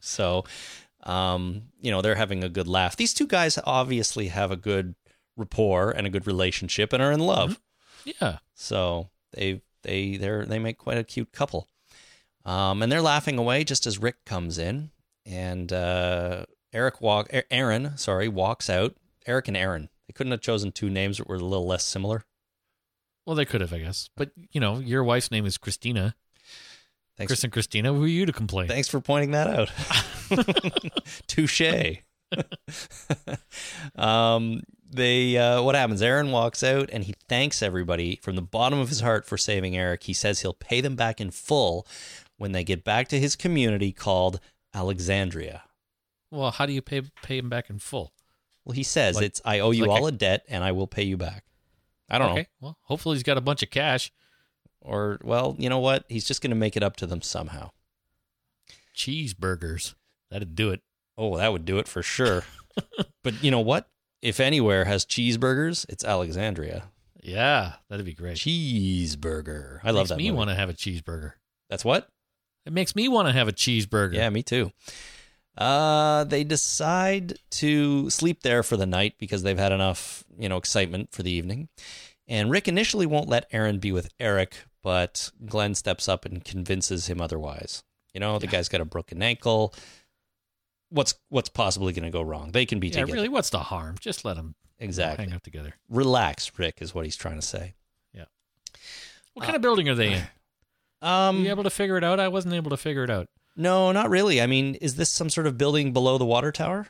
so, 0.00 0.44
um, 1.04 1.62
you 1.80 1.90
know, 1.90 2.02
they're 2.02 2.16
having 2.16 2.42
a 2.42 2.48
good 2.48 2.66
laugh. 2.68 2.96
These 2.96 3.14
two 3.14 3.26
guys 3.28 3.58
obviously 3.64 4.28
have 4.28 4.50
a 4.50 4.56
good 4.56 4.94
rapport 5.36 5.90
and 5.90 6.06
a 6.06 6.10
good 6.10 6.26
relationship 6.26 6.92
and 6.92 7.02
are 7.02 7.12
in 7.12 7.20
love. 7.20 7.60
Yeah. 8.04 8.38
So 8.54 9.10
they 9.32 9.62
they 9.82 10.16
they 10.16 10.44
they 10.44 10.58
make 10.58 10.78
quite 10.78 10.98
a 10.98 11.04
cute 11.04 11.32
couple. 11.32 11.68
Um, 12.44 12.82
and 12.82 12.90
they're 12.90 13.02
laughing 13.02 13.38
away 13.38 13.64
just 13.64 13.86
as 13.86 13.98
Rick 13.98 14.24
comes 14.24 14.56
in, 14.56 14.90
and 15.24 15.72
uh, 15.72 16.46
Eric 16.72 17.00
walk 17.00 17.28
Aaron 17.50 17.96
sorry 17.98 18.28
walks 18.28 18.70
out. 18.70 18.96
Eric 19.26 19.48
and 19.48 19.56
Aaron. 19.56 19.88
They 20.06 20.12
couldn't 20.12 20.30
have 20.30 20.40
chosen 20.40 20.70
two 20.70 20.88
names 20.88 21.18
that 21.18 21.28
were 21.28 21.34
a 21.34 21.40
little 21.40 21.66
less 21.66 21.84
similar. 21.84 22.24
Well, 23.24 23.34
they 23.34 23.44
could 23.44 23.60
have, 23.60 23.72
I 23.72 23.80
guess. 23.80 24.08
But 24.16 24.30
you 24.52 24.60
know, 24.60 24.78
your 24.78 25.02
wife's 25.02 25.32
name 25.32 25.46
is 25.46 25.58
Christina. 25.58 26.14
Thanks. 27.16 27.30
Chris 27.30 27.44
and 27.44 27.52
Christina. 27.52 27.92
Who 27.92 28.04
are 28.04 28.08
you 28.08 28.26
to 28.26 28.32
complain? 28.32 28.68
Thanks 28.68 28.88
for 28.88 29.00
pointing 29.00 29.32
that 29.32 29.48
out. 29.48 29.72
Touche. 31.26 32.02
um, 33.96 34.62
they 34.88 35.36
uh, 35.36 35.62
what 35.62 35.74
happens? 35.74 36.02
Aaron 36.02 36.30
walks 36.30 36.62
out 36.62 36.88
and 36.92 37.04
he 37.04 37.14
thanks 37.28 37.62
everybody 37.62 38.16
from 38.22 38.36
the 38.36 38.42
bottom 38.42 38.78
of 38.78 38.88
his 38.88 39.00
heart 39.00 39.26
for 39.26 39.36
saving 39.36 39.76
Eric. 39.76 40.04
He 40.04 40.12
says 40.12 40.40
he'll 40.40 40.54
pay 40.54 40.80
them 40.80 40.96
back 40.96 41.20
in 41.20 41.30
full 41.30 41.86
when 42.36 42.52
they 42.52 42.64
get 42.64 42.84
back 42.84 43.08
to 43.08 43.18
his 43.20 43.36
community 43.36 43.92
called 43.92 44.40
Alexandria. 44.74 45.62
Well, 46.30 46.50
how 46.50 46.66
do 46.66 46.72
you 46.72 46.82
pay 46.82 47.02
pay 47.22 47.38
him 47.38 47.48
back 47.48 47.70
in 47.70 47.78
full? 47.78 48.12
Well, 48.64 48.74
he 48.74 48.82
says 48.82 49.16
Like- 49.16 49.24
it's 49.26 49.40
I 49.44 49.60
owe 49.60 49.70
you 49.70 49.86
like 49.86 50.00
all 50.00 50.06
a- 50.06 50.10
a 50.10 50.12
debt 50.12 50.44
and 50.48 50.62
I 50.64 50.72
will 50.72 50.86
pay 50.88 51.04
you 51.04 51.16
back. 51.16 51.44
I 52.08 52.18
don't 52.18 52.34
know. 52.36 52.44
Well, 52.60 52.78
hopefully 52.82 53.16
he's 53.16 53.22
got 53.24 53.36
a 53.36 53.40
bunch 53.40 53.62
of 53.62 53.70
cash. 53.70 54.12
Or 54.80 55.18
well, 55.24 55.56
you 55.58 55.68
know 55.68 55.80
what? 55.80 56.04
He's 56.08 56.24
just 56.24 56.40
going 56.40 56.50
to 56.50 56.56
make 56.56 56.76
it 56.76 56.82
up 56.84 56.94
to 56.96 57.06
them 57.06 57.20
somehow. 57.20 57.70
Cheeseburgers. 58.94 59.94
That'd 60.30 60.54
do 60.54 60.70
it. 60.70 60.82
Oh, 61.18 61.36
that 61.36 61.52
would 61.52 61.64
do 61.64 61.78
it 61.78 61.88
for 61.88 62.02
sure. 62.02 62.44
but 63.24 63.42
you 63.42 63.50
know 63.50 63.60
what? 63.60 63.88
If 64.22 64.40
anywhere 64.40 64.84
has 64.84 65.04
cheeseburgers, 65.04 65.86
it's 65.88 66.04
Alexandria. 66.04 66.90
Yeah, 67.22 67.74
that'd 67.88 68.06
be 68.06 68.14
great. 68.14 68.36
Cheeseburger. 68.36 69.80
I 69.82 69.90
love 69.90 70.04
makes 70.04 70.08
that. 70.10 70.18
me 70.18 70.30
want 70.30 70.50
to 70.50 70.56
have 70.56 70.70
a 70.70 70.74
cheeseburger. 70.74 71.32
That's 71.68 71.84
what? 71.84 72.08
It 72.64 72.72
makes 72.72 72.96
me 72.96 73.08
want 73.08 73.28
to 73.28 73.32
have 73.32 73.48
a 73.48 73.52
cheeseburger. 73.52 74.14
Yeah, 74.14 74.30
me 74.30 74.42
too. 74.42 74.72
Uh, 75.56 76.24
they 76.24 76.44
decide 76.44 77.38
to 77.50 78.10
sleep 78.10 78.42
there 78.42 78.62
for 78.62 78.76
the 78.76 78.86
night 78.86 79.14
because 79.18 79.42
they've 79.42 79.58
had 79.58 79.72
enough, 79.72 80.24
you 80.38 80.48
know, 80.48 80.56
excitement 80.56 81.12
for 81.12 81.22
the 81.22 81.30
evening. 81.30 81.68
And 82.28 82.50
Rick 82.50 82.68
initially 82.68 83.06
won't 83.06 83.28
let 83.28 83.46
Aaron 83.52 83.78
be 83.78 83.92
with 83.92 84.10
Eric, 84.20 84.56
but 84.82 85.30
Glenn 85.46 85.74
steps 85.74 86.08
up 86.08 86.24
and 86.24 86.44
convinces 86.44 87.06
him 87.06 87.20
otherwise. 87.20 87.84
You 88.12 88.20
know, 88.20 88.38
the 88.38 88.46
guy's 88.46 88.68
got 88.68 88.80
a 88.80 88.84
broken 88.86 89.22
ankle. 89.22 89.74
What's 90.96 91.14
what's 91.28 91.48
possibly 91.48 91.92
going 91.92 92.04
to 92.04 92.10
go 92.10 92.22
wrong? 92.22 92.52
They 92.52 92.64
can 92.66 92.80
be 92.80 92.88
taken. 92.88 92.98
Yeah, 93.00 93.04
together. 93.04 93.16
really, 93.16 93.28
what's 93.28 93.50
the 93.50 93.58
harm? 93.60 93.96
Just 94.00 94.24
let 94.24 94.36
them 94.36 94.54
Exactly. 94.78 95.24
hang 95.26 95.34
out 95.34 95.42
together. 95.44 95.74
Relax, 95.88 96.50
Rick, 96.58 96.78
is 96.80 96.94
what 96.94 97.04
he's 97.04 97.16
trying 97.16 97.36
to 97.36 97.46
say. 97.46 97.74
Yeah. 98.14 98.24
What 99.34 99.44
kind 99.44 99.56
of 99.56 99.62
building 99.62 99.88
are 99.88 99.94
they 99.94 100.12
in? 100.14 100.22
Were 101.02 101.08
Um, 101.08 101.44
you 101.44 101.50
able 101.50 101.64
to 101.64 101.70
figure 101.70 101.96
it 101.98 102.04
out? 102.04 102.18
I 102.18 102.28
wasn't 102.28 102.54
able 102.54 102.70
to 102.70 102.76
figure 102.76 103.04
it 103.04 103.10
out. 103.10 103.28
no, 103.54 103.92
not 103.92 104.08
really. 104.10 104.40
I 104.40 104.46
mean, 104.46 104.74
is 104.76 104.96
this 104.96 105.10
some 105.10 105.28
sort 105.30 105.46
of 105.46 105.56
building 105.58 105.92
below 105.92 106.18
the 106.18 106.24
water 106.26 106.50
tower? 106.52 106.88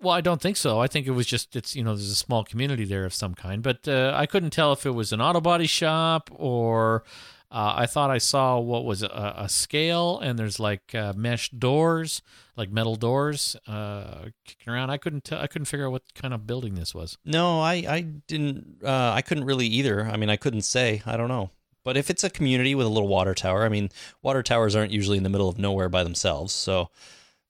Well, 0.00 0.14
I 0.14 0.20
don't 0.20 0.40
think 0.42 0.56
so. 0.58 0.78
I 0.80 0.86
think 0.88 1.06
it 1.06 1.12
was 1.12 1.26
just 1.26 1.56
it's 1.56 1.74
you 1.74 1.82
know 1.82 1.94
there's 1.94 2.10
a 2.10 2.14
small 2.16 2.44
community 2.44 2.84
there 2.84 3.04
of 3.06 3.14
some 3.14 3.34
kind, 3.34 3.62
but 3.62 3.86
uh, 3.88 4.12
I 4.14 4.26
couldn't 4.26 4.50
tell 4.50 4.72
if 4.72 4.84
it 4.84 4.90
was 4.90 5.12
an 5.12 5.20
auto 5.22 5.40
body 5.40 5.66
shop 5.66 6.28
or 6.34 7.02
uh, 7.50 7.74
I 7.76 7.86
thought 7.86 8.10
I 8.10 8.18
saw 8.18 8.58
what 8.58 8.84
was 8.84 9.02
a, 9.02 9.34
a 9.36 9.48
scale 9.48 10.18
and 10.18 10.38
there's 10.38 10.58
like 10.58 10.94
uh, 10.94 11.12
mesh 11.16 11.50
doors, 11.50 12.22
like 12.56 12.70
metal 12.70 12.96
doors 12.96 13.56
uh, 13.66 14.26
kicking 14.44 14.72
around. 14.72 14.90
I 14.90 14.96
couldn't 14.96 15.24
tell. 15.24 15.40
I 15.40 15.46
couldn't 15.46 15.66
figure 15.66 15.86
out 15.86 15.92
what 15.92 16.14
kind 16.14 16.34
of 16.34 16.46
building 16.46 16.74
this 16.74 16.94
was. 16.94 17.18
No, 17.24 17.60
I, 17.60 17.74
I 17.88 18.00
didn't. 18.00 18.78
Uh, 18.84 19.12
I 19.14 19.22
couldn't 19.22 19.44
really 19.44 19.66
either. 19.66 20.06
I 20.06 20.16
mean, 20.16 20.30
I 20.30 20.36
couldn't 20.36 20.62
say. 20.62 21.02
I 21.06 21.16
don't 21.16 21.28
know. 21.28 21.50
But 21.84 21.96
if 21.96 22.10
it's 22.10 22.24
a 22.24 22.30
community 22.30 22.74
with 22.74 22.84
a 22.86 22.90
little 22.90 23.06
water 23.08 23.32
tower, 23.32 23.64
I 23.64 23.68
mean, 23.68 23.90
water 24.20 24.42
towers 24.42 24.74
aren't 24.74 24.90
usually 24.90 25.18
in 25.18 25.22
the 25.22 25.28
middle 25.30 25.48
of 25.48 25.56
nowhere 25.56 25.88
by 25.88 26.02
themselves. 26.02 26.52
So 26.52 26.90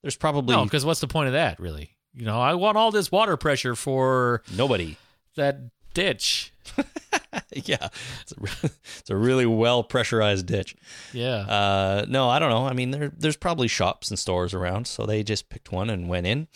there's 0.03 0.15
probably 0.15 0.55
No, 0.55 0.63
because 0.63 0.85
what's 0.85 0.99
the 0.99 1.07
point 1.07 1.25
of 1.27 1.33
that, 1.33 1.59
really? 1.59 1.95
You 2.13 2.25
know, 2.25 2.39
I 2.39 2.53
want 2.53 2.77
all 2.77 2.91
this 2.91 3.11
water 3.11 3.35
pressure 3.35 3.75
for 3.75 4.43
nobody. 4.55 4.95
that 5.35 5.57
ditch. 5.95 6.53
yeah, 7.53 7.87
it's 8.21 8.31
a, 8.31 8.69
it's 8.99 9.09
a 9.09 9.15
really 9.15 9.45
well 9.45 9.83
pressurized 9.83 10.45
ditch. 10.45 10.75
Yeah. 11.13 11.37
Uh, 11.39 12.05
no, 12.07 12.29
I 12.29 12.39
don't 12.39 12.49
know. 12.49 12.65
I 12.65 12.73
mean, 12.73 12.91
there 12.91 13.11
there's 13.17 13.37
probably 13.37 13.67
shops 13.67 14.09
and 14.09 14.17
stores 14.19 14.53
around, 14.53 14.87
so 14.87 15.05
they 15.05 15.23
just 15.23 15.49
picked 15.49 15.71
one 15.71 15.89
and 15.89 16.09
went 16.09 16.27
in. 16.27 16.47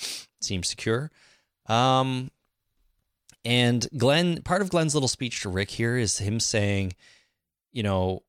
Seems 0.42 0.68
secure. 0.68 1.12
Um, 1.68 2.32
and 3.44 3.88
Glenn, 3.98 4.42
part 4.44 4.62
of 4.62 4.70
Glenn's 4.70 4.94
little 4.94 5.08
speech 5.08 5.42
to 5.42 5.50
Rick 5.50 5.72
here 5.72 5.98
is 5.98 6.20
him 6.20 6.40
saying, 6.40 6.94
you 7.72 7.82
know, 7.84 8.24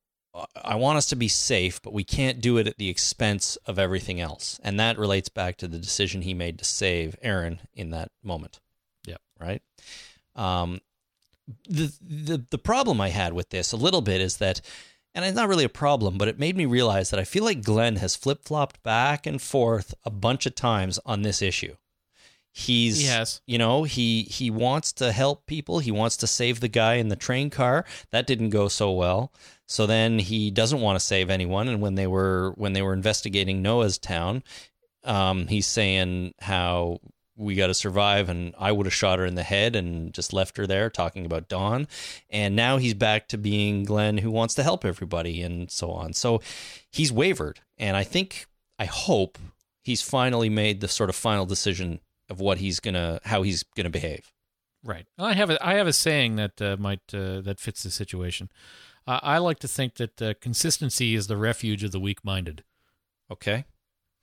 "I- 0.64 0.76
want 0.76 0.96
us 0.98 1.06
to 1.06 1.16
be 1.16 1.28
safe, 1.28 1.82
but 1.82 1.92
we 1.92 2.04
can't 2.04 2.40
do 2.40 2.56
it 2.58 2.66
at 2.66 2.78
the 2.78 2.88
expense 2.88 3.56
of 3.66 3.78
everything 3.78 4.20
else, 4.20 4.58
and 4.62 4.78
that 4.80 4.98
relates 4.98 5.28
back 5.28 5.56
to 5.58 5.68
the 5.68 5.78
decision 5.78 6.22
he 6.22 6.32
made 6.34 6.58
to 6.58 6.64
save 6.64 7.16
Aaron 7.22 7.60
in 7.74 7.90
that 7.90 8.10
moment. 8.22 8.60
Yep. 9.06 9.20
Right. 9.38 9.62
Um, 10.34 10.80
the 11.68 11.92
the 12.00 12.44
the 12.50 12.58
problem 12.58 13.00
I 13.00 13.08
had 13.08 13.32
with 13.32 13.50
this 13.50 13.72
a 13.72 13.76
little 13.76 14.00
bit 14.00 14.20
is 14.20 14.38
that, 14.38 14.60
and 15.14 15.24
it's 15.24 15.36
not 15.36 15.48
really 15.48 15.64
a 15.64 15.68
problem, 15.68 16.18
but 16.18 16.28
it 16.28 16.38
made 16.38 16.56
me 16.56 16.66
realize 16.66 17.10
that 17.10 17.20
I 17.20 17.24
feel 17.24 17.44
like 17.44 17.64
Glenn 17.64 17.96
has 17.96 18.16
flip 18.16 18.44
flopped 18.44 18.82
back 18.82 19.26
and 19.26 19.40
forth 19.40 19.94
a 20.04 20.10
bunch 20.10 20.46
of 20.46 20.54
times 20.54 20.98
on 21.04 21.22
this 21.22 21.42
issue. 21.42 21.76
He's 22.54 23.02
yes. 23.02 23.40
you 23.46 23.56
know 23.56 23.84
he 23.84 24.24
he 24.24 24.50
wants 24.50 24.92
to 24.94 25.10
help 25.10 25.46
people. 25.46 25.78
He 25.78 25.90
wants 25.90 26.18
to 26.18 26.26
save 26.26 26.60
the 26.60 26.68
guy 26.68 26.94
in 26.94 27.08
the 27.08 27.16
train 27.16 27.48
car. 27.48 27.86
That 28.10 28.26
didn't 28.26 28.50
go 28.50 28.68
so 28.68 28.92
well. 28.92 29.32
So 29.66 29.86
then 29.86 30.18
he 30.18 30.50
doesn't 30.50 30.82
want 30.82 30.98
to 30.98 31.04
save 31.04 31.30
anyone. 31.30 31.66
And 31.66 31.80
when 31.80 31.94
they 31.94 32.06
were 32.06 32.52
when 32.56 32.74
they 32.74 32.82
were 32.82 32.92
investigating 32.92 33.62
Noah's 33.62 33.96
town, 33.96 34.42
um, 35.04 35.46
he's 35.46 35.66
saying 35.66 36.34
how 36.40 37.00
we 37.36 37.54
got 37.54 37.68
to 37.68 37.74
survive, 37.74 38.28
and 38.28 38.54
I 38.58 38.72
would 38.72 38.86
have 38.86 38.94
shot 38.94 39.18
her 39.18 39.24
in 39.24 39.34
the 39.34 39.42
head 39.42 39.74
and 39.74 40.12
just 40.12 40.32
left 40.32 40.56
her 40.56 40.66
there, 40.66 40.90
talking 40.90 41.24
about 41.24 41.48
Dawn. 41.48 41.88
And 42.30 42.54
now 42.54 42.76
he's 42.76 42.94
back 42.94 43.28
to 43.28 43.38
being 43.38 43.84
Glenn, 43.84 44.18
who 44.18 44.30
wants 44.30 44.54
to 44.54 44.62
help 44.62 44.84
everybody, 44.84 45.42
and 45.42 45.70
so 45.70 45.90
on. 45.90 46.12
So 46.12 46.40
he's 46.90 47.10
wavered, 47.12 47.60
and 47.78 47.96
I 47.96 48.04
think, 48.04 48.46
I 48.78 48.84
hope, 48.84 49.38
he's 49.82 50.02
finally 50.02 50.48
made 50.48 50.80
the 50.80 50.88
sort 50.88 51.10
of 51.10 51.16
final 51.16 51.46
decision 51.46 52.00
of 52.28 52.40
what 52.40 52.58
he's 52.58 52.80
gonna, 52.80 53.20
how 53.24 53.42
he's 53.42 53.62
gonna 53.62 53.90
behave. 53.90 54.32
Right. 54.84 55.06
I 55.18 55.34
have 55.34 55.50
a 55.50 55.64
I 55.64 55.74
have 55.74 55.86
a 55.86 55.92
saying 55.92 56.36
that 56.36 56.60
uh, 56.60 56.76
might 56.76 57.02
uh, 57.14 57.40
that 57.42 57.60
fits 57.60 57.84
the 57.84 57.90
situation. 57.90 58.50
Uh, 59.06 59.20
I 59.22 59.38
like 59.38 59.60
to 59.60 59.68
think 59.68 59.94
that 59.94 60.20
uh, 60.20 60.34
consistency 60.40 61.14
is 61.14 61.28
the 61.28 61.36
refuge 61.36 61.84
of 61.84 61.92
the 61.92 62.00
weak-minded. 62.00 62.64
Okay. 63.30 63.64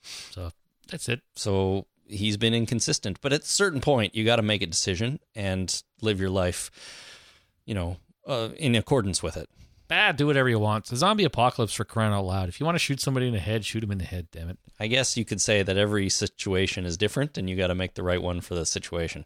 So 0.01 0.51
that's 0.89 1.07
it. 1.07 1.21
So 1.35 1.87
he's 2.09 2.37
been 2.37 2.53
inconsistent, 2.53 3.19
but 3.21 3.31
at 3.33 3.41
a 3.41 3.45
certain 3.45 3.81
point, 3.81 4.15
you 4.15 4.25
got 4.25 4.37
to 4.37 4.41
make 4.41 4.61
a 4.61 4.65
decision 4.67 5.19
and 5.35 5.81
live 6.01 6.19
your 6.19 6.29
life, 6.29 6.71
you 7.65 7.73
know, 7.73 7.97
uh, 8.27 8.49
in 8.57 8.75
accordance 8.75 9.23
with 9.23 9.37
it. 9.37 9.49
Ah, 9.91 10.11
do 10.11 10.27
whatever 10.27 10.47
you 10.49 10.59
want. 10.59 10.85
It's 10.85 10.91
a 10.91 10.97
zombie 10.97 11.23
apocalypse 11.23 11.73
for 11.73 11.83
crying 11.83 12.13
out 12.13 12.25
loud. 12.25 12.47
If 12.47 12.59
you 12.59 12.65
want 12.65 12.75
to 12.75 12.79
shoot 12.79 12.99
somebody 12.99 13.25
in 13.27 13.33
the 13.33 13.39
head, 13.39 13.65
shoot 13.65 13.83
him 13.83 13.91
in 13.91 13.97
the 13.97 14.03
head. 14.03 14.27
Damn 14.31 14.49
it. 14.49 14.59
I 14.79 14.85
guess 14.87 15.17
you 15.17 15.25
could 15.25 15.41
say 15.41 15.63
that 15.63 15.77
every 15.77 16.09
situation 16.09 16.85
is 16.85 16.95
different, 16.95 17.37
and 17.37 17.49
you 17.49 17.55
got 17.55 17.67
to 17.67 17.75
make 17.75 17.95
the 17.95 18.03
right 18.03 18.21
one 18.21 18.41
for 18.41 18.53
the 18.53 18.65
situation, 18.67 19.25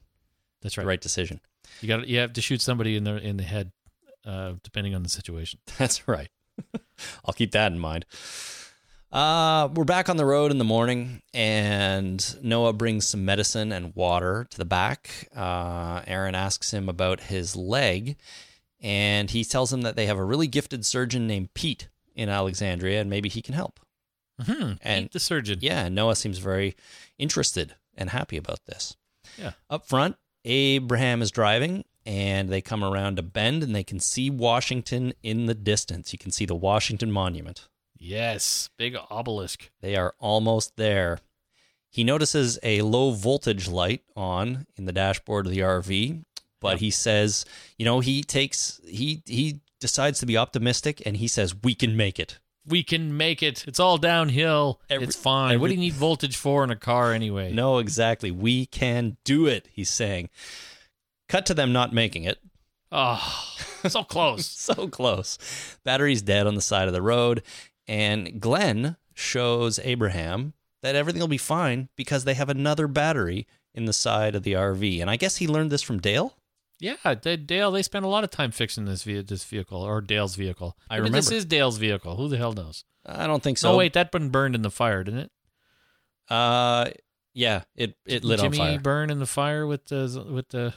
That's 0.62 0.76
the 0.76 0.82
right. 0.82 0.88
right 0.88 1.02
decision. 1.02 1.42
You 1.82 1.88
got 1.90 2.08
you 2.08 2.20
have 2.20 2.34
to 2.34 2.42
shoot 2.42 2.62
somebody 2.62 2.96
in 2.96 3.04
the 3.04 3.18
in 3.18 3.36
the 3.38 3.44
head, 3.44 3.72
uh, 4.26 4.54
depending 4.64 4.96
on 4.96 5.04
the 5.04 5.10
situation. 5.10 5.60
That's 5.78 6.08
right. 6.08 6.30
I'll 7.26 7.34
keep 7.34 7.52
that 7.52 7.72
in 7.74 7.80
mind. 7.80 8.06
Uh, 9.14 9.70
we're 9.76 9.84
back 9.84 10.10
on 10.10 10.18
the 10.18 10.26
road 10.26 10.50
in 10.50 10.58
the 10.58 10.64
morning, 10.64 11.22
and 11.36 12.36
Noah 12.44 12.74
brings 12.74 13.06
some 13.06 13.24
medicine 13.24 13.72
and 13.72 13.96
water 13.96 14.48
to 14.50 14.58
the 14.58 14.66
back. 14.66 15.30
Uh, 15.36 16.02
Aaron 16.08 16.34
asks 16.34 16.74
him 16.74 16.90
about 16.90 17.20
his 17.20 17.56
leg, 17.56 18.18
and 18.82 19.30
he 19.30 19.44
tells 19.44 19.72
him 19.72 19.84
that 19.84 19.96
they 19.96 20.08
have 20.08 20.18
a 20.18 20.24
really 20.24 20.48
gifted 20.48 20.84
surgeon 20.84 21.28
named 21.28 21.54
Pete 21.54 21.90
in 22.16 22.28
Alexandria, 22.28 23.02
and 23.02 23.08
maybe 23.08 23.30
he 23.30 23.44
can 23.44 23.54
help. 23.54 23.80
Hmm. 24.42 24.74
And- 24.82 25.04
Pete 25.06 25.14
the 25.14 25.20
surgeon. 25.20 25.60
Yeah, 25.62 25.90
Noah 25.90 26.16
seems 26.16 26.40
very 26.40 26.76
interested 27.20 27.76
and 27.96 28.10
happy 28.10 28.38
about 28.38 28.66
this. 28.66 28.98
Yeah. 29.38 29.52
Up 29.70 29.88
front, 29.88 30.16
Abraham 30.44 31.22
is 31.22 31.30
driving 31.30 31.86
and 32.04 32.50
they 32.50 32.62
come 32.62 32.84
around 32.84 33.20
a 33.20 33.24
bend 33.24 33.62
and 33.62 33.76
they 33.76 33.84
can 33.84 34.00
see 34.00 34.32
Washington 34.32 35.14
in 35.22 35.46
the 35.46 35.54
distance. 35.54 36.12
You 36.12 36.20
can 36.20 36.32
see 36.32 36.46
the 36.46 36.56
Washington 36.56 37.12
Monument. 37.12 37.68
Yes. 38.04 38.70
Big 38.78 38.96
obelisk. 39.10 39.70
They 39.82 39.96
are 39.96 40.14
almost 40.20 40.76
there. 40.76 41.20
He 41.90 42.04
notices 42.04 42.60
a 42.64 42.82
low 42.82 43.12
voltage 43.12 43.68
light 43.68 44.02
on 44.16 44.66
in 44.76 44.86
the 44.86 44.92
dashboard 44.92 45.46
of 45.46 45.52
the 45.52 45.60
RV, 45.60 46.24
but 46.60 46.80
he 46.80 46.92
says, 46.92 47.46
you 47.78 47.86
know, 47.86 48.00
he 48.00 48.24
takes 48.24 48.82
he 48.86 49.22
he 49.26 49.62
decides 49.80 50.20
to 50.20 50.26
be 50.26 50.38
optimistic 50.38 51.02
and 51.06 51.18
he 51.18 51.28
says 51.28 51.56
we 51.64 51.76
can 51.76 51.96
make 51.96 52.20
it. 52.20 52.40
We 52.66 52.84
can 52.84 53.16
make 53.16 53.44
it. 53.44 53.66
It's 53.68 53.80
all 53.80 53.98
downhill. 53.98 54.82
Every- 54.90 55.08
it's 55.08 55.16
fine. 55.16 55.60
what 55.60 55.68
do 55.68 55.74
you 55.74 55.80
need 55.80 55.94
voltage 55.94 56.36
for 56.38 56.64
in 56.64 56.72
a 56.72 56.76
car 56.76 57.14
anyway? 57.14 57.52
No, 57.52 57.78
exactly. 57.78 58.32
We 58.32 58.66
can 58.66 59.18
do 59.24 59.48
it, 59.48 59.68
he's 59.72 59.90
saying. 59.90 60.30
Cut 61.30 61.46
to 61.48 61.54
them 61.54 61.74
not 61.74 61.94
making 61.94 62.24
it. 62.24 62.40
Oh, 62.92 63.56
so 63.88 64.04
close. 64.04 64.46
so 64.50 64.88
close. 64.88 65.38
Battery's 65.84 66.22
dead 66.22 66.48
on 66.48 66.56
the 66.56 66.62
side 66.62 66.88
of 66.88 66.94
the 66.94 67.02
road. 67.02 67.44
And 67.88 68.40
Glenn 68.40 68.98
shows 69.14 69.80
Abraham 69.80 70.54
that 70.82 70.96
everything 70.96 71.20
will 71.22 71.28
be 71.28 71.38
fine 71.38 71.90
because 71.96 72.24
they 72.24 72.34
have 72.34 72.50
another 72.50 72.88
battery 72.88 73.48
in 73.74 73.86
the 73.86 73.94
side 73.94 74.36
of 74.36 74.44
the 74.44 74.54
RV. 74.54 75.02
And 75.02 75.10
I 75.10 75.16
guess 75.18 75.38
he 75.38 75.48
learned 75.48 75.72
this 75.72 75.82
from 75.82 76.00
Dale. 76.00 76.36
Yeah, 76.80 76.96
they, 77.22 77.38
Dale. 77.38 77.72
They 77.72 77.82
spent 77.84 78.04
a 78.04 78.10
lot 78.10 78.24
of 78.24 78.32
time 78.32 78.52
fixing 78.52 78.86
this 78.86 79.04
ve- 79.04 79.22
this 79.22 79.46
vehicle 79.46 79.82
or 79.82 80.02
Dale's 80.02 80.36
vehicle. 80.36 80.78
I 80.90 80.98
Maybe 81.00 81.12
this 81.12 81.28
remember. 81.28 81.38
is 81.38 81.46
Dale's 81.46 81.78
vehicle. 81.78 82.16
Who 82.18 82.28
the 82.28 82.38
hell 82.38 82.52
knows? 82.52 82.84
I 83.06 83.28
don't 83.28 83.42
think 83.42 83.58
so. 83.58 83.72
No, 83.72 83.78
wait, 83.78 83.94
that 83.94 84.12
been 84.12 84.30
burned 84.30 84.56
in 84.56 84.62
the 84.64 84.72
fire, 84.72 85.04
didn't 85.04 85.20
it? 85.22 85.32
Uh, 86.30 86.90
yeah, 87.34 87.64
it 87.76 87.96
it 88.06 88.24
lit 88.24 88.40
Jimmy 88.40 88.60
on 88.60 88.68
fire. 88.68 88.80
burn 88.80 89.10
in 89.10 89.20
the 89.20 89.26
fire 89.26 89.66
with 89.68 89.86
the 89.86 90.26
with 90.30 90.50
the. 90.50 90.74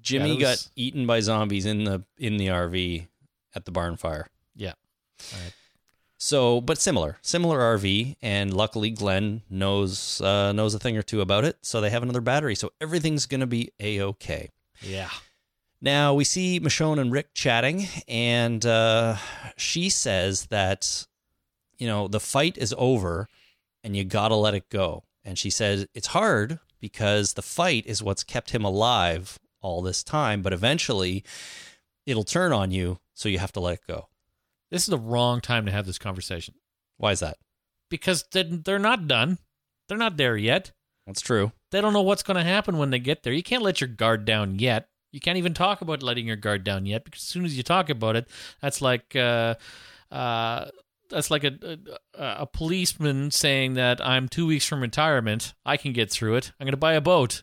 Jimmy 0.00 0.30
Yeah, 0.30 0.34
it 0.36 0.40
got 0.40 0.68
eaten 0.76 1.06
by 1.06 1.20
zombies 1.20 1.66
in 1.66 1.84
the 1.84 2.04
in 2.18 2.36
the 2.36 2.46
RV 2.48 3.08
at 3.54 3.64
the 3.64 3.72
barn 3.72 3.96
fire. 3.96 4.28
Yeah. 4.54 4.74
All 5.34 5.40
right. 5.42 5.52
So, 6.24 6.60
but 6.60 6.78
similar, 6.78 7.18
similar 7.20 7.58
RV, 7.76 8.14
and 8.22 8.54
luckily 8.54 8.90
Glenn 8.90 9.42
knows 9.50 10.20
uh, 10.20 10.52
knows 10.52 10.72
a 10.72 10.78
thing 10.78 10.96
or 10.96 11.02
two 11.02 11.20
about 11.20 11.44
it. 11.44 11.58
So 11.62 11.80
they 11.80 11.90
have 11.90 12.04
another 12.04 12.20
battery, 12.20 12.54
so 12.54 12.70
everything's 12.80 13.26
gonna 13.26 13.48
be 13.48 13.72
a 13.80 14.00
okay. 14.02 14.50
Yeah. 14.80 15.10
Now 15.80 16.14
we 16.14 16.22
see 16.22 16.60
Michonne 16.60 17.00
and 17.00 17.10
Rick 17.10 17.34
chatting, 17.34 17.88
and 18.06 18.64
uh, 18.64 19.16
she 19.56 19.88
says 19.88 20.46
that 20.46 21.08
you 21.76 21.88
know 21.88 22.06
the 22.06 22.20
fight 22.20 22.56
is 22.56 22.72
over, 22.78 23.26
and 23.82 23.96
you 23.96 24.04
gotta 24.04 24.36
let 24.36 24.54
it 24.54 24.68
go. 24.68 25.02
And 25.24 25.36
she 25.36 25.50
says 25.50 25.88
it's 25.92 26.06
hard 26.06 26.60
because 26.78 27.32
the 27.32 27.42
fight 27.42 27.84
is 27.84 28.00
what's 28.00 28.22
kept 28.22 28.50
him 28.50 28.64
alive 28.64 29.40
all 29.60 29.82
this 29.82 30.04
time, 30.04 30.40
but 30.40 30.52
eventually 30.52 31.24
it'll 32.06 32.22
turn 32.22 32.52
on 32.52 32.70
you, 32.70 33.00
so 33.12 33.28
you 33.28 33.40
have 33.40 33.52
to 33.54 33.60
let 33.60 33.74
it 33.74 33.86
go. 33.88 34.06
This 34.72 34.82
is 34.82 34.86
the 34.88 34.98
wrong 34.98 35.40
time 35.40 35.66
to 35.66 35.72
have 35.72 35.86
this 35.86 35.98
conversation 35.98 36.54
Why 36.96 37.12
is 37.12 37.20
that? 37.20 37.36
because 37.90 38.24
they- 38.32 38.42
they're 38.42 38.78
not 38.80 39.06
done. 39.06 39.38
They're 39.88 39.98
not 39.98 40.16
there 40.16 40.36
yet. 40.36 40.72
That's 41.06 41.20
true. 41.20 41.52
They 41.70 41.80
don't 41.80 41.92
know 41.92 42.02
what's 42.02 42.22
going 42.22 42.36
to 42.38 42.42
happen 42.42 42.78
when 42.78 42.90
they 42.90 42.98
get 42.98 43.22
there. 43.22 43.32
You 43.32 43.42
can't 43.42 43.62
let 43.62 43.80
your 43.80 43.88
guard 43.88 44.24
down 44.24 44.58
yet. 44.58 44.88
You 45.12 45.20
can't 45.20 45.36
even 45.36 45.52
talk 45.52 45.82
about 45.82 46.02
letting 46.02 46.26
your 46.26 46.36
guard 46.36 46.64
down 46.64 46.86
yet 46.86 47.04
because 47.04 47.20
as 47.20 47.26
soon 47.28 47.44
as 47.44 47.54
you 47.56 47.62
talk 47.62 47.90
about 47.90 48.16
it, 48.16 48.28
that's 48.62 48.80
like 48.80 49.14
uh, 49.14 49.56
uh, 50.10 50.70
that's 51.10 51.30
like 51.30 51.44
a, 51.44 51.78
a 52.14 52.24
a 52.42 52.46
policeman 52.46 53.30
saying 53.30 53.74
that 53.74 54.00
I'm 54.06 54.26
two 54.28 54.46
weeks 54.46 54.66
from 54.66 54.80
retirement. 54.80 55.52
I 55.66 55.76
can 55.76 55.92
get 55.92 56.10
through 56.10 56.36
it. 56.36 56.52
I'm 56.58 56.64
going 56.64 56.72
to 56.72 56.78
buy 56.78 56.94
a 56.94 57.00
boat. 57.02 57.42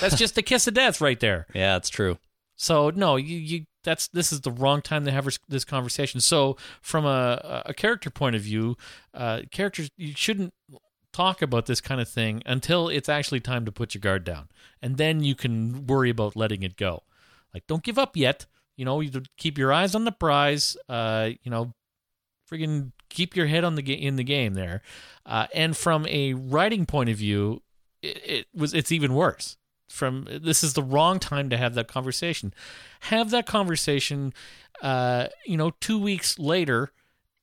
That's 0.00 0.16
just 0.24 0.34
the 0.34 0.42
kiss 0.42 0.66
of 0.66 0.72
death 0.74 1.02
right 1.02 1.20
there. 1.20 1.46
Yeah, 1.54 1.74
that's 1.74 1.90
true. 1.90 2.16
So 2.56 2.88
no, 2.88 3.16
you, 3.16 3.36
you 3.36 3.66
that's 3.84 4.08
this 4.08 4.32
is 4.32 4.40
the 4.40 4.50
wrong 4.50 4.82
time 4.82 5.04
to 5.04 5.10
have 5.10 5.28
this 5.48 5.64
conversation. 5.64 6.20
So 6.20 6.56
from 6.82 7.04
a, 7.04 7.62
a 7.66 7.74
character 7.74 8.10
point 8.10 8.34
of 8.34 8.42
view, 8.42 8.76
uh, 9.12 9.42
characters 9.50 9.90
you 9.96 10.14
shouldn't 10.16 10.52
talk 11.12 11.42
about 11.42 11.66
this 11.66 11.80
kind 11.80 12.00
of 12.00 12.08
thing 12.08 12.42
until 12.44 12.88
it's 12.88 13.08
actually 13.08 13.40
time 13.40 13.64
to 13.64 13.72
put 13.72 13.94
your 13.94 14.00
guard 14.00 14.24
down, 14.24 14.48
and 14.82 14.96
then 14.96 15.22
you 15.22 15.34
can 15.34 15.86
worry 15.86 16.10
about 16.10 16.34
letting 16.34 16.62
it 16.62 16.76
go. 16.76 17.02
Like 17.52 17.66
don't 17.66 17.82
give 17.82 17.98
up 17.98 18.16
yet. 18.16 18.46
You 18.76 18.84
know, 18.84 19.00
you 19.00 19.12
keep 19.36 19.56
your 19.56 19.72
eyes 19.72 19.94
on 19.94 20.04
the 20.04 20.12
prize. 20.12 20.76
Uh, 20.88 21.30
you 21.44 21.50
know, 21.50 21.72
friggin' 22.50 22.90
keep 23.08 23.36
your 23.36 23.46
head 23.46 23.62
on 23.62 23.76
the 23.76 23.82
ga- 23.82 23.94
in 23.94 24.16
the 24.16 24.24
game 24.24 24.54
there. 24.54 24.82
Uh, 25.24 25.46
and 25.54 25.76
from 25.76 26.06
a 26.08 26.34
writing 26.34 26.84
point 26.84 27.08
of 27.08 27.16
view, 27.16 27.62
it, 28.02 28.20
it 28.24 28.46
was 28.52 28.74
it's 28.74 28.90
even 28.90 29.14
worse 29.14 29.56
from 29.94 30.26
this 30.42 30.64
is 30.64 30.72
the 30.74 30.82
wrong 30.82 31.18
time 31.18 31.48
to 31.50 31.56
have 31.56 31.74
that 31.74 31.88
conversation. 31.88 32.52
Have 33.00 33.30
that 33.30 33.46
conversation, 33.46 34.34
uh, 34.82 35.28
you 35.46 35.56
know, 35.56 35.70
two 35.80 35.98
weeks 35.98 36.38
later 36.38 36.92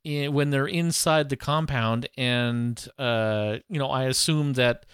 i- 0.05 0.27
when 0.27 0.49
they're 0.49 0.67
inside 0.67 1.29
the 1.29 1.37
compound, 1.37 2.07
and 2.17 2.87
uh, 2.99 3.57
you 3.69 3.79
know, 3.79 3.89
I 3.89 4.03
assume 4.05 4.53
that, 4.53 4.85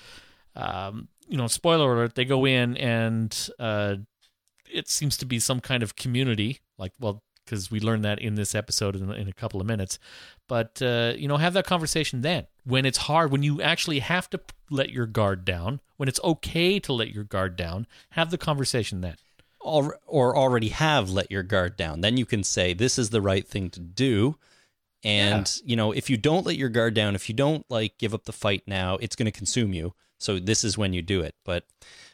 um, 0.55 1.07
you 1.27 1.37
know, 1.37 1.47
spoiler 1.47 1.93
alert, 1.93 2.15
they 2.15 2.25
go 2.25 2.45
in 2.45 2.77
and 2.77 3.49
uh, 3.59 3.95
it 4.71 4.87
seems 4.89 5.17
to 5.17 5.25
be 5.25 5.39
some 5.39 5.59
kind 5.59 5.83
of 5.83 5.95
community, 5.95 6.59
like 6.77 6.93
well, 6.99 7.23
because 7.47 7.71
we 7.71 7.79
learned 7.79 8.03
that 8.03 8.19
in 8.19 8.35
this 8.35 8.53
episode 8.53 8.95
in, 8.95 9.11
in 9.13 9.27
a 9.27 9.33
couple 9.33 9.61
of 9.61 9.65
minutes. 9.65 9.97
But 10.47 10.81
uh, 10.81 11.13
you 11.17 11.27
know, 11.27 11.37
have 11.37 11.53
that 11.53 11.65
conversation 11.65 12.21
then 12.21 12.47
when 12.67 12.85
it's 12.85 12.97
hard, 12.99 13.31
when 13.31 13.43
you 13.43 13.61
actually 13.61 13.99
have 13.99 14.29
to 14.29 14.39
let 14.69 14.89
your 14.89 15.05
guard 15.05 15.45
down, 15.45 15.79
when 15.95 16.09
it's 16.09 16.19
okay 16.23 16.79
to 16.79 16.93
let 16.93 17.11
your 17.13 17.23
guard 17.23 17.55
down. 17.55 17.87
Have 18.11 18.29
the 18.29 18.37
conversation 18.37 19.01
then. 19.01 19.15
Al- 19.65 19.93
or 20.05 20.37
already 20.37 20.69
have 20.69 21.09
let 21.09 21.31
your 21.31 21.43
guard 21.43 21.77
down. 21.77 22.01
Then 22.01 22.17
you 22.17 22.25
can 22.25 22.43
say 22.43 22.73
this 22.73 22.99
is 22.99 23.09
the 23.09 23.21
right 23.21 23.47
thing 23.47 23.69
to 23.71 23.79
do. 23.79 24.35
And 25.03 25.49
you 25.63 25.75
know, 25.75 25.93
if 25.93 26.09
you 26.09 26.17
don't 26.17 26.45
let 26.45 26.57
your 26.57 26.69
guard 26.69 26.93
down, 26.93 27.15
if 27.15 27.29
you 27.29 27.35
don't 27.35 27.65
like 27.69 27.97
give 27.97 28.13
up 28.13 28.25
the 28.25 28.33
fight 28.33 28.63
now, 28.67 28.97
it's 28.97 29.15
going 29.15 29.25
to 29.25 29.31
consume 29.31 29.73
you. 29.73 29.93
So 30.19 30.39
this 30.39 30.63
is 30.63 30.77
when 30.77 30.93
you 30.93 31.01
do 31.01 31.21
it. 31.21 31.35
But 31.45 31.65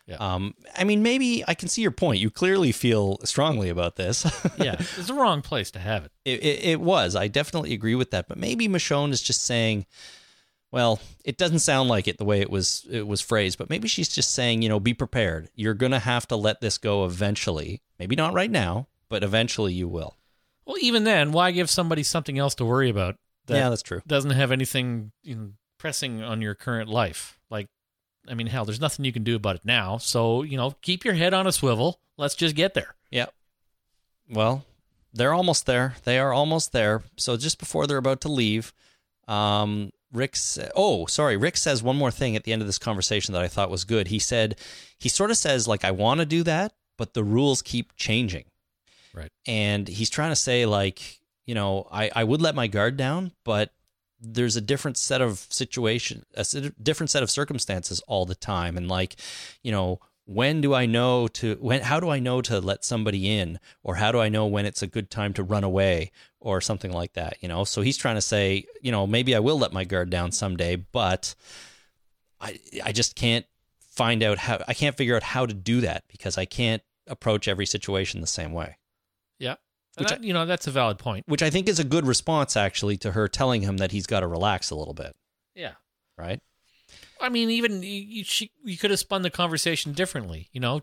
Yeah. 0.06 0.18
um, 0.18 0.54
I 0.76 0.84
mean, 0.84 1.02
maybe 1.02 1.46
I 1.48 1.54
can 1.54 1.70
see 1.70 1.82
your 1.82 1.92
point. 1.92 2.20
You 2.20 2.30
clearly 2.30 2.74
feel 2.74 3.20
strongly 3.24 3.70
about 3.70 3.96
this. 3.96 4.26
Yeah, 4.58 4.76
it's 4.80 5.08
the 5.08 5.14
wrong 5.14 5.42
place 5.42 5.72
to 5.72 5.80
have 5.80 6.06
it. 6.06 6.12
it, 6.26 6.44
it, 6.44 6.66
it 6.66 6.82
was. 6.82 7.16
I 7.16 7.28
definitely 7.28 7.74
agree 7.74 7.96
with 7.96 8.12
that. 8.12 8.28
But 8.28 8.38
maybe 8.38 8.68
Michonne 8.68 9.12
is 9.12 9.22
just 9.22 9.44
saying, 9.44 9.86
well, 10.72 11.00
it 11.24 11.38
doesn't 11.38 11.60
sound 11.60 11.88
like 11.90 12.08
it 12.08 12.18
the 12.18 12.26
way 12.26 12.42
it 12.42 12.50
was 12.50 12.86
it 12.90 13.08
was 13.08 13.22
phrased. 13.22 13.58
But 13.58 13.70
maybe 13.70 13.88
she's 13.88 14.10
just 14.10 14.34
saying, 14.34 14.62
you 14.62 14.70
know, 14.70 14.80
be 14.80 14.94
prepared. 14.94 15.50
You're 15.56 15.74
gonna 15.74 16.00
have 16.00 16.28
to 16.28 16.36
let 16.36 16.62
this 16.62 16.78
go 16.78 17.06
eventually. 17.06 17.82
Maybe 18.00 18.16
not 18.16 18.34
right 18.34 18.52
now, 18.52 18.88
but 19.10 19.24
eventually 19.24 19.74
you 19.74 19.88
will. 19.88 20.18
Well, 20.66 20.78
even 20.82 21.04
then, 21.04 21.32
why 21.32 21.52
give 21.52 21.70
somebody 21.70 22.04
something 22.04 22.38
else 22.40 22.56
to 22.56 22.66
worry 22.66 22.90
about? 22.90 23.16
That 23.48 23.56
yeah, 23.56 23.70
that's 23.70 23.84
true. 23.84 24.02
doesn't 24.08 24.32
have 24.32 24.52
anything 24.52 25.12
you 25.24 25.36
know, 25.36 25.50
pressing 25.78 26.22
on 26.24 26.42
your 26.42 26.56
current 26.56 26.90
life. 26.90 27.40
Like, 27.50 27.68
I 28.28 28.34
mean, 28.34 28.48
hell, 28.48 28.66
there's 28.66 28.82
nothing 28.82 29.06
you 29.06 29.12
can 29.12 29.24
do 29.24 29.36
about 29.36 29.56
it 29.56 29.66
now. 29.66 29.98
So 29.98 30.44
you 30.44 30.58
know, 30.58 30.72
keep 30.82 31.06
your 31.06 31.14
head 31.14 31.34
on 31.34 31.48
a 31.48 31.52
swivel. 31.52 32.00
Let's 32.18 32.36
just 32.36 32.56
get 32.56 32.74
there. 32.74 32.96
Yeah. 33.12 33.28
Well, 34.30 34.66
they're 35.14 35.34
almost 35.34 35.66
there. 35.66 35.96
They 36.04 36.20
are 36.20 36.34
almost 36.34 36.72
there. 36.72 37.04
So 37.18 37.38
just 37.38 37.60
before 37.60 37.88
they're 37.88 37.98
about 37.98 38.22
to 38.22 38.30
leave, 38.30 38.74
um, 39.28 39.92
Rick. 40.12 40.36
Sa- 40.36 40.70
oh, 40.76 41.06
sorry. 41.08 41.38
Rick 41.38 41.58
says 41.58 41.84
one 41.84 41.98
more 41.98 42.12
thing 42.12 42.36
at 42.36 42.44
the 42.44 42.54
end 42.54 42.62
of 42.62 42.68
this 42.68 42.80
conversation 42.80 43.34
that 43.34 43.42
I 43.42 43.48
thought 43.48 43.70
was 43.70 43.84
good. 43.84 44.08
He 44.08 44.20
said 44.20 44.58
he 45.00 45.10
sort 45.10 45.32
of 45.32 45.38
says 45.38 45.68
like, 45.68 45.84
"I 45.84 45.92
want 45.92 46.20
to 46.20 46.26
do 46.26 46.44
that, 46.44 46.74
but 46.98 47.14
the 47.14 47.24
rules 47.24 47.62
keep 47.62 47.96
changing." 47.96 48.46
Right. 49.14 49.32
And 49.46 49.88
he's 49.88 50.10
trying 50.10 50.32
to 50.32 50.36
say 50.36 50.66
like, 50.66 51.20
you 51.46 51.56
know, 51.56 51.88
I 51.92 52.10
I 52.16 52.24
would 52.24 52.42
let 52.42 52.56
my 52.56 52.68
guard 52.68 52.98
down, 52.98 53.32
but 53.44 53.72
there's 54.24 54.56
a 54.56 54.62
different 54.62 54.98
set 54.98 55.22
of 55.22 55.46
situation, 55.50 56.26
a 56.36 56.46
different 56.82 57.10
set 57.10 57.24
of 57.24 57.30
circumstances 57.30 58.00
all 58.08 58.26
the 58.26 58.36
time, 58.36 58.78
and 58.78 58.88
like, 58.88 59.18
you 59.62 59.72
know, 59.72 60.00
when 60.26 60.62
do 60.62 60.74
I 60.74 60.86
know 60.86 61.28
to 61.28 61.56
when? 61.60 61.82
How 61.82 62.00
do 62.00 62.10
I 62.10 62.20
know 62.20 62.42
to 62.44 62.62
let 62.62 62.86
somebody 62.86 63.30
in, 63.38 63.60
or 63.84 63.96
how 63.96 64.12
do 64.12 64.20
I 64.20 64.30
know 64.30 64.48
when 64.48 64.66
it's 64.66 64.82
a 64.82 64.88
good 64.88 65.12
time 65.12 65.34
to 65.34 65.44
run 65.44 65.66
away, 65.66 66.12
or 66.40 66.62
something 66.62 66.92
like 66.92 67.14
that? 67.14 67.38
You 67.42 67.50
know, 67.50 67.66
so 67.66 67.82
he's 67.82 67.98
trying 67.98 68.16
to 68.16 68.22
say, 68.22 68.66
you 68.82 68.92
know, 68.92 69.06
maybe 69.06 69.36
I 69.36 69.40
will 69.40 69.60
let 69.60 69.74
my 69.74 69.84
guard 69.84 70.10
down 70.10 70.32
someday, 70.32 70.78
but 70.78 71.36
I 72.40 72.60
I 72.84 72.94
just 72.94 73.16
can't 73.16 73.46
find 73.80 74.24
out 74.24 74.38
how 74.38 74.64
I 74.68 74.74
can't 74.74 74.96
figure 74.96 75.16
out 75.18 75.24
how 75.24 75.46
to 75.46 75.54
do 75.54 75.82
that 75.82 76.06
because 76.08 76.38
I 76.38 76.46
can't 76.46 76.82
approach 77.08 77.50
every 77.50 77.66
situation 77.66 78.22
the 78.22 78.28
same 78.28 78.54
way. 78.54 78.78
Yeah. 79.98 80.02
Which 80.04 80.10
That- 80.10 80.24
you 80.24 80.34
know, 80.34 80.46
that's 80.46 80.68
a 80.68 80.72
valid 80.72 80.98
point. 81.00 81.26
Which 81.28 81.44
I 81.44 81.50
think 81.50 81.68
is 81.68 81.80
a 81.80 81.84
good 81.84 82.06
response 82.08 82.58
actually 82.58 82.98
to 82.98 83.12
her 83.12 83.28
telling 83.28 83.62
him 83.62 83.78
that 83.78 83.92
he's 83.92 84.08
got 84.08 84.22
to 84.22 84.28
relax 84.28 84.70
a 84.70 84.76
little 84.76 84.94
bit, 84.94 85.16
Yeah. 85.56 85.74
right? 86.18 86.40
I 87.22 87.30
mean, 87.30 87.50
even 87.50 87.82
you, 87.84 87.90
you, 87.90 88.24
she, 88.24 88.52
you 88.64 88.78
could 88.78 88.90
have 88.92 89.00
spun 89.00 89.22
the 89.22 89.30
conversation 89.30 89.94
differently. 89.94 90.50
You 90.52 90.60
know, 90.60 90.82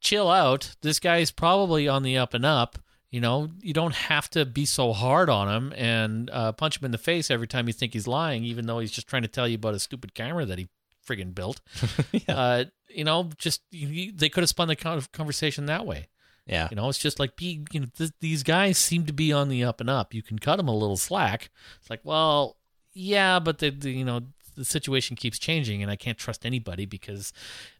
chill 0.00 0.28
out. 0.30 0.74
This 0.82 0.98
guy's 0.98 1.30
probably 1.30 1.86
on 1.88 2.02
the 2.02 2.18
up 2.18 2.34
and 2.34 2.44
up. 2.44 2.78
You 3.10 3.20
know, 3.20 3.50
you 3.60 3.74
don't 3.74 3.94
have 3.94 4.30
to 4.30 4.46
be 4.46 4.64
so 4.64 4.92
hard 4.94 5.28
on 5.28 5.48
him 5.54 5.72
and 5.76 6.30
uh, 6.30 6.52
punch 6.52 6.78
him 6.80 6.86
in 6.86 6.90
the 6.92 6.98
face 6.98 7.30
every 7.30 7.46
time 7.46 7.66
you 7.66 7.74
think 7.74 7.92
he's 7.92 8.06
lying, 8.08 8.42
even 8.44 8.66
though 8.66 8.78
he's 8.78 8.90
just 8.90 9.06
trying 9.06 9.22
to 9.22 9.28
tell 9.28 9.46
you 9.46 9.56
about 9.56 9.74
a 9.74 9.78
stupid 9.78 10.14
camera 10.14 10.46
that 10.46 10.58
he 10.58 10.68
friggin' 11.06 11.34
built. 11.34 11.60
uh, 12.28 12.64
you 12.88 13.04
know, 13.04 13.28
just 13.36 13.60
you, 13.70 14.10
they 14.12 14.30
could 14.30 14.42
have 14.42 14.48
spun 14.48 14.68
the 14.68 14.76
con- 14.76 15.02
conversation 15.12 15.66
that 15.66 15.84
way. 15.86 16.08
Yeah. 16.46 16.68
You 16.70 16.76
know, 16.76 16.88
it's 16.88 16.98
just 16.98 17.20
like 17.20 17.36
be 17.36 17.64
you 17.72 17.80
know 17.80 17.86
th- 17.96 18.10
these 18.20 18.42
guys 18.42 18.76
seem 18.78 19.06
to 19.06 19.12
be 19.12 19.32
on 19.32 19.48
the 19.48 19.62
up 19.64 19.80
and 19.80 19.88
up. 19.88 20.12
You 20.14 20.22
can 20.22 20.38
cut 20.38 20.56
them 20.56 20.68
a 20.68 20.74
little 20.76 20.96
slack. 20.96 21.50
It's 21.80 21.88
like, 21.90 22.00
well, 22.04 22.56
yeah, 22.94 23.38
but 23.38 23.58
the, 23.58 23.70
the 23.70 23.90
you 23.90 24.04
know 24.04 24.20
the 24.56 24.64
situation 24.64 25.16
keeps 25.16 25.38
changing, 25.38 25.82
and 25.82 25.90
I 25.90 25.96
can't 25.96 26.18
trust 26.18 26.44
anybody 26.44 26.84
because 26.84 27.32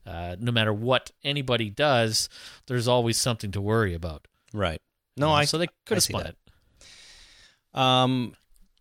uh, 0.07 0.37
no 0.39 0.53
matter 0.53 0.73
what 0.73 1.11
anybody 1.25 1.69
does, 1.71 2.29
there's 2.67 2.87
always 2.89 3.19
something 3.19 3.51
to 3.51 3.61
worry 3.61 3.95
about. 3.95 4.27
Right. 4.55 4.81
No, 5.17 5.27
You 5.27 5.31
know, 5.33 5.37
I 5.37 5.45
so 5.45 5.59
they 5.59 5.67
could 5.85 5.97
have 5.97 6.03
spun 6.05 6.23
that. 6.23 6.37
it. 7.75 7.79
Um, 7.79 8.35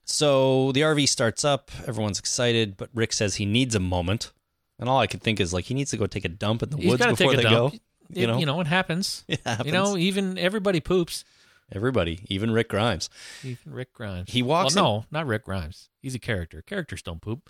so 0.05 0.71
the 0.73 0.82
RV 0.82 1.07
starts 1.09 1.43
up. 1.45 1.71
Everyone's 1.88 2.19
excited, 2.19 2.77
but 2.77 2.89
Rick 2.93 3.13
says 3.13 3.36
he 3.36 3.45
needs 3.45 3.75
a 3.75 3.79
moment, 3.79 4.32
and 4.79 4.89
all 4.89 4.99
I 4.99 5.07
can 5.07 5.19
think 5.19 5.39
is 5.39 5.53
like 5.53 5.65
he 5.65 5.73
needs 5.73 5.91
to 5.91 5.97
go 5.97 6.07
take 6.07 6.25
a 6.25 6.29
dump 6.29 6.63
in 6.63 6.69
the 6.69 6.77
He's 6.77 6.89
woods 6.91 7.05
before 7.05 7.36
they 7.36 7.43
dump. 7.43 7.73
go. 7.73 7.79
It- 8.16 8.39
you 8.39 8.45
know, 8.45 8.59
it 8.62 8.68
happens. 8.68 9.24
It 9.28 9.41
happens. 9.45 9.66
You 9.68 9.72
know, 9.74 9.97
even 9.97 10.38
everybody 10.38 10.80
poops. 10.80 11.24
everybody, 11.72 12.22
even 12.28 12.51
Rick 12.51 12.70
Grimes. 12.70 13.09
Even 13.43 13.72
Rick 13.74 13.93
Grimes. 13.93 14.32
He 14.32 14.41
walks 14.41 14.76
Well, 14.76 14.84
no, 14.84 15.05
not 15.12 15.28
Rick 15.28 15.45
Grimes. 15.45 15.89
He's 16.01 16.16
a 16.16 16.20
character. 16.20 16.62
Characters 16.62 17.01
don't 17.01 17.22
poop. 17.22 17.49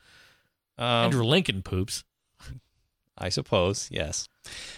Um, 0.77 0.85
Andrew 1.05 1.23
Lincoln 1.23 1.61
poops. 1.61 2.03
I 3.17 3.29
suppose 3.29 3.87
yes. 3.91 4.27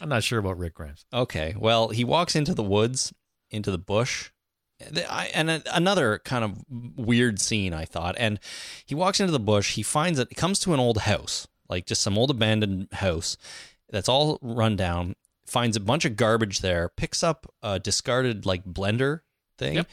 I'm 0.02 0.10
not 0.10 0.24
sure 0.24 0.40
about 0.40 0.58
Rick 0.58 0.74
Grimes. 0.76 1.06
Okay. 1.14 1.56
Well, 1.58 1.90
he 1.90 2.04
walks 2.04 2.36
into 2.36 2.54
the 2.54 2.64
woods, 2.64 3.14
into 3.52 3.72
the 3.72 3.78
bush. 3.78 4.32
And 5.34 5.64
another 5.72 6.20
kind 6.26 6.44
of 6.44 6.66
weird 6.98 7.40
scene, 7.40 7.74
I 7.74 7.86
thought. 7.86 8.16
And 8.18 8.40
he 8.86 8.96
walks 8.96 9.22
into 9.22 9.32
the 9.32 9.40
bush. 9.40 9.76
He 9.76 9.84
finds 9.84 10.20
it. 10.20 10.36
Comes 10.36 10.60
to 10.60 10.74
an 10.74 10.80
old 10.82 10.98
house, 11.00 11.48
like 11.70 11.86
just 11.86 12.02
some 12.02 12.18
old 12.18 12.32
abandoned 12.32 12.88
house 12.92 13.38
that's 13.90 14.10
all 14.10 14.40
run 14.42 14.76
down. 14.76 15.16
Finds 15.54 15.78
a 15.78 15.80
bunch 15.80 16.04
of 16.04 16.16
garbage 16.16 16.62
there. 16.62 16.90
Picks 16.90 17.22
up 17.22 17.46
a 17.62 17.78
discarded 17.80 18.44
like 18.44 18.66
blender 18.66 19.20
thing. 19.60 19.76
Yep. 19.76 19.88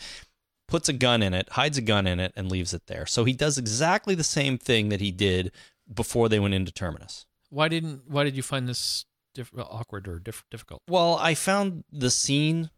Puts 0.67 0.89
a 0.89 0.95
gun 0.95 1.23
in 1.23 1.35
it, 1.35 1.51
hides 1.51 1.77
a 1.77 1.83
gun 1.83 2.07
in 2.07 2.19
it, 2.19 2.33
and 2.35 2.51
leaves 2.51 2.73
it 2.73 2.87
there. 2.87 3.05
So 3.05 3.25
he 3.25 3.35
does 3.35 3.59
exactly 3.59 4.15
the 4.15 4.25
same 4.25 4.57
thing 4.57 4.89
that 4.89 5.03
he 5.03 5.11
did 5.11 5.53
before 5.93 6.31
they 6.31 6.39
went 6.41 6.55
into 6.55 6.73
Terminus. 6.73 7.27
Why 7.51 7.69
didn't? 7.69 8.09
Why 8.09 8.25
did 8.25 8.37
you 8.39 8.43
find 8.43 8.67
this 8.67 9.05
diff- 9.35 9.53
awkward 9.59 10.09
or 10.09 10.19
diff- 10.19 10.45
difficult? 10.51 10.81
Well, 10.89 11.19
I 11.21 11.35
found 11.35 11.85
the 11.93 12.11
scene 12.11 12.71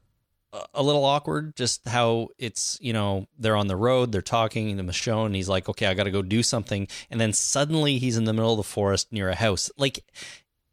a- 0.74 0.82
little 0.82 1.04
awkward. 1.04 1.54
Just 1.54 1.86
how 1.86 2.30
it's 2.36 2.78
you 2.80 2.92
know 2.92 3.28
they're 3.38 3.54
on 3.54 3.68
the 3.68 3.76
road, 3.76 4.10
they're 4.10 4.22
talking 4.22 4.76
to 4.76 4.82
Michonne, 4.82 5.26
and 5.26 5.36
he's 5.36 5.48
like, 5.48 5.68
"Okay, 5.68 5.86
I 5.86 5.94
got 5.94 6.04
to 6.04 6.10
go 6.10 6.22
do 6.22 6.42
something," 6.42 6.88
and 7.10 7.20
then 7.20 7.32
suddenly 7.32 7.98
he's 7.98 8.16
in 8.16 8.24
the 8.24 8.32
middle 8.32 8.50
of 8.52 8.56
the 8.56 8.64
forest 8.64 9.12
near 9.12 9.28
a 9.28 9.36
house, 9.36 9.70
like 9.76 10.04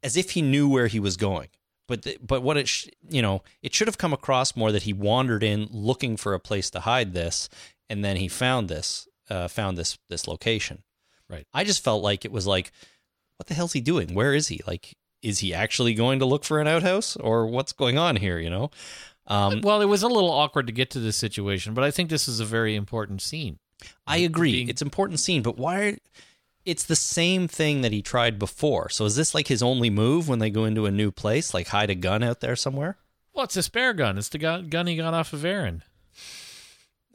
as 0.02 0.18
if 0.18 0.32
he 0.32 0.42
knew 0.42 0.68
where 0.68 0.88
he 0.88 1.00
was 1.00 1.16
going. 1.16 1.50
But 1.90 2.04
the, 2.04 2.18
but 2.26 2.42
what 2.44 2.56
it 2.56 2.68
sh- 2.70 2.88
you 3.10 3.22
know 3.22 3.42
it 3.62 3.74
should 3.74 3.88
have 3.88 3.98
come 3.98 4.14
across 4.14 4.56
more 4.56 4.72
that 4.72 4.84
he 4.84 4.94
wandered 4.94 5.44
in 5.44 5.68
looking 5.72 6.16
for 6.16 6.34
a 6.34 6.40
place 6.40 6.70
to 6.70 6.80
hide 6.82 7.14
this, 7.14 7.50
and 7.90 8.06
then 8.06 8.16
he 8.16 8.28
found 8.30 8.70
this 8.70 9.08
uh, 9.30 9.48
found 9.50 9.78
this 9.78 9.98
this 10.08 10.28
location. 10.28 10.84
Right. 11.28 11.46
I 11.54 11.64
just 11.64 11.84
felt 11.84 12.02
like 12.04 12.24
it 12.26 12.32
was 12.32 12.48
like, 12.48 12.72
what 13.38 13.48
the 13.48 13.54
hell's 13.54 13.74
he 13.74 13.82
doing? 13.82 14.14
Where 14.16 14.34
is 14.34 14.48
he? 14.48 14.62
Like, 14.66 14.96
is 15.22 15.40
he 15.40 15.54
actually 15.54 15.94
going 15.94 16.20
to 16.20 16.26
look 16.26 16.44
for 16.46 16.60
an 16.62 16.68
outhouse, 16.68 17.16
or 17.18 17.46
what's 17.48 17.74
going 17.74 17.98
on 17.98 18.16
here? 18.16 18.40
You 18.40 18.50
know. 18.52 18.72
Um, 19.28 19.62
well, 19.62 19.82
it 19.82 19.86
was 19.86 20.02
a 20.02 20.08
little 20.08 20.32
awkward 20.32 20.66
to 20.68 20.74
get 20.74 20.90
to 20.92 21.00
this 21.00 21.16
situation, 21.18 21.74
but 21.76 21.84
I 21.84 21.92
think 21.92 22.10
this 22.10 22.28
is 22.28 22.40
a 22.40 22.46
very 22.46 22.76
important 22.76 23.22
scene. 23.22 23.60
I 24.08 24.18
agree. 24.18 24.52
being- 24.54 24.70
It's 24.70 24.82
important 24.82 25.20
scene, 25.20 25.42
but 25.44 25.58
why? 25.58 25.98
It's 26.70 26.84
the 26.84 26.96
same 26.96 27.48
thing 27.48 27.82
that 27.82 27.92
he 27.92 28.02
tried 28.02 28.38
before. 28.38 28.90
So 28.90 29.06
is 29.06 29.16
this 29.16 29.34
like 29.34 29.48
his 29.48 29.64
only 29.64 29.90
move 29.90 30.30
when 30.30 30.40
they 30.40 30.50
go 30.50 30.66
into 30.66 30.86
a 30.86 30.92
new 30.92 31.12
place, 31.12 31.54
like 31.54 31.68
hide 31.68 31.90
a 31.90 31.96
gun 31.96 32.24
out 32.24 32.40
there 32.42 32.56
somewhere? 32.56 32.98
Well, 33.34 33.46
it's 33.46 33.58
a 33.58 33.64
spare 33.64 33.94
gun. 33.94 34.18
It's 34.18 34.30
the 34.30 34.38
gun, 34.38 34.88
he 34.88 34.96
got 34.96 35.14
off 35.14 35.34
of 35.34 35.46
Aaron. 35.46 35.84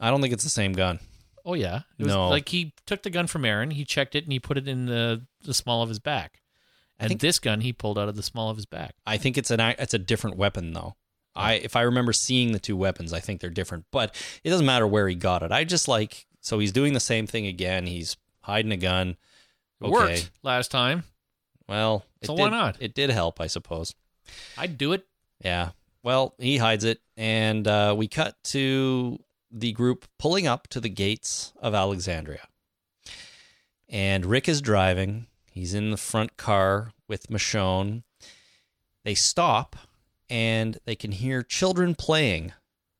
I 0.00 0.10
don't 0.10 0.20
think 0.20 0.32
it's 0.32 0.44
the 0.44 0.50
same 0.50 0.72
gun. 0.72 0.98
Oh 1.44 1.54
yeah, 1.54 1.82
it 1.98 2.04
was 2.04 2.12
No. 2.12 2.28
Like 2.28 2.48
he 2.48 2.72
took 2.86 3.02
the 3.02 3.10
gun 3.10 3.26
from 3.26 3.44
Aaron, 3.44 3.70
he 3.70 3.84
checked 3.84 4.14
it, 4.14 4.24
and 4.24 4.32
he 4.32 4.40
put 4.40 4.56
it 4.56 4.66
in 4.66 4.86
the 4.86 5.26
the 5.42 5.54
small 5.54 5.82
of 5.82 5.88
his 5.88 5.98
back. 5.98 6.40
And 6.98 7.08
think- 7.08 7.20
this 7.20 7.38
gun 7.38 7.60
he 7.60 7.72
pulled 7.72 7.98
out 7.98 8.08
of 8.08 8.16
the 8.16 8.22
small 8.22 8.50
of 8.50 8.56
his 8.56 8.66
back. 8.66 8.94
I 9.06 9.18
think 9.18 9.36
it's 9.36 9.50
an 9.50 9.60
it's 9.60 9.94
a 9.94 9.98
different 9.98 10.36
weapon 10.36 10.72
though. 10.72 10.96
I 11.36 11.54
if 11.54 11.76
I 11.76 11.82
remember 11.82 12.12
seeing 12.12 12.52
the 12.52 12.58
two 12.58 12.76
weapons, 12.76 13.12
I 13.12 13.20
think 13.20 13.40
they're 13.40 13.50
different. 13.50 13.84
But 13.90 14.14
it 14.42 14.50
doesn't 14.50 14.66
matter 14.66 14.86
where 14.86 15.08
he 15.08 15.14
got 15.14 15.42
it. 15.42 15.52
I 15.52 15.64
just 15.64 15.88
like 15.88 16.26
so 16.40 16.58
he's 16.58 16.72
doing 16.72 16.92
the 16.94 17.00
same 17.00 17.26
thing 17.26 17.46
again. 17.46 17.86
He's 17.86 18.16
hiding 18.42 18.72
a 18.72 18.76
gun. 18.76 19.16
It 19.84 19.88
Okay. 19.88 19.92
worked 19.94 20.30
last 20.42 20.70
time. 20.70 21.04
Well, 21.68 22.04
it 22.20 22.26
So 22.26 22.36
did, 22.36 22.42
why 22.42 22.48
not? 22.50 22.76
It 22.80 22.94
did 22.94 23.10
help, 23.10 23.40
I 23.40 23.46
suppose. 23.46 23.94
I'd 24.58 24.76
do 24.78 24.92
it. 24.92 25.06
Yeah. 25.42 25.70
Well, 26.02 26.34
he 26.38 26.58
hides 26.58 26.84
it, 26.84 27.00
and 27.16 27.66
uh, 27.66 27.94
we 27.96 28.08
cut 28.08 28.36
to 28.44 29.18
the 29.50 29.72
group 29.72 30.06
pulling 30.18 30.46
up 30.46 30.68
to 30.68 30.80
the 30.80 30.88
gates 30.90 31.52
of 31.60 31.74
Alexandria. 31.74 32.46
And 33.88 34.26
Rick 34.26 34.48
is 34.48 34.60
driving. 34.60 35.26
He's 35.50 35.74
in 35.74 35.90
the 35.90 35.96
front 35.96 36.36
car 36.36 36.92
with 37.08 37.28
Michonne. 37.28 38.02
They 39.04 39.14
stop, 39.14 39.76
and 40.28 40.78
they 40.84 40.96
can 40.96 41.12
hear 41.12 41.42
children 41.42 41.94
playing 41.94 42.52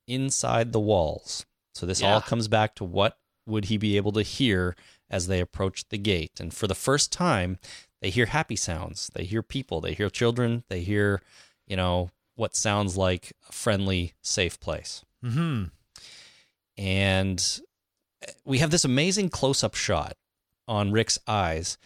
inside 0.06 0.72
the 0.72 0.80
walls. 0.80 1.46
So 1.74 1.86
this 1.86 2.02
all 2.02 2.20
comes 2.20 2.46
back 2.46 2.74
to 2.76 2.84
what 2.84 3.18
would 3.46 3.66
he 3.66 3.76
be 3.76 3.96
able 3.96 4.12
to 4.12 4.22
hear 4.22 4.76
as 5.10 5.26
they 5.26 5.40
approach 5.40 5.88
the 5.88 5.98
gate. 5.98 6.40
And 6.40 6.52
for 6.52 6.66
the 6.66 6.74
first 6.74 7.12
time, 7.12 7.58
they 8.00 8.10
hear 8.10 8.26
happy 8.26 8.56
sounds. 8.56 9.10
They 9.14 9.24
hear 9.24 9.42
people. 9.42 9.80
They 9.80 9.94
hear 9.94 10.10
children. 10.10 10.64
They 10.68 10.80
hear, 10.80 11.22
you 11.66 11.76
know, 11.76 12.10
what 12.36 12.56
sounds 12.56 12.96
like 12.96 13.32
a 13.48 13.52
friendly, 13.52 14.14
safe 14.22 14.58
place. 14.60 15.04
Hmm. 15.22 15.64
And 16.76 17.60
we 18.44 18.58
have 18.58 18.70
this 18.70 18.84
amazing 18.84 19.28
close 19.30 19.62
up 19.62 19.74
shot 19.74 20.16
on 20.66 20.92
Rick's 20.92 21.18
eyes. 21.26 21.78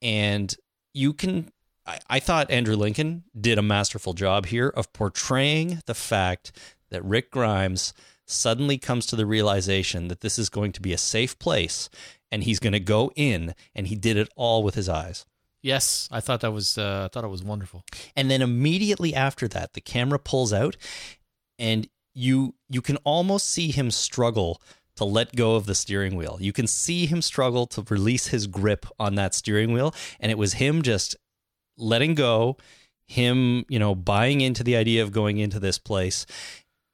And 0.00 0.54
you 0.92 1.12
can, 1.12 1.50
I, 1.86 1.98
I 2.08 2.20
thought 2.20 2.50
Andrew 2.50 2.76
Lincoln 2.76 3.24
did 3.38 3.58
a 3.58 3.62
masterful 3.62 4.12
job 4.12 4.46
here 4.46 4.68
of 4.68 4.92
portraying 4.92 5.80
the 5.86 5.94
fact 5.94 6.52
that 6.90 7.04
Rick 7.04 7.30
Grimes 7.30 7.94
suddenly 8.26 8.78
comes 8.78 9.06
to 9.06 9.16
the 9.16 9.26
realization 9.26 10.08
that 10.08 10.20
this 10.20 10.38
is 10.38 10.48
going 10.48 10.72
to 10.72 10.80
be 10.80 10.92
a 10.92 10.98
safe 10.98 11.38
place 11.38 11.88
and 12.30 12.44
he's 12.44 12.58
going 12.58 12.72
to 12.72 12.80
go 12.80 13.12
in 13.14 13.54
and 13.74 13.86
he 13.86 13.94
did 13.94 14.16
it 14.16 14.28
all 14.36 14.62
with 14.62 14.74
his 14.74 14.88
eyes. 14.88 15.26
Yes, 15.62 16.08
I 16.10 16.20
thought 16.20 16.40
that 16.40 16.52
was. 16.52 16.76
Uh, 16.76 17.04
I 17.04 17.08
thought 17.08 17.24
it 17.24 17.28
was 17.28 17.44
wonderful. 17.44 17.84
And 18.16 18.28
then 18.28 18.42
immediately 18.42 19.14
after 19.14 19.46
that, 19.48 19.74
the 19.74 19.80
camera 19.80 20.18
pulls 20.18 20.52
out, 20.52 20.76
and 21.56 21.88
you 22.14 22.54
you 22.68 22.82
can 22.82 22.96
almost 23.04 23.48
see 23.48 23.70
him 23.70 23.92
struggle 23.92 24.60
to 24.96 25.04
let 25.04 25.36
go 25.36 25.54
of 25.54 25.66
the 25.66 25.74
steering 25.76 26.16
wheel. 26.16 26.36
You 26.40 26.52
can 26.52 26.66
see 26.66 27.06
him 27.06 27.22
struggle 27.22 27.66
to 27.68 27.84
release 27.88 28.26
his 28.26 28.48
grip 28.48 28.86
on 28.98 29.14
that 29.14 29.34
steering 29.34 29.72
wheel, 29.72 29.94
and 30.18 30.32
it 30.32 30.38
was 30.38 30.54
him 30.54 30.82
just 30.82 31.14
letting 31.78 32.16
go, 32.16 32.56
him 33.06 33.64
you 33.68 33.78
know 33.78 33.94
buying 33.94 34.40
into 34.40 34.64
the 34.64 34.74
idea 34.74 35.02
of 35.02 35.12
going 35.12 35.38
into 35.38 35.60
this 35.60 35.78
place. 35.78 36.26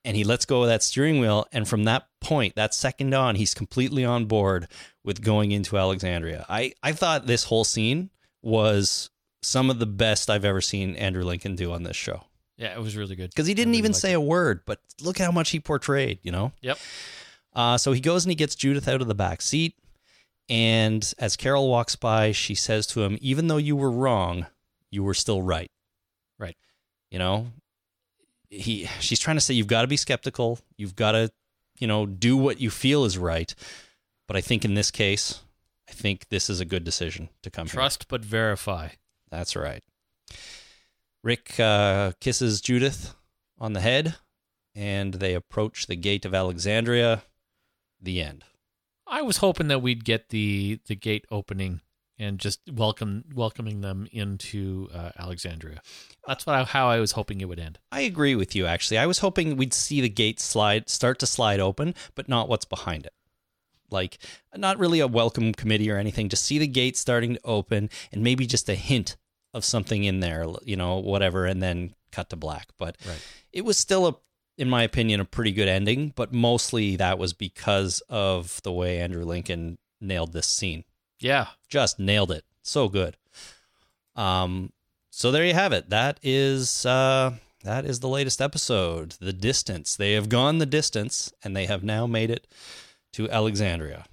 And 0.05 0.17
he 0.17 0.25
lets 0.25 0.45
go 0.45 0.63
of 0.63 0.69
that 0.69 0.83
steering 0.83 1.21
wheel. 1.21 1.47
And 1.53 1.69
from 1.69 1.85
that 1.85 2.07
point, 2.21 2.55
that 2.55 2.73
second 2.73 3.13
on, 3.15 3.35
he's 3.35 3.53
completely 3.53 4.05
on 4.05 4.27
board 4.27 4.69
with 5.05 5.23
going 5.23 5.53
into 5.53 5.77
Alexandria. 5.77 6.47
I, 6.49 6.73
I 6.83 6.93
thought 6.93 7.27
this 7.27 7.45
whole 7.45 7.65
scene 7.65 8.11
was 8.43 9.11
some 9.43 9.71
of 9.71 9.79
the 9.79 9.87
best 9.87 10.31
I've 10.31 10.45
ever 10.45 10.61
seen 10.61 10.97
Andrew 10.97 11.25
Lincoln 11.25 11.57
do 11.57 11.73
on 11.73 11.83
this 11.83 11.97
show. 11.97 12.25
Yeah, 12.57 12.75
it 12.75 12.81
was 12.81 12.97
really 12.97 13.17
good. 13.17 13.31
Because 13.31 13.47
he 13.47 13.55
didn't 13.55 13.73
really 13.73 13.79
even 13.79 13.95
say 13.95 14.13
a 14.13 14.21
word, 14.21 14.63
but 14.67 14.81
look 15.01 15.19
how 15.19 15.31
much 15.31 15.51
he 15.51 15.61
portrayed, 15.61 16.19
you 16.23 16.33
know? 16.33 16.53
Yep. 16.61 16.79
Uh, 17.55 17.79
so 17.79 17.93
he 17.93 18.01
goes 18.01 18.25
and 18.25 18.31
he 18.31 18.37
gets 18.37 18.55
Judith 18.55 18.89
out 18.89 19.01
of 19.01 19.09
the 19.09 19.15
back 19.15 19.43
seat. 19.43 19.77
And 20.49 21.13
as 21.19 21.37
Carol 21.37 21.69
walks 21.69 21.95
by, 21.95 22.33
she 22.33 22.55
says 22.55 22.87
to 22.89 23.03
him, 23.03 23.19
Even 23.21 23.49
though 23.49 23.59
you 23.59 23.77
were 23.77 23.91
wrong, 23.91 24.47
you 24.91 25.03
were 25.03 25.15
still 25.15 25.43
right. 25.43 25.71
Right. 26.39 26.57
You 27.11 27.19
know, 27.19 27.49
he 28.51 28.89
she's 29.01 29.21
trying 29.21 29.37
to 29.37 29.41
say 29.41 29.55
you've 29.55 29.67
got 29.67 29.83
to 29.83 29.89
be 29.89 29.97
skeptical. 29.97 30.59
You've 30.77 30.97
got 30.97 31.13
to, 31.13 31.31
you 31.79 31.87
know, 31.87 32.07
do 32.07 32.37
what 32.37 32.61
you 32.61 32.71
feel 32.71 33.05
is 33.05 33.19
right. 33.19 33.55
But 34.27 34.37
I 34.37 34.41
think 34.41 34.65
in 34.65 34.75
this 34.75 34.91
case, 34.91 35.41
I 35.89 35.93
think 35.93 36.29
this 36.29 36.51
is 36.51 36.61
a 36.61 36.65
good 36.65 36.85
decision 36.85 37.29
to 37.43 37.51
come 37.51 37.67
here. 37.67 37.75
Trust 37.75 38.09
but 38.09 38.25
verify. 38.25 38.91
That's 39.31 39.57
right. 39.57 39.83
Rick 41.23 41.59
uh, 41.59 42.13
kisses 42.21 42.61
Judith 42.61 43.15
on 43.59 43.73
the 43.73 43.81
head, 43.81 44.17
and 44.75 45.15
they 45.15 45.35
approach 45.35 45.87
the 45.87 45.97
gate 45.97 46.25
of 46.25 46.35
Alexandria. 46.35 47.23
The 48.01 48.23
end. 48.23 48.45
I 49.07 49.23
was 49.23 49.39
hoping 49.39 49.69
that 49.69 49.83
we'd 49.83 50.05
get 50.05 50.29
the 50.29 50.81
the 50.87 50.95
gate 50.95 51.25
opening 51.31 51.81
and 52.19 52.39
just 52.39 52.61
welcome 52.73 53.25
welcoming 53.35 53.81
them 53.81 54.09
into 54.13 54.89
uh, 54.93 55.11
Alexandria. 55.19 55.81
That's 56.27 56.47
what 56.47 56.57
I, 56.57 56.65
how 56.65 56.89
I 56.89 57.01
was 57.01 57.13
hoping 57.13 57.41
it 57.41 57.49
would 57.49 57.61
end. 57.61 57.79
I 57.93 58.01
agree 58.01 58.35
with 58.35 58.55
you. 58.57 58.67
Actually, 58.67 58.99
I 58.99 59.07
was 59.07 59.21
hoping 59.21 59.57
we'd 59.57 59.75
see 59.75 60.01
the 60.01 60.09
gate 60.09 60.41
slide 60.41 60.89
start 60.89 61.19
to 61.21 61.27
slide 61.27 61.61
open, 61.61 61.95
but 62.15 62.29
not 62.29 62.49
what's 62.49 62.65
behind 62.65 63.07
it. 63.07 63.13
Like, 63.91 64.19
not 64.55 64.79
really 64.79 65.01
a 65.01 65.07
welcome 65.07 65.53
committee 65.55 65.91
or 65.91 65.97
anything. 65.97 66.29
Just 66.29 66.45
see 66.45 66.59
the 66.59 66.67
gate 66.67 66.97
starting 66.97 67.35
to 67.35 67.41
open, 67.45 67.89
and 68.13 68.23
maybe 68.23 68.47
just 68.47 68.69
a 68.69 68.75
hint 68.75 69.17
of 69.55 69.65
something 69.65 70.05
in 70.05 70.21
there, 70.21 70.45
you 70.63 70.77
know, 70.77 70.99
whatever, 70.99 71.47
and 71.47 71.63
then 71.63 71.95
cut 72.13 72.29
to 72.31 72.37
black. 72.37 72.69
But 72.79 72.97
Right. 73.07 73.23
it 73.53 73.65
was 73.65 73.79
still 73.79 74.07
a 74.07 74.17
in 74.59 74.69
my 74.69 74.83
opinion 74.83 75.21
a 75.21 75.25
pretty 75.25 75.53
good 75.53 75.69
ending 75.69 76.13
but 76.17 76.33
mostly 76.33 76.97
that 76.97 77.17
was 77.17 77.33
because 77.33 78.01
of 78.09 78.61
the 78.65 78.73
way 78.73 78.99
andrew 78.99 79.25
lincoln 79.25 79.79
nailed 80.01 80.33
this 80.33 80.49
scene 80.49 80.83
Yeah, 81.19 81.49
just 81.69 81.99
nailed 81.99 82.31
it 82.31 82.45
so 82.63 82.89
good 82.89 83.17
um 84.15 84.73
so 85.11 85.31
there 85.31 85.45
you 85.45 85.55
have 85.55 85.73
it 85.73 85.89
that 85.89 86.19
is 86.23 86.85
uh 86.85 87.31
that 87.65 87.85
is 87.85 88.01
the 88.01 88.09
latest 88.09 88.43
episode 88.43 89.13
the 89.21 89.33
distance 89.33 89.97
they 89.97 90.13
have 90.13 90.29
gone 90.29 90.59
the 90.59 90.67
distance 90.67 91.33
and 91.43 91.57
they 91.57 91.67
have 91.67 91.83
now 91.83 92.07
made 92.07 92.31
it 92.31 92.47
to 93.13 93.31
alexandria 93.31 94.05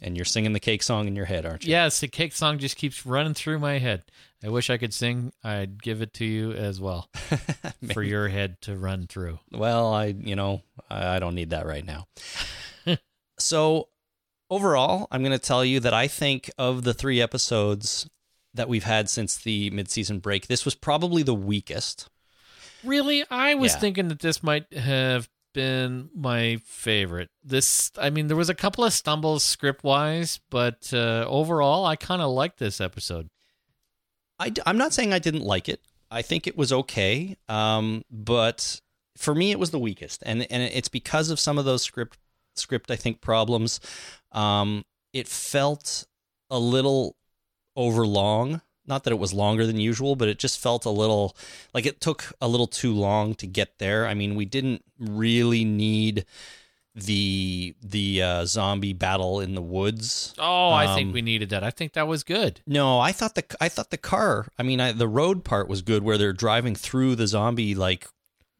and 0.00 0.16
you're 0.16 0.24
singing 0.24 0.52
the 0.52 0.60
cake 0.60 0.82
song 0.82 1.06
in 1.06 1.16
your 1.16 1.24
head 1.26 1.44
aren't 1.44 1.64
you 1.64 1.70
yes. 1.70 2.00
The 2.00 2.08
cake 2.08 2.34
song 2.34 2.58
just 2.58 2.76
keeps 2.76 3.06
running 3.06 3.32
through 3.34 3.58
my 3.58 3.78
head. 3.78 4.02
I 4.44 4.50
wish 4.50 4.68
I 4.68 4.76
could 4.76 4.92
sing. 4.92 5.32
I'd 5.42 5.82
give 5.82 6.02
it 6.02 6.12
to 6.14 6.24
you 6.26 6.52
as 6.52 6.78
well 6.78 7.08
for 7.94 8.02
your 8.02 8.28
head 8.28 8.60
to 8.62 8.76
run 8.76 9.06
through. 9.06 9.38
Well, 9.50 9.94
I, 9.94 10.06
you 10.06 10.36
know, 10.36 10.60
I 10.90 11.16
I 11.16 11.18
don't 11.18 11.34
need 11.34 11.50
that 11.50 11.64
right 11.64 11.84
now. 11.84 12.06
so, 13.38 13.88
overall, 14.50 15.08
I'm 15.10 15.22
going 15.22 15.32
to 15.32 15.38
tell 15.38 15.64
you 15.64 15.80
that 15.80 15.94
I 15.94 16.06
think 16.08 16.50
of 16.58 16.84
the 16.84 16.94
three 16.94 17.20
episodes 17.20 18.08
that 18.54 18.68
we've 18.68 18.84
had 18.84 19.08
since 19.10 19.36
the 19.36 19.70
midseason 19.70 20.20
break, 20.20 20.46
this 20.46 20.64
was 20.64 20.74
probably 20.74 21.22
the 21.22 21.34
weakest. 21.34 22.08
Really, 22.82 23.24
I 23.30 23.54
was 23.54 23.72
Yeah. 23.72 23.78
thinking 23.80 24.08
that 24.08 24.20
this 24.20 24.42
might 24.42 24.72
have 24.72 25.28
been 25.52 26.10
my 26.14 26.56
favorite. 26.64 27.30
This, 27.42 27.90
I 27.98 28.10
mean, 28.10 28.28
there 28.28 28.36
was 28.36 28.48
a 28.50 28.54
couple 28.54 28.84
of 28.84 28.92
stumbles 28.92 29.42
script 29.42 29.82
wise, 29.84 30.40
but 30.50 30.92
uh, 30.92 31.24
overall, 31.28 31.86
I 31.86 31.96
kind 31.96 32.22
of 32.22 32.30
liked 32.30 32.58
this 32.58 32.80
episode. 32.80 33.28
I, 34.38 34.52
am 34.66 34.76
not 34.76 34.92
saying 34.92 35.12
I 35.12 35.18
didn't 35.18 35.44
like 35.44 35.68
it. 35.68 35.80
I 36.10 36.22
think 36.22 36.46
it 36.46 36.56
was 36.56 36.72
okay, 36.72 37.36
um, 37.48 38.04
but 38.10 38.80
for 39.16 39.34
me, 39.34 39.50
it 39.50 39.58
was 39.58 39.70
the 39.70 39.78
weakest, 39.78 40.22
and 40.26 40.46
and 40.52 40.62
it's 40.62 40.88
because 40.88 41.30
of 41.30 41.40
some 41.40 41.58
of 41.58 41.64
those 41.64 41.82
script 41.82 42.18
script 42.58 42.90
I 42.90 42.96
think 42.96 43.20
problems. 43.20 43.80
Um, 44.32 44.84
it 45.12 45.28
felt 45.28 46.06
a 46.50 46.58
little 46.58 47.16
overlong. 47.76 48.60
Not 48.88 49.02
that 49.04 49.12
it 49.12 49.18
was 49.18 49.32
longer 49.34 49.66
than 49.66 49.80
usual, 49.80 50.14
but 50.14 50.28
it 50.28 50.38
just 50.38 50.60
felt 50.60 50.84
a 50.84 50.90
little 50.90 51.36
like 51.74 51.86
it 51.86 52.00
took 52.00 52.32
a 52.40 52.46
little 52.46 52.68
too 52.68 52.92
long 52.94 53.34
to 53.36 53.46
get 53.46 53.78
there. 53.78 54.06
I 54.06 54.14
mean, 54.14 54.36
we 54.36 54.44
didn't 54.44 54.84
really 54.98 55.64
need 55.64 56.24
the 56.94 57.74
the 57.82 58.22
uh, 58.22 58.44
zombie 58.46 58.92
battle 58.92 59.40
in 59.40 59.54
the 59.54 59.60
woods. 59.62 60.34
Oh, 60.38 60.70
I 60.70 60.86
Um, 60.86 60.94
think 60.94 61.14
we 61.14 61.20
needed 61.20 61.50
that. 61.50 61.64
I 61.64 61.70
think 61.70 61.92
that 61.94 62.06
was 62.06 62.22
good. 62.22 62.60
No, 62.66 63.00
I 63.00 63.12
thought 63.12 63.34
the 63.34 63.44
I 63.60 63.68
thought 63.68 63.90
the 63.90 63.98
car. 63.98 64.48
I 64.58 64.62
mean, 64.62 64.80
I, 64.80 64.92
the 64.92 65.08
road 65.08 65.44
part 65.44 65.68
was 65.68 65.82
good, 65.82 66.02
where 66.04 66.16
they're 66.16 66.32
driving 66.32 66.74
through 66.76 67.16
the 67.16 67.26
zombie 67.26 67.74
like 67.74 68.06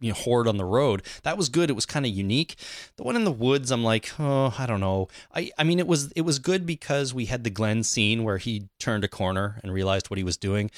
you 0.01 0.11
know, 0.11 0.15
horde 0.15 0.49
on 0.49 0.57
the 0.57 0.65
road. 0.65 1.03
That 1.23 1.37
was 1.37 1.49
good. 1.49 1.71
It 1.71 1.75
was 1.75 1.87
kind 1.87 2.07
of 2.07 2.13
unique. 2.13 2.57
The 2.97 3.03
one 3.03 3.17
in 3.17 3.25
the 3.25 3.33
woods, 3.33 3.71
I'm 3.71 3.85
like, 3.85 4.13
oh, 4.19 4.55
I 4.59 4.67
don't 4.67 4.81
know. 4.81 5.09
I 5.35 5.51
I 5.59 5.65
mean, 5.65 5.79
it 5.79 5.87
was 5.87 6.13
it 6.13 6.23
was 6.23 6.39
good 6.39 6.67
because 6.67 7.15
we 7.15 7.27
had 7.27 7.45
the 7.45 7.51
Glenn 7.51 7.83
scene 7.83 8.25
where 8.25 8.39
he 8.39 8.69
turned 8.79 9.05
a 9.05 9.09
corner 9.09 9.61
and 9.63 9.73
realized 9.73 10.11
what 10.11 10.19
he 10.19 10.25
was 10.25 10.37
doing. 10.37 10.71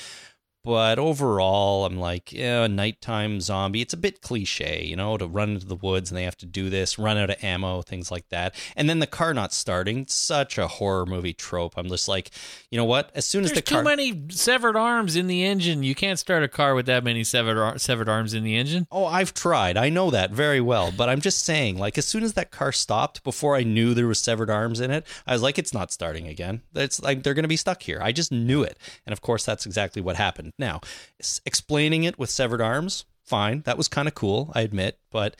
But 0.69 0.99
overall, 0.99 1.86
I'm 1.86 1.99
like, 1.99 2.31
yeah, 2.31 2.65
a 2.65 2.69
nighttime 2.69 3.40
zombie. 3.40 3.81
It's 3.81 3.95
a 3.95 3.97
bit 3.97 4.20
cliche, 4.20 4.85
you 4.85 4.97
know, 4.97 5.16
to 5.16 5.27
run 5.27 5.53
into 5.53 5.66
the 5.66 5.74
woods 5.74 6.11
and 6.11 6.19
they 6.19 6.24
have 6.24 6.36
to 6.36 6.45
do 6.45 6.69
this, 6.69 6.99
run 6.99 7.16
out 7.16 7.31
of 7.31 7.43
ammo, 7.43 7.81
things 7.81 8.11
like 8.11 8.28
that. 8.28 8.55
And 8.77 8.86
then 8.86 8.99
the 8.99 9.07
car 9.07 9.32
not 9.32 9.55
starting. 9.55 10.05
Such 10.09 10.59
a 10.59 10.69
horror 10.69 11.07
movie 11.07 11.32
trope. 11.32 11.78
I'm 11.78 11.89
just 11.89 12.07
like, 12.07 12.32
you 12.70 12.77
know 12.77 12.85
what? 12.85 13.11
As 13.15 13.24
soon 13.24 13.45
as 13.45 13.53
There's 13.53 13.65
the 13.65 13.70
car, 13.70 13.81
too 13.81 13.89
many 13.89 14.24
severed 14.28 14.77
arms 14.77 15.16
in 15.16 15.27
the 15.27 15.43
engine. 15.43 15.85
You 15.85 15.95
can't 15.95 16.19
start 16.19 16.43
a 16.43 16.49
car 16.49 16.74
with 16.74 16.85
that 16.85 17.03
many 17.03 17.24
severed 17.24 17.57
ar- 17.57 17.78
severed 17.78 18.11
arms 18.11 18.35
in 18.35 18.45
the 18.45 18.55
engine. 18.55 18.86
Oh, 18.93 19.07
I've 19.07 19.32
tried. 19.32 19.78
I 19.78 19.89
know 19.89 20.11
that 20.11 20.32
very 20.32 20.61
well. 20.61 20.93
But 20.95 21.09
I'm 21.09 21.23
just 21.23 21.47
saying, 21.47 21.78
like, 21.78 21.97
as 21.97 22.05
soon 22.05 22.23
as 22.23 22.35
that 22.35 22.51
car 22.51 22.73
stopped, 22.73 23.24
before 23.24 23.57
I 23.57 23.62
knew 23.62 23.95
there 23.95 24.07
was 24.07 24.20
severed 24.20 24.51
arms 24.51 24.81
in 24.81 24.90
it, 24.90 25.07
I 25.27 25.32
was 25.32 25.40
like, 25.40 25.59
it's 25.59 25.73
not 25.73 25.93
starting 25.93 26.27
again. 26.27 26.61
It's 26.74 27.01
like 27.01 27.23
they're 27.23 27.32
going 27.32 27.45
to 27.45 27.49
be 27.49 27.57
stuck 27.57 27.82
here. 27.85 28.01
I 28.03 28.12
just 28.12 28.31
knew 28.31 28.62
it. 28.62 28.77
And 29.07 29.15
of 29.15 29.23
course, 29.23 29.47
that's 29.47 29.65
exactly 29.65 30.03
what 30.03 30.16
happened. 30.16 30.53
Now, 30.59 30.81
explaining 31.47 32.05
it 32.05 32.19
with 32.19 32.31
severed 32.31 32.61
arms, 32.61 33.05
fine. 33.25 33.63
That 33.63 33.79
was 33.79 33.89
kind 33.89 34.09
of 34.09 34.15
cool, 34.15 34.51
I 34.55 34.63
admit. 34.63 34.99
But 35.11 35.37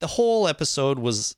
the 0.00 0.06
whole 0.06 0.48
episode 0.48 0.98
was 0.98 1.36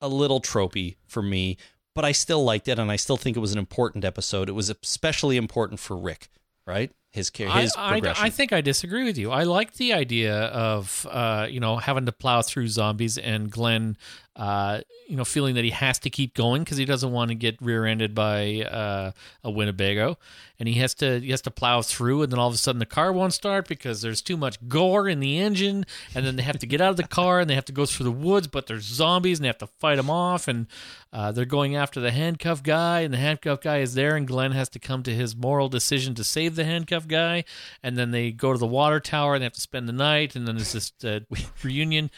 a 0.00 0.08
little 0.08 0.40
tropey 0.40 0.96
for 1.06 1.22
me, 1.22 1.56
but 1.94 2.04
I 2.04 2.12
still 2.12 2.44
liked 2.44 2.68
it. 2.68 2.78
And 2.78 2.90
I 2.90 2.96
still 2.96 3.16
think 3.16 3.36
it 3.36 3.40
was 3.40 3.52
an 3.52 3.58
important 3.58 4.04
episode. 4.04 4.48
It 4.48 4.52
was 4.52 4.70
especially 4.70 5.36
important 5.36 5.80
for 5.80 5.96
Rick, 5.96 6.28
right? 6.66 6.92
his 7.14 7.30
ca- 7.30 7.46
I, 7.46 7.62
his 7.62 7.74
I, 7.78 7.90
progression. 7.92 8.26
I 8.26 8.30
think 8.30 8.52
I 8.52 8.60
disagree 8.60 9.04
with 9.04 9.16
you. 9.16 9.30
I 9.30 9.44
like 9.44 9.74
the 9.74 9.92
idea 9.92 10.46
of 10.46 11.06
uh, 11.08 11.46
you 11.48 11.60
know 11.60 11.76
having 11.76 12.06
to 12.06 12.12
plow 12.12 12.42
through 12.42 12.66
zombies 12.68 13.16
and 13.16 13.50
Glenn, 13.50 13.96
uh, 14.36 14.80
you 15.08 15.16
know, 15.16 15.24
feeling 15.24 15.54
that 15.54 15.64
he 15.64 15.70
has 15.70 15.98
to 16.00 16.10
keep 16.10 16.34
going 16.34 16.64
because 16.64 16.76
he 16.76 16.84
doesn't 16.84 17.12
want 17.12 17.28
to 17.28 17.36
get 17.36 17.56
rear-ended 17.60 18.14
by 18.14 18.62
uh, 18.62 19.12
a 19.44 19.50
Winnebago, 19.50 20.18
and 20.58 20.68
he 20.68 20.74
has 20.74 20.92
to 20.94 21.20
he 21.20 21.30
has 21.30 21.42
to 21.42 21.50
plow 21.52 21.82
through, 21.82 22.22
and 22.22 22.32
then 22.32 22.38
all 22.38 22.48
of 22.48 22.54
a 22.54 22.58
sudden 22.58 22.80
the 22.80 22.86
car 22.86 23.12
won't 23.12 23.32
start 23.32 23.68
because 23.68 24.02
there's 24.02 24.20
too 24.20 24.36
much 24.36 24.68
gore 24.68 25.08
in 25.08 25.20
the 25.20 25.38
engine, 25.38 25.86
and 26.14 26.26
then 26.26 26.34
they 26.34 26.42
have 26.42 26.58
to 26.58 26.66
get 26.66 26.80
out 26.80 26.90
of 26.90 26.96
the 26.96 27.04
car 27.04 27.38
and 27.40 27.48
they 27.48 27.54
have 27.54 27.64
to 27.66 27.72
go 27.72 27.86
through 27.86 28.04
the 28.04 28.10
woods, 28.10 28.48
but 28.48 28.66
there's 28.66 28.84
zombies 28.84 29.38
and 29.38 29.44
they 29.44 29.48
have 29.48 29.58
to 29.58 29.68
fight 29.68 29.96
them 29.96 30.10
off, 30.10 30.48
and 30.48 30.66
uh, 31.12 31.30
they're 31.30 31.44
going 31.44 31.76
after 31.76 32.00
the 32.00 32.10
handcuff 32.10 32.60
guy, 32.60 33.00
and 33.02 33.14
the 33.14 33.18
handcuff 33.18 33.60
guy 33.60 33.78
is 33.78 33.94
there, 33.94 34.16
and 34.16 34.26
Glenn 34.26 34.50
has 34.50 34.68
to 34.70 34.80
come 34.80 35.04
to 35.04 35.14
his 35.14 35.36
moral 35.36 35.68
decision 35.68 36.14
to 36.16 36.24
save 36.24 36.56
the 36.56 36.64
handcuff 36.64 37.06
guy, 37.06 37.44
and 37.84 37.96
then 37.96 38.10
they 38.10 38.32
go 38.32 38.52
to 38.52 38.58
the 38.58 38.66
water 38.66 38.98
tower 38.98 39.34
and 39.34 39.42
they 39.42 39.46
have 39.46 39.52
to 39.52 39.60
spend 39.60 39.88
the 39.88 39.92
night, 39.92 40.34
and 40.34 40.48
then 40.48 40.56
there's 40.56 40.72
this 40.72 40.92
uh, 41.04 41.20
reunion. 41.62 42.10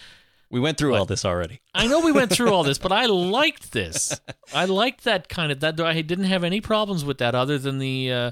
We 0.51 0.61
went 0.61 0.79
through 0.79 0.95
all 0.95 1.07
this 1.07 1.25
already. 1.25 1.61
I 1.75 1.87
know 1.87 2.01
we 2.01 2.13
went 2.13 2.33
through 2.33 2.53
all 2.53 2.63
this, 2.63 2.79
but 2.79 2.93
I 2.93 3.07
liked 3.07 3.73
this. 3.73 4.21
I 4.55 4.67
liked 4.67 5.05
that 5.05 5.29
kind 5.29 5.51
of 5.51 5.61
that. 5.61 5.81
I 5.81 6.03
didn't 6.03 6.27
have 6.27 6.45
any 6.45 6.61
problems 6.61 7.05
with 7.05 7.19
that, 7.19 7.35
other 7.35 7.59
than 7.59 7.79
the 7.79 8.13
uh, 8.13 8.31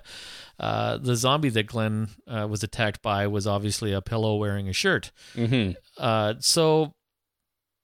uh, 0.59 0.99
the 0.99 1.17
zombie 1.17 1.49
that 1.51 1.67
Glenn 1.67 2.09
uh, 2.29 2.47
was 2.49 2.63
attacked 2.63 3.03
by 3.03 3.27
was 3.27 3.47
obviously 3.47 3.93
a 3.93 4.01
pillow 4.01 4.37
wearing 4.37 4.69
a 4.69 4.73
shirt. 4.73 5.11
Mm-hmm. 5.35 5.73
Uh, 5.99 6.35
so, 6.39 6.93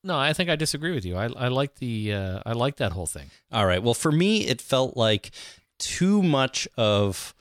no, 0.04 0.16
I 0.16 0.32
think 0.32 0.48
I 0.48 0.56
disagree 0.56 0.94
with 0.94 1.04
you. 1.04 1.16
I, 1.16 1.24
I 1.24 1.48
like 1.48 1.76
the 1.76 2.14
uh, 2.14 2.40
I 2.46 2.52
like 2.52 2.76
that 2.76 2.92
whole 2.92 3.06
thing. 3.06 3.30
All 3.52 3.66
right. 3.66 3.82
Well, 3.82 3.94
for 3.94 4.12
me, 4.12 4.46
it 4.46 4.60
felt 4.60 4.96
like 4.96 5.32
too 5.78 6.22
much 6.22 6.68
of 6.76 7.34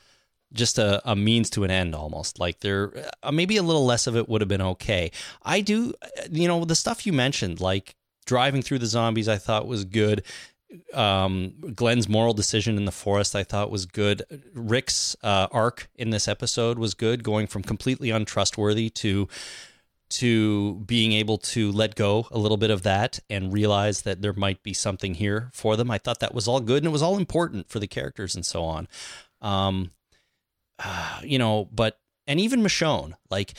just 0.54 0.78
a, 0.78 1.02
a 1.10 1.16
means 1.16 1.50
to 1.52 1.64
an 1.64 1.72
end 1.72 1.96
almost. 1.96 2.40
Like 2.40 2.60
there, 2.60 2.92
uh, 3.24 3.32
maybe 3.32 3.58
a 3.58 3.64
little 3.64 3.86
less 3.86 4.08
of 4.08 4.16
it 4.16 4.28
would 4.28 4.42
have 4.42 4.48
been 4.48 4.62
okay. 4.62 5.12
I 5.44 5.62
do, 5.62 5.94
uh, 6.02 6.24
you 6.32 6.48
know, 6.48 6.66
the 6.66 6.76
stuff 6.76 7.06
you 7.06 7.14
mentioned, 7.14 7.60
like 7.60 7.96
driving 8.26 8.62
through 8.62 8.80
the 8.80 8.86
zombies, 8.86 9.28
I 9.28 9.38
thought 9.38 9.68
was 9.68 9.86
good. 9.86 10.24
Um, 10.94 11.54
Glenn's 11.74 12.08
moral 12.08 12.34
decision 12.34 12.78
in 12.78 12.86
the 12.86 12.92
forest, 12.92 13.36
I 13.36 13.44
thought 13.44 13.72
was 13.72 13.86
good. 13.86 14.22
Rick's 14.54 15.16
uh, 15.24 15.48
arc 15.52 15.90
in 15.96 16.12
this 16.12 16.28
episode 16.28 16.78
was 16.78 16.94
good, 16.94 17.24
going 17.24 17.48
from 17.48 17.64
completely 17.64 18.12
untrustworthy 18.12 18.90
to 18.92 19.28
to 20.10 20.76
being 20.88 21.14
able 21.14 21.38
to 21.38 21.72
let 21.72 21.94
go 21.94 22.28
a 22.32 22.40
little 22.40 22.58
bit 22.58 22.72
of 22.72 22.82
that 22.82 23.20
and 23.30 23.54
realize 23.54 24.02
that 24.02 24.24
there 24.24 24.34
might 24.34 24.64
be 24.64 24.74
something 24.74 25.14
here 25.14 25.52
for 25.54 25.78
them. 25.78 25.92
I 25.92 26.00
thought 26.00 26.20
that 26.20 26.34
was 26.34 26.48
all 26.48 26.60
good 26.60 26.78
and 26.78 26.88
it 26.88 26.92
was 26.92 27.04
all 27.04 27.18
important 27.18 27.70
for 27.70 27.78
the 27.78 27.88
characters 27.88 28.34
and 28.34 28.44
so 28.44 28.64
on. 28.64 28.88
Um, 29.40 29.92
uh, 30.80 31.20
you 31.24 31.38
know, 31.38 31.68
but 31.72 32.00
and 32.28 32.40
even 32.40 32.62
Michonne, 32.62 33.14
like 33.30 33.54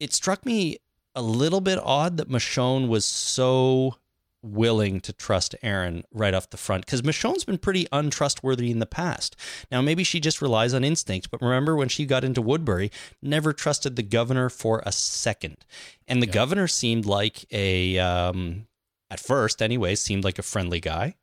it 0.00 0.12
struck 0.12 0.44
me 0.44 0.78
a 1.14 1.22
little 1.22 1.60
bit 1.60 1.78
odd 1.82 2.16
that 2.16 2.28
Michonne 2.28 2.88
was 2.88 3.04
so 3.04 3.96
willing 4.44 5.00
to 5.00 5.12
trust 5.12 5.54
Aaron 5.62 6.02
right 6.12 6.34
off 6.34 6.50
the 6.50 6.56
front 6.56 6.84
because 6.84 7.02
Michonne's 7.02 7.44
been 7.44 7.58
pretty 7.58 7.86
untrustworthy 7.92 8.70
in 8.70 8.80
the 8.80 8.86
past. 8.86 9.36
Now 9.70 9.80
maybe 9.82 10.02
she 10.02 10.18
just 10.18 10.42
relies 10.42 10.74
on 10.74 10.82
instinct, 10.82 11.30
but 11.30 11.40
remember 11.40 11.76
when 11.76 11.88
she 11.88 12.06
got 12.06 12.24
into 12.24 12.42
Woodbury, 12.42 12.90
never 13.22 13.52
trusted 13.52 13.94
the 13.94 14.02
governor 14.02 14.48
for 14.48 14.82
a 14.84 14.92
second, 14.92 15.64
and 16.08 16.20
the 16.20 16.26
governor 16.26 16.66
seemed 16.66 17.06
like 17.06 17.46
a 17.52 17.98
um, 17.98 18.66
at 19.12 19.20
first, 19.20 19.60
anyway, 19.60 19.94
seemed 19.94 20.24
like 20.24 20.38
a 20.38 20.42
friendly 20.42 20.80
guy. 20.80 21.14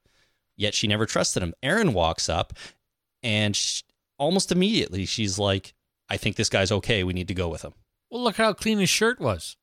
Yet 0.55 0.75
she 0.75 0.87
never 0.87 1.05
trusted 1.07 1.41
him. 1.41 1.55
Aaron 1.63 1.91
walks 1.93 2.29
up, 2.29 2.53
and 3.23 3.55
sh 3.55 3.81
almost 4.19 4.51
immediately 4.51 5.05
she's 5.05 5.39
like, 5.39 5.73
"I 6.09 6.17
think 6.17 6.35
this 6.35 6.49
guy's 6.49 6.71
okay. 6.71 7.03
We 7.03 7.13
need 7.13 7.27
to 7.29 7.33
go 7.33 7.47
with 7.47 7.63
him." 7.63 7.73
Well, 8.11 8.23
look 8.23 8.35
how 8.35 8.53
clean 8.53 8.77
his 8.77 8.89
shirt 8.89 9.19
was. 9.19 9.55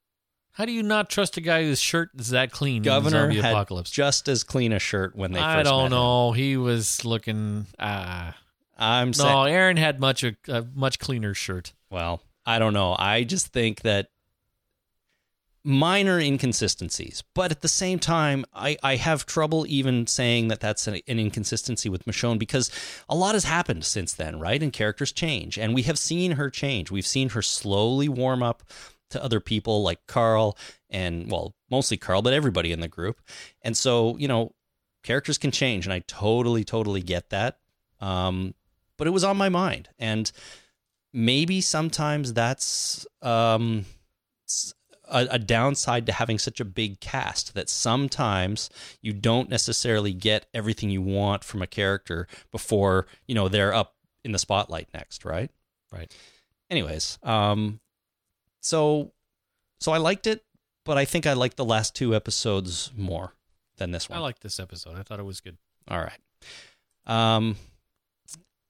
How 0.52 0.64
do 0.64 0.72
you 0.72 0.82
not 0.82 1.10
trust 1.10 1.36
a 1.36 1.40
guy 1.42 1.62
whose 1.64 1.78
shirt 1.78 2.10
is 2.18 2.30
that 2.30 2.50
clean 2.50 2.82
Governor 2.82 3.24
in 3.24 3.28
the 3.28 3.34
zombie 3.34 3.42
had 3.42 3.52
apocalypse? 3.52 3.90
just 3.90 4.26
as 4.26 4.42
clean 4.42 4.72
a 4.72 4.78
shirt 4.78 5.14
when 5.14 5.32
they 5.32 5.38
I 5.38 5.56
first 5.56 5.70
don't 5.70 5.90
know. 5.90 6.32
He 6.32 6.56
was 6.56 7.04
looking. 7.04 7.66
Ah, 7.78 8.34
I'm 8.78 9.12
saying, 9.12 9.30
no. 9.30 9.44
Aaron 9.44 9.76
had 9.76 10.00
much 10.00 10.24
a, 10.24 10.34
a 10.48 10.64
much 10.74 10.98
cleaner 10.98 11.34
shirt. 11.34 11.74
well, 11.90 12.22
I 12.46 12.58
don't 12.58 12.72
know. 12.72 12.96
I 12.98 13.24
just 13.24 13.48
think 13.48 13.82
that 13.82 14.08
minor 15.66 16.20
inconsistencies, 16.20 17.24
but 17.34 17.50
at 17.50 17.60
the 17.60 17.68
same 17.68 17.98
time, 17.98 18.44
I, 18.54 18.76
I 18.84 18.94
have 18.94 19.26
trouble 19.26 19.66
even 19.68 20.06
saying 20.06 20.46
that 20.48 20.60
that's 20.60 20.86
an, 20.86 21.00
an 21.08 21.18
inconsistency 21.18 21.88
with 21.88 22.04
Michonne 22.04 22.38
because 22.38 22.70
a 23.08 23.16
lot 23.16 23.34
has 23.34 23.42
happened 23.42 23.84
since 23.84 24.12
then, 24.12 24.38
right? 24.38 24.62
And 24.62 24.72
characters 24.72 25.10
change, 25.10 25.58
and 25.58 25.74
we 25.74 25.82
have 25.82 25.98
seen 25.98 26.32
her 26.32 26.50
change. 26.50 26.92
We've 26.92 27.06
seen 27.06 27.30
her 27.30 27.42
slowly 27.42 28.08
warm 28.08 28.44
up 28.44 28.62
to 29.10 29.22
other 29.22 29.40
people 29.40 29.82
like 29.82 30.06
Carl 30.06 30.56
and 30.88 31.28
well, 31.30 31.56
mostly 31.68 31.96
Carl, 31.96 32.22
but 32.22 32.32
everybody 32.32 32.70
in 32.70 32.78
the 32.78 32.86
group. 32.86 33.20
And 33.62 33.76
so, 33.76 34.16
you 34.18 34.28
know, 34.28 34.54
characters 35.02 35.36
can 35.36 35.50
change, 35.50 35.84
and 35.84 35.92
I 35.92 35.98
totally, 36.06 36.62
totally 36.62 37.02
get 37.02 37.30
that. 37.30 37.58
Um, 38.00 38.54
but 38.96 39.08
it 39.08 39.10
was 39.10 39.24
on 39.24 39.36
my 39.36 39.48
mind, 39.48 39.88
and 39.98 40.30
maybe 41.12 41.60
sometimes 41.60 42.34
that's 42.34 43.04
um, 43.20 43.84
a, 45.08 45.26
a 45.30 45.38
downside 45.38 46.06
to 46.06 46.12
having 46.12 46.38
such 46.38 46.60
a 46.60 46.64
big 46.64 47.00
cast 47.00 47.54
that 47.54 47.68
sometimes 47.68 48.70
you 49.00 49.12
don't 49.12 49.48
necessarily 49.48 50.12
get 50.12 50.46
everything 50.52 50.90
you 50.90 51.02
want 51.02 51.44
from 51.44 51.62
a 51.62 51.66
character 51.66 52.26
before 52.52 53.06
you 53.26 53.34
know 53.34 53.48
they're 53.48 53.74
up 53.74 53.94
in 54.24 54.32
the 54.32 54.38
spotlight 54.38 54.88
next, 54.92 55.24
right? 55.24 55.50
Right. 55.92 56.12
Anyways, 56.68 57.18
um, 57.22 57.80
so 58.60 59.12
so 59.80 59.92
I 59.92 59.98
liked 59.98 60.26
it, 60.26 60.44
but 60.84 60.98
I 60.98 61.04
think 61.04 61.26
I 61.26 61.34
liked 61.34 61.56
the 61.56 61.64
last 61.64 61.94
two 61.94 62.14
episodes 62.14 62.90
more 62.96 63.34
than 63.78 63.92
this 63.92 64.08
one. 64.08 64.18
I 64.18 64.22
liked 64.22 64.42
this 64.42 64.58
episode. 64.58 64.96
I 64.96 65.02
thought 65.02 65.20
it 65.20 65.24
was 65.24 65.40
good. 65.40 65.56
All 65.88 66.00
right. 66.00 66.18
Um 67.06 67.56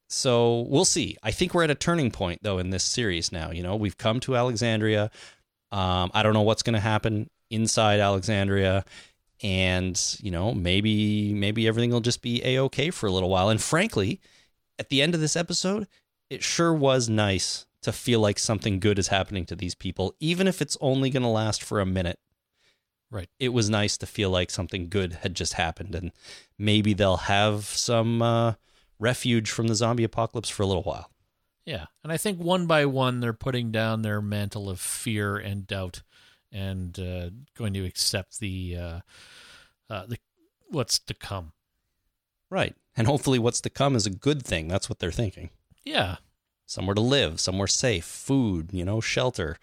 so 0.09 0.67
we'll 0.69 0.85
see. 0.85 1.17
I 1.23 1.33
think 1.33 1.53
we're 1.53 1.65
at 1.65 1.71
a 1.71 1.75
turning 1.75 2.11
point 2.11 2.43
though 2.43 2.59
in 2.59 2.71
this 2.71 2.85
series 2.85 3.33
now, 3.33 3.51
you 3.51 3.63
know. 3.63 3.75
We've 3.75 3.99
come 3.99 4.21
to 4.21 4.37
Alexandria. 4.37 5.11
Um 5.73 6.11
I 6.15 6.23
don't 6.23 6.35
know 6.35 6.43
what's 6.43 6.63
going 6.63 6.75
to 6.75 6.81
happen 6.81 7.29
inside 7.51 8.01
Alexandria 8.01 8.85
and, 9.43 10.01
you 10.21 10.31
know, 10.31 10.53
maybe 10.53 11.35
maybe 11.35 11.69
everything 11.69 11.91
will 11.91 12.01
just 12.01 12.23
be 12.23 12.43
a-okay 12.45 12.91
for 12.91 13.07
a 13.07 13.13
little 13.13 13.29
while. 13.29 13.49
And 13.49 13.61
frankly, 13.61 14.21
at 14.79 14.89
the 14.89 15.03
end 15.03 15.15
of 15.15 15.21
this 15.21 15.37
episode, 15.37 15.87
it 16.31 16.43
sure 16.43 16.73
was 16.73 17.09
nice 17.09 17.67
to 17.83 17.93
feel 17.93 18.19
like 18.19 18.39
something 18.39 18.81
good 18.81 18.99
is 18.99 19.09
happening 19.09 19.47
to 19.47 19.55
these 19.55 19.77
people 19.77 20.13
even 20.19 20.49
if 20.49 20.61
it's 20.61 20.77
only 20.81 21.09
going 21.09 21.23
to 21.23 21.29
last 21.29 21.63
for 21.63 21.81
a 21.81 21.87
minute 21.87 22.19
Right. 23.09 23.29
it 23.39 23.51
was 23.51 23.71
nice 23.71 23.97
to 23.99 24.07
feel 24.07 24.31
like 24.31 24.51
something 24.51 24.89
good 24.89 25.19
had 25.23 25.37
just 25.37 25.53
happened 25.53 25.95
and 25.95 26.11
maybe 26.59 26.93
they'll 26.95 27.17
have 27.17 27.65
some 27.65 28.21
uh, 28.21 28.55
refuge 28.99 29.49
from 29.49 29.69
the 29.69 29.77
zombie 29.77 30.03
apocalypse 30.03 30.49
for 30.49 30.65
a 30.65 30.67
little 30.67 30.83
while. 30.83 31.13
Yeah, 31.67 31.87
and 32.05 32.13
I 32.13 32.17
think 32.17 32.39
one 32.39 32.67
by 32.67 32.87
one 32.87 33.21
they're 33.21 33.33
putting 33.33 33.71
down 33.73 34.03
their 34.03 34.23
mantle 34.23 34.71
of 34.71 34.81
fear 34.81 35.37
and 35.37 35.67
doubt, 35.67 36.03
and 36.53 36.99
uh, 36.99 37.31
going 37.57 37.75
to 37.75 37.85
accept 37.85 38.39
the 38.39 38.77
uh, 38.77 39.01
uh, 39.91 40.07
the 40.07 40.19
what's 40.71 40.99
to 41.01 41.13
come. 41.15 41.53
Right. 42.49 42.75
And 42.97 43.07
hopefully 43.09 43.39
what's 43.41 43.61
to 43.63 43.71
come 43.71 43.97
is 43.97 44.07
a 44.07 44.11
good 44.11 44.43
thing. 44.45 44.69
That's 44.69 44.89
what 44.89 45.01
they're 45.01 45.11
thinking. 45.11 45.51
Yeah, 45.85 46.17
Somewhere 46.69 46.95
to 46.95 47.01
live, 47.01 47.39
somewhere 47.41 47.69
safe, 47.69 48.05
food, 48.05 48.71
you 48.73 48.85
know, 48.85 49.01
shelter. 49.01 49.57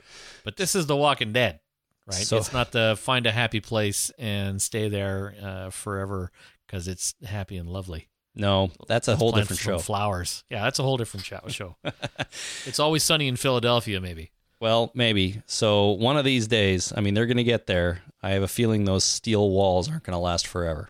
but 0.45 0.55
this 0.55 0.73
is 0.73 0.85
The 0.88 0.95
Walking 0.95 1.34
Dead, 1.34 1.59
right? 2.07 2.15
So- 2.15 2.38
it's 2.38 2.53
not 2.53 2.71
to 2.73 2.95
find 2.95 3.25
a 3.25 3.31
happy 3.31 3.59
place 3.59 4.09
and 4.17 4.61
stay 4.61 4.88
there 4.88 5.35
uh, 5.41 5.69
forever 5.69 6.31
because 6.65 6.88
it's 6.88 7.13
happy 7.25 7.57
and 7.57 7.67
lovely. 7.69 8.07
No, 8.35 8.72
that's 8.88 9.07
a 9.07 9.15
whole 9.15 9.31
different 9.31 9.60
show. 9.60 9.77
Flowers. 9.77 10.43
Yeah, 10.49 10.64
that's 10.64 10.80
a 10.80 10.84
whole 10.84 10.97
different 10.97 11.26
show. 11.26 11.41
show. 11.49 11.76
it's 12.65 12.80
always 12.80 13.03
sunny 13.03 13.27
in 13.27 13.35
Philadelphia, 13.35 14.01
maybe. 14.01 14.31
Well, 14.60 14.91
maybe. 14.95 15.41
So 15.45 15.91
one 15.91 16.18
of 16.18 16.26
these 16.26 16.47
days, 16.47 16.93
I 16.95 17.01
mean, 17.01 17.14
they're 17.14 17.26
going 17.26 17.38
to 17.38 17.43
get 17.43 17.68
there. 17.68 18.01
I 18.23 18.31
have 18.31 18.43
a 18.43 18.47
feeling 18.47 18.85
those 18.85 19.03
steel 19.03 19.49
walls 19.51 19.89
aren't 19.89 20.03
going 20.03 20.14
to 20.14 20.19
last 20.19 20.47
forever. 20.47 20.89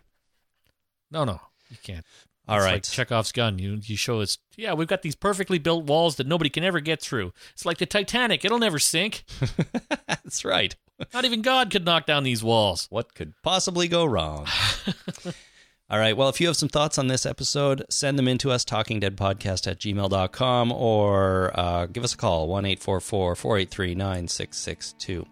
No, 1.10 1.24
no, 1.24 1.40
you 1.70 1.76
can't. 1.82 2.04
All 2.46 2.56
it's 2.56 2.64
right. 2.64 2.72
like 2.74 2.82
Chekhov's 2.82 3.32
gun. 3.32 3.58
You 3.58 3.78
you 3.82 3.96
show 3.96 4.20
us. 4.20 4.38
Yeah, 4.56 4.74
we've 4.74 4.88
got 4.88 5.02
these 5.02 5.14
perfectly 5.14 5.58
built 5.58 5.84
walls 5.84 6.16
that 6.16 6.26
nobody 6.26 6.50
can 6.50 6.62
ever 6.62 6.80
get 6.80 7.00
through. 7.00 7.32
It's 7.52 7.64
like 7.64 7.78
the 7.78 7.86
Titanic. 7.86 8.44
It'll 8.44 8.58
never 8.58 8.78
sink. 8.78 9.24
that's 10.06 10.44
right. 10.44 10.76
Not 11.12 11.24
even 11.24 11.42
God 11.42 11.70
could 11.70 11.84
knock 11.84 12.06
down 12.06 12.22
these 12.22 12.44
walls. 12.44 12.86
What 12.90 13.14
could 13.14 13.32
possibly 13.42 13.88
go 13.88 14.04
wrong? 14.04 14.46
All 15.90 15.98
right. 15.98 16.16
Well, 16.16 16.30
if 16.30 16.40
you 16.40 16.46
have 16.46 16.56
some 16.56 16.70
thoughts 16.70 16.96
on 16.96 17.08
this 17.08 17.26
episode, 17.26 17.84
send 17.90 18.18
them 18.18 18.26
in 18.26 18.38
to 18.38 18.50
us, 18.50 18.64
talkingdeadpodcast 18.64 19.70
at 19.70 19.78
gmail.com, 19.78 20.72
or 20.72 21.52
uh, 21.54 21.86
give 21.86 22.04
us 22.04 22.14
a 22.14 22.16
call, 22.16 22.48
1 22.48 22.64
844 22.64 23.36
483 23.36 23.94
9662. 23.94 25.26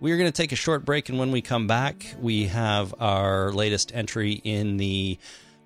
We 0.00 0.12
are 0.12 0.16
going 0.18 0.30
to 0.30 0.36
take 0.36 0.50
a 0.50 0.56
short 0.56 0.84
break, 0.84 1.08
and 1.08 1.18
when 1.18 1.30
we 1.30 1.40
come 1.40 1.68
back, 1.68 2.04
we 2.20 2.46
have 2.46 2.94
our 3.00 3.52
latest 3.52 3.94
entry 3.94 4.40
in 4.44 4.76
the 4.76 5.18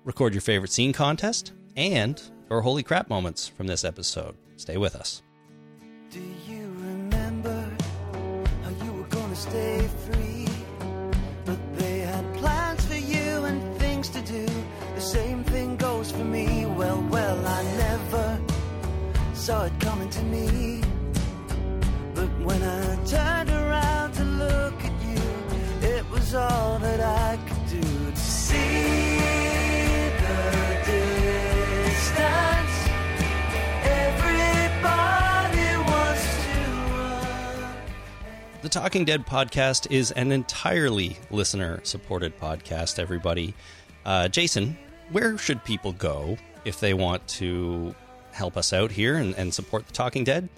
Record 0.05 0.33
Your 0.33 0.41
Favorite 0.41 0.71
Scene 0.71 0.93
contest 0.93 1.53
and 1.75 2.21
our 2.51 2.61
Holy 2.61 2.83
Crap 2.83 3.09
moments 3.09 3.47
from 3.47 3.65
this 3.65 3.83
episode. 3.83 4.35
Stay 4.55 4.77
with 4.77 4.95
us. 4.95 5.23
Do 6.11 6.21
you 6.47 6.67
remember 6.77 7.69
how 8.63 8.85
you 8.85 8.93
were 8.93 9.07
gonna 9.07 9.35
stay 9.35 9.89
free? 10.05 10.40
Saw 19.41 19.65
it 19.65 19.73
coming 19.79 20.07
to 20.07 20.21
me. 20.21 20.83
But 22.13 22.29
when 22.45 22.61
I 22.61 22.95
turned 23.05 23.49
around 23.49 24.13
to 24.13 24.23
look 24.23 24.75
at 24.85 25.01
you, 25.01 25.19
it 25.81 26.07
was 26.11 26.35
all 26.35 26.77
that 26.77 26.99
I 27.01 27.39
could 27.47 27.67
do 27.67 27.81
to 28.11 28.15
see 28.17 29.17
the 30.21 30.37
distance. 30.85 32.21
The 38.61 38.69
Talking 38.69 39.05
Dead 39.05 39.25
podcast 39.25 39.89
is 39.89 40.11
an 40.11 40.31
entirely 40.31 41.17
listener 41.31 41.79
supported 41.81 42.39
podcast, 42.39 42.99
everybody. 42.99 43.55
Uh, 44.05 44.27
Jason, 44.27 44.77
where 45.11 45.35
should 45.39 45.63
people 45.63 45.93
go 45.93 46.37
if 46.63 46.79
they 46.79 46.93
want 46.93 47.27
to 47.27 47.95
help 48.31 48.57
us 48.57 48.73
out 48.73 48.91
here 48.91 49.15
and, 49.15 49.35
and 49.35 49.53
support 49.53 49.87
The 49.87 49.93
Talking 49.93 50.23
Dead? 50.23 50.49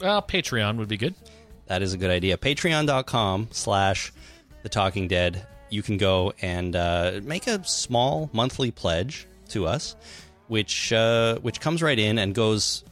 Well, 0.00 0.22
Patreon 0.22 0.76
would 0.78 0.88
be 0.88 0.96
good. 0.96 1.14
That 1.66 1.82
is 1.82 1.94
a 1.94 1.96
good 1.96 2.10
idea. 2.10 2.36
Patreon.com 2.36 3.48
slash 3.50 4.12
The 4.62 4.68
Talking 4.68 5.08
Dead. 5.08 5.46
You 5.70 5.82
can 5.82 5.96
go 5.96 6.32
and 6.42 6.76
uh, 6.76 7.20
make 7.22 7.46
a 7.46 7.64
small 7.64 8.30
monthly 8.32 8.70
pledge 8.70 9.26
to 9.50 9.66
us, 9.66 9.96
which 10.48 10.92
uh, 10.92 11.38
which 11.38 11.60
comes 11.60 11.82
right 11.82 11.98
in 11.98 12.18
and 12.18 12.34
goes 12.34 12.84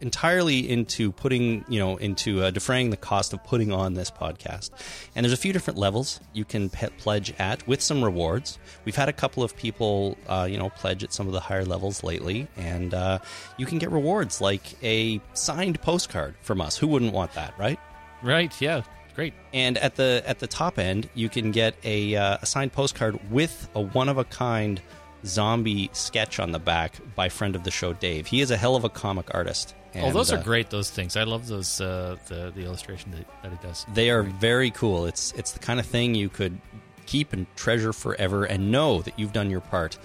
entirely 0.00 0.68
into 0.70 1.12
putting 1.12 1.64
you 1.68 1.78
know 1.78 1.96
into 1.98 2.42
uh, 2.42 2.50
defraying 2.50 2.90
the 2.90 2.96
cost 2.96 3.32
of 3.32 3.42
putting 3.44 3.70
on 3.72 3.94
this 3.94 4.10
podcast 4.10 4.70
and 5.14 5.24
there's 5.24 5.32
a 5.32 5.36
few 5.36 5.52
different 5.52 5.78
levels 5.78 6.20
you 6.32 6.44
can 6.44 6.70
pe- 6.70 6.88
pledge 6.98 7.32
at 7.38 7.66
with 7.68 7.82
some 7.82 8.02
rewards 8.02 8.58
we've 8.84 8.96
had 8.96 9.08
a 9.08 9.12
couple 9.12 9.42
of 9.42 9.54
people 9.56 10.16
uh, 10.28 10.46
you 10.50 10.56
know 10.56 10.70
pledge 10.70 11.04
at 11.04 11.12
some 11.12 11.26
of 11.26 11.32
the 11.32 11.40
higher 11.40 11.64
levels 11.64 12.02
lately 12.02 12.48
and 12.56 12.94
uh, 12.94 13.18
you 13.58 13.66
can 13.66 13.78
get 13.78 13.90
rewards 13.90 14.40
like 14.40 14.62
a 14.82 15.20
signed 15.34 15.80
postcard 15.82 16.34
from 16.40 16.60
us 16.60 16.76
who 16.78 16.86
wouldn't 16.86 17.12
want 17.12 17.32
that 17.34 17.52
right 17.58 17.78
Right? 18.22 18.52
Yeah. 18.60 18.82
Great. 19.14 19.34
and 19.52 19.76
at 19.78 19.96
the 19.96 20.22
at 20.26 20.38
the 20.38 20.46
top 20.46 20.78
end, 20.78 21.08
you 21.14 21.28
can 21.28 21.50
get 21.50 21.74
a, 21.84 22.14
uh, 22.16 22.38
a 22.40 22.46
signed 22.46 22.72
postcard 22.72 23.18
with 23.30 23.68
a 23.74 23.80
one 23.80 24.08
of 24.08 24.16
a 24.18 24.24
kind 24.24 24.80
zombie 25.26 25.90
sketch 25.92 26.38
on 26.38 26.52
the 26.52 26.58
back 26.58 26.94
by 27.14 27.28
friend 27.28 27.54
of 27.56 27.64
the 27.64 27.70
show 27.70 27.92
Dave. 27.92 28.26
He 28.26 28.40
is 28.40 28.50
a 28.50 28.56
hell 28.56 28.76
of 28.76 28.84
a 28.84 28.88
comic 28.88 29.34
artist. 29.34 29.74
Oh, 29.96 30.12
those 30.12 30.32
uh, 30.32 30.36
are 30.36 30.42
great. 30.42 30.70
Those 30.70 30.90
things. 30.90 31.16
I 31.16 31.24
love 31.24 31.46
those. 31.48 31.80
Uh, 31.80 32.16
the 32.26 32.52
the 32.54 32.64
illustration 32.64 33.10
that, 33.12 33.26
that 33.42 33.52
he 33.52 33.66
does. 33.66 33.86
They 33.94 34.10
are 34.10 34.22
very 34.22 34.70
cool. 34.70 35.06
It's 35.06 35.32
it's 35.32 35.52
the 35.52 35.58
kind 35.58 35.80
of 35.80 35.86
thing 35.86 36.14
you 36.14 36.28
could 36.28 36.60
keep 37.06 37.32
and 37.32 37.46
treasure 37.56 37.92
forever, 37.92 38.44
and 38.44 38.70
know 38.70 39.02
that 39.02 39.18
you've 39.18 39.32
done 39.32 39.50
your 39.50 39.60
part 39.60 39.98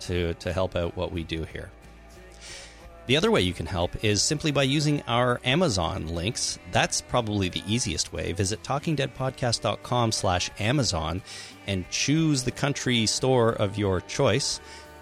to 0.00 0.34
to 0.34 0.52
help 0.52 0.76
out 0.76 0.96
what 0.96 1.12
we 1.12 1.24
do 1.24 1.44
here. 1.44 1.70
The 3.06 3.16
other 3.16 3.32
way 3.32 3.40
you 3.40 3.52
can 3.52 3.66
help 3.66 4.04
is 4.04 4.22
simply 4.22 4.52
by 4.52 4.62
using 4.62 5.02
our 5.08 5.40
Amazon 5.44 6.06
links. 6.06 6.60
That's 6.70 7.00
probably 7.00 7.48
the 7.48 7.62
easiest 7.66 8.12
way. 8.12 8.32
Visit 8.32 8.62
talkingdeadpodcast.com 8.62 10.12
slash 10.12 10.50
Amazon 10.60 11.20
and 11.66 11.88
choose 11.90 12.44
the 12.44 12.52
country 12.52 13.06
store 13.06 13.50
of 13.50 13.76
your 13.76 14.02
choice. 14.02 14.60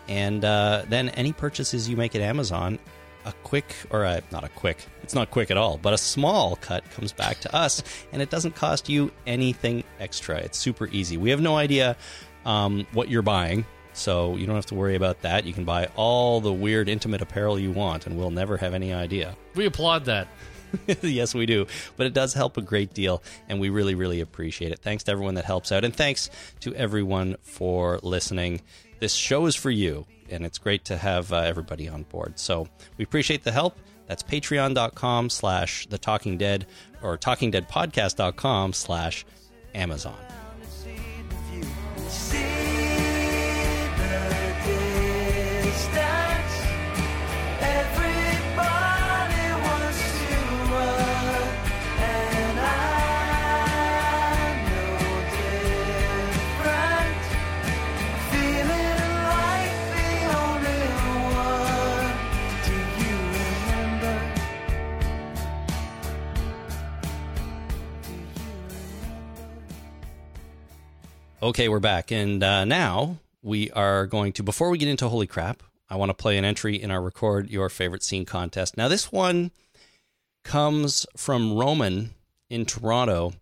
And 0.08 0.44
uh, 0.44 0.84
then 0.88 1.10
any 1.10 1.34
purchases 1.34 1.90
you 1.90 1.96
make 1.96 2.16
at 2.16 2.22
Amazon, 2.22 2.78
a 3.24 3.32
quick, 3.42 3.74
or 3.90 4.04
a, 4.04 4.22
not 4.30 4.44
a 4.44 4.48
quick, 4.48 4.86
it's 5.02 5.14
not 5.14 5.30
quick 5.30 5.50
at 5.50 5.56
all, 5.56 5.78
but 5.78 5.92
a 5.92 5.98
small 5.98 6.56
cut 6.56 6.88
comes 6.90 7.12
back 7.12 7.40
to 7.40 7.54
us, 7.54 7.82
and 8.12 8.22
it 8.22 8.30
doesn't 8.30 8.54
cost 8.54 8.88
you 8.88 9.10
anything 9.26 9.84
extra. 9.98 10.36
It's 10.38 10.58
super 10.58 10.88
easy. 10.88 11.16
We 11.16 11.30
have 11.30 11.40
no 11.40 11.56
idea 11.56 11.96
um, 12.44 12.86
what 12.92 13.08
you're 13.08 13.22
buying, 13.22 13.64
so 13.92 14.36
you 14.36 14.46
don't 14.46 14.56
have 14.56 14.66
to 14.66 14.74
worry 14.74 14.94
about 14.94 15.22
that. 15.22 15.44
You 15.44 15.52
can 15.52 15.64
buy 15.64 15.88
all 15.96 16.40
the 16.40 16.52
weird 16.52 16.88
intimate 16.88 17.22
apparel 17.22 17.58
you 17.58 17.70
want, 17.72 18.06
and 18.06 18.16
we'll 18.18 18.30
never 18.30 18.56
have 18.56 18.74
any 18.74 18.92
idea. 18.92 19.36
We 19.54 19.66
applaud 19.66 20.06
that. 20.06 20.28
yes, 21.02 21.34
we 21.34 21.46
do. 21.46 21.66
But 21.96 22.06
it 22.06 22.14
does 22.14 22.34
help 22.34 22.56
a 22.56 22.62
great 22.62 22.94
deal, 22.94 23.22
and 23.48 23.60
we 23.60 23.70
really, 23.70 23.94
really 23.94 24.20
appreciate 24.20 24.72
it. 24.72 24.78
Thanks 24.78 25.04
to 25.04 25.12
everyone 25.12 25.34
that 25.34 25.44
helps 25.44 25.72
out, 25.72 25.84
and 25.84 25.94
thanks 25.94 26.30
to 26.60 26.74
everyone 26.74 27.36
for 27.42 27.98
listening. 28.02 28.60
This 29.00 29.14
show 29.14 29.46
is 29.46 29.56
for 29.56 29.70
you, 29.70 30.06
and 30.28 30.44
it's 30.44 30.58
great 30.58 30.84
to 30.84 30.96
have 30.96 31.32
uh, 31.32 31.38
everybody 31.38 31.88
on 31.88 32.04
board. 32.04 32.38
So 32.38 32.68
we 32.98 33.04
appreciate 33.04 33.44
the 33.44 33.52
help. 33.52 33.78
That's 34.06 34.22
patreon.com 34.22 35.30
slash 35.30 35.86
the 35.86 35.98
talking 35.98 36.36
dead 36.36 36.66
or 37.02 37.16
talkingdeadpodcast.com 37.16 38.72
slash 38.74 39.24
Amazon. 39.74 40.18
Okay, 71.42 71.68
we're 71.68 71.80
back. 71.80 72.10
And 72.12 72.42
uh, 72.42 72.64
now 72.64 73.18
we 73.42 73.70
are 73.70 74.06
going 74.06 74.32
to, 74.34 74.42
before 74.42 74.70
we 74.70 74.78
get 74.78 74.88
into 74.88 75.08
Holy 75.08 75.26
Crap, 75.26 75.62
I 75.88 75.96
want 75.96 76.10
to 76.10 76.14
play 76.14 76.36
an 76.36 76.44
entry 76.44 76.80
in 76.80 76.90
our 76.90 77.00
Record 77.00 77.50
Your 77.50 77.68
Favorite 77.68 78.02
Scene 78.02 78.24
contest. 78.24 78.76
Now, 78.76 78.88
this 78.88 79.10
one 79.10 79.50
comes 80.44 81.06
from 81.16 81.54
Roman 81.56 82.10
in 82.50 82.66
Toronto. 82.66 83.32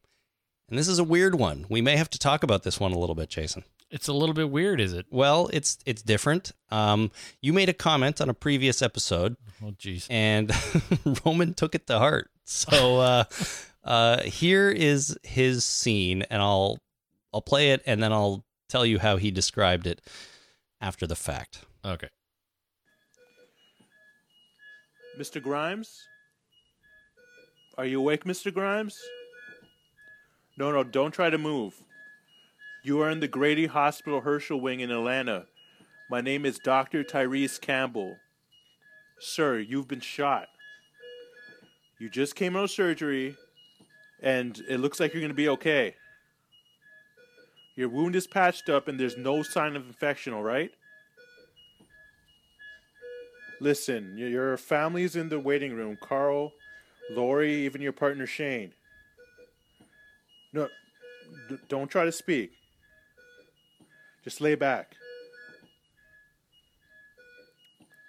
And 0.69 0.79
this 0.79 0.89
is 0.89 0.99
a 0.99 1.05
weird 1.05 1.35
one. 1.35 1.67
We 1.69 1.81
may 1.81 1.97
have 1.97 2.11
to 2.11 2.19
talk 2.19 2.43
about 2.43 2.63
this 2.63 2.79
one 2.79 2.93
a 2.93 2.99
little 2.99 3.15
bit, 3.15 3.31
Jason. 3.31 3.65
It's 3.91 4.07
a 4.07 4.13
little 4.13 4.35
bit 4.35 4.51
weird, 4.51 4.81
is 4.83 4.93
it? 4.93 5.07
Well, 5.11 5.49
it's 5.51 5.79
it's 5.87 6.03
different. 6.03 6.53
Um, 6.71 7.11
you 7.41 7.55
made 7.55 7.71
a 7.71 7.73
comment 7.73 8.21
on 8.21 8.29
a 8.29 8.35
previous 8.35 8.83
episode, 8.83 9.37
Oh, 9.65 9.71
jeez. 9.71 10.07
and 10.11 10.53
Roman 11.25 11.55
took 11.55 11.75
it 11.75 11.87
to 11.87 11.99
heart. 11.99 12.31
So 12.45 12.99
uh, 13.01 13.25
uh, 13.85 14.21
here 14.25 14.69
is 14.69 15.17
his 15.23 15.65
scene, 15.65 16.21
and 16.29 16.43
I'll 16.43 16.79
I'll 17.33 17.43
play 17.43 17.71
it, 17.71 17.83
and 17.87 18.03
then 18.03 18.13
I'll 18.13 18.45
tell 18.69 18.87
you 18.87 18.99
how 18.99 19.17
he 19.17 19.31
described 19.31 19.87
it 19.87 20.01
after 20.81 21.07
the 21.07 21.17
fact. 21.17 21.65
Okay. 21.85 22.09
Mr. 25.19 25.43
Grimes? 25.43 26.07
Are 27.77 27.87
you 27.87 28.01
awake, 28.01 28.25
Mr. 28.25 28.53
Grimes? 28.53 28.99
No, 30.57 30.73
no, 30.73 30.83
don't 30.83 31.13
try 31.13 31.31
to 31.31 31.39
move. 31.39 31.83
You 32.83 33.01
are 33.03 33.11
in 33.11 33.21
the 33.21 33.29
Grady 33.29 33.67
Hospital 33.67 34.23
Hershel 34.23 34.61
Wing 34.61 34.81
in 34.81 34.91
Atlanta. 34.91 35.47
My 36.11 36.21
name 36.21 36.47
is 36.47 36.59
Dr. 36.59 37.05
Tyrese 37.05 37.61
Campbell. 37.61 38.17
Sir, 39.21 39.59
you've 39.59 39.89
been 39.89 40.01
shot. 40.01 40.47
You 41.99 42.09
just 42.09 42.35
came 42.35 42.57
out 42.57 42.65
of 42.65 42.71
surgery, 42.71 43.37
and 44.23 44.61
it 44.69 44.79
looks 44.79 45.01
like 45.01 45.13
you're 45.13 45.21
going 45.21 45.31
to 45.31 45.35
be 45.35 45.49
okay. 45.49 45.97
Your 47.79 47.89
wound 47.89 48.17
is 48.17 48.27
patched 48.27 48.69
up, 48.69 48.89
and 48.89 48.99
there's 48.99 49.17
no 49.17 49.45
sign 49.45 49.77
of 49.77 49.87
infection, 49.87 50.33
all 50.33 50.43
right? 50.43 50.73
Listen, 53.61 54.19
your 54.19 54.57
family's 54.57 55.15
in 55.15 55.29
the 55.29 55.39
waiting 55.39 55.73
room. 55.73 55.97
Carl, 56.03 56.51
Lori, 57.09 57.55
even 57.55 57.81
your 57.81 57.93
partner 57.93 58.27
Shane. 58.27 58.73
No, 60.53 60.67
d- 61.49 61.59
don't 61.69 61.89
try 61.89 62.05
to 62.05 62.11
speak. 62.11 62.51
Just 64.25 64.41
lay 64.41 64.57
back. 64.57 64.97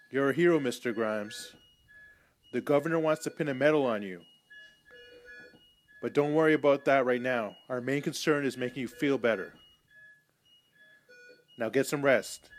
You're 0.09 0.31
a 0.31 0.33
hero, 0.33 0.59
Mr. 0.59 0.95
Grimes. 0.95 1.53
The 2.53 2.61
governor 2.61 2.97
wants 2.97 3.23
to 3.25 3.29
pin 3.29 3.49
a 3.49 3.53
medal 3.53 3.85
on 3.85 4.01
you. 4.01 4.21
But 6.01 6.15
don't 6.15 6.33
worry 6.33 6.55
about 6.55 6.85
that 6.85 7.05
right 7.05 7.21
now. 7.21 7.55
Our 7.69 7.81
main 7.81 8.01
concern 8.01 8.47
is 8.47 8.57
making 8.57 8.81
you 8.81 8.87
feel 8.87 9.19
better. 9.19 9.53
Now 11.59 11.67
get 11.67 11.85
some 11.85 12.01
rest. 12.01 12.49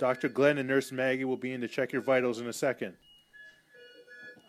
Dr. 0.00 0.28
Glenn 0.28 0.58
and 0.58 0.68
Nurse 0.68 0.90
Maggie 0.90 1.24
will 1.24 1.36
be 1.36 1.52
in 1.52 1.60
to 1.60 1.68
check 1.68 1.92
your 1.92 2.02
vitals 2.02 2.40
in 2.40 2.48
a 2.48 2.52
second. 2.52 2.94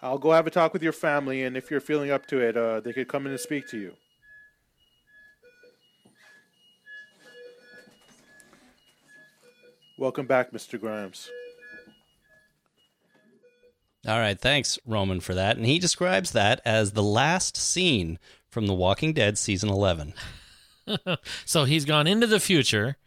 I'll 0.01 0.17
go 0.17 0.31
have 0.31 0.47
a 0.47 0.51
talk 0.51 0.73
with 0.73 0.81
your 0.81 0.91
family, 0.91 1.43
and 1.43 1.55
if 1.55 1.69
you're 1.69 1.79
feeling 1.79 2.09
up 2.09 2.25
to 2.27 2.39
it, 2.39 2.57
uh, 2.57 2.79
they 2.79 2.91
could 2.91 3.07
come 3.07 3.27
in 3.27 3.31
and 3.31 3.39
speak 3.39 3.67
to 3.69 3.77
you. 3.77 3.93
Welcome 9.99 10.25
back, 10.25 10.51
Mr. 10.51 10.81
Grimes. 10.81 11.29
All 14.07 14.19
right, 14.19 14.37
thanks, 14.37 14.79
Roman, 14.85 15.19
for 15.21 15.35
that. 15.35 15.55
And 15.55 15.65
he 15.65 15.77
describes 15.77 16.31
that 16.31 16.59
as 16.65 16.91
the 16.91 17.03
last 17.03 17.55
scene 17.55 18.17
from 18.49 18.65
The 18.65 18.73
Walking 18.73 19.13
Dead 19.13 19.37
season 19.37 19.69
11. 19.69 20.15
So 21.45 21.63
he's 21.63 21.85
gone 21.85 22.07
into 22.07 22.27
the 22.27 22.41
future 22.41 22.97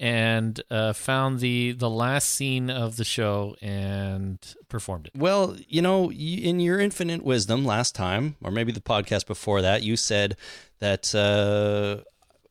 and 0.00 0.62
uh, 0.70 0.94
found 0.94 1.40
the 1.40 1.72
the 1.72 1.90
last 1.90 2.30
scene 2.30 2.70
of 2.70 2.96
the 2.96 3.04
show 3.04 3.54
and 3.60 4.38
performed 4.70 5.06
it. 5.08 5.12
Well, 5.14 5.56
you 5.68 5.82
know, 5.82 6.10
in 6.10 6.58
your 6.58 6.80
infinite 6.80 7.22
wisdom 7.22 7.66
last 7.66 7.94
time, 7.94 8.36
or 8.42 8.50
maybe 8.50 8.72
the 8.72 8.80
podcast 8.80 9.26
before 9.26 9.60
that, 9.60 9.82
you 9.82 9.96
said 9.98 10.36
that 10.78 11.14
uh, 11.14 12.02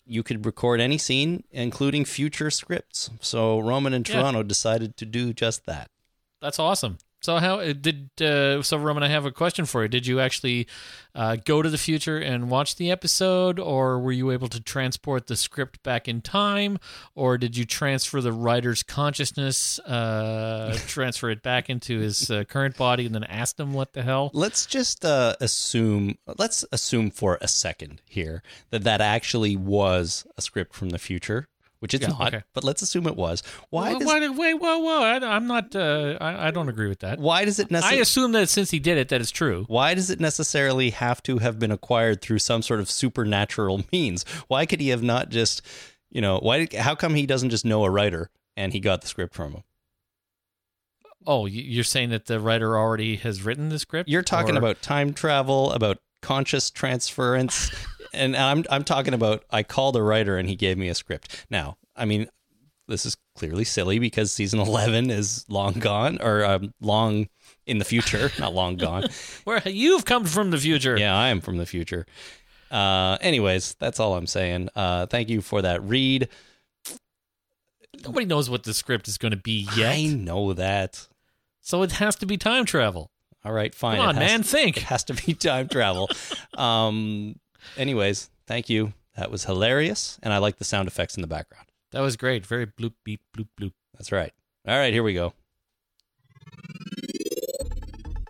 you 0.06 0.22
could 0.22 0.46
record 0.46 0.80
any 0.80 1.00
scene, 1.00 1.44
including 1.52 2.06
future 2.06 2.52
scripts. 2.52 3.10
So 3.20 3.60
Roman 3.60 3.94
and 3.94 4.08
Yeah. 4.08 4.22
Toronto 4.22 4.44
decided 4.44 4.96
to 4.98 5.06
do 5.06 5.34
just 5.34 5.66
that. 5.66 5.90
That's 6.42 6.60
awesome. 6.60 7.00
So 7.22 7.38
how 7.38 7.60
uh, 7.60 7.74
did 7.74 8.10
uh, 8.22 8.62
so 8.62 8.78
Roman? 8.78 9.04
I 9.04 9.10
have 9.10 9.26
a 9.26 9.32
question 9.32 9.66
for 9.66 9.82
you. 9.84 9.90
Did 9.90 10.08
you 10.08 10.22
actually 10.22 10.68
uh, 11.14 11.36
go 11.44 11.62
to 11.62 11.70
the 11.70 11.78
future 11.78 12.18
and 12.18 12.50
watch 12.50 12.78
the 12.78 12.92
episode, 12.92 13.60
or 13.60 14.00
were 14.00 14.14
you 14.14 14.32
able 14.32 14.48
to 14.48 14.62
transport 14.62 15.28
the 15.28 15.36
script 15.36 15.84
back 15.84 16.08
in 16.08 16.22
time, 16.22 16.80
or 17.16 17.38
did 17.38 17.58
you 17.58 17.66
transfer 17.66 18.22
the 18.22 18.32
writer's 18.32 18.84
consciousness, 18.84 19.80
uh, 19.80 20.78
transfer 20.88 21.30
it 21.30 21.44
back 21.44 21.70
into 21.70 22.00
his 22.00 22.32
uh, 22.32 22.46
current 22.46 22.78
body, 22.78 23.06
and 23.06 23.14
then 23.14 23.26
ask 23.26 23.60
him 23.60 23.74
what 23.74 23.92
the 23.92 24.04
hell? 24.04 24.32
Let's 24.34 24.66
just 24.66 25.04
uh, 25.04 25.36
assume. 25.42 26.18
Let's 26.38 26.64
assume 26.72 27.12
for 27.12 27.38
a 27.42 27.50
second 27.50 28.02
here 28.06 28.44
that 28.70 28.84
that 28.84 29.02
actually 29.02 29.58
was 29.58 30.26
a 30.38 30.42
script 30.42 30.74
from 30.74 30.92
the 30.92 31.00
future, 31.00 31.50
which 31.80 31.94
it's 31.94 32.04
Yeah, 32.08 32.14
not. 32.18 32.34
okay. 32.34 32.44
But 32.54 32.64
let's 32.64 32.82
assume 32.82 33.08
it 33.08 33.16
was. 33.16 33.42
Why? 33.70 33.94
Why, 33.94 34.00
does, 34.00 34.08
why, 34.08 34.30
wait, 34.30 34.54
whoa, 34.56 34.80
whoa! 34.80 35.02
I, 35.02 35.36
am 35.36 35.48
not. 35.48 35.76
Uh, 35.76 36.18
I, 36.22 36.48
I 36.48 36.52
don't 36.52 36.70
agree 36.70 36.88
with 36.90 37.00
that. 37.00 37.20
why 37.20 37.46
does 37.46 37.60
it 37.60 37.72
necessarily 37.72 38.00
I 38.00 38.02
assume 38.02 38.32
that 38.34 38.50
since 38.50 38.72
he 38.72 38.80
did 38.80 38.98
it, 38.98 39.10
that 39.10 39.22
it's 39.22 39.32
true. 39.32 39.66
Why 39.68 39.94
does 39.94 40.10
it 40.10 40.20
necessarily 40.20 40.90
have 40.92 41.24
to 41.24 41.38
have 41.40 41.60
been 41.60 41.72
acquired 41.72 42.22
through 42.22 42.40
some 42.40 42.62
sort 42.62 42.80
of 42.80 42.90
supernatural 42.90 43.84
means? 43.92 44.24
Why 44.48 44.66
could 44.66 44.80
he 44.82 44.90
have 44.90 45.04
not 45.04 45.30
just, 45.30 45.62
you 46.10 46.22
know, 46.22 46.40
why? 46.40 46.68
How 46.78 46.96
come 46.96 47.16
he 47.16 47.26
doesn't 47.26 47.50
just 47.50 47.66
know 47.66 47.84
a 47.86 47.90
writer 47.90 48.30
and 48.58 48.74
he 48.74 48.80
got 48.80 49.02
the 49.02 49.08
script 49.08 49.34
from 49.34 49.54
him? 49.54 49.64
Oh, 51.28 51.46
you- 51.46 51.62
you're 51.64 51.84
saying 51.84 52.10
that 52.10 52.26
the 52.26 52.40
writer 52.40 52.78
already 52.78 53.18
has 53.18 53.44
written 53.44 53.70
the 53.70 53.80
script? 53.80 54.10
You're 54.10 54.22
talking 54.24 54.56
Or- 54.56 54.60
about 54.60 54.82
time 54.82 55.14
travel, 55.14 55.72
about 55.72 56.00
conscious 56.22 56.70
transference, 56.72 57.72
and 58.14 58.36
I'm 58.36 58.66
I'm 58.70 58.84
talking 58.84 59.14
about 59.14 59.44
I 59.50 59.64
called 59.64 59.96
a 59.96 60.02
writer 60.04 60.38
and 60.38 60.48
he 60.50 60.56
gave 60.56 60.78
me 60.78 60.90
a 60.90 60.96
script. 60.96 61.46
Now, 61.50 61.78
I 61.96 62.06
mean, 62.06 62.28
this 62.88 63.06
is 63.06 63.18
clearly 63.36 63.64
silly 63.64 64.00
because 64.00 64.32
season 64.32 64.60
11 64.70 65.10
is 65.10 65.46
long 65.50 65.74
gone 65.74 66.20
or 66.22 66.44
um, 66.44 66.74
long 66.82 67.30
in 67.66 67.78
the 67.78 67.86
future, 67.86 68.32
not 68.40 68.54
long 68.54 68.76
gone. 68.76 69.08
where 69.44 69.62
you've 69.68 70.06
come 70.06 70.26
from 70.26 70.52
the 70.52 70.58
future. 70.58 70.98
Yeah, 70.98 71.16
I 71.16 71.30
am 71.30 71.42
from 71.42 71.58
the 71.58 71.66
future. 71.66 72.06
Uh, 72.72 73.18
anyways, 73.22 73.76
that's 73.80 74.00
all 74.00 74.16
I'm 74.16 74.28
saying. 74.28 74.70
Uh, 74.76 75.06
thank 75.08 75.30
you 75.30 75.42
for 75.42 75.62
that 75.62 75.82
read. 75.84 76.30
Nobody 78.04 78.26
knows 78.26 78.50
what 78.50 78.64
the 78.64 78.74
script 78.74 79.08
is 79.08 79.18
going 79.18 79.32
to 79.32 79.38
be 79.38 79.68
yet. 79.76 79.96
I 79.96 80.06
know 80.06 80.54
that. 80.54 81.08
So 81.62 81.82
it 81.84 81.94
has 81.94 82.16
to 82.18 82.26
be 82.26 82.38
time 82.38 82.66
travel. 82.66 83.12
All 83.44 83.54
right, 83.54 83.74
fine. 83.74 83.98
Come 83.98 84.10
on, 84.10 84.16
man, 84.16 84.40
to- 84.40 84.48
think. 84.48 84.78
It 84.78 84.84
has 84.84 85.04
to 85.06 85.14
be 85.14 85.34
time 85.34 85.68
travel. 85.68 86.10
um, 86.56 87.36
anyways, 87.78 88.30
thank 88.48 88.70
you. 88.70 88.94
That 89.16 89.32
was 89.32 89.46
hilarious, 89.46 90.18
and 90.24 90.34
I 90.34 90.38
like 90.38 90.58
the 90.58 90.64
sound 90.64 90.88
effects 90.88 91.16
in 91.16 91.22
the 91.22 91.28
background. 91.28 91.68
That 91.92 92.02
was 92.02 92.16
great. 92.16 92.46
Very 92.46 92.66
bloop, 92.66 92.94
beep, 93.04 93.22
bloop, 93.36 93.48
bloop. 93.60 93.74
That's 93.94 94.12
right. 94.12 94.32
All 94.68 94.78
right, 94.78 94.94
here 94.94 95.04
we 95.04 95.14
go. 95.14 95.34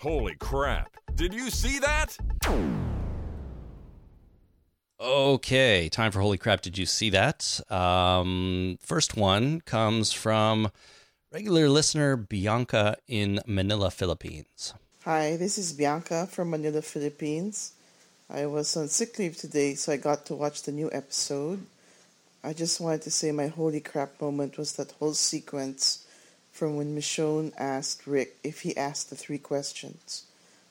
Holy 0.02 0.36
crap. 0.36 0.96
Did 1.16 1.34
you 1.34 1.50
see 1.50 1.80
that? 1.80 2.18
Okay, 5.02 5.88
time 5.88 6.12
for 6.12 6.20
Holy 6.20 6.38
Crap. 6.38 6.62
Did 6.62 6.78
you 6.78 6.86
see 6.86 7.10
that? 7.12 7.62
Um, 7.72 8.78
first 8.82 9.16
one 9.16 9.62
comes 9.62 10.12
from 10.12 10.72
regular 11.32 11.70
listener 11.70 12.18
Bianca 12.18 12.98
in 13.08 13.40
Manila, 13.46 13.92
Philippines. 13.92 14.74
Hi, 15.06 15.38
this 15.38 15.58
is 15.58 15.72
Bianca 15.72 16.28
from 16.28 16.50
Manila, 16.50 16.82
Philippines. 16.82 17.74
I 18.32 18.46
was 18.46 18.78
on 18.78 18.90
sick 18.90 19.18
leave 19.18 19.38
today, 19.38 19.74
so 19.74 19.92
I 19.92 19.98
got 19.98 20.28
to 20.28 20.36
watch 20.36 20.62
the 20.62 20.72
new 20.72 20.88
episode. 20.92 21.66
I 22.44 22.54
just 22.54 22.80
wanted 22.80 23.02
to 23.02 23.12
say 23.12 23.32
my 23.32 23.48
holy 23.48 23.80
crap 23.80 24.22
moment 24.22 24.56
was 24.56 24.74
that 24.74 24.92
whole 24.92 25.16
sequence 25.16 26.06
from 26.52 26.76
when 26.76 26.96
Michonne 26.96 27.54
asked 27.58 28.06
Rick 28.06 28.38
if 28.44 28.62
he 28.62 28.78
asked 28.78 29.10
the 29.10 29.16
three 29.16 29.40
questions, 29.40 30.26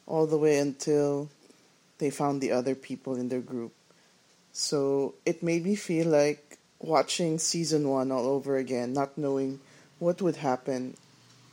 all 0.06 0.24
the 0.28 0.38
way 0.38 0.58
until 0.58 1.30
they 1.98 2.10
found 2.10 2.40
the 2.40 2.52
other 2.52 2.76
people 2.76 3.16
in 3.16 3.28
their 3.28 3.40
group. 3.40 3.72
So 4.52 5.14
it 5.26 5.42
made 5.42 5.64
me 5.64 5.74
feel 5.74 6.06
like 6.06 6.58
watching 6.78 7.40
season 7.40 7.88
one 7.88 8.12
all 8.12 8.26
over 8.26 8.56
again, 8.56 8.92
not 8.92 9.18
knowing 9.18 9.58
what 9.98 10.22
would 10.22 10.36
happen 10.36 10.96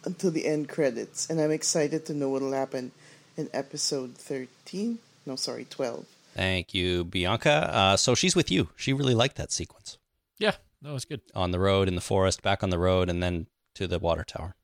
until 0.03 0.29
the 0.29 0.45
end 0.45 0.69
credits, 0.69 1.31
and 1.31 1.41
I'm 1.41 1.49
excited 1.49 2.05
to 2.05 2.13
know 2.13 2.29
what'll 2.29 2.51
happen 2.51 2.91
in 3.35 3.49
episode 3.53 4.13
13. 4.17 4.99
No, 5.25 5.35
sorry, 5.35 5.65
12. 5.69 6.05
Thank 6.35 6.73
you, 6.73 7.03
Bianca. 7.05 7.69
Uh, 7.73 7.97
so 7.97 8.13
she's 8.15 8.35
with 8.35 8.51
you. 8.51 8.69
She 8.75 8.93
really 8.93 9.15
liked 9.15 9.37
that 9.37 9.51
sequence 9.51 9.97
Yeah, 10.37 10.53
that 10.81 10.91
was 10.91 11.05
good. 11.05 11.21
on 11.33 11.51
the 11.51 11.59
road, 11.59 11.87
in 11.87 11.95
the 11.95 12.01
forest, 12.01 12.41
back 12.41 12.61
on 12.63 12.69
the 12.69 12.77
road, 12.79 13.09
and 13.09 13.23
then 13.23 13.47
to 13.75 13.87
the 13.87 13.99
water 13.99 14.23
tower. 14.23 14.55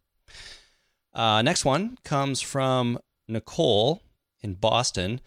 Uh, 1.13 1.41
next 1.41 1.65
one 1.65 1.97
comes 2.03 2.41
from 2.41 2.99
Nicole 3.27 4.01
in 4.41 4.53
Boston, 4.55 5.19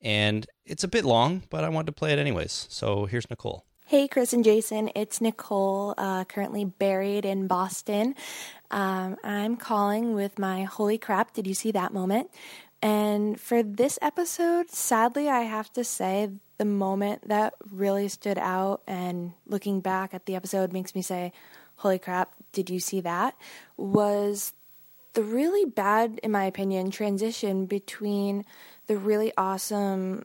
and 0.00 0.46
it's 0.64 0.84
a 0.84 0.88
bit 0.88 1.04
long, 1.04 1.42
but 1.50 1.64
I 1.64 1.68
wanted 1.68 1.86
to 1.86 1.92
play 1.92 2.12
it 2.12 2.18
anyways. 2.18 2.66
So 2.70 3.06
here's 3.06 3.28
Nicole. 3.30 3.64
Hey, 3.86 4.08
Chris 4.08 4.32
and 4.32 4.42
Jason, 4.44 4.90
it's 4.94 5.20
Nicole, 5.20 5.94
uh, 5.98 6.24
currently 6.24 6.64
buried 6.64 7.24
in 7.26 7.46
Boston. 7.46 8.14
Um, 8.70 9.16
I'm 9.22 9.56
calling 9.56 10.14
with 10.14 10.38
my 10.38 10.64
holy 10.64 10.96
crap, 10.96 11.34
did 11.34 11.46
you 11.46 11.52
see 11.54 11.72
that 11.72 11.92
moment? 11.92 12.30
And 12.82 13.40
for 13.40 13.62
this 13.62 13.98
episode, 14.02 14.70
sadly, 14.70 15.28
I 15.28 15.42
have 15.42 15.72
to 15.74 15.84
say 15.84 16.30
the 16.58 16.64
moment 16.64 17.28
that 17.28 17.54
really 17.70 18.08
stood 18.08 18.38
out 18.38 18.82
and 18.88 19.32
looking 19.46 19.80
back 19.80 20.12
at 20.14 20.26
the 20.26 20.34
episode 20.34 20.72
makes 20.72 20.94
me 20.94 21.02
say, 21.02 21.32
holy 21.76 22.00
crap, 22.00 22.32
did 22.52 22.70
you 22.70 22.80
see 22.80 23.00
that? 23.00 23.36
Was 23.76 24.52
the 25.14 25.22
really 25.22 25.64
bad, 25.64 26.18
in 26.22 26.32
my 26.32 26.44
opinion, 26.44 26.90
transition 26.90 27.66
between 27.66 28.44
the 28.88 28.96
really 28.96 29.32
awesome 29.36 30.24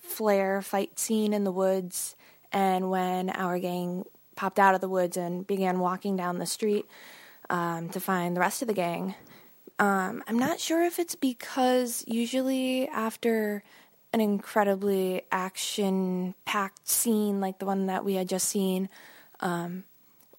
flare 0.00 0.62
fight 0.62 0.98
scene 0.98 1.34
in 1.34 1.44
the 1.44 1.52
woods 1.52 2.16
and 2.52 2.90
when 2.90 3.28
our 3.30 3.58
gang 3.58 4.04
popped 4.36 4.58
out 4.58 4.74
of 4.74 4.80
the 4.80 4.88
woods 4.88 5.16
and 5.16 5.46
began 5.46 5.78
walking 5.78 6.16
down 6.16 6.38
the 6.38 6.46
street 6.46 6.86
um, 7.50 7.90
to 7.90 8.00
find 8.00 8.34
the 8.34 8.40
rest 8.40 8.62
of 8.62 8.68
the 8.68 8.74
gang. 8.74 9.14
Um, 9.78 10.24
I'm 10.26 10.38
not 10.38 10.58
sure 10.58 10.84
if 10.84 10.98
it's 10.98 11.14
because 11.14 12.04
usually 12.06 12.88
after 12.88 13.62
an 14.12 14.20
incredibly 14.20 15.22
action 15.30 16.34
packed 16.44 16.88
scene 16.88 17.40
like 17.40 17.58
the 17.58 17.66
one 17.66 17.86
that 17.86 18.04
we 18.04 18.14
had 18.14 18.28
just 18.28 18.48
seen, 18.48 18.88
um, 19.40 19.84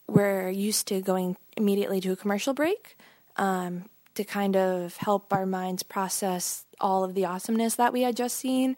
we're 0.08 0.50
used 0.50 0.88
to 0.88 1.02
going 1.02 1.38
immediately 1.56 2.02
to 2.02 2.12
a 2.12 2.16
commercial 2.16 2.54
break 2.54 2.98
um, 3.38 3.86
to 4.16 4.24
kind 4.24 4.58
of 4.58 4.98
help 4.98 5.32
our 5.32 5.46
minds 5.46 5.84
process 5.84 6.66
all 6.82 7.04
of 7.04 7.14
the 7.14 7.26
awesomeness 7.26 7.76
that 7.76 7.94
we 7.94 8.02
had 8.02 8.18
just 8.18 8.38
seen 8.38 8.76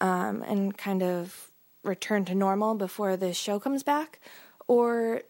um, 0.00 0.42
and 0.42 0.76
kind 0.76 1.02
of 1.02 1.50
return 1.82 2.24
to 2.26 2.34
normal 2.34 2.74
before 2.74 3.16
the 3.16 3.32
show 3.32 3.58
comes 3.58 3.82
back, 3.82 4.20
or 4.68 5.22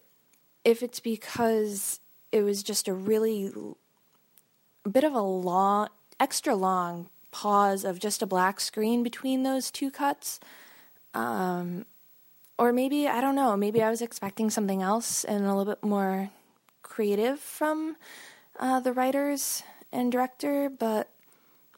if 0.65 0.83
it's 0.83 0.99
because 0.99 1.99
it 2.31 2.41
was 2.41 2.61
just 2.63 2.87
a 2.87 2.93
really 2.93 3.51
a 4.87 4.89
bit 4.89 5.03
of 5.03 5.13
a 5.13 5.21
long, 5.21 5.89
extra 6.17 6.55
long 6.55 7.09
pause 7.31 7.83
of 7.83 7.99
just 7.99 8.21
a 8.21 8.25
black 8.25 8.61
screen 8.61 9.03
between 9.03 9.43
those 9.43 9.69
two 9.69 9.91
cuts. 9.91 10.39
Um, 11.13 11.85
or 12.57 12.71
maybe, 12.71 13.05
I 13.05 13.19
don't 13.19 13.35
know, 13.35 13.57
maybe 13.57 13.83
I 13.83 13.89
was 13.89 14.01
expecting 14.01 14.49
something 14.49 14.81
else 14.81 15.25
and 15.25 15.43
a 15.43 15.53
little 15.53 15.65
bit 15.65 15.83
more 15.83 16.29
creative 16.83 17.37
from 17.39 17.97
uh, 18.59 18.79
the 18.79 18.93
writers 18.93 19.61
and 19.91 20.09
director, 20.09 20.69
but 20.69 21.09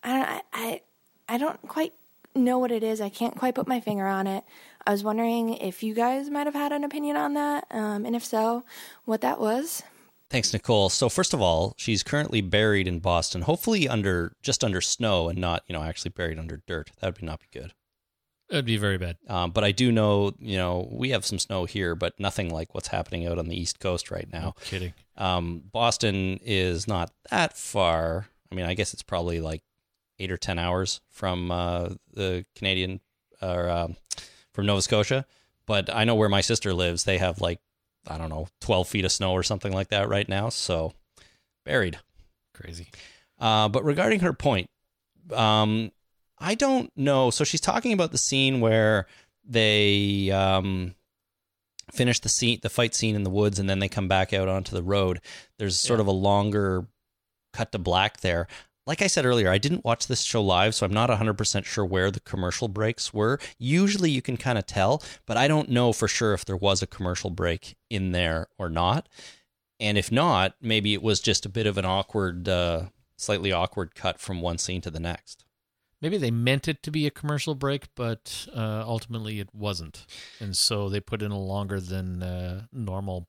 I 0.03 0.14
don't, 0.14 0.30
I, 0.30 0.41
I, 0.53 0.81
I 1.27 1.38
don't 1.40 1.61
quite 1.68 1.94
know 2.36 2.60
what 2.60 2.72
it 2.72 2.84
is. 2.84 3.02
I 3.02 3.10
can't 3.10 3.36
quite 3.36 3.56
put 3.56 3.68
my 3.68 3.80
finger 3.80 4.06
on 4.06 4.27
it. 4.27 4.44
I 4.86 4.91
was 4.91 5.03
wondering 5.03 5.56
if 5.56 5.81
you 5.81 5.95
guys 5.95 6.30
might 6.30 6.45
have 6.45 6.53
had 6.53 6.72
an 6.72 6.84
opinion 6.84 7.18
on 7.18 7.34
that, 7.34 7.65
um, 7.72 8.06
and 8.06 8.15
if 8.15 8.23
so, 8.23 8.64
what 9.06 9.22
that 9.22 9.40
was. 9.40 9.81
Thanks, 10.30 10.53
Nicole. 10.53 10.89
So 10.89 11.10
first 11.10 11.34
of 11.34 11.41
all, 11.41 11.73
she's 11.77 12.03
currently 12.03 12.41
buried 12.41 12.88
in 12.88 12.99
Boston, 12.99 13.41
hopefully 13.41 13.89
under 13.89 14.34
just 14.43 14.64
under 14.64 14.80
snow 14.80 15.27
and 15.27 15.39
not, 15.39 15.64
you 15.68 15.73
know, 15.73 15.81
actually 15.81 16.11
buried 16.11 16.38
under 16.38 16.61
dirt. 16.68 16.91
That 16.99 17.07
would 17.07 17.19
be 17.19 17.26
not 17.26 17.39
be 17.39 17.47
good. 17.51 17.73
That'd 18.49 18.65
be 18.65 18.77
very 18.77 18.97
bad. 18.97 19.18
Um, 19.27 19.51
but 19.51 19.64
I 19.64 19.72
do 19.72 19.91
know, 19.91 20.34
you 20.39 20.57
know, 20.57 20.88
we 20.91 21.11
have 21.11 21.26
some 21.26 21.38
snow 21.39 21.65
here, 21.65 21.93
but 21.95 22.19
nothing 22.19 22.49
like 22.49 22.73
what's 22.73 22.88
happening 22.88 23.27
out 23.27 23.38
on 23.38 23.47
the 23.47 23.60
East 23.60 23.80
Coast 23.80 24.10
right 24.10 24.27
now. 24.31 24.56
Kidding. 24.61 24.93
Um, 25.18 25.64
Boston 25.72 26.39
is 26.43 26.88
not 26.88 27.11
that 27.30 27.56
far. 27.56 28.27
I 28.51 28.56
mean, 28.56 28.65
I 28.65 28.73
guess 28.73 28.93
it's 28.93 29.03
probably 29.03 29.39
like 29.39 29.61
eight 30.18 30.31
or 30.31 30.38
ten 30.38 30.57
hours 30.57 31.01
from 31.10 31.51
uh, 31.51 31.89
the 32.14 32.45
Canadian 32.56 33.01
or 33.41 33.69
um 33.69 33.95
from 34.53 34.65
Nova 34.65 34.81
Scotia. 34.81 35.26
But 35.65 35.93
I 35.93 36.03
know 36.03 36.15
where 36.15 36.30
my 36.30 36.41
sister 36.41 36.73
lives. 36.73 37.03
They 37.03 37.19
have 37.19 37.41
like 37.41 37.60
I 38.07 38.17
don't 38.17 38.30
know, 38.30 38.47
twelve 38.61 38.88
feet 38.88 39.05
of 39.05 39.11
snow 39.11 39.34
or 39.34 39.43
something 39.43 39.73
like 39.73 39.89
that 39.89 40.09
right 40.09 40.27
now. 40.27 40.49
So 40.49 40.93
buried. 41.65 41.99
Crazy. 42.53 42.89
Uh, 43.39 43.69
but 43.69 43.85
regarding 43.85 44.19
her 44.21 44.34
point, 44.34 44.69
um, 45.34 45.91
I 46.38 46.55
don't 46.55 46.91
know. 46.95 47.30
So 47.30 47.43
she's 47.43 47.61
talking 47.61 47.93
about 47.93 48.11
the 48.11 48.17
scene 48.17 48.59
where 48.59 49.07
they 49.45 50.30
um, 50.31 50.95
finish 51.91 52.19
the 52.19 52.30
scene, 52.30 52.59
the 52.61 52.69
fight 52.69 52.95
scene 52.95 53.15
in 53.15 53.23
the 53.23 53.30
woods, 53.30 53.59
and 53.59 53.69
then 53.69 53.80
they 53.80 53.89
come 53.89 54.07
back 54.07 54.34
out 54.34 54.47
onto 54.47 54.76
the 54.76 54.84
road. 54.84 55.21
There's 55.57 55.77
sort 55.77 55.99
of 55.99 56.07
a 56.07 56.11
longer 56.11 56.85
cut 57.53 57.71
to 57.71 57.80
black 57.80 58.21
there. 58.21 58.47
Like 58.90 59.03
I 59.03 59.07
said 59.07 59.24
earlier, 59.24 59.52
I 59.52 59.60
didn't 59.60 59.86
watch 59.86 60.07
this 60.07 60.24
show 60.24 60.41
live, 60.41 60.74
so 60.74 60.84
I'm 60.84 60.91
not 60.91 61.11
100% 61.11 61.64
sure 61.64 61.86
where 61.86 62.10
the 62.10 62.22
commercial 62.22 62.68
breaks 62.68 63.14
were. 63.14 63.40
Usually 63.60 64.10
you 64.10 64.24
can 64.24 64.36
kind 64.36 64.57
of 64.57 64.66
tell, 64.66 65.03
but 65.28 65.38
I 65.38 65.48
don't 65.48 65.70
know 65.70 65.94
for 65.94 66.07
sure 66.07 66.34
if 66.34 66.44
there 66.44 66.57
was 66.57 66.82
a 66.82 66.88
commercial 66.88 67.30
break 67.30 67.76
in 67.91 68.14
there 68.14 68.48
or 68.57 68.68
not. 68.68 69.07
And 69.80 69.95
if 69.95 70.11
not, 70.11 70.56
maybe 70.60 70.95
it 70.95 71.03
was 71.03 71.20
just 71.20 71.45
a 71.45 71.49
bit 71.49 71.68
of 71.68 71.78
an 71.78 71.86
awkward, 71.86 72.49
uh, 72.49 72.86
slightly 73.16 73.52
awkward 73.52 73.94
cut 73.94 74.20
from 74.20 74.41
one 74.41 74.57
scene 74.57 74.82
to 74.82 74.90
the 74.90 74.99
next. 74.99 75.45
Maybe 76.02 76.18
they 76.18 76.32
meant 76.32 76.68
it 76.68 76.82
to 76.82 76.90
be 76.90 77.06
a 77.06 77.11
commercial 77.11 77.53
break, 77.53 77.94
but 77.94 78.48
uh, 78.56 78.84
ultimately 78.88 79.40
it 79.40 79.53
wasn't, 79.53 80.07
and 80.40 80.57
so 80.57 80.90
they 80.90 80.99
put 80.99 81.22
in 81.22 81.30
a 81.30 81.38
longer 81.38 81.80
than 81.80 82.24
uh, 82.24 82.64
normal, 82.74 83.28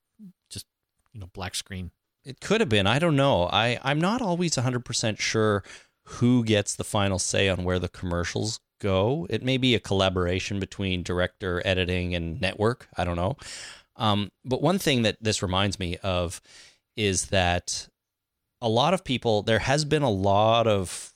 just 0.48 0.64
you 1.12 1.20
know, 1.20 1.28
black 1.34 1.54
screen. 1.54 1.90
It 2.24 2.40
could 2.40 2.60
have 2.60 2.68
been. 2.68 2.86
I 2.86 2.98
don't 2.98 3.16
know. 3.16 3.44
I, 3.44 3.78
I'm 3.82 4.00
not 4.00 4.20
always 4.20 4.56
100% 4.56 5.18
sure 5.18 5.64
who 6.04 6.44
gets 6.44 6.74
the 6.74 6.84
final 6.84 7.18
say 7.18 7.48
on 7.48 7.64
where 7.64 7.78
the 7.78 7.88
commercials 7.88 8.60
go. 8.80 9.26
It 9.30 9.42
may 9.42 9.56
be 9.56 9.74
a 9.74 9.80
collaboration 9.80 10.58
between 10.60 11.02
director, 11.02 11.62
editing, 11.64 12.14
and 12.14 12.40
network. 12.40 12.88
I 12.96 13.04
don't 13.04 13.16
know. 13.16 13.36
Um, 13.96 14.30
but 14.44 14.62
one 14.62 14.78
thing 14.78 15.02
that 15.02 15.18
this 15.20 15.42
reminds 15.42 15.78
me 15.78 15.98
of 15.98 16.40
is 16.96 17.26
that 17.26 17.88
a 18.60 18.68
lot 18.68 18.92
of 18.92 19.04
people, 19.04 19.42
there 19.42 19.60
has 19.60 19.84
been 19.84 20.02
a 20.02 20.10
lot 20.10 20.66
of 20.66 21.14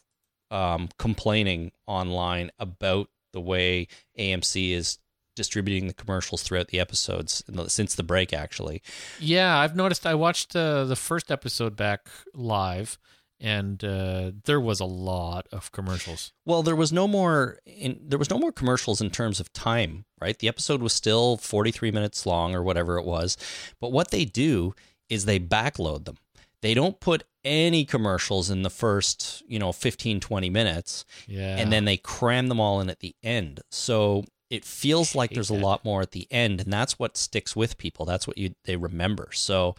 um, 0.51 0.89
complaining 0.99 1.73
online 1.87 2.51
about 2.59 3.09
the 3.33 3.41
way 3.41 3.89
AMC 4.19 4.71
is 4.73 4.99
distributing 5.35 5.87
the 5.87 5.95
commercials 5.95 6.43
throughout 6.43 6.69
the 6.69 6.81
episodes 6.81 7.43
since 7.69 7.95
the 7.95 8.03
break, 8.03 8.33
actually. 8.33 8.83
Yeah, 9.21 9.59
I've 9.59 9.77
noticed. 9.77 10.07
I 10.07 10.15
watched 10.15 10.55
uh, 10.55 10.85
the 10.85 10.97
first 10.97 11.31
episode 11.31 11.77
back 11.77 12.09
live, 12.35 12.99
and 13.41 13.83
uh, 13.85 14.33
there 14.45 14.61
was 14.61 14.81
a 14.81 14.85
lot 14.85 15.47
of 15.53 15.73
commercials. 15.73 16.33
Well, 16.45 16.63
there 16.63 16.77
was 16.77 16.93
no 16.93 17.07
more 17.07 17.59
in, 17.67 18.01
there 18.03 18.19
was 18.19 18.31
no 18.31 18.39
more 18.39 18.53
commercials 18.53 19.01
in 19.01 19.11
terms 19.11 19.41
of 19.41 19.53
time, 19.53 20.05
right? 20.21 20.39
The 20.39 20.49
episode 20.49 20.83
was 20.83 20.93
still 20.93 21.37
43 21.37 21.91
minutes 21.91 22.27
long 22.27 22.55
or 22.55 22.63
whatever 22.63 22.99
it 22.99 23.05
was. 23.05 23.37
But 23.81 23.93
what 23.93 24.11
they 24.11 24.25
do 24.25 24.75
is 25.09 25.25
they 25.25 25.39
backload 25.41 26.05
them. 26.05 26.17
They 26.63 26.73
don't 26.73 26.99
put 26.99 27.25
any 27.45 27.85
commercials 27.85 28.49
in 28.49 28.63
the 28.63 28.71
first, 28.71 29.43
you 29.47 29.59
know, 29.59 29.71
15 29.71 30.19
20 30.21 30.49
minutes 30.49 31.05
Yeah, 31.29 31.59
and 31.59 31.71
then 31.71 31.85
they 31.85 31.99
cram 31.99 32.49
them 32.49 32.59
all 32.59 32.81
in 32.81 32.89
at 32.89 33.01
the 33.01 33.15
end. 33.23 33.61
So 33.71 34.25
it 34.55 34.65
feels 34.65 35.17
like 35.17 35.31
there's 35.31 35.51
a 35.51 35.55
lot 35.55 35.85
more 35.85 36.01
at 36.01 36.13
the 36.13 36.29
end 36.31 36.61
and 36.61 36.73
that's 36.73 36.97
what 36.97 37.17
sticks 37.17 37.57
with 37.57 37.77
people. 37.77 38.07
That's 38.07 38.27
what 38.27 38.39
you 38.39 38.55
they 38.65 38.77
remember. 38.77 39.31
So 39.33 39.75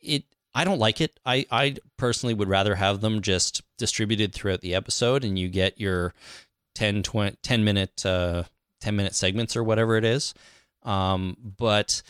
it 0.00 0.24
I 0.54 0.62
don't 0.64 0.78
like 0.78 1.00
it. 1.00 1.18
I 1.26 1.46
I 1.50 1.76
personally 1.98 2.34
would 2.34 2.48
rather 2.48 2.76
have 2.76 3.00
them 3.00 3.22
just 3.22 3.62
distributed 3.76 4.32
throughout 4.32 4.60
the 4.60 4.74
episode 4.74 5.24
and 5.24 5.36
you 5.36 5.48
get 5.48 5.80
your 5.80 6.14
10 6.76 7.02
20 7.02 7.36
10 7.42 7.64
minute 7.64 8.06
uh 8.06 8.44
10 8.80 8.94
minute 8.94 9.16
segments 9.16 9.56
or 9.56 9.64
whatever 9.64 9.96
it 9.96 10.04
is. 10.04 10.32
Um 10.84 11.36
but 11.58 12.02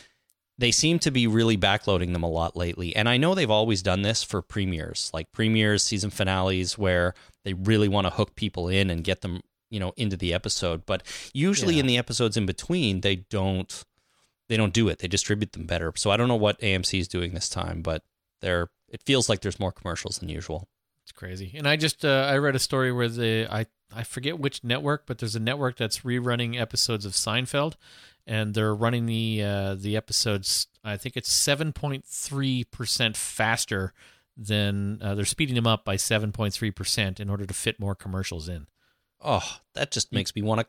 they 0.59 0.71
seem 0.71 0.99
to 1.01 1.11
be 1.11 1.27
really 1.27 1.57
backloading 1.57 2.13
them 2.13 2.23
a 2.23 2.29
lot 2.29 2.55
lately. 2.55 2.95
And 2.95 3.09
I 3.09 3.17
know 3.17 3.35
they've 3.35 3.51
always 3.51 3.83
done 3.83 4.03
this 4.03 4.23
for 4.23 4.41
premieres, 4.41 5.11
like 5.13 5.33
premieres, 5.33 5.83
season 5.83 6.11
finales, 6.11 6.79
where 6.79 7.15
they 7.45 7.55
really 7.55 7.89
want 7.89 8.07
to 8.07 8.13
hook 8.13 8.37
people 8.37 8.69
in 8.69 8.89
and 8.91 9.03
get 9.03 9.23
them, 9.23 9.41
you 9.71 9.81
know, 9.81 9.93
into 9.97 10.17
the 10.17 10.33
episode. 10.35 10.85
But 10.87 11.03
usually 11.33 11.75
Yeah. 11.75 11.81
in 11.81 11.87
the 11.87 11.99
episodes 11.99 12.37
in 12.37 12.47
between, 12.47 13.01
they 13.01 13.17
don't 13.17 13.85
they 14.49 14.57
don't 14.59 14.75
do 14.75 14.89
it. 14.89 14.99
They 14.99 15.09
distribute 15.09 15.53
them 15.53 15.65
better. 15.67 15.93
So 15.97 16.11
I 16.11 16.17
don't 16.19 16.29
know 16.29 16.35
what 16.37 16.61
AMC 16.61 16.99
is 17.01 17.09
doing 17.09 17.33
this 17.33 17.49
time, 17.49 17.81
but 17.83 18.03
they're 18.41 18.69
it 18.89 19.03
feels 19.05 19.29
like 19.29 19.41
there's 19.41 19.59
more 19.59 19.73
commercials 19.73 20.19
than 20.19 20.29
usual. 20.29 20.69
It's 21.03 21.13
crazy. 21.13 21.53
And 21.57 21.67
I 21.69 21.77
just 21.77 22.05
uh, 22.05 22.29
I 22.31 22.37
read 22.39 22.55
a 22.55 22.59
story 22.61 22.93
where 22.93 23.09
the 23.09 23.47
I 23.51 23.67
I 23.95 24.03
forget 24.05 24.39
which 24.39 24.63
network, 24.65 25.05
but 25.07 25.19
there's 25.19 25.37
a 25.37 25.41
network 25.41 25.77
that's 25.77 26.01
rerunning 26.01 26.59
episodes 26.61 27.05
of 27.07 27.13
Seinfeld, 27.13 27.75
and 28.27 28.55
they're 28.55 28.75
running 28.75 29.07
the 29.07 29.43
uh, 29.43 29.75
the 29.75 29.97
episodes. 29.97 30.67
I 30.83 30.97
think 30.97 31.17
it's 31.17 31.31
seven 31.33 31.73
point 31.73 32.05
three 32.05 32.65
percent 32.65 33.17
faster 33.17 33.93
than 34.37 34.99
uh, 35.03 35.15
they're 35.15 35.25
speeding 35.25 35.55
them 35.55 35.67
up 35.67 35.85
by 35.85 35.97
seven 35.97 36.33
point 36.33 36.53
three 36.55 36.71
percent 36.71 37.21
in 37.21 37.31
order 37.31 37.47
to 37.47 37.55
fit 37.55 37.79
more 37.81 37.95
commercials 37.95 38.49
in. 38.49 38.67
Oh, 39.25 39.59
that 39.75 39.91
just 39.91 40.13
makes 40.13 40.35
me 40.35 40.43
want 40.43 40.61
to 40.61 40.67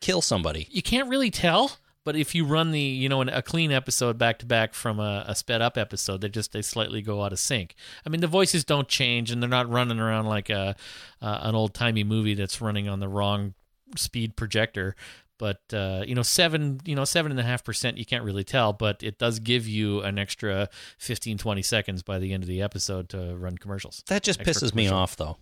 kill 0.00 0.22
somebody. 0.22 0.66
You 0.70 0.82
can't 0.82 1.08
really 1.08 1.30
tell. 1.30 1.72
But 2.02 2.16
if 2.16 2.34
you 2.34 2.46
run 2.46 2.70
the, 2.70 2.80
you 2.80 3.10
know, 3.10 3.20
an, 3.20 3.28
a 3.28 3.42
clean 3.42 3.70
episode 3.70 4.16
back 4.16 4.38
to 4.38 4.46
back 4.46 4.72
from 4.72 4.98
a, 4.98 5.24
a 5.28 5.34
sped 5.34 5.60
up 5.60 5.76
episode, 5.76 6.22
they 6.22 6.30
just 6.30 6.52
they 6.52 6.62
slightly 6.62 7.02
go 7.02 7.22
out 7.22 7.32
of 7.32 7.38
sync. 7.38 7.74
I 8.06 8.08
mean, 8.08 8.22
the 8.22 8.26
voices 8.26 8.64
don't 8.64 8.88
change, 8.88 9.30
and 9.30 9.42
they're 9.42 9.50
not 9.50 9.68
running 9.68 10.00
around 10.00 10.24
like 10.24 10.48
a 10.48 10.76
uh, 11.20 11.38
an 11.42 11.54
old 11.54 11.74
timey 11.74 12.02
movie 12.02 12.32
that's 12.32 12.60
running 12.60 12.88
on 12.88 13.00
the 13.00 13.08
wrong 13.08 13.52
speed 13.96 14.34
projector. 14.34 14.96
But 15.38 15.60
uh, 15.72 16.04
you 16.06 16.14
know, 16.14 16.22
seven, 16.22 16.80
you 16.84 16.94
know, 16.94 17.04
seven 17.04 17.32
and 17.32 17.40
a 17.40 17.42
half 17.42 17.64
percent, 17.64 17.98
you 17.98 18.06
can't 18.06 18.24
really 18.24 18.44
tell, 18.44 18.72
but 18.72 19.02
it 19.02 19.18
does 19.18 19.38
give 19.38 19.66
you 19.66 20.00
an 20.00 20.18
extra 20.18 20.68
15, 20.98 21.38
20 21.38 21.62
seconds 21.62 22.02
by 22.02 22.18
the 22.18 22.32
end 22.32 22.42
of 22.42 22.48
the 22.48 22.60
episode 22.60 23.08
to 23.10 23.36
run 23.36 23.56
commercials. 23.56 24.02
That 24.08 24.22
just 24.22 24.40
Extra 24.40 24.68
pisses 24.68 24.74
me 24.74 24.88
off 24.88 25.16
though. 25.16 25.36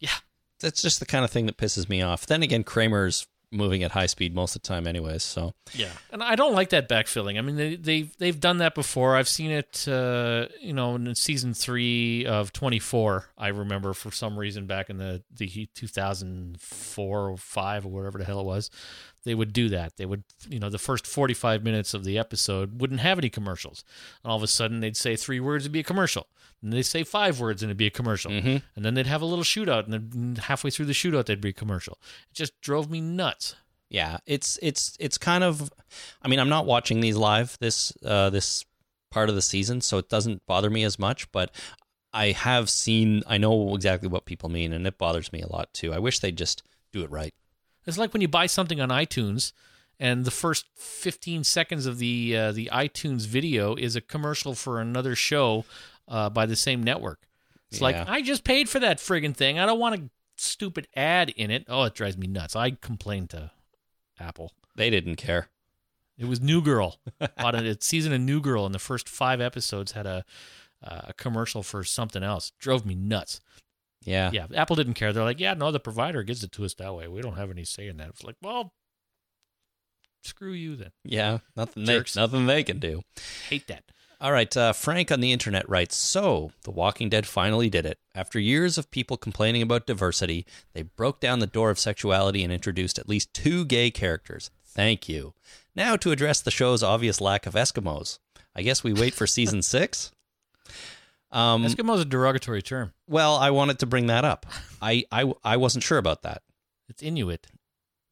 Yeah. 0.00 0.10
That's 0.64 0.82
just 0.82 0.98
the 0.98 1.06
kind 1.06 1.24
of 1.24 1.30
thing 1.30 1.46
that 1.46 1.56
pisses 1.56 1.88
me 1.88 2.02
off. 2.02 2.26
Then 2.26 2.42
again, 2.42 2.64
Kramer's 2.64 3.26
moving 3.54 3.82
at 3.84 3.92
high 3.92 4.06
speed 4.06 4.34
most 4.34 4.56
of 4.56 4.62
the 4.62 4.68
time 4.68 4.86
anyways, 4.86 5.22
so 5.22 5.54
Yeah, 5.74 5.92
and 6.10 6.22
I 6.22 6.34
don't 6.34 6.54
like 6.54 6.70
that 6.70 6.88
backfilling. 6.88 7.38
I 7.38 7.40
mean, 7.40 7.56
they 7.56 7.76
they've 7.76 8.16
they've 8.18 8.38
done 8.38 8.58
that 8.58 8.74
before. 8.74 9.16
I've 9.16 9.28
seen 9.28 9.50
it, 9.50 9.86
uh, 9.86 10.46
you 10.60 10.72
know, 10.72 10.96
in 10.96 11.14
season 11.14 11.54
three 11.54 12.26
of 12.26 12.52
Twenty 12.52 12.78
Four. 12.78 13.28
I 13.38 13.48
remember 13.48 13.92
for 13.94 14.10
some 14.10 14.38
reason 14.38 14.66
back 14.66 14.90
in 14.90 14.98
the 14.98 15.22
the 15.34 15.68
two 15.74 15.86
thousand 15.86 16.60
four 16.60 17.30
or 17.30 17.36
five 17.36 17.86
or 17.86 17.90
whatever 17.90 18.18
the 18.18 18.24
hell 18.24 18.40
it 18.40 18.46
was, 18.46 18.70
they 19.24 19.34
would 19.34 19.52
do 19.52 19.68
that. 19.70 19.96
They 19.96 20.06
would, 20.06 20.24
you 20.48 20.58
know, 20.58 20.70
the 20.70 20.78
first 20.78 21.06
forty 21.06 21.34
five 21.34 21.62
minutes 21.64 21.94
of 21.94 22.04
the 22.04 22.18
episode 22.18 22.80
wouldn't 22.80 23.00
have 23.00 23.18
any 23.18 23.30
commercials, 23.30 23.84
and 24.22 24.30
all 24.30 24.36
of 24.36 24.42
a 24.42 24.46
sudden 24.46 24.80
they'd 24.80 24.96
say 24.96 25.16
three 25.16 25.40
words, 25.40 25.64
it'd 25.64 25.72
be 25.72 25.80
a 25.80 25.84
commercial. 25.84 26.26
And 26.62 26.72
they 26.72 26.82
say 26.82 27.02
five 27.04 27.40
words 27.40 27.62
and 27.62 27.68
it'd 27.68 27.76
be 27.76 27.86
a 27.86 27.90
commercial. 27.90 28.30
Mhm. 28.30 28.62
And 28.74 28.84
then 28.84 28.94
they'd 28.94 29.06
have 29.06 29.20
a 29.20 29.26
little 29.26 29.44
shootout, 29.44 29.84
and 29.84 29.92
then 29.92 30.36
halfway 30.44 30.70
through 30.70 30.86
the 30.86 30.92
shootout, 30.94 31.26
they'd 31.26 31.40
be 31.40 31.50
a 31.50 31.52
commercial. 31.52 31.98
It 32.30 32.34
just 32.34 32.58
drove 32.62 32.90
me 32.90 33.00
nuts. 33.00 33.54
yeah, 33.90 34.16
it's 34.26 34.58
it's 34.62 34.96
it's 34.98 35.18
kind 35.18 35.44
of 35.44 35.70
I 36.22 36.28
mean, 36.28 36.38
I'm 36.40 36.48
not 36.48 36.66
watching 36.66 37.00
these 37.00 37.16
live 37.16 37.56
this 37.60 37.92
uh 38.04 38.30
this 38.30 38.64
part 39.10 39.28
of 39.28 39.34
the 39.36 39.42
season, 39.42 39.80
so 39.80 39.98
it 39.98 40.08
doesn't 40.08 40.44
bother 40.46 40.68
me 40.70 40.82
as 40.84 40.98
much, 40.98 41.30
but 41.32 41.54
I 42.12 42.32
have 42.32 42.68
seen 42.70 43.22
I 43.26 43.38
know 43.38 43.74
exactly 43.74 44.08
what 44.08 44.24
people 44.24 44.48
mean 44.48 44.72
and 44.72 44.86
it 44.86 44.98
bothers 44.98 45.32
me 45.32 45.40
a 45.42 45.46
lot 45.48 45.72
too. 45.74 45.92
I 45.92 45.98
wish 45.98 46.18
they'd 46.20 46.36
just 46.38 46.62
do 46.92 47.02
it 47.04 47.10
right. 47.10 47.34
It's 47.86 47.98
like 47.98 48.12
when 48.12 48.22
you 48.22 48.28
buy 48.28 48.46
something 48.46 48.80
on 48.80 48.88
iTunes, 48.88 49.52
and 50.00 50.24
the 50.24 50.30
first 50.30 50.66
15 50.76 51.44
seconds 51.44 51.86
of 51.86 51.98
the 51.98 52.36
uh, 52.36 52.52
the 52.52 52.68
iTunes 52.72 53.26
video 53.26 53.74
is 53.74 53.96
a 53.96 54.00
commercial 54.00 54.54
for 54.54 54.80
another 54.80 55.14
show 55.14 55.64
uh, 56.08 56.30
by 56.30 56.46
the 56.46 56.56
same 56.56 56.82
network. 56.82 57.20
It's 57.70 57.80
like 57.80 57.96
I 57.96 58.22
just 58.22 58.44
paid 58.44 58.68
for 58.68 58.78
that 58.80 58.98
friggin' 58.98 59.34
thing. 59.34 59.58
I 59.58 59.66
don't 59.66 59.80
want 59.80 59.96
a 59.96 60.10
stupid 60.36 60.86
ad 60.94 61.30
in 61.30 61.50
it. 61.50 61.64
Oh, 61.68 61.82
it 61.84 61.94
drives 61.94 62.16
me 62.16 62.26
nuts. 62.26 62.54
I 62.54 62.70
complained 62.70 63.30
to 63.30 63.50
Apple. 64.20 64.52
They 64.76 64.90
didn't 64.90 65.16
care. 65.16 65.48
It 66.16 66.26
was 66.26 66.40
New 66.40 66.62
Girl. 66.62 66.98
Bought 67.36 67.56
a 67.56 67.76
season 67.80 68.12
of 68.12 68.20
New 68.20 68.40
Girl, 68.40 68.64
and 68.64 68.74
the 68.74 68.78
first 68.78 69.08
five 69.08 69.40
episodes 69.40 69.92
had 69.92 70.06
a 70.06 70.24
uh, 70.82 71.02
a 71.08 71.12
commercial 71.14 71.62
for 71.62 71.82
something 71.82 72.22
else. 72.22 72.52
Drove 72.58 72.84
me 72.84 72.94
nuts. 72.94 73.40
Yeah. 74.04 74.30
Yeah, 74.32 74.46
Apple 74.54 74.76
didn't 74.76 74.94
care. 74.94 75.12
They're 75.12 75.24
like, 75.24 75.40
yeah, 75.40 75.54
no, 75.54 75.70
the 75.70 75.80
provider 75.80 76.22
gives 76.22 76.44
it 76.44 76.52
to 76.52 76.64
us 76.64 76.74
that 76.74 76.94
way. 76.94 77.08
We 77.08 77.22
don't 77.22 77.36
have 77.36 77.50
any 77.50 77.64
say 77.64 77.88
in 77.88 77.96
that. 77.98 78.08
It's 78.08 78.24
like, 78.24 78.36
well, 78.42 78.72
screw 80.22 80.52
you 80.52 80.76
then. 80.76 80.90
Yeah, 81.04 81.38
nothing 81.56 81.84
they, 81.84 82.02
nothing 82.16 82.46
they 82.46 82.62
can 82.62 82.78
do. 82.78 83.02
Hate 83.48 83.66
that. 83.68 83.84
All 84.20 84.32
right, 84.32 84.56
uh, 84.56 84.72
Frank 84.72 85.12
on 85.12 85.20
the 85.20 85.32
internet 85.32 85.68
writes 85.68 85.96
So, 85.96 86.52
The 86.62 86.70
Walking 86.70 87.08
Dead 87.10 87.26
finally 87.26 87.68
did 87.68 87.84
it. 87.84 87.98
After 88.14 88.38
years 88.38 88.78
of 88.78 88.90
people 88.90 89.16
complaining 89.16 89.60
about 89.60 89.86
diversity, 89.86 90.46
they 90.72 90.82
broke 90.82 91.20
down 91.20 91.40
the 91.40 91.46
door 91.46 91.70
of 91.70 91.78
sexuality 91.78 92.42
and 92.42 92.52
introduced 92.52 92.98
at 92.98 93.08
least 93.08 93.34
two 93.34 93.64
gay 93.64 93.90
characters. 93.90 94.50
Thank 94.64 95.08
you. 95.08 95.34
Now, 95.76 95.96
to 95.96 96.10
address 96.10 96.40
the 96.40 96.50
show's 96.50 96.82
obvious 96.82 97.20
lack 97.20 97.46
of 97.46 97.54
Eskimos. 97.54 98.18
I 98.56 98.62
guess 98.62 98.82
we 98.82 98.92
wait 98.92 99.14
for 99.14 99.26
season 99.26 99.60
six? 99.62 100.10
Um, 101.34 101.64
Eskimo 101.64 101.94
is 101.96 102.00
a 102.00 102.04
derogatory 102.06 102.62
term. 102.62 102.92
well, 103.08 103.36
I 103.36 103.50
wanted 103.50 103.80
to 103.80 103.86
bring 103.86 104.06
that 104.06 104.24
up. 104.24 104.46
I, 104.82 105.04
I, 105.10 105.32
I 105.42 105.56
wasn't 105.56 105.82
sure 105.84 105.98
about 105.98 106.22
that. 106.22 106.42
It's 106.88 107.02
Inuit. 107.02 107.46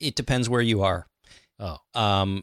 It 0.01 0.15
depends 0.17 0.49
where 0.49 0.61
you 0.61 0.83
are. 0.83 1.07
Oh, 1.61 1.79
Um, 1.95 2.43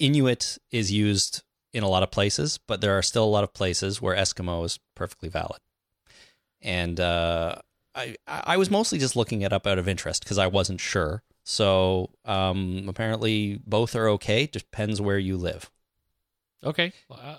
Inuit 0.00 0.56
is 0.70 0.90
used 0.90 1.42
in 1.74 1.82
a 1.82 1.88
lot 1.88 2.02
of 2.02 2.10
places, 2.10 2.58
but 2.66 2.80
there 2.80 2.96
are 2.96 3.02
still 3.02 3.24
a 3.24 3.26
lot 3.28 3.44
of 3.44 3.52
places 3.52 4.00
where 4.00 4.16
Eskimo 4.16 4.64
is 4.64 4.78
perfectly 4.94 5.28
valid. 5.28 5.60
And 6.62 6.98
uh, 6.98 7.56
I, 7.94 8.16
I 8.26 8.56
was 8.56 8.70
mostly 8.70 8.98
just 8.98 9.14
looking 9.16 9.42
it 9.42 9.52
up 9.52 9.66
out 9.66 9.78
of 9.78 9.86
interest 9.86 10.24
because 10.24 10.38
I 10.38 10.46
wasn't 10.46 10.80
sure. 10.80 11.22
So 11.44 12.10
um, 12.24 12.86
apparently, 12.88 13.60
both 13.66 13.94
are 13.94 14.08
okay. 14.10 14.46
Depends 14.46 15.00
where 15.00 15.18
you 15.18 15.36
live. 15.36 15.70
okay. 16.64 16.92
Uh, 17.10 17.36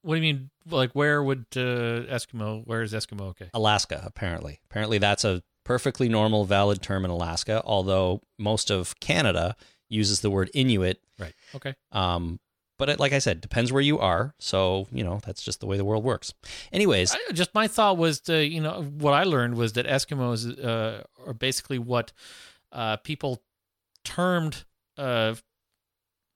what 0.00 0.14
do 0.16 0.20
you 0.22 0.34
mean? 0.34 0.50
Like, 0.68 0.92
where 0.92 1.22
would 1.22 1.46
uh, 1.56 2.08
Eskimo? 2.08 2.66
Where 2.66 2.82
is 2.82 2.92
Eskimo? 2.92 3.22
Okay. 3.30 3.50
Alaska, 3.54 4.02
apparently. 4.04 4.60
Apparently, 4.70 4.98
that's 4.98 5.24
a 5.24 5.42
perfectly 5.64 6.08
normal, 6.08 6.44
valid 6.44 6.82
term 6.82 7.04
in 7.04 7.10
Alaska, 7.10 7.62
although 7.64 8.22
most 8.38 8.70
of 8.70 8.98
Canada 9.00 9.56
uses 9.88 10.20
the 10.20 10.30
word 10.30 10.50
Inuit. 10.54 11.00
Right. 11.18 11.34
Okay. 11.54 11.74
Um, 11.92 12.40
but 12.78 12.88
it, 12.88 13.00
like 13.00 13.12
I 13.12 13.18
said, 13.18 13.40
depends 13.40 13.72
where 13.72 13.82
you 13.82 13.98
are. 13.98 14.34
So, 14.38 14.88
you 14.90 15.04
know, 15.04 15.20
that's 15.24 15.42
just 15.42 15.60
the 15.60 15.66
way 15.66 15.76
the 15.76 15.84
world 15.84 16.04
works. 16.04 16.34
Anyways, 16.72 17.14
I, 17.14 17.32
just 17.32 17.54
my 17.54 17.68
thought 17.68 17.96
was 17.98 18.20
to 18.22 18.44
you 18.44 18.60
know 18.60 18.82
what 18.82 19.12
I 19.14 19.24
learned 19.24 19.54
was 19.54 19.74
that 19.74 19.86
Eskimos 19.86 20.62
uh, 20.62 21.04
are 21.24 21.34
basically 21.34 21.78
what 21.78 22.12
uh, 22.72 22.96
people 22.98 23.42
termed 24.04 24.64
uh, 24.98 25.34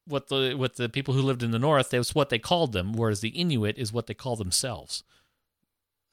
what 0.09 0.29
the 0.29 0.55
what 0.57 0.77
the 0.77 0.89
people 0.89 1.15
who 1.15 1.23
lived 1.23 1.43
in 1.43 1.51
the 1.51 1.59
north. 1.59 1.91
That 1.91 1.99
was 1.99 2.15
what 2.15 2.31
they 2.31 2.39
called 2.39 2.73
them, 2.73 2.93
whereas 2.93 3.21
the 3.21 3.29
Inuit 3.31 3.79
is 3.79 3.93
what 3.93 4.07
they 4.07 4.15
call 4.15 4.37
themselves. 4.37 5.05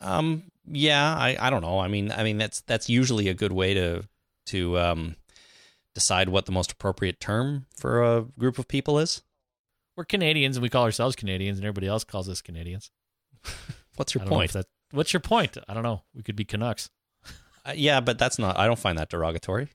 um, 0.02 0.44
yeah, 0.68 1.16
I, 1.16 1.38
I 1.40 1.50
don't 1.50 1.62
know. 1.62 1.80
I 1.80 1.88
mean, 1.88 2.12
I 2.12 2.24
mean, 2.24 2.38
that's, 2.38 2.62
that's 2.62 2.90
usually 2.90 3.28
a 3.30 3.34
good 3.36 3.52
way 3.52 3.74
to, 3.76 4.04
to, 4.48 4.78
um, 4.80 5.16
decide 5.94 6.28
what 6.28 6.46
the 6.48 6.52
most 6.52 6.72
appropriate 6.72 7.20
term 7.20 7.68
for 7.78 8.04
a 8.04 8.22
group 8.38 8.58
of 8.60 8.68
people 8.68 8.98
is. 9.00 9.22
We're 9.96 10.06
Canadians 10.06 10.58
and 10.58 10.62
we 10.64 10.70
call 10.70 10.84
ourselves 10.84 11.16
Canadians, 11.16 11.58
and 11.60 11.66
everybody 11.66 11.88
else 11.88 12.04
calls 12.04 12.28
us 12.28 12.42
Canadians. 12.42 12.92
What's 13.96 14.14
your 14.14 14.26
point? 14.26 14.52
that- 14.54 14.66
what's 14.92 15.14
your 15.14 15.22
point? 15.22 15.58
I 15.70 15.74
don't 15.74 15.84
know. 15.84 16.02
We 16.14 16.22
could 16.24 16.36
be 16.36 16.44
Canucks. 16.46 16.90
Uh, 17.66 17.74
yeah, 17.76 18.00
but 18.02 18.20
that's 18.20 18.38
not. 18.38 18.58
I 18.60 18.66
don't 18.68 18.78
find 18.80 18.98
that 18.98 19.10
derogatory. 19.10 19.70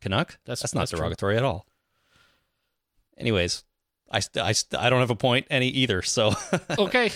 Canuck. 0.00 0.38
That's- 0.46 0.62
that's 0.62 0.74
not 0.74 0.82
that's 0.82 0.90
true. 0.92 1.00
derogatory 1.00 1.36
at 1.36 1.42
all. 1.42 1.66
Anyways, 3.18 3.64
I 4.10 4.20
I 4.36 4.54
I 4.78 4.90
don't 4.90 5.00
have 5.00 5.10
a 5.10 5.16
point 5.16 5.46
any 5.50 5.68
either. 5.68 6.02
So 6.02 6.32
Okay. 6.78 7.10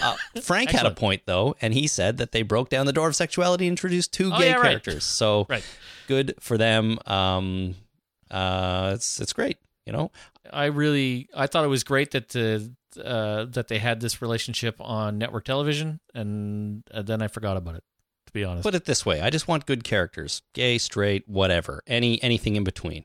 uh, 0.00 0.16
Frank 0.42 0.70
had 0.70 0.86
a 0.86 0.90
point 0.90 1.22
though, 1.26 1.54
and 1.60 1.72
he 1.74 1.86
said 1.86 2.16
that 2.18 2.32
they 2.32 2.42
broke 2.42 2.68
down 2.68 2.86
the 2.86 2.92
door 2.92 3.08
of 3.08 3.16
sexuality 3.16 3.66
and 3.66 3.72
introduced 3.72 4.12
two 4.12 4.32
Oh, 4.32 4.38
gay 4.38 4.48
yeah, 4.48 4.54
right. 4.54 4.62
characters. 4.62 5.04
So 5.04 5.46
Right. 5.48 5.64
good 6.06 6.34
for 6.40 6.58
them. 6.58 6.98
Um, 7.06 7.74
uh, 8.30 8.92
it's 8.94 9.20
it's 9.20 9.32
great. 9.32 9.58
You 9.86 9.92
know, 9.92 10.10
I 10.52 10.66
really 10.66 11.28
I 11.36 11.46
thought 11.46 11.64
it 11.64 11.68
was 11.68 11.84
great 11.84 12.10
that 12.12 12.34
uh, 12.34 13.00
uh, 13.00 13.44
that 13.46 13.68
they 13.68 13.78
had 13.78 14.00
this 14.00 14.22
relationship 14.22 14.76
on 14.80 15.18
network 15.18 15.44
television, 15.44 16.00
and 16.14 16.82
uh, 16.92 17.02
then 17.02 17.20
I 17.22 17.28
forgot 17.28 17.56
about 17.56 17.74
it. 17.76 17.84
To 18.26 18.32
be 18.32 18.44
honest, 18.44 18.62
put 18.64 18.74
it 18.74 18.86
this 18.86 19.04
way: 19.04 19.20
I 19.20 19.28
just 19.30 19.46
want 19.46 19.66
good 19.66 19.84
characters, 19.84 20.40
gay, 20.54 20.78
straight, 20.78 21.28
whatever, 21.28 21.82
any 21.86 22.22
anything 22.22 22.56
in 22.56 22.64
between. 22.64 23.04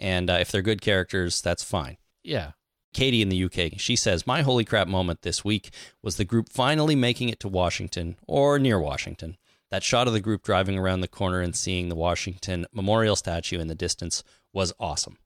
And 0.00 0.28
uh, 0.30 0.38
if 0.40 0.50
they're 0.50 0.62
good 0.62 0.80
characters, 0.80 1.40
that's 1.40 1.62
fine. 1.62 1.98
yeah, 2.24 2.52
Katie 2.92 3.22
in 3.22 3.28
the 3.28 3.44
UK, 3.44 3.78
she 3.78 3.94
says, 3.94 4.26
My 4.26 4.42
holy 4.42 4.64
crap 4.64 4.88
moment 4.88 5.22
this 5.22 5.44
week 5.44 5.70
was 6.02 6.16
the 6.16 6.24
group 6.24 6.48
finally 6.50 6.96
making 6.96 7.28
it 7.28 7.38
to 7.40 7.48
Washington 7.48 8.16
or 8.26 8.58
near 8.58 8.80
Washington. 8.80 9.36
That 9.70 9.84
shot 9.84 10.08
of 10.08 10.12
the 10.12 10.20
group 10.20 10.42
driving 10.42 10.76
around 10.76 11.00
the 11.00 11.08
corner 11.08 11.40
and 11.40 11.54
seeing 11.54 11.88
the 11.88 11.94
Washington 11.94 12.66
Memorial 12.72 13.14
statue 13.14 13.60
in 13.60 13.68
the 13.68 13.76
distance 13.76 14.24
was 14.52 14.72
awesome. 14.80 15.18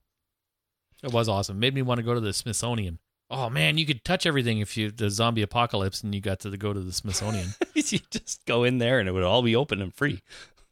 it 1.02 1.12
was 1.12 1.28
awesome. 1.28 1.59
Made 1.59 1.74
me 1.74 1.80
want 1.80 1.98
to 1.98 2.05
go 2.05 2.12
to 2.12 2.20
the 2.20 2.34
Smithsonian. 2.34 2.98
Oh 3.30 3.48
man, 3.48 3.78
you 3.78 3.86
could 3.86 4.05
touch 4.05 4.26
everything 4.26 4.59
if 4.59 4.76
you 4.76 4.90
the 4.90 5.09
zombie 5.09 5.40
apocalypse 5.40 6.02
and 6.02 6.14
you 6.14 6.20
got 6.20 6.40
to 6.40 6.55
go 6.59 6.74
to 6.74 6.80
the 6.80 6.92
Smithsonian. 6.92 7.55
you 7.74 7.98
just 8.10 8.44
go 8.44 8.64
in 8.64 8.76
there 8.78 8.98
and 8.98 9.09
it 9.09 9.12
would 9.12 9.22
all 9.22 9.42
be 9.42 9.56
open 9.56 9.80
and 9.80 9.94
free. 9.94 10.20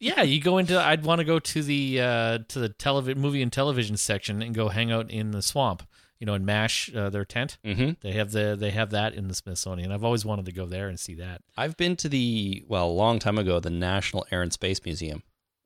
Yeah, 0.03 0.23
you 0.23 0.41
go 0.41 0.59
into. 0.59 0.79
I'd 0.79 1.05
want 1.05 1.21
to 1.21 1.25
go 1.25 1.39
to 1.39 1.63
the 1.63 2.01
uh, 2.01 2.39
to 2.49 2.59
the 2.59 2.69
television 2.69 3.21
movie 3.23 3.41
and 3.43 3.53
television 3.53 3.97
section 3.97 4.43
and 4.43 4.55
go 4.55 4.69
hang 4.69 4.91
out 4.93 5.11
in 5.11 5.31
the 5.31 5.41
swamp. 5.43 5.83
You 6.19 6.27
know, 6.27 6.35
and 6.35 6.47
mash 6.47 6.89
uh, 6.95 7.11
their 7.11 7.25
tent. 7.25 7.59
Mm-hmm. 7.65 7.95
They 8.01 8.13
have 8.13 8.31
the 8.31 8.55
they 8.57 8.71
have 8.71 8.91
that 8.91 9.15
in 9.15 9.27
the 9.27 9.35
Smithsonian. 9.35 9.91
I've 9.91 10.05
always 10.05 10.25
wanted 10.25 10.45
to 10.47 10.53
go 10.53 10.67
there 10.67 10.87
and 10.89 11.01
see 11.01 11.15
that. 11.15 11.43
I've 11.57 11.77
been 11.77 11.97
to 11.97 12.09
the, 12.09 12.63
well, 12.69 12.87
a 12.87 12.93
long 12.93 13.19
time 13.19 13.39
ago, 13.39 13.59
the 13.59 13.71
National 13.71 14.25
Air 14.31 14.41
and 14.43 14.53
Space 14.53 14.81
Museum 14.85 15.25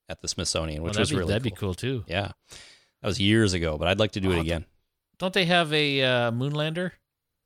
at 0.09 0.23
the 0.23 0.29
Smithsonian, 0.29 0.83
which 0.83 0.95
Well, 0.95 1.01
was 1.03 1.11
be, 1.11 1.17
really 1.17 1.29
that'd 1.29 1.43
cool. 1.43 1.51
be 1.51 1.57
cool 1.61 1.75
too. 1.75 2.05
Yeah. 2.07 2.31
That 3.03 3.09
was 3.09 3.21
years 3.21 3.53
ago, 3.53 3.77
but 3.77 3.87
I'd 3.87 3.99
like 3.99 4.13
to 4.13 4.21
do 4.21 4.33
it 4.33 4.39
Oh, 4.39 4.41
again. 4.41 4.65
Don't 5.19 5.35
they 5.35 5.45
have 5.45 5.71
a 5.75 6.03
uh, 6.03 6.31
moonlander? 6.31 6.93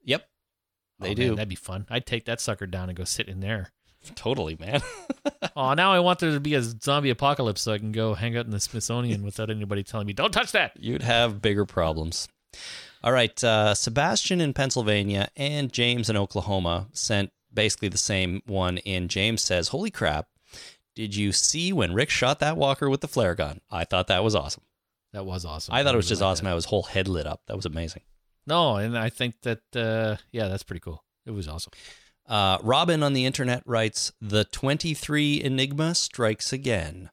Yep. 0.04 0.28
They 1.00 1.10
Oh, 1.10 1.14
do. 1.14 1.26
Man, 1.28 1.34
that'd 1.34 1.48
be 1.48 1.56
fun. 1.56 1.86
I'd 1.90 2.06
take 2.06 2.26
that 2.26 2.40
sucker 2.40 2.66
down 2.68 2.90
and 2.90 2.96
go 2.96 3.02
sit 3.02 3.26
in 3.28 3.40
there. 3.40 3.72
Totally, 4.14 4.56
man. 4.58 4.80
oh, 5.56 5.74
now 5.74 5.92
I 5.92 6.00
want 6.00 6.20
there 6.20 6.32
to 6.32 6.40
be 6.40 6.54
a 6.54 6.62
zombie 6.62 7.10
apocalypse 7.10 7.60
so 7.62 7.72
I 7.72 7.78
can 7.78 7.92
go 7.92 8.14
hang 8.14 8.36
out 8.36 8.46
in 8.46 8.50
the 8.50 8.60
Smithsonian 8.60 9.22
without 9.22 9.50
anybody 9.50 9.82
telling 9.82 10.06
me, 10.06 10.12
"Don't 10.12 10.32
touch 10.32 10.52
that." 10.52 10.72
You'd 10.78 11.02
have 11.02 11.42
bigger 11.42 11.66
problems. 11.66 12.28
All 13.02 13.12
right, 13.12 13.42
uh, 13.44 13.74
Sebastian 13.74 14.40
in 14.40 14.54
Pennsylvania 14.54 15.28
and 15.36 15.72
James 15.72 16.08
in 16.08 16.16
Oklahoma 16.16 16.88
sent 16.92 17.30
basically 17.52 17.88
the 17.88 17.98
same 17.98 18.42
one 18.46 18.78
in. 18.78 19.08
James 19.08 19.42
says, 19.42 19.68
"Holy 19.68 19.90
crap! 19.90 20.28
Did 20.94 21.14
you 21.14 21.32
see 21.32 21.72
when 21.72 21.94
Rick 21.94 22.10
shot 22.10 22.40
that 22.40 22.56
walker 22.56 22.88
with 22.88 23.02
the 23.02 23.08
flare 23.08 23.34
gun? 23.34 23.60
I 23.70 23.84
thought 23.84 24.06
that 24.08 24.24
was 24.24 24.34
awesome. 24.34 24.64
That 25.12 25.26
was 25.26 25.44
awesome. 25.44 25.74
I 25.74 25.82
thought 25.82 25.94
it 25.94 25.98
was 25.98 26.08
just 26.08 26.22
liked 26.22 26.32
awesome. 26.32 26.44
that. 26.44 26.50
How 26.50 26.56
his 26.56 26.64
whole 26.66 26.84
head 26.84 27.06
lit 27.06 27.26
up. 27.26 27.42
That 27.48 27.56
was 27.56 27.66
amazing." 27.66 28.02
No, 28.46 28.76
and 28.76 28.96
I 28.96 29.10
think 29.10 29.34
that 29.42 29.60
uh, 29.76 30.16
yeah, 30.32 30.48
that's 30.48 30.62
pretty 30.62 30.80
cool. 30.80 31.04
It 31.26 31.32
was 31.32 31.46
awesome. 31.48 31.72
Uh, 32.30 32.58
Robin 32.62 33.02
on 33.02 33.12
the 33.12 33.26
internet 33.26 33.64
writes, 33.66 34.12
"The 34.20 34.44
twenty-three 34.44 35.42
Enigma 35.42 35.96
strikes 35.96 36.52
again. 36.52 37.10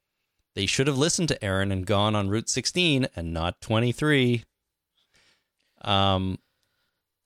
They 0.53 0.67
should 0.67 0.85
have 0.85 0.97
listened 0.97 1.27
to 1.29 1.43
Aaron 1.43 1.71
and 1.71 1.87
gone 1.87 2.15
on 2.15 2.29
Route 2.29 2.49
sixteen 2.49 3.07
and 3.15 3.33
not 3.33 3.59
twenty-three." 3.59 4.43
Um, 5.81 6.37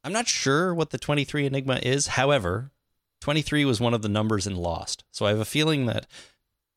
I'm 0.05 0.13
not 0.13 0.29
sure 0.29 0.73
what 0.73 0.91
the 0.91 0.97
twenty-three 0.97 1.45
Enigma 1.45 1.81
is. 1.83 2.07
However, 2.07 2.71
twenty-three 3.19 3.65
was 3.65 3.81
one 3.81 3.93
of 3.93 4.01
the 4.01 4.09
numbers 4.09 4.47
in 4.47 4.55
Lost, 4.55 5.03
so 5.11 5.25
I 5.25 5.29
have 5.29 5.39
a 5.39 5.45
feeling 5.45 5.85
that 5.87 6.07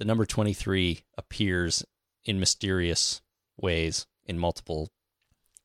the 0.01 0.05
number 0.05 0.27
twenty-three 0.27 1.05
appears 1.17 1.85
in 2.25 2.41
mysterious 2.41 3.23
ways 3.57 4.07
in 4.27 4.37
multiple 4.37 4.91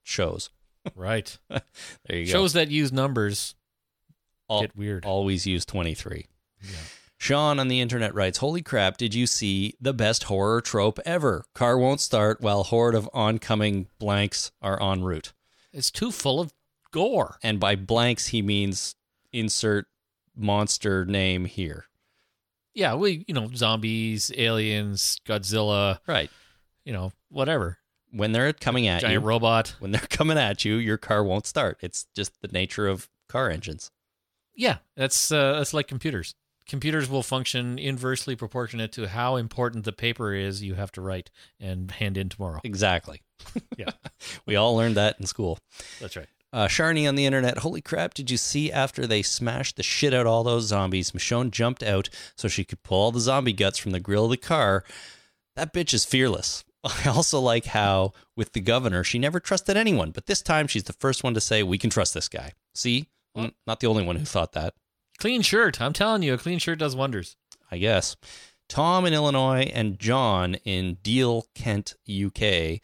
shows. 0.04 0.52
Right. 0.96 1.36
There 1.50 2.18
you 2.18 2.26
go. 2.26 2.32
Shows 2.32 2.54
that 2.54 2.70
use 2.70 2.92
numbers 2.92 3.56
Al- 4.50 4.62
get 4.62 4.76
weird. 4.76 5.06
Always 5.06 5.46
use 5.46 5.66
23. 5.66 6.26
Sean 7.18 7.60
on 7.60 7.68
the 7.68 7.82
internet 7.82 8.14
writes, 8.16 8.38
Holy 8.38 8.62
crap, 8.62 8.98
did 8.98 9.14
you 9.14 9.28
see 9.28 9.74
the 9.82 9.94
best 9.94 10.24
horror 10.24 10.62
trope 10.62 11.00
ever? 11.06 11.44
Car 11.54 11.78
won't 11.78 12.00
start 12.00 12.40
while 12.42 12.64
horde 12.64 12.96
of 12.96 13.10
oncoming 13.14 13.88
blanks 14.00 14.52
are 14.62 14.82
en 14.82 15.04
route. 15.04 15.34
It's 15.74 15.92
too 15.92 16.12
full 16.12 16.40
of 16.40 16.54
gore. 16.92 17.38
And 17.44 17.60
by 17.60 17.76
blanks, 17.76 18.28
he 18.28 18.42
means 18.42 18.96
insert 19.34 19.86
monster 20.36 21.06
name 21.06 21.46
here. 21.46 21.86
Yeah, 22.74 22.96
we 22.96 23.26
you 23.28 23.34
know 23.34 23.50
zombies, 23.54 24.32
aliens, 24.38 25.20
Godzilla, 25.28 26.00
Right. 26.08 26.30
you 26.86 26.94
know 26.94 27.12
whatever. 27.30 27.80
When 28.12 28.32
they're 28.32 28.54
coming 28.54 28.88
at 28.88 29.02
Giant 29.02 29.22
you, 29.22 29.28
robot. 29.28 29.76
when 29.80 29.92
they're 29.92 30.00
coming 30.10 30.38
at 30.38 30.64
you, 30.64 30.76
your 30.76 30.98
car 30.98 31.24
won't 31.24 31.46
start. 31.46 31.78
It's 31.82 32.08
just 32.16 32.42
the 32.42 32.48
nature 32.48 32.88
of 32.88 33.10
car 33.28 33.50
engines. 33.50 33.92
Yeah, 34.60 34.80
that's 34.98 35.32
uh, 35.32 35.54
that's 35.54 35.74
like 35.74 35.88
computers. 35.88 36.36
Computers 36.68 37.10
will 37.10 37.24
function 37.24 37.80
inversely 37.80 38.36
proportionate 38.36 38.92
to 38.92 39.08
how 39.08 39.38
important 39.38 39.86
the 39.86 39.94
paper 39.94 40.34
is 40.34 40.62
you 40.62 40.74
have 40.76 40.92
to 40.92 41.02
write 41.02 41.32
and 41.62 41.90
hand 41.90 42.18
in 42.18 42.28
tomorrow. 42.30 42.60
Exactly. 42.64 43.22
Yeah. 43.78 43.92
we 44.46 44.58
all 44.58 44.76
learned 44.76 44.98
that 44.98 45.16
in 45.18 45.26
school. 45.26 45.58
That's 46.02 46.18
right. 46.18 46.28
Uh, 46.52 46.68
Sharni 46.68 47.08
on 47.08 47.16
the 47.16 47.26
internet, 47.26 47.60
holy 47.60 47.80
crap, 47.80 48.14
did 48.14 48.30
you 48.30 48.36
see 48.36 48.70
after 48.70 49.08
they 49.08 49.22
smashed 49.22 49.78
the 49.78 49.84
shit 49.84 50.14
out 50.14 50.28
all 50.28 50.44
those 50.44 50.66
zombies, 50.66 51.12
Michonne 51.12 51.50
jumped 51.50 51.82
out 51.82 52.10
so 52.36 52.50
she 52.50 52.66
could 52.66 52.84
pull 52.84 53.00
all 53.00 53.12
the 53.14 53.22
zombie 53.22 53.54
guts 53.54 53.78
from 53.78 53.92
the 53.94 54.00
grill 54.02 54.26
of 54.26 54.32
the 54.32 54.38
car? 54.38 54.84
That 55.56 55.74
bitch 55.74 55.94
is 55.94 56.04
fearless. 56.04 56.66
I 56.84 57.08
also 57.10 57.40
like 57.40 57.68
how, 57.68 58.12
with 58.36 58.52
the 58.52 58.60
governor, 58.60 59.06
she 59.06 59.20
never 59.20 59.40
trusted 59.40 59.78
anyone, 59.78 60.12
but 60.12 60.26
this 60.26 60.42
time 60.42 60.68
she's 60.68 60.84
the 60.84 60.94
first 60.94 61.24
one 61.24 61.34
to 61.36 61.42
say, 61.42 61.64
we 61.64 61.78
can 61.78 61.90
trust 61.90 62.14
this 62.14 62.28
guy. 62.28 62.52
See? 62.76 63.08
Mm, 63.38 63.54
Not 63.68 63.80
the 63.80 63.88
only 63.88 64.04
one 64.04 64.16
who 64.16 64.26
thought 64.26 64.54
that, 64.54 64.74
Clean 65.20 65.42
shirt. 65.42 65.82
I'm 65.82 65.92
telling 65.94 66.24
you, 66.24 66.34
a 66.34 66.38
clean 66.38 66.60
shirt 66.60 66.80
does 66.80 66.96
wonders. 66.96 67.36
I 67.70 67.78
guess. 67.78 68.16
Tom 68.70 69.06
in 69.06 69.14
Illinois 69.14 69.70
and 69.74 70.00
John 70.00 70.56
in 70.64 70.96
Deal, 71.04 71.48
Kent, 71.54 71.96
UK. 72.10 72.80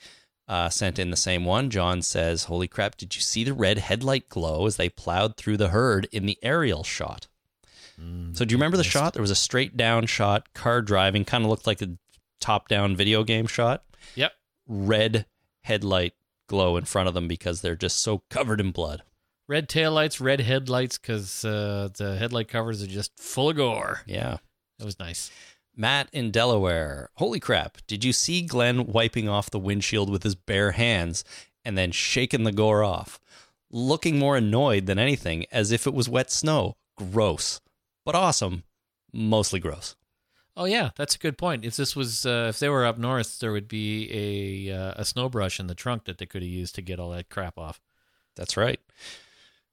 Uh, 0.48 0.70
sent 0.70 1.00
in 1.00 1.10
the 1.12 1.18
same 1.18 1.46
one. 1.46 1.70
John 1.70 2.02
says, 2.02 2.44
Holy 2.44 2.68
crap, 2.68 2.98
did 2.98 3.16
you 3.16 3.22
see 3.22 3.44
the 3.44 3.54
red 3.54 3.78
headlight 3.80 4.28
glow 4.30 4.66
as 4.68 4.76
they 4.76 4.90
plowed 4.90 5.38
through 5.38 5.58
the 5.58 5.70
herd 5.70 6.08
in 6.12 6.26
the 6.26 6.38
aerial 6.44 6.84
shot? 6.84 7.28
So 8.34 8.44
do 8.44 8.52
you 8.52 8.58
remember 8.58 8.76
the 8.76 8.84
shot? 8.84 9.14
There 9.14 9.22
was 9.22 9.32
a 9.32 9.36
straight 9.36 9.78
down 9.78 10.06
shot, 10.06 10.54
car 10.54 10.82
driving, 10.82 11.24
kind 11.24 11.46
of 11.46 11.50
looked 11.50 11.66
like 11.66 11.82
a 11.82 11.98
top 12.42 12.68
down 12.68 12.96
video 12.98 13.24
game 13.24 13.48
shot. 13.48 13.86
Yep. 14.16 14.34
Red 14.68 15.26
headlight 15.62 16.14
glow 16.48 16.76
in 16.76 16.84
front 16.84 17.08
of 17.08 17.14
them 17.14 17.30
because 17.30 17.62
they're 17.62 17.78
just 17.78 18.02
so 18.04 18.24
covered 18.30 18.60
in 18.60 18.72
blood. 18.72 19.02
Red 19.48 19.70
taillights, 19.70 20.20
red 20.20 20.42
headlights, 20.42 20.98
because 20.98 21.46
uh, 21.46 21.90
the 21.98 22.18
headlight 22.18 22.48
covers 22.48 22.82
are 22.82 22.88
just 22.88 23.12
full 23.20 23.50
of 23.50 23.58
gore. 23.58 24.02
Yeah. 24.06 24.38
That 24.80 24.86
was 24.86 25.00
nice. 25.00 25.30
Matt 25.76 26.10
in 26.12 26.32
Delaware. 26.32 27.10
Holy 27.16 27.40
crap. 27.40 27.78
Did 27.86 28.04
you 28.04 28.14
see 28.14 28.42
Glenn 28.42 28.88
wiping 28.88 29.30
off 29.30 29.52
the 29.52 29.60
windshield 29.60 30.10
with 30.10 30.24
his 30.24 30.36
bare 30.36 30.72
hands 30.72 31.24
and 31.64 31.78
then 31.78 31.92
shaking 31.92 32.44
the 32.44 32.52
gore 32.52 32.84
off? 32.84 33.20
Looking 33.70 34.18
more 34.18 34.38
annoyed 34.38 34.86
than 34.86 35.00
anything, 35.00 35.46
as 35.52 35.72
if 35.72 35.86
it 35.86 35.94
was 35.94 36.10
wet 36.10 36.32
snow. 36.32 36.78
Gross. 36.98 37.60
But 38.06 38.16
awesome. 38.16 38.64
Mostly 39.12 39.60
gross. 39.60 39.96
Oh 40.58 40.66
yeah, 40.66 40.92
that's 40.96 41.16
a 41.16 41.20
good 41.20 41.38
point. 41.38 41.66
If 41.66 41.76
this 41.76 41.96
was, 41.96 42.26
uh, 42.26 42.48
if 42.50 42.60
they 42.60 42.70
were 42.70 42.86
up 42.86 42.98
north, 42.98 43.40
there 43.40 43.52
would 43.52 43.68
be 43.68 44.70
a 44.70 44.74
uh, 44.74 44.94
a 44.96 45.04
snow 45.04 45.28
brush 45.28 45.60
in 45.60 45.68
the 45.68 45.76
trunk 45.76 46.06
that 46.06 46.18
they 46.18 46.26
could 46.26 46.42
have 46.42 46.50
used 46.52 46.76
to 46.76 46.82
get 46.82 47.00
all 47.00 47.10
that 47.10 47.30
crap 47.30 47.58
off. 47.58 47.82
That's 48.38 48.56
right. 48.56 48.80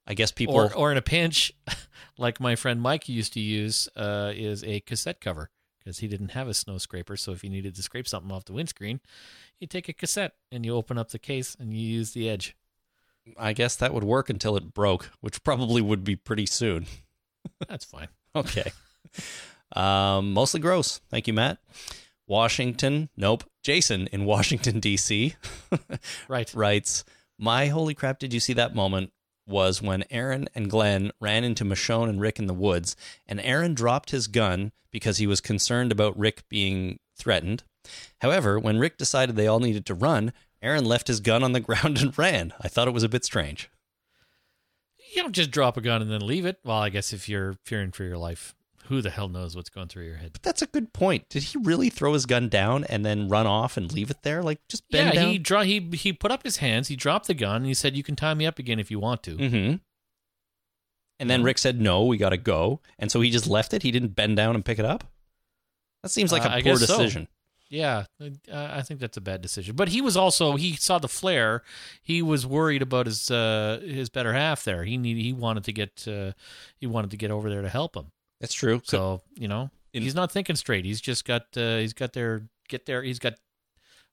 I 0.06 0.14
guess 0.14 0.32
people. 0.32 0.54
Or, 0.54 0.74
or 0.74 0.90
in 0.92 0.98
a 0.98 1.02
pinch, 1.02 1.52
like 2.18 2.40
my 2.40 2.56
friend 2.56 2.80
Mike 2.80 3.08
used 3.08 3.32
to 3.34 3.40
use, 3.40 3.88
uh, 3.96 4.32
is 4.34 4.64
a 4.64 4.80
cassette 4.80 5.20
cover 5.20 5.50
because 5.78 5.98
he 5.98 6.08
didn't 6.08 6.30
have 6.30 6.48
a 6.48 6.54
snow 6.54 6.78
scraper. 6.78 7.16
So 7.16 7.32
if 7.32 7.42
you 7.42 7.50
needed 7.50 7.74
to 7.76 7.82
scrape 7.82 8.08
something 8.08 8.30
off 8.30 8.44
the 8.44 8.52
windscreen, 8.52 9.00
you 9.60 9.66
take 9.66 9.88
a 9.88 9.92
cassette 9.92 10.34
and 10.50 10.64
you 10.64 10.74
open 10.74 10.98
up 10.98 11.10
the 11.10 11.18
case 11.18 11.56
and 11.58 11.72
you 11.72 11.80
use 11.80 12.12
the 12.12 12.28
edge. 12.28 12.56
I 13.38 13.52
guess 13.52 13.76
that 13.76 13.94
would 13.94 14.04
work 14.04 14.28
until 14.28 14.56
it 14.56 14.74
broke, 14.74 15.10
which 15.20 15.44
probably 15.44 15.80
would 15.80 16.02
be 16.02 16.16
pretty 16.16 16.46
soon. 16.46 16.86
That's 17.68 17.84
fine. 17.84 18.08
Okay. 18.34 18.72
um, 19.76 20.32
mostly 20.32 20.60
gross. 20.60 21.00
Thank 21.08 21.26
you, 21.26 21.32
Matt. 21.32 21.58
Washington. 22.26 23.10
Nope. 23.16 23.44
Jason 23.62 24.08
in 24.08 24.24
Washington, 24.24 24.80
D.C. 24.80 25.36
Right. 26.28 26.52
writes, 26.54 27.04
My 27.38 27.66
holy 27.66 27.94
crap, 27.94 28.18
did 28.18 28.32
you 28.32 28.40
see 28.40 28.54
that 28.54 28.74
moment? 28.74 29.12
Was 29.46 29.82
when 29.82 30.04
Aaron 30.10 30.48
and 30.54 30.70
Glenn 30.70 31.12
ran 31.20 31.44
into 31.44 31.64
Michonne 31.64 32.08
and 32.08 32.20
Rick 32.20 32.38
in 32.38 32.46
the 32.46 32.54
woods, 32.54 32.96
and 33.26 33.40
Aaron 33.40 33.74
dropped 33.74 34.10
his 34.10 34.28
gun 34.28 34.72
because 34.90 35.18
he 35.18 35.26
was 35.26 35.40
concerned 35.40 35.90
about 35.90 36.18
Rick 36.18 36.48
being 36.48 36.98
threatened. 37.16 37.64
However, 38.20 38.58
when 38.58 38.78
Rick 38.78 38.98
decided 38.98 39.34
they 39.34 39.48
all 39.48 39.60
needed 39.60 39.84
to 39.86 39.94
run, 39.94 40.32
Aaron 40.62 40.84
left 40.84 41.08
his 41.08 41.20
gun 41.20 41.42
on 41.42 41.52
the 41.52 41.60
ground 41.68 42.00
and 42.00 42.16
ran. 42.16 42.52
I 42.60 42.68
thought 42.68 42.88
it 42.88 42.94
was 42.94 43.02
a 43.02 43.08
bit 43.08 43.24
strange. 43.24 43.68
You 45.14 45.22
don't 45.22 45.32
just 45.32 45.50
drop 45.50 45.76
a 45.76 45.80
gun 45.80 46.00
and 46.00 46.10
then 46.10 46.26
leave 46.26 46.46
it. 46.46 46.58
Well, 46.64 46.78
I 46.78 46.88
guess 46.88 47.12
if 47.12 47.28
you're 47.28 47.56
fearing 47.64 47.90
for 47.90 48.04
your 48.04 48.16
life, 48.16 48.54
who 48.86 49.00
the 49.00 49.10
hell 49.10 49.28
knows 49.28 49.54
what's 49.54 49.70
going 49.70 49.88
through 49.88 50.04
your 50.04 50.16
head? 50.16 50.32
But 50.32 50.42
that's 50.42 50.62
a 50.62 50.66
good 50.66 50.92
point. 50.92 51.28
Did 51.28 51.44
he 51.44 51.58
really 51.58 51.90
throw 51.90 52.12
his 52.12 52.26
gun 52.26 52.48
down 52.48 52.84
and 52.84 53.04
then 53.04 53.28
run 53.28 53.46
off 53.46 53.76
and 53.76 53.92
leave 53.92 54.10
it 54.10 54.22
there? 54.22 54.42
Like 54.42 54.60
just 54.68 54.88
bend 54.90 55.14
yeah, 55.14 55.22
down? 55.22 55.30
he 55.30 55.38
draw 55.38 55.62
he 55.62 55.80
he 55.92 56.12
put 56.12 56.30
up 56.30 56.42
his 56.42 56.58
hands, 56.58 56.88
he 56.88 56.96
dropped 56.96 57.26
the 57.26 57.34
gun, 57.34 57.56
and 57.56 57.66
he 57.66 57.74
said, 57.74 57.96
"You 57.96 58.02
can 58.02 58.16
tie 58.16 58.34
me 58.34 58.46
up 58.46 58.58
again 58.58 58.78
if 58.80 58.90
you 58.90 58.98
want 58.98 59.22
to." 59.24 59.36
Mm-hmm. 59.36 59.76
And 61.18 61.30
then 61.30 61.42
Rick 61.42 61.58
said, 61.58 61.80
"No, 61.80 62.04
we 62.04 62.16
got 62.16 62.30
to 62.30 62.36
go." 62.36 62.80
And 62.98 63.10
so 63.10 63.20
he 63.20 63.30
just 63.30 63.46
left 63.46 63.72
it. 63.72 63.82
He 63.82 63.90
didn't 63.92 64.16
bend 64.16 64.36
down 64.36 64.54
and 64.54 64.64
pick 64.64 64.78
it 64.78 64.84
up. 64.84 65.04
That 66.02 66.10
seems 66.10 66.32
like 66.32 66.44
Uh, 66.44 66.50
poor 66.54 66.62
guess 66.62 66.80
so. 66.80 66.98
decision. 66.98 67.28
Yeah, 67.68 68.04
uh, 68.20 68.28
I 68.50 68.82
think 68.82 69.00
that's 69.00 69.16
a 69.16 69.20
bad 69.22 69.40
decision. 69.40 69.76
But 69.76 69.88
he 69.88 70.02
was 70.02 70.14
also 70.14 70.56
he 70.56 70.76
saw 70.76 70.98
the 70.98 71.08
flare. 71.08 71.62
He 72.02 72.20
was 72.20 72.46
worried 72.46 72.82
about 72.82 73.06
his 73.06 73.30
uh, 73.30 73.80
his 73.82 74.10
better 74.10 74.34
half 74.34 74.62
there. 74.64 74.84
He 74.84 74.98
need 74.98 75.16
he 75.16 75.32
wanted 75.32 75.64
to 75.64 75.72
get 75.72 76.06
uh, 76.06 76.32
he 76.76 76.86
wanted 76.86 77.12
to 77.12 77.16
get 77.16 77.30
over 77.30 77.48
there 77.48 77.62
to 77.62 77.70
help 77.70 77.96
him. 77.96 78.12
That's 78.42 78.52
true. 78.52 78.82
So 78.84 79.22
you 79.34 79.48
know 79.48 79.70
he's 79.94 80.14
not 80.14 80.30
thinking 80.30 80.56
straight. 80.56 80.84
He's 80.84 81.00
just 81.00 81.24
got 81.24 81.44
uh, 81.56 81.78
he's 81.78 81.94
got 81.94 82.12
their 82.12 82.42
get 82.68 82.84
there. 82.84 83.02
He's 83.02 83.18
got 83.18 83.34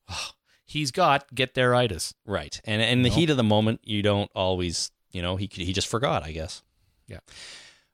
he's 0.65 0.91
got 0.91 1.33
get 1.35 1.53
there 1.55 1.75
itis. 1.75 2.13
Right. 2.25 2.59
And 2.63 2.81
in 2.81 3.01
the 3.01 3.09
No. 3.09 3.15
heat 3.15 3.29
of 3.29 3.37
the 3.37 3.43
moment, 3.43 3.81
you 3.83 4.01
don't 4.01 4.31
always, 4.35 4.91
you 5.11 5.21
know, 5.21 5.35
he 5.35 5.49
he 5.51 5.73
just 5.73 5.87
forgot, 5.87 6.23
I 6.23 6.31
guess. 6.31 6.61
Yeah. 7.07 7.19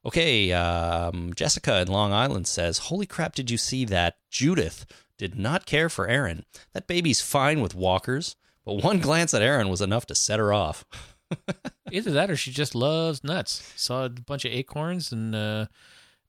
Okay, 0.06 0.52
um, 0.53 1.34
Jessica 1.36 1.80
in 1.82 1.88
Long 1.88 2.14
Island 2.14 2.45
says, 2.48 2.78
"Holy 2.78 3.07
crap, 3.07 3.34
did 3.34 3.49
you 3.49 3.57
see 3.57 3.86
that 3.86 4.18
Judith 4.30 4.86
did 5.18 5.36
not 5.36 5.66
care 5.66 5.90
for 5.90 6.07
Aaron? 6.07 6.45
That 6.74 6.86
baby's 6.86 7.22
fine 7.22 7.60
with 7.62 7.74
walkers, 7.74 8.36
but 8.66 8.84
one 8.84 8.99
glance 8.99 9.34
at 9.34 9.41
Aaron 9.41 9.68
was 9.70 9.82
enough 9.82 10.06
to 10.07 10.16
set 10.16 10.38
her 10.40 10.53
off." 10.53 10.86
Either 11.91 12.12
that 12.12 12.30
or 12.30 12.36
she 12.36 12.52
just 12.52 12.76
loves 12.76 13.24
nuts. 13.24 13.74
Saw 13.76 14.06
a 14.06 14.10
bunch 14.10 14.45
of 14.45 14.52
acorns 14.52 15.12
and 15.12 15.34
uh, 15.34 15.66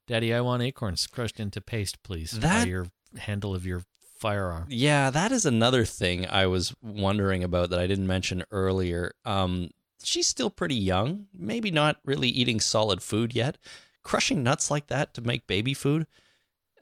Daddy, 0.07 0.33
I 0.33 0.41
want 0.41 0.62
acorns 0.62 1.07
crushed 1.07 1.41
into 1.41 1.61
paste, 1.61 2.03
please. 2.03 2.31
That- 2.33 2.65
by 2.65 2.69
your 2.70 2.87
handle 3.19 3.55
of 3.55 3.66
your 3.66 3.83
firearm. 4.19 4.66
Yeah, 4.69 5.11
that 5.11 5.33
is 5.33 5.45
another 5.45 5.85
thing 5.85 6.27
I 6.28 6.47
was 6.47 6.74
wondering 6.83 7.43
about 7.45 7.70
that 7.70 7.78
I 7.81 7.87
didn't 7.87 8.07
mention 8.07 8.45
earlier. 8.51 9.12
Um, 9.24 9.70
she's 10.03 10.27
still 10.27 10.51
pretty 10.51 10.74
young, 10.77 11.27
maybe 11.37 11.70
not 11.70 11.99
really 12.05 12.28
eating 12.28 12.61
solid 12.61 13.03
food 13.03 13.35
yet. 13.35 13.59
Crushing 14.03 14.43
nuts 14.43 14.70
like 14.70 14.87
that 14.87 15.12
to 15.15 15.20
make 15.20 15.47
baby 15.47 15.74
food, 15.74 16.07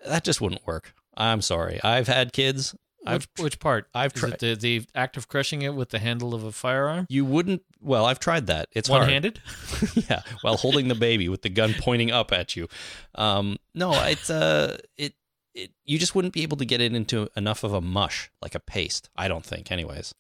that 0.05 0.25
just 0.25 0.41
wouldn't 0.41 0.67
work. 0.67 0.95
I'm 1.17 1.41
sorry. 1.41 1.81
I've 1.83 2.09
had 2.09 2.33
kids. 2.33 2.75
Which, 3.13 3.29
which 3.39 3.59
part? 3.59 3.89
I've 3.95 4.15
Is 4.15 4.21
tried- 4.21 4.39
the, 4.39 4.55
the 4.55 4.87
act 4.95 5.17
of 5.17 5.29
crushing 5.29 5.63
it 5.63 5.75
with 5.75 5.91
the 5.91 5.99
handle 5.99 6.35
of 6.35 6.45
a 6.45 6.53
firearm? 6.53 7.07
You 7.09 7.25
wouldn't. 7.25 7.63
Well, 7.81 8.07
I've 8.07 8.21
tried 8.21 8.47
that. 8.47 8.69
It's. 8.73 8.89
One-handed? 8.89 9.41
yeah, 9.95 10.23
while 10.41 10.57
holding 10.57 10.89
the 10.89 10.95
baby 10.95 11.29
with 11.29 11.43
the 11.43 11.51
gun 11.51 11.75
pointing 11.79 12.11
up 12.11 12.33
at 12.33 12.57
you. 12.57 12.69
Um, 13.15 13.59
no, 13.75 13.93
it's 14.05 14.31
uh, 14.31 14.79
it 14.97 15.15
it 15.55 15.73
you 15.85 15.99
just 15.99 16.15
wouldn't 16.15 16.35
be 16.35 16.43
able 16.43 16.57
to 16.57 16.65
get 16.65 16.81
it 16.81 16.95
into 16.95 17.29
enough 17.37 17.63
of 17.65 17.73
a 17.73 17.81
mush 17.81 18.31
like 18.41 18.55
a 18.55 18.61
paste. 18.61 19.11
I 19.17 19.29
don't 19.29 19.45
think, 19.45 19.71
anyways. 19.71 20.15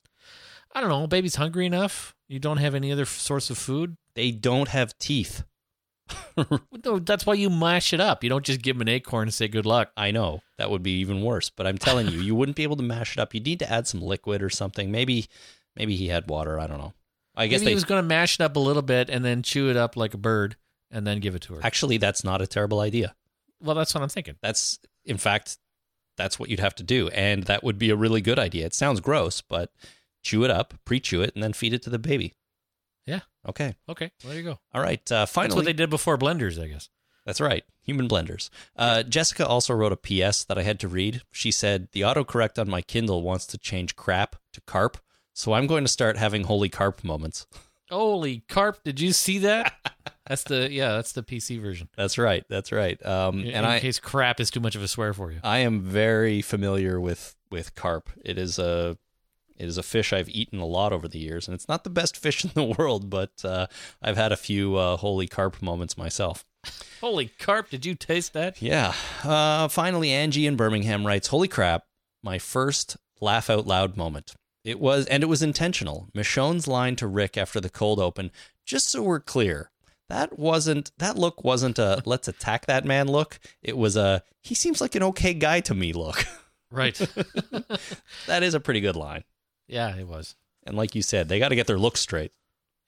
I 0.73 0.81
don't 0.81 0.90
know. 0.90 1.06
Baby's 1.06 1.36
hungry 1.36 1.66
enough. 1.66 2.15
You 2.28 2.39
don't 2.40 2.56
have 2.59 2.74
any 2.74 2.90
other 2.90 3.05
source 3.05 3.48
of 3.48 3.56
food. 3.59 3.97
They 4.15 4.31
don't 4.31 4.69
have 4.69 4.98
teeth. 4.98 5.44
That's 6.82 7.26
why 7.26 7.35
you 7.35 7.48
mash 7.51 7.93
it 7.93 8.01
up. 8.01 8.22
You 8.22 8.31
don't 8.31 8.44
just 8.44 8.62
give 8.62 8.76
him 8.76 8.82
an 8.82 8.89
acorn 8.89 9.28
and 9.28 9.35
say 9.35 9.48
good 9.48 9.66
luck. 9.66 9.90
I 9.97 10.10
know 10.10 10.43
that 10.59 10.70
would 10.70 10.82
be 10.82 10.98
even 11.01 11.22
worse, 11.22 11.51
but 11.51 11.66
I'm 11.66 11.78
telling 11.78 12.09
you, 12.09 12.20
you 12.20 12.35
wouldn't 12.35 12.56
be 12.56 12.62
able 12.62 12.76
to 12.76 12.82
mash 12.82 13.16
it 13.16 13.20
up. 13.20 13.35
You'd 13.35 13.47
need 13.47 13.60
to 13.60 13.70
add 13.70 13.86
some 13.86 14.01
liquid 14.02 14.43
or 14.43 14.51
something. 14.51 14.90
Maybe, 14.90 15.28
maybe 15.76 15.97
he 15.97 16.09
had 16.09 16.28
water. 16.28 16.59
I 16.60 16.66
don't 16.66 16.78
know. 16.78 16.93
I 17.36 17.47
guess 17.47 17.60
Maybe 17.60 17.64
they 17.66 17.70
he 17.72 17.74
was 17.76 17.85
going 17.85 18.02
to 18.02 18.06
mash 18.06 18.39
it 18.39 18.43
up 18.43 18.56
a 18.56 18.60
little 18.60 18.82
bit 18.82 19.10
and 19.10 19.24
then 19.24 19.43
chew 19.43 19.70
it 19.70 19.76
up 19.76 19.97
like 19.97 20.14
a 20.14 20.18
bird 20.18 20.56
and 20.90 21.06
then 21.06 21.18
give 21.20 21.35
it 21.35 21.43
to 21.43 21.55
her. 21.55 21.60
actually 21.64 21.97
that's 21.97 22.22
not 22.22 22.40
a 22.40 22.47
terrible 22.47 22.78
idea. 22.81 23.14
well, 23.60 23.74
that's 23.74 23.93
what 23.94 24.02
I'm 24.02 24.09
thinking. 24.09 24.36
That's 24.43 24.78
in 25.05 25.16
fact 25.18 25.59
that's 26.16 26.39
what 26.39 26.48
you'd 26.48 26.60
have 26.60 26.76
to 26.76 26.85
do, 26.85 27.09
and 27.09 27.43
that 27.44 27.64
would 27.64 27.76
be 27.76 27.90
a 27.90 27.97
really 27.97 28.20
good 28.20 28.39
idea. 28.39 28.66
It 28.66 28.74
sounds 28.74 29.01
gross, 29.01 29.40
but 29.40 29.72
chew 30.22 30.44
it 30.44 30.51
up, 30.51 30.74
pre-chew 30.85 31.22
it, 31.22 31.35
and 31.35 31.43
then 31.43 31.52
feed 31.52 31.72
it 31.72 31.82
to 31.82 31.90
the 31.90 31.98
baby. 31.98 32.35
Yeah. 33.06 33.20
Okay. 33.48 33.74
Okay. 33.89 34.10
Well, 34.22 34.32
there 34.32 34.40
you 34.40 34.48
go. 34.48 34.59
All 34.72 34.81
right. 34.82 35.10
Uh, 35.12 35.26
finally, 35.26 35.48
That's 35.48 35.56
what 35.56 35.64
they 35.66 35.72
did 35.72 35.90
before 35.90 36.16
blenders, 36.16 36.62
I 36.62 36.68
guess. 36.68 36.89
That's 37.26 37.40
right. 37.40 37.64
Human 37.82 38.09
blenders. 38.09 38.51
Uh, 38.76 39.02
Jessica 39.02 39.47
also 39.47 39.74
wrote 39.74 39.93
a 39.93 39.97
PS 39.97 40.44
that 40.44 40.59
I 40.59 40.62
had 40.62 40.78
to 40.81 40.89
read. 40.89 41.22
She 41.32 41.51
said, 41.51 41.89
The 41.93 42.02
autocorrect 42.02 42.59
on 42.59 42.68
my 42.68 42.82
Kindle 42.82 43.22
wants 43.22 43.47
to 43.48 43.59
change 43.59 43.97
crap 43.97 44.36
to 44.52 44.60
carp, 44.62 44.98
so 45.32 45.52
I'm 45.52 45.66
going 45.66 45.85
to 45.85 45.90
start 45.90 46.16
having 46.16 46.44
holy 46.44 46.68
carp 46.68 47.02
moments. 47.02 47.47
Holy 47.90 48.44
carp! 48.48 48.82
Did 48.85 49.01
you 49.01 49.12
see 49.12 49.39
that? 49.39 49.74
that's 50.26 50.44
the 50.44 50.70
yeah. 50.70 50.93
That's 50.93 51.12
the 51.12 51.22
PC 51.22 51.60
version. 51.60 51.89
That's 51.97 52.16
right. 52.18 52.44
That's 52.48 52.72
right. 52.72 53.05
Um, 53.05 53.40
In, 53.40 53.47
and 53.48 53.56
in 53.56 53.64
I, 53.64 53.81
case 53.81 53.98
crap 53.98 54.40
is 54.40 54.51
too 54.51 54.60
much 54.60 54.74
of 54.74 54.82
a 54.82 54.89
swear 54.89 55.12
for 55.12 55.31
you. 55.31 55.40
I 55.44 55.59
am 55.59 55.81
very 55.82 56.40
familiar 56.40 56.98
with, 56.98 57.36
with 57.51 57.74
carp. 57.74 58.10
It 58.24 58.39
is 58.39 58.59
a 58.59 58.97
it 59.56 59.66
is 59.66 59.78
a 59.78 59.82
fish 59.82 60.12
I've 60.12 60.28
eaten 60.28 60.59
a 60.59 60.66
lot 60.66 60.93
over 60.93 61.09
the 61.09 61.18
years, 61.18 61.47
and 61.47 61.55
it's 61.55 61.68
not 61.68 61.85
the 61.85 61.90
best 61.90 62.16
fish 62.22 62.44
in 62.44 62.51
the 62.55 62.74
world, 62.78 63.10
but 63.10 63.32
uh, 63.44 63.66
I've 64.02 64.16
had 64.16 64.32
a 64.32 64.36
few 64.36 64.76
uh, 64.76 64.97
holy 64.97 65.26
carp 65.26 65.62
moments 65.62 65.97
myself. 65.97 66.44
Holy 67.01 67.31
carp! 67.39 67.70
Did 67.70 67.85
you 67.85 67.94
taste 67.94 68.32
that? 68.32 68.62
Yeah. 68.62 68.94
Uh, 69.22 69.68
finally, 69.68 70.10
Angie 70.10 70.47
in 70.47 70.56
Birmingham 70.56 71.06
writes, 71.06 71.28
"Holy 71.28 71.48
crap! 71.48 71.85
My 72.22 72.39
first 72.39 72.97
laugh 73.20 73.51
out 73.51 73.66
loud 73.66 73.97
moment. 73.97 74.35
It 74.64 74.81
was, 74.81 75.05
and 75.06 75.22
it 75.22 75.26
was 75.26 75.43
intentional. 75.43 76.09
Michonne's 76.14 76.66
line 76.66 76.97
to 76.97 77.06
Rick 77.06 77.36
after 77.36 77.60
the 77.60 77.68
cold 77.68 78.01
open. 78.01 78.31
Just 78.64 78.89
so 78.89 79.02
we're 79.02 79.20
clear, 79.20 79.70
that 80.09 80.39
wasn't 80.39 80.90
that 80.98 81.18
look 81.18 81.44
wasn't 81.44 81.78
a 81.78 82.02
let's 82.06 82.28
attack 82.28 82.66
that 82.66 82.85
man 82.85 83.09
look. 83.09 83.39
It 83.62 83.76
was 83.76 83.97
a 83.97 84.22
he 84.43 84.55
seems 84.55 84.81
like 84.81 84.94
an 84.94 85.02
okay 85.02 85.35
guy 85.35 85.60
to 85.60 85.74
me 85.74 85.93
look. 85.93 86.24
Right. 86.70 86.97
that 88.26 88.43
is 88.43 88.55
a 88.55 88.60
pretty 88.60 88.81
good 88.81 88.97
line. 88.97 89.24
Yeah, 89.66 89.96
it 89.96 90.06
was. 90.06 90.36
And 90.66 90.76
like 90.76 90.94
you 90.94 91.02
said, 91.02 91.28
they 91.28 91.38
got 91.38 91.48
to 91.48 91.56
get 91.56 91.66
their 91.66 91.78
looks 91.78 92.00
straight. 92.00 92.32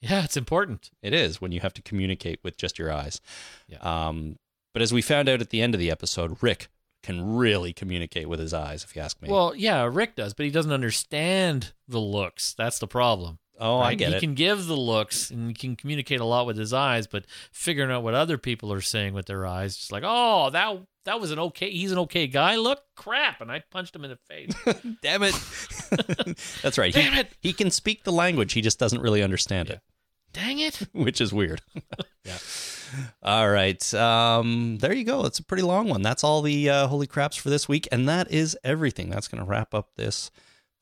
Yeah, 0.00 0.24
it's 0.24 0.36
important. 0.36 0.90
It 1.02 1.14
is 1.14 1.40
when 1.40 1.52
you 1.52 1.60
have 1.60 1.74
to 1.74 1.82
communicate 1.82 2.40
with 2.42 2.56
just 2.56 2.78
your 2.78 2.92
eyes. 2.92 3.20
Yeah. 3.66 3.78
Um, 3.78 4.38
but 4.72 4.82
as 4.82 4.92
we 4.92 5.02
found 5.02 5.28
out 5.28 5.40
at 5.40 5.50
the 5.50 5.62
end 5.62 5.74
of 5.74 5.80
the 5.80 5.90
episode, 5.90 6.42
Rick 6.42 6.68
can 7.02 7.36
really 7.36 7.72
communicate 7.72 8.28
with 8.28 8.40
his 8.40 8.52
eyes, 8.52 8.84
if 8.84 8.94
you 8.94 9.00
ask 9.00 9.20
me. 9.22 9.30
Well, 9.30 9.54
yeah, 9.54 9.88
Rick 9.90 10.16
does, 10.16 10.34
but 10.34 10.44
he 10.44 10.50
doesn't 10.50 10.72
understand 10.72 11.72
the 11.88 12.00
looks. 12.00 12.52
That's 12.52 12.78
the 12.78 12.86
problem. 12.86 13.38
Oh, 13.58 13.78
I 13.78 13.88
right? 13.88 13.98
get 13.98 14.10
he 14.10 14.14
it. 14.16 14.20
can 14.20 14.34
give 14.34 14.66
the 14.66 14.76
looks 14.76 15.30
and 15.30 15.48
he 15.48 15.54
can 15.54 15.76
communicate 15.76 16.20
a 16.20 16.24
lot 16.24 16.46
with 16.46 16.58
his 16.58 16.72
eyes, 16.72 17.06
but 17.06 17.24
figuring 17.52 17.90
out 17.90 18.02
what 18.02 18.14
other 18.14 18.38
people 18.38 18.72
are 18.72 18.80
saying 18.80 19.14
with 19.14 19.26
their 19.26 19.46
eyes, 19.46 19.76
just 19.76 19.92
like, 19.92 20.02
oh, 20.04 20.50
that 20.50 20.78
that 21.06 21.20
was 21.20 21.30
an 21.30 21.38
okay. 21.38 21.70
He's 21.70 21.92
an 21.92 21.98
okay 22.00 22.26
guy. 22.26 22.56
Look, 22.56 22.82
crap, 22.96 23.40
and 23.40 23.50
I 23.50 23.62
punched 23.70 23.96
him 23.96 24.04
in 24.04 24.10
the 24.10 24.18
face. 24.28 24.52
Damn 25.02 25.22
it. 25.22 25.34
That's 26.62 26.76
right. 26.76 26.92
Damn 26.92 27.14
he, 27.14 27.20
it. 27.20 27.32
He 27.40 27.52
can 27.52 27.70
speak 27.70 28.04
the 28.04 28.12
language. 28.12 28.52
He 28.52 28.60
just 28.60 28.78
doesn't 28.78 29.00
really 29.00 29.22
understand 29.22 29.70
it, 29.70 29.80
Dang 30.32 30.58
it! 30.58 30.80
which 30.92 31.20
is 31.20 31.32
weird. 31.32 31.62
Yeah. 32.24 32.38
All 33.22 33.48
right. 33.48 33.94
Um, 33.94 34.78
there 34.78 34.92
you 34.92 35.04
go. 35.04 35.24
It's 35.24 35.38
a 35.38 35.44
pretty 35.44 35.62
long 35.62 35.88
one. 35.88 36.02
That's 36.02 36.22
all 36.22 36.42
the 36.42 36.68
uh, 36.68 36.86
holy 36.88 37.06
craps 37.06 37.36
for 37.36 37.50
this 37.50 37.68
week. 37.68 37.88
And 37.90 38.08
that 38.08 38.30
is 38.30 38.56
everything. 38.62 39.10
That's 39.10 39.28
going 39.28 39.42
to 39.42 39.48
wrap 39.48 39.74
up 39.74 39.90
this 39.96 40.30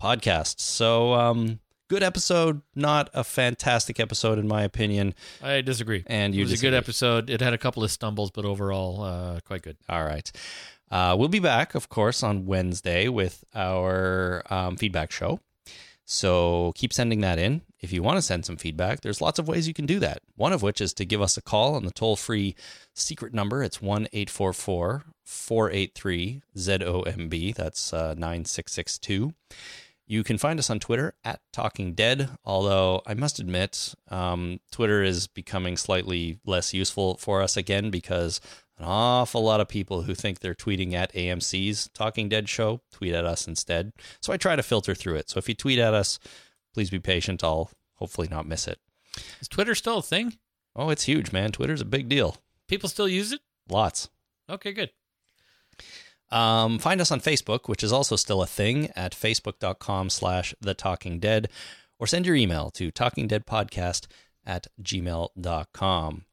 podcast. 0.00 0.60
So, 0.60 1.14
um, 1.14 1.60
good 1.88 2.02
episode. 2.02 2.62
Not 2.74 3.10
a 3.14 3.24
fantastic 3.24 4.00
episode, 4.00 4.38
in 4.38 4.48
my 4.48 4.62
opinion. 4.62 5.14
I 5.42 5.60
disagree. 5.60 6.04
And 6.06 6.34
you 6.34 6.42
it 6.42 6.50
was 6.50 6.60
a 6.60 6.62
good 6.62 6.74
episode. 6.74 7.30
It 7.30 7.40
had 7.40 7.52
a 7.52 7.58
couple 7.58 7.84
of 7.84 7.90
stumbles, 7.90 8.30
but 8.30 8.44
overall, 8.44 9.02
uh, 9.02 9.40
quite 9.40 9.62
good. 9.62 9.76
All 9.88 10.04
right. 10.04 10.30
Uh, 10.90 11.16
we'll 11.18 11.28
be 11.28 11.40
back, 11.40 11.74
of 11.74 11.88
course, 11.88 12.22
on 12.22 12.46
Wednesday 12.46 13.08
with 13.08 13.44
our 13.54 14.42
um, 14.50 14.76
feedback 14.76 15.10
show. 15.10 15.40
So 16.04 16.72
keep 16.74 16.92
sending 16.92 17.20
that 17.22 17.38
in. 17.38 17.62
If 17.80 17.92
you 17.92 18.02
want 18.02 18.18
to 18.18 18.22
send 18.22 18.44
some 18.44 18.56
feedback, 18.56 19.00
there's 19.00 19.20
lots 19.20 19.38
of 19.38 19.48
ways 19.48 19.66
you 19.66 19.74
can 19.74 19.86
do 19.86 19.98
that. 20.00 20.20
One 20.36 20.52
of 20.52 20.62
which 20.62 20.80
is 20.80 20.92
to 20.94 21.04
give 21.04 21.22
us 21.22 21.36
a 21.36 21.42
call 21.42 21.74
on 21.74 21.84
the 21.84 21.90
toll 21.90 22.16
free 22.16 22.54
secret 22.94 23.32
number. 23.32 23.62
It's 23.62 23.80
1 23.80 24.08
844 24.12 25.04
483 25.24 26.42
ZOMB. 26.56 27.54
That's 27.54 27.92
uh, 27.92 28.14
9662. 28.18 29.32
You 30.06 30.22
can 30.22 30.36
find 30.36 30.58
us 30.58 30.68
on 30.68 30.80
Twitter 30.80 31.14
at 31.24 31.40
Talking 31.52 31.94
Dead, 31.94 32.28
although 32.44 33.00
I 33.06 33.14
must 33.14 33.38
admit, 33.38 33.94
um, 34.08 34.60
Twitter 34.70 35.02
is 35.02 35.26
becoming 35.26 35.78
slightly 35.78 36.38
less 36.44 36.74
useful 36.74 37.16
for 37.16 37.40
us 37.40 37.56
again 37.56 37.90
because 37.90 38.40
an 38.76 38.84
awful 38.84 39.42
lot 39.42 39.60
of 39.60 39.68
people 39.68 40.02
who 40.02 40.14
think 40.14 40.40
they're 40.40 40.54
tweeting 40.54 40.92
at 40.92 41.12
AMC's 41.14 41.88
Talking 41.94 42.28
Dead 42.28 42.48
show 42.48 42.82
tweet 42.92 43.14
at 43.14 43.24
us 43.24 43.46
instead. 43.46 43.92
So 44.20 44.32
I 44.32 44.36
try 44.36 44.56
to 44.56 44.62
filter 44.62 44.94
through 44.94 45.16
it. 45.16 45.30
So 45.30 45.38
if 45.38 45.48
you 45.48 45.54
tweet 45.54 45.78
at 45.78 45.94
us, 45.94 46.18
please 46.74 46.90
be 46.90 46.98
patient. 46.98 47.42
I'll 47.42 47.70
hopefully 47.94 48.28
not 48.30 48.46
miss 48.46 48.68
it. 48.68 48.78
Is 49.40 49.48
Twitter 49.48 49.74
still 49.74 49.98
a 49.98 50.02
thing? 50.02 50.34
Oh, 50.76 50.90
it's 50.90 51.04
huge, 51.04 51.32
man. 51.32 51.52
Twitter's 51.52 51.80
a 51.80 51.86
big 51.86 52.08
deal. 52.08 52.36
People 52.68 52.88
still 52.88 53.08
use 53.08 53.32
it? 53.32 53.40
Lots. 53.70 54.10
Okay, 54.50 54.72
good. 54.72 54.90
Um, 56.34 56.78
find 56.78 57.00
us 57.00 57.10
on 57.12 57.20
Facebook, 57.20 57.68
which 57.68 57.84
is 57.84 57.92
also 57.92 58.16
still 58.16 58.42
a 58.42 58.46
thing 58.46 58.90
at 58.96 59.12
facebook.com 59.12 60.10
slash 60.10 60.54
the 60.60 60.74
talking 60.74 61.18
dead, 61.20 61.48
or 61.98 62.06
send 62.06 62.26
your 62.26 62.34
email 62.34 62.70
to 62.72 62.90
talkingdeadpodcast 62.90 64.06
at 64.44 64.66
gmail.com. 64.82 66.24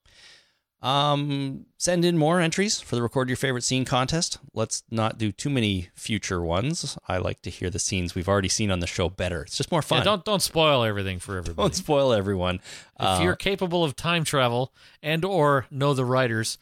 Um, 0.81 1.67
send 1.77 2.03
in 2.03 2.17
more 2.17 2.39
entries 2.39 2.81
for 2.81 2.95
the 2.95 3.03
record 3.03 3.29
your 3.29 3.35
favorite 3.37 3.63
scene 3.63 3.85
contest. 3.85 4.39
Let's 4.55 4.81
not 4.89 5.19
do 5.19 5.31
too 5.31 5.51
many 5.51 5.89
future 5.93 6.41
ones. 6.41 6.97
I 7.07 7.17
like 7.19 7.43
to 7.43 7.51
hear 7.51 7.69
the 7.69 7.77
scenes 7.77 8.15
we've 8.15 8.27
already 8.27 8.49
seen 8.49 8.71
on 8.71 8.79
the 8.79 8.87
show 8.87 9.07
better. 9.07 9.43
It's 9.43 9.55
just 9.57 9.71
more 9.71 9.83
fun. 9.83 9.99
Yeah, 9.99 10.05
don't 10.05 10.25
don't 10.25 10.41
spoil 10.41 10.83
everything 10.83 11.19
for 11.19 11.37
everybody. 11.37 11.63
Don't 11.63 11.75
spoil 11.75 12.11
everyone. 12.11 12.55
if 12.55 12.61
Uh, 12.99 13.19
you're 13.21 13.35
capable 13.35 13.83
of 13.83 13.95
time 13.95 14.23
travel 14.23 14.73
and 15.03 15.23
or 15.23 15.67
know 15.69 15.93
the 15.93 16.05
writers, 16.05 16.57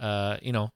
uh, 0.00 0.38
you 0.42 0.50
know, 0.50 0.72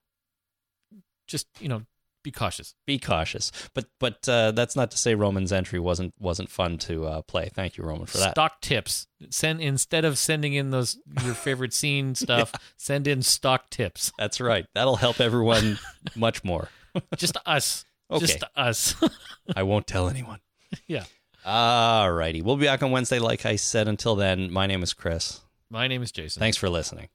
just 1.27 1.49
you 1.59 1.69
know, 1.69 1.83
be 2.25 2.33
cautious. 2.33 2.75
be 2.87 2.99
cautious. 2.99 3.53
But 3.75 3.85
but 4.01 4.29
uh, 4.29 4.51
that's 4.51 4.75
not 4.75 4.91
to 4.91 4.97
say 4.97 5.15
Roman's 5.15 5.53
entry 5.53 5.79
wasn't 5.79 6.15
wasn't 6.19 6.51
fun 6.51 6.79
to 6.79 7.07
uh, 7.07 7.23
play. 7.23 7.51
Thank 7.55 7.77
you, 7.77 7.85
Roman, 7.85 8.07
for 8.07 8.19
that. 8.19 8.33
Stock 8.33 8.61
tips. 8.61 9.07
Send 9.31 9.61
instead 9.61 10.05
of 10.05 10.19
sending 10.19 10.55
in 10.55 10.71
those 10.71 10.99
your 11.23 11.35
favorite 11.35 11.73
scene 11.73 12.15
stuff, 12.17 12.53
send 12.77 13.07
in 13.07 13.23
stock 13.23 13.71
tips. 13.71 14.11
That's 14.19 14.41
right. 14.41 14.67
That'll 14.75 14.97
help 14.97 15.21
everyone 15.21 15.79
much 16.17 16.43
more. 16.43 16.69
Just 17.17 17.37
us. 17.47 17.85
Okay. 18.11 18.27
Just 18.27 18.43
us. 18.57 18.97
I 19.55 19.63
won't 19.63 19.87
tell 19.87 20.09
anyone. 20.09 20.41
yeah. 20.89 21.05
All 21.45 22.11
righty. 22.11 22.41
We'll 22.43 22.57
be 22.57 22.67
back 22.67 22.83
on 22.83 22.91
Wednesday, 22.91 23.19
like 23.19 23.45
I 23.45 23.57
said. 23.57 23.87
Until 23.87 24.17
then, 24.17 24.51
my 24.51 24.67
name 24.67 24.83
is 24.83 24.95
Chris. 24.95 25.41
My 25.69 25.87
name 25.89 26.03
is 26.03 26.11
Jason. 26.11 26.41
Thanks 26.41 26.57
for 26.57 26.71
listening. 26.71 27.09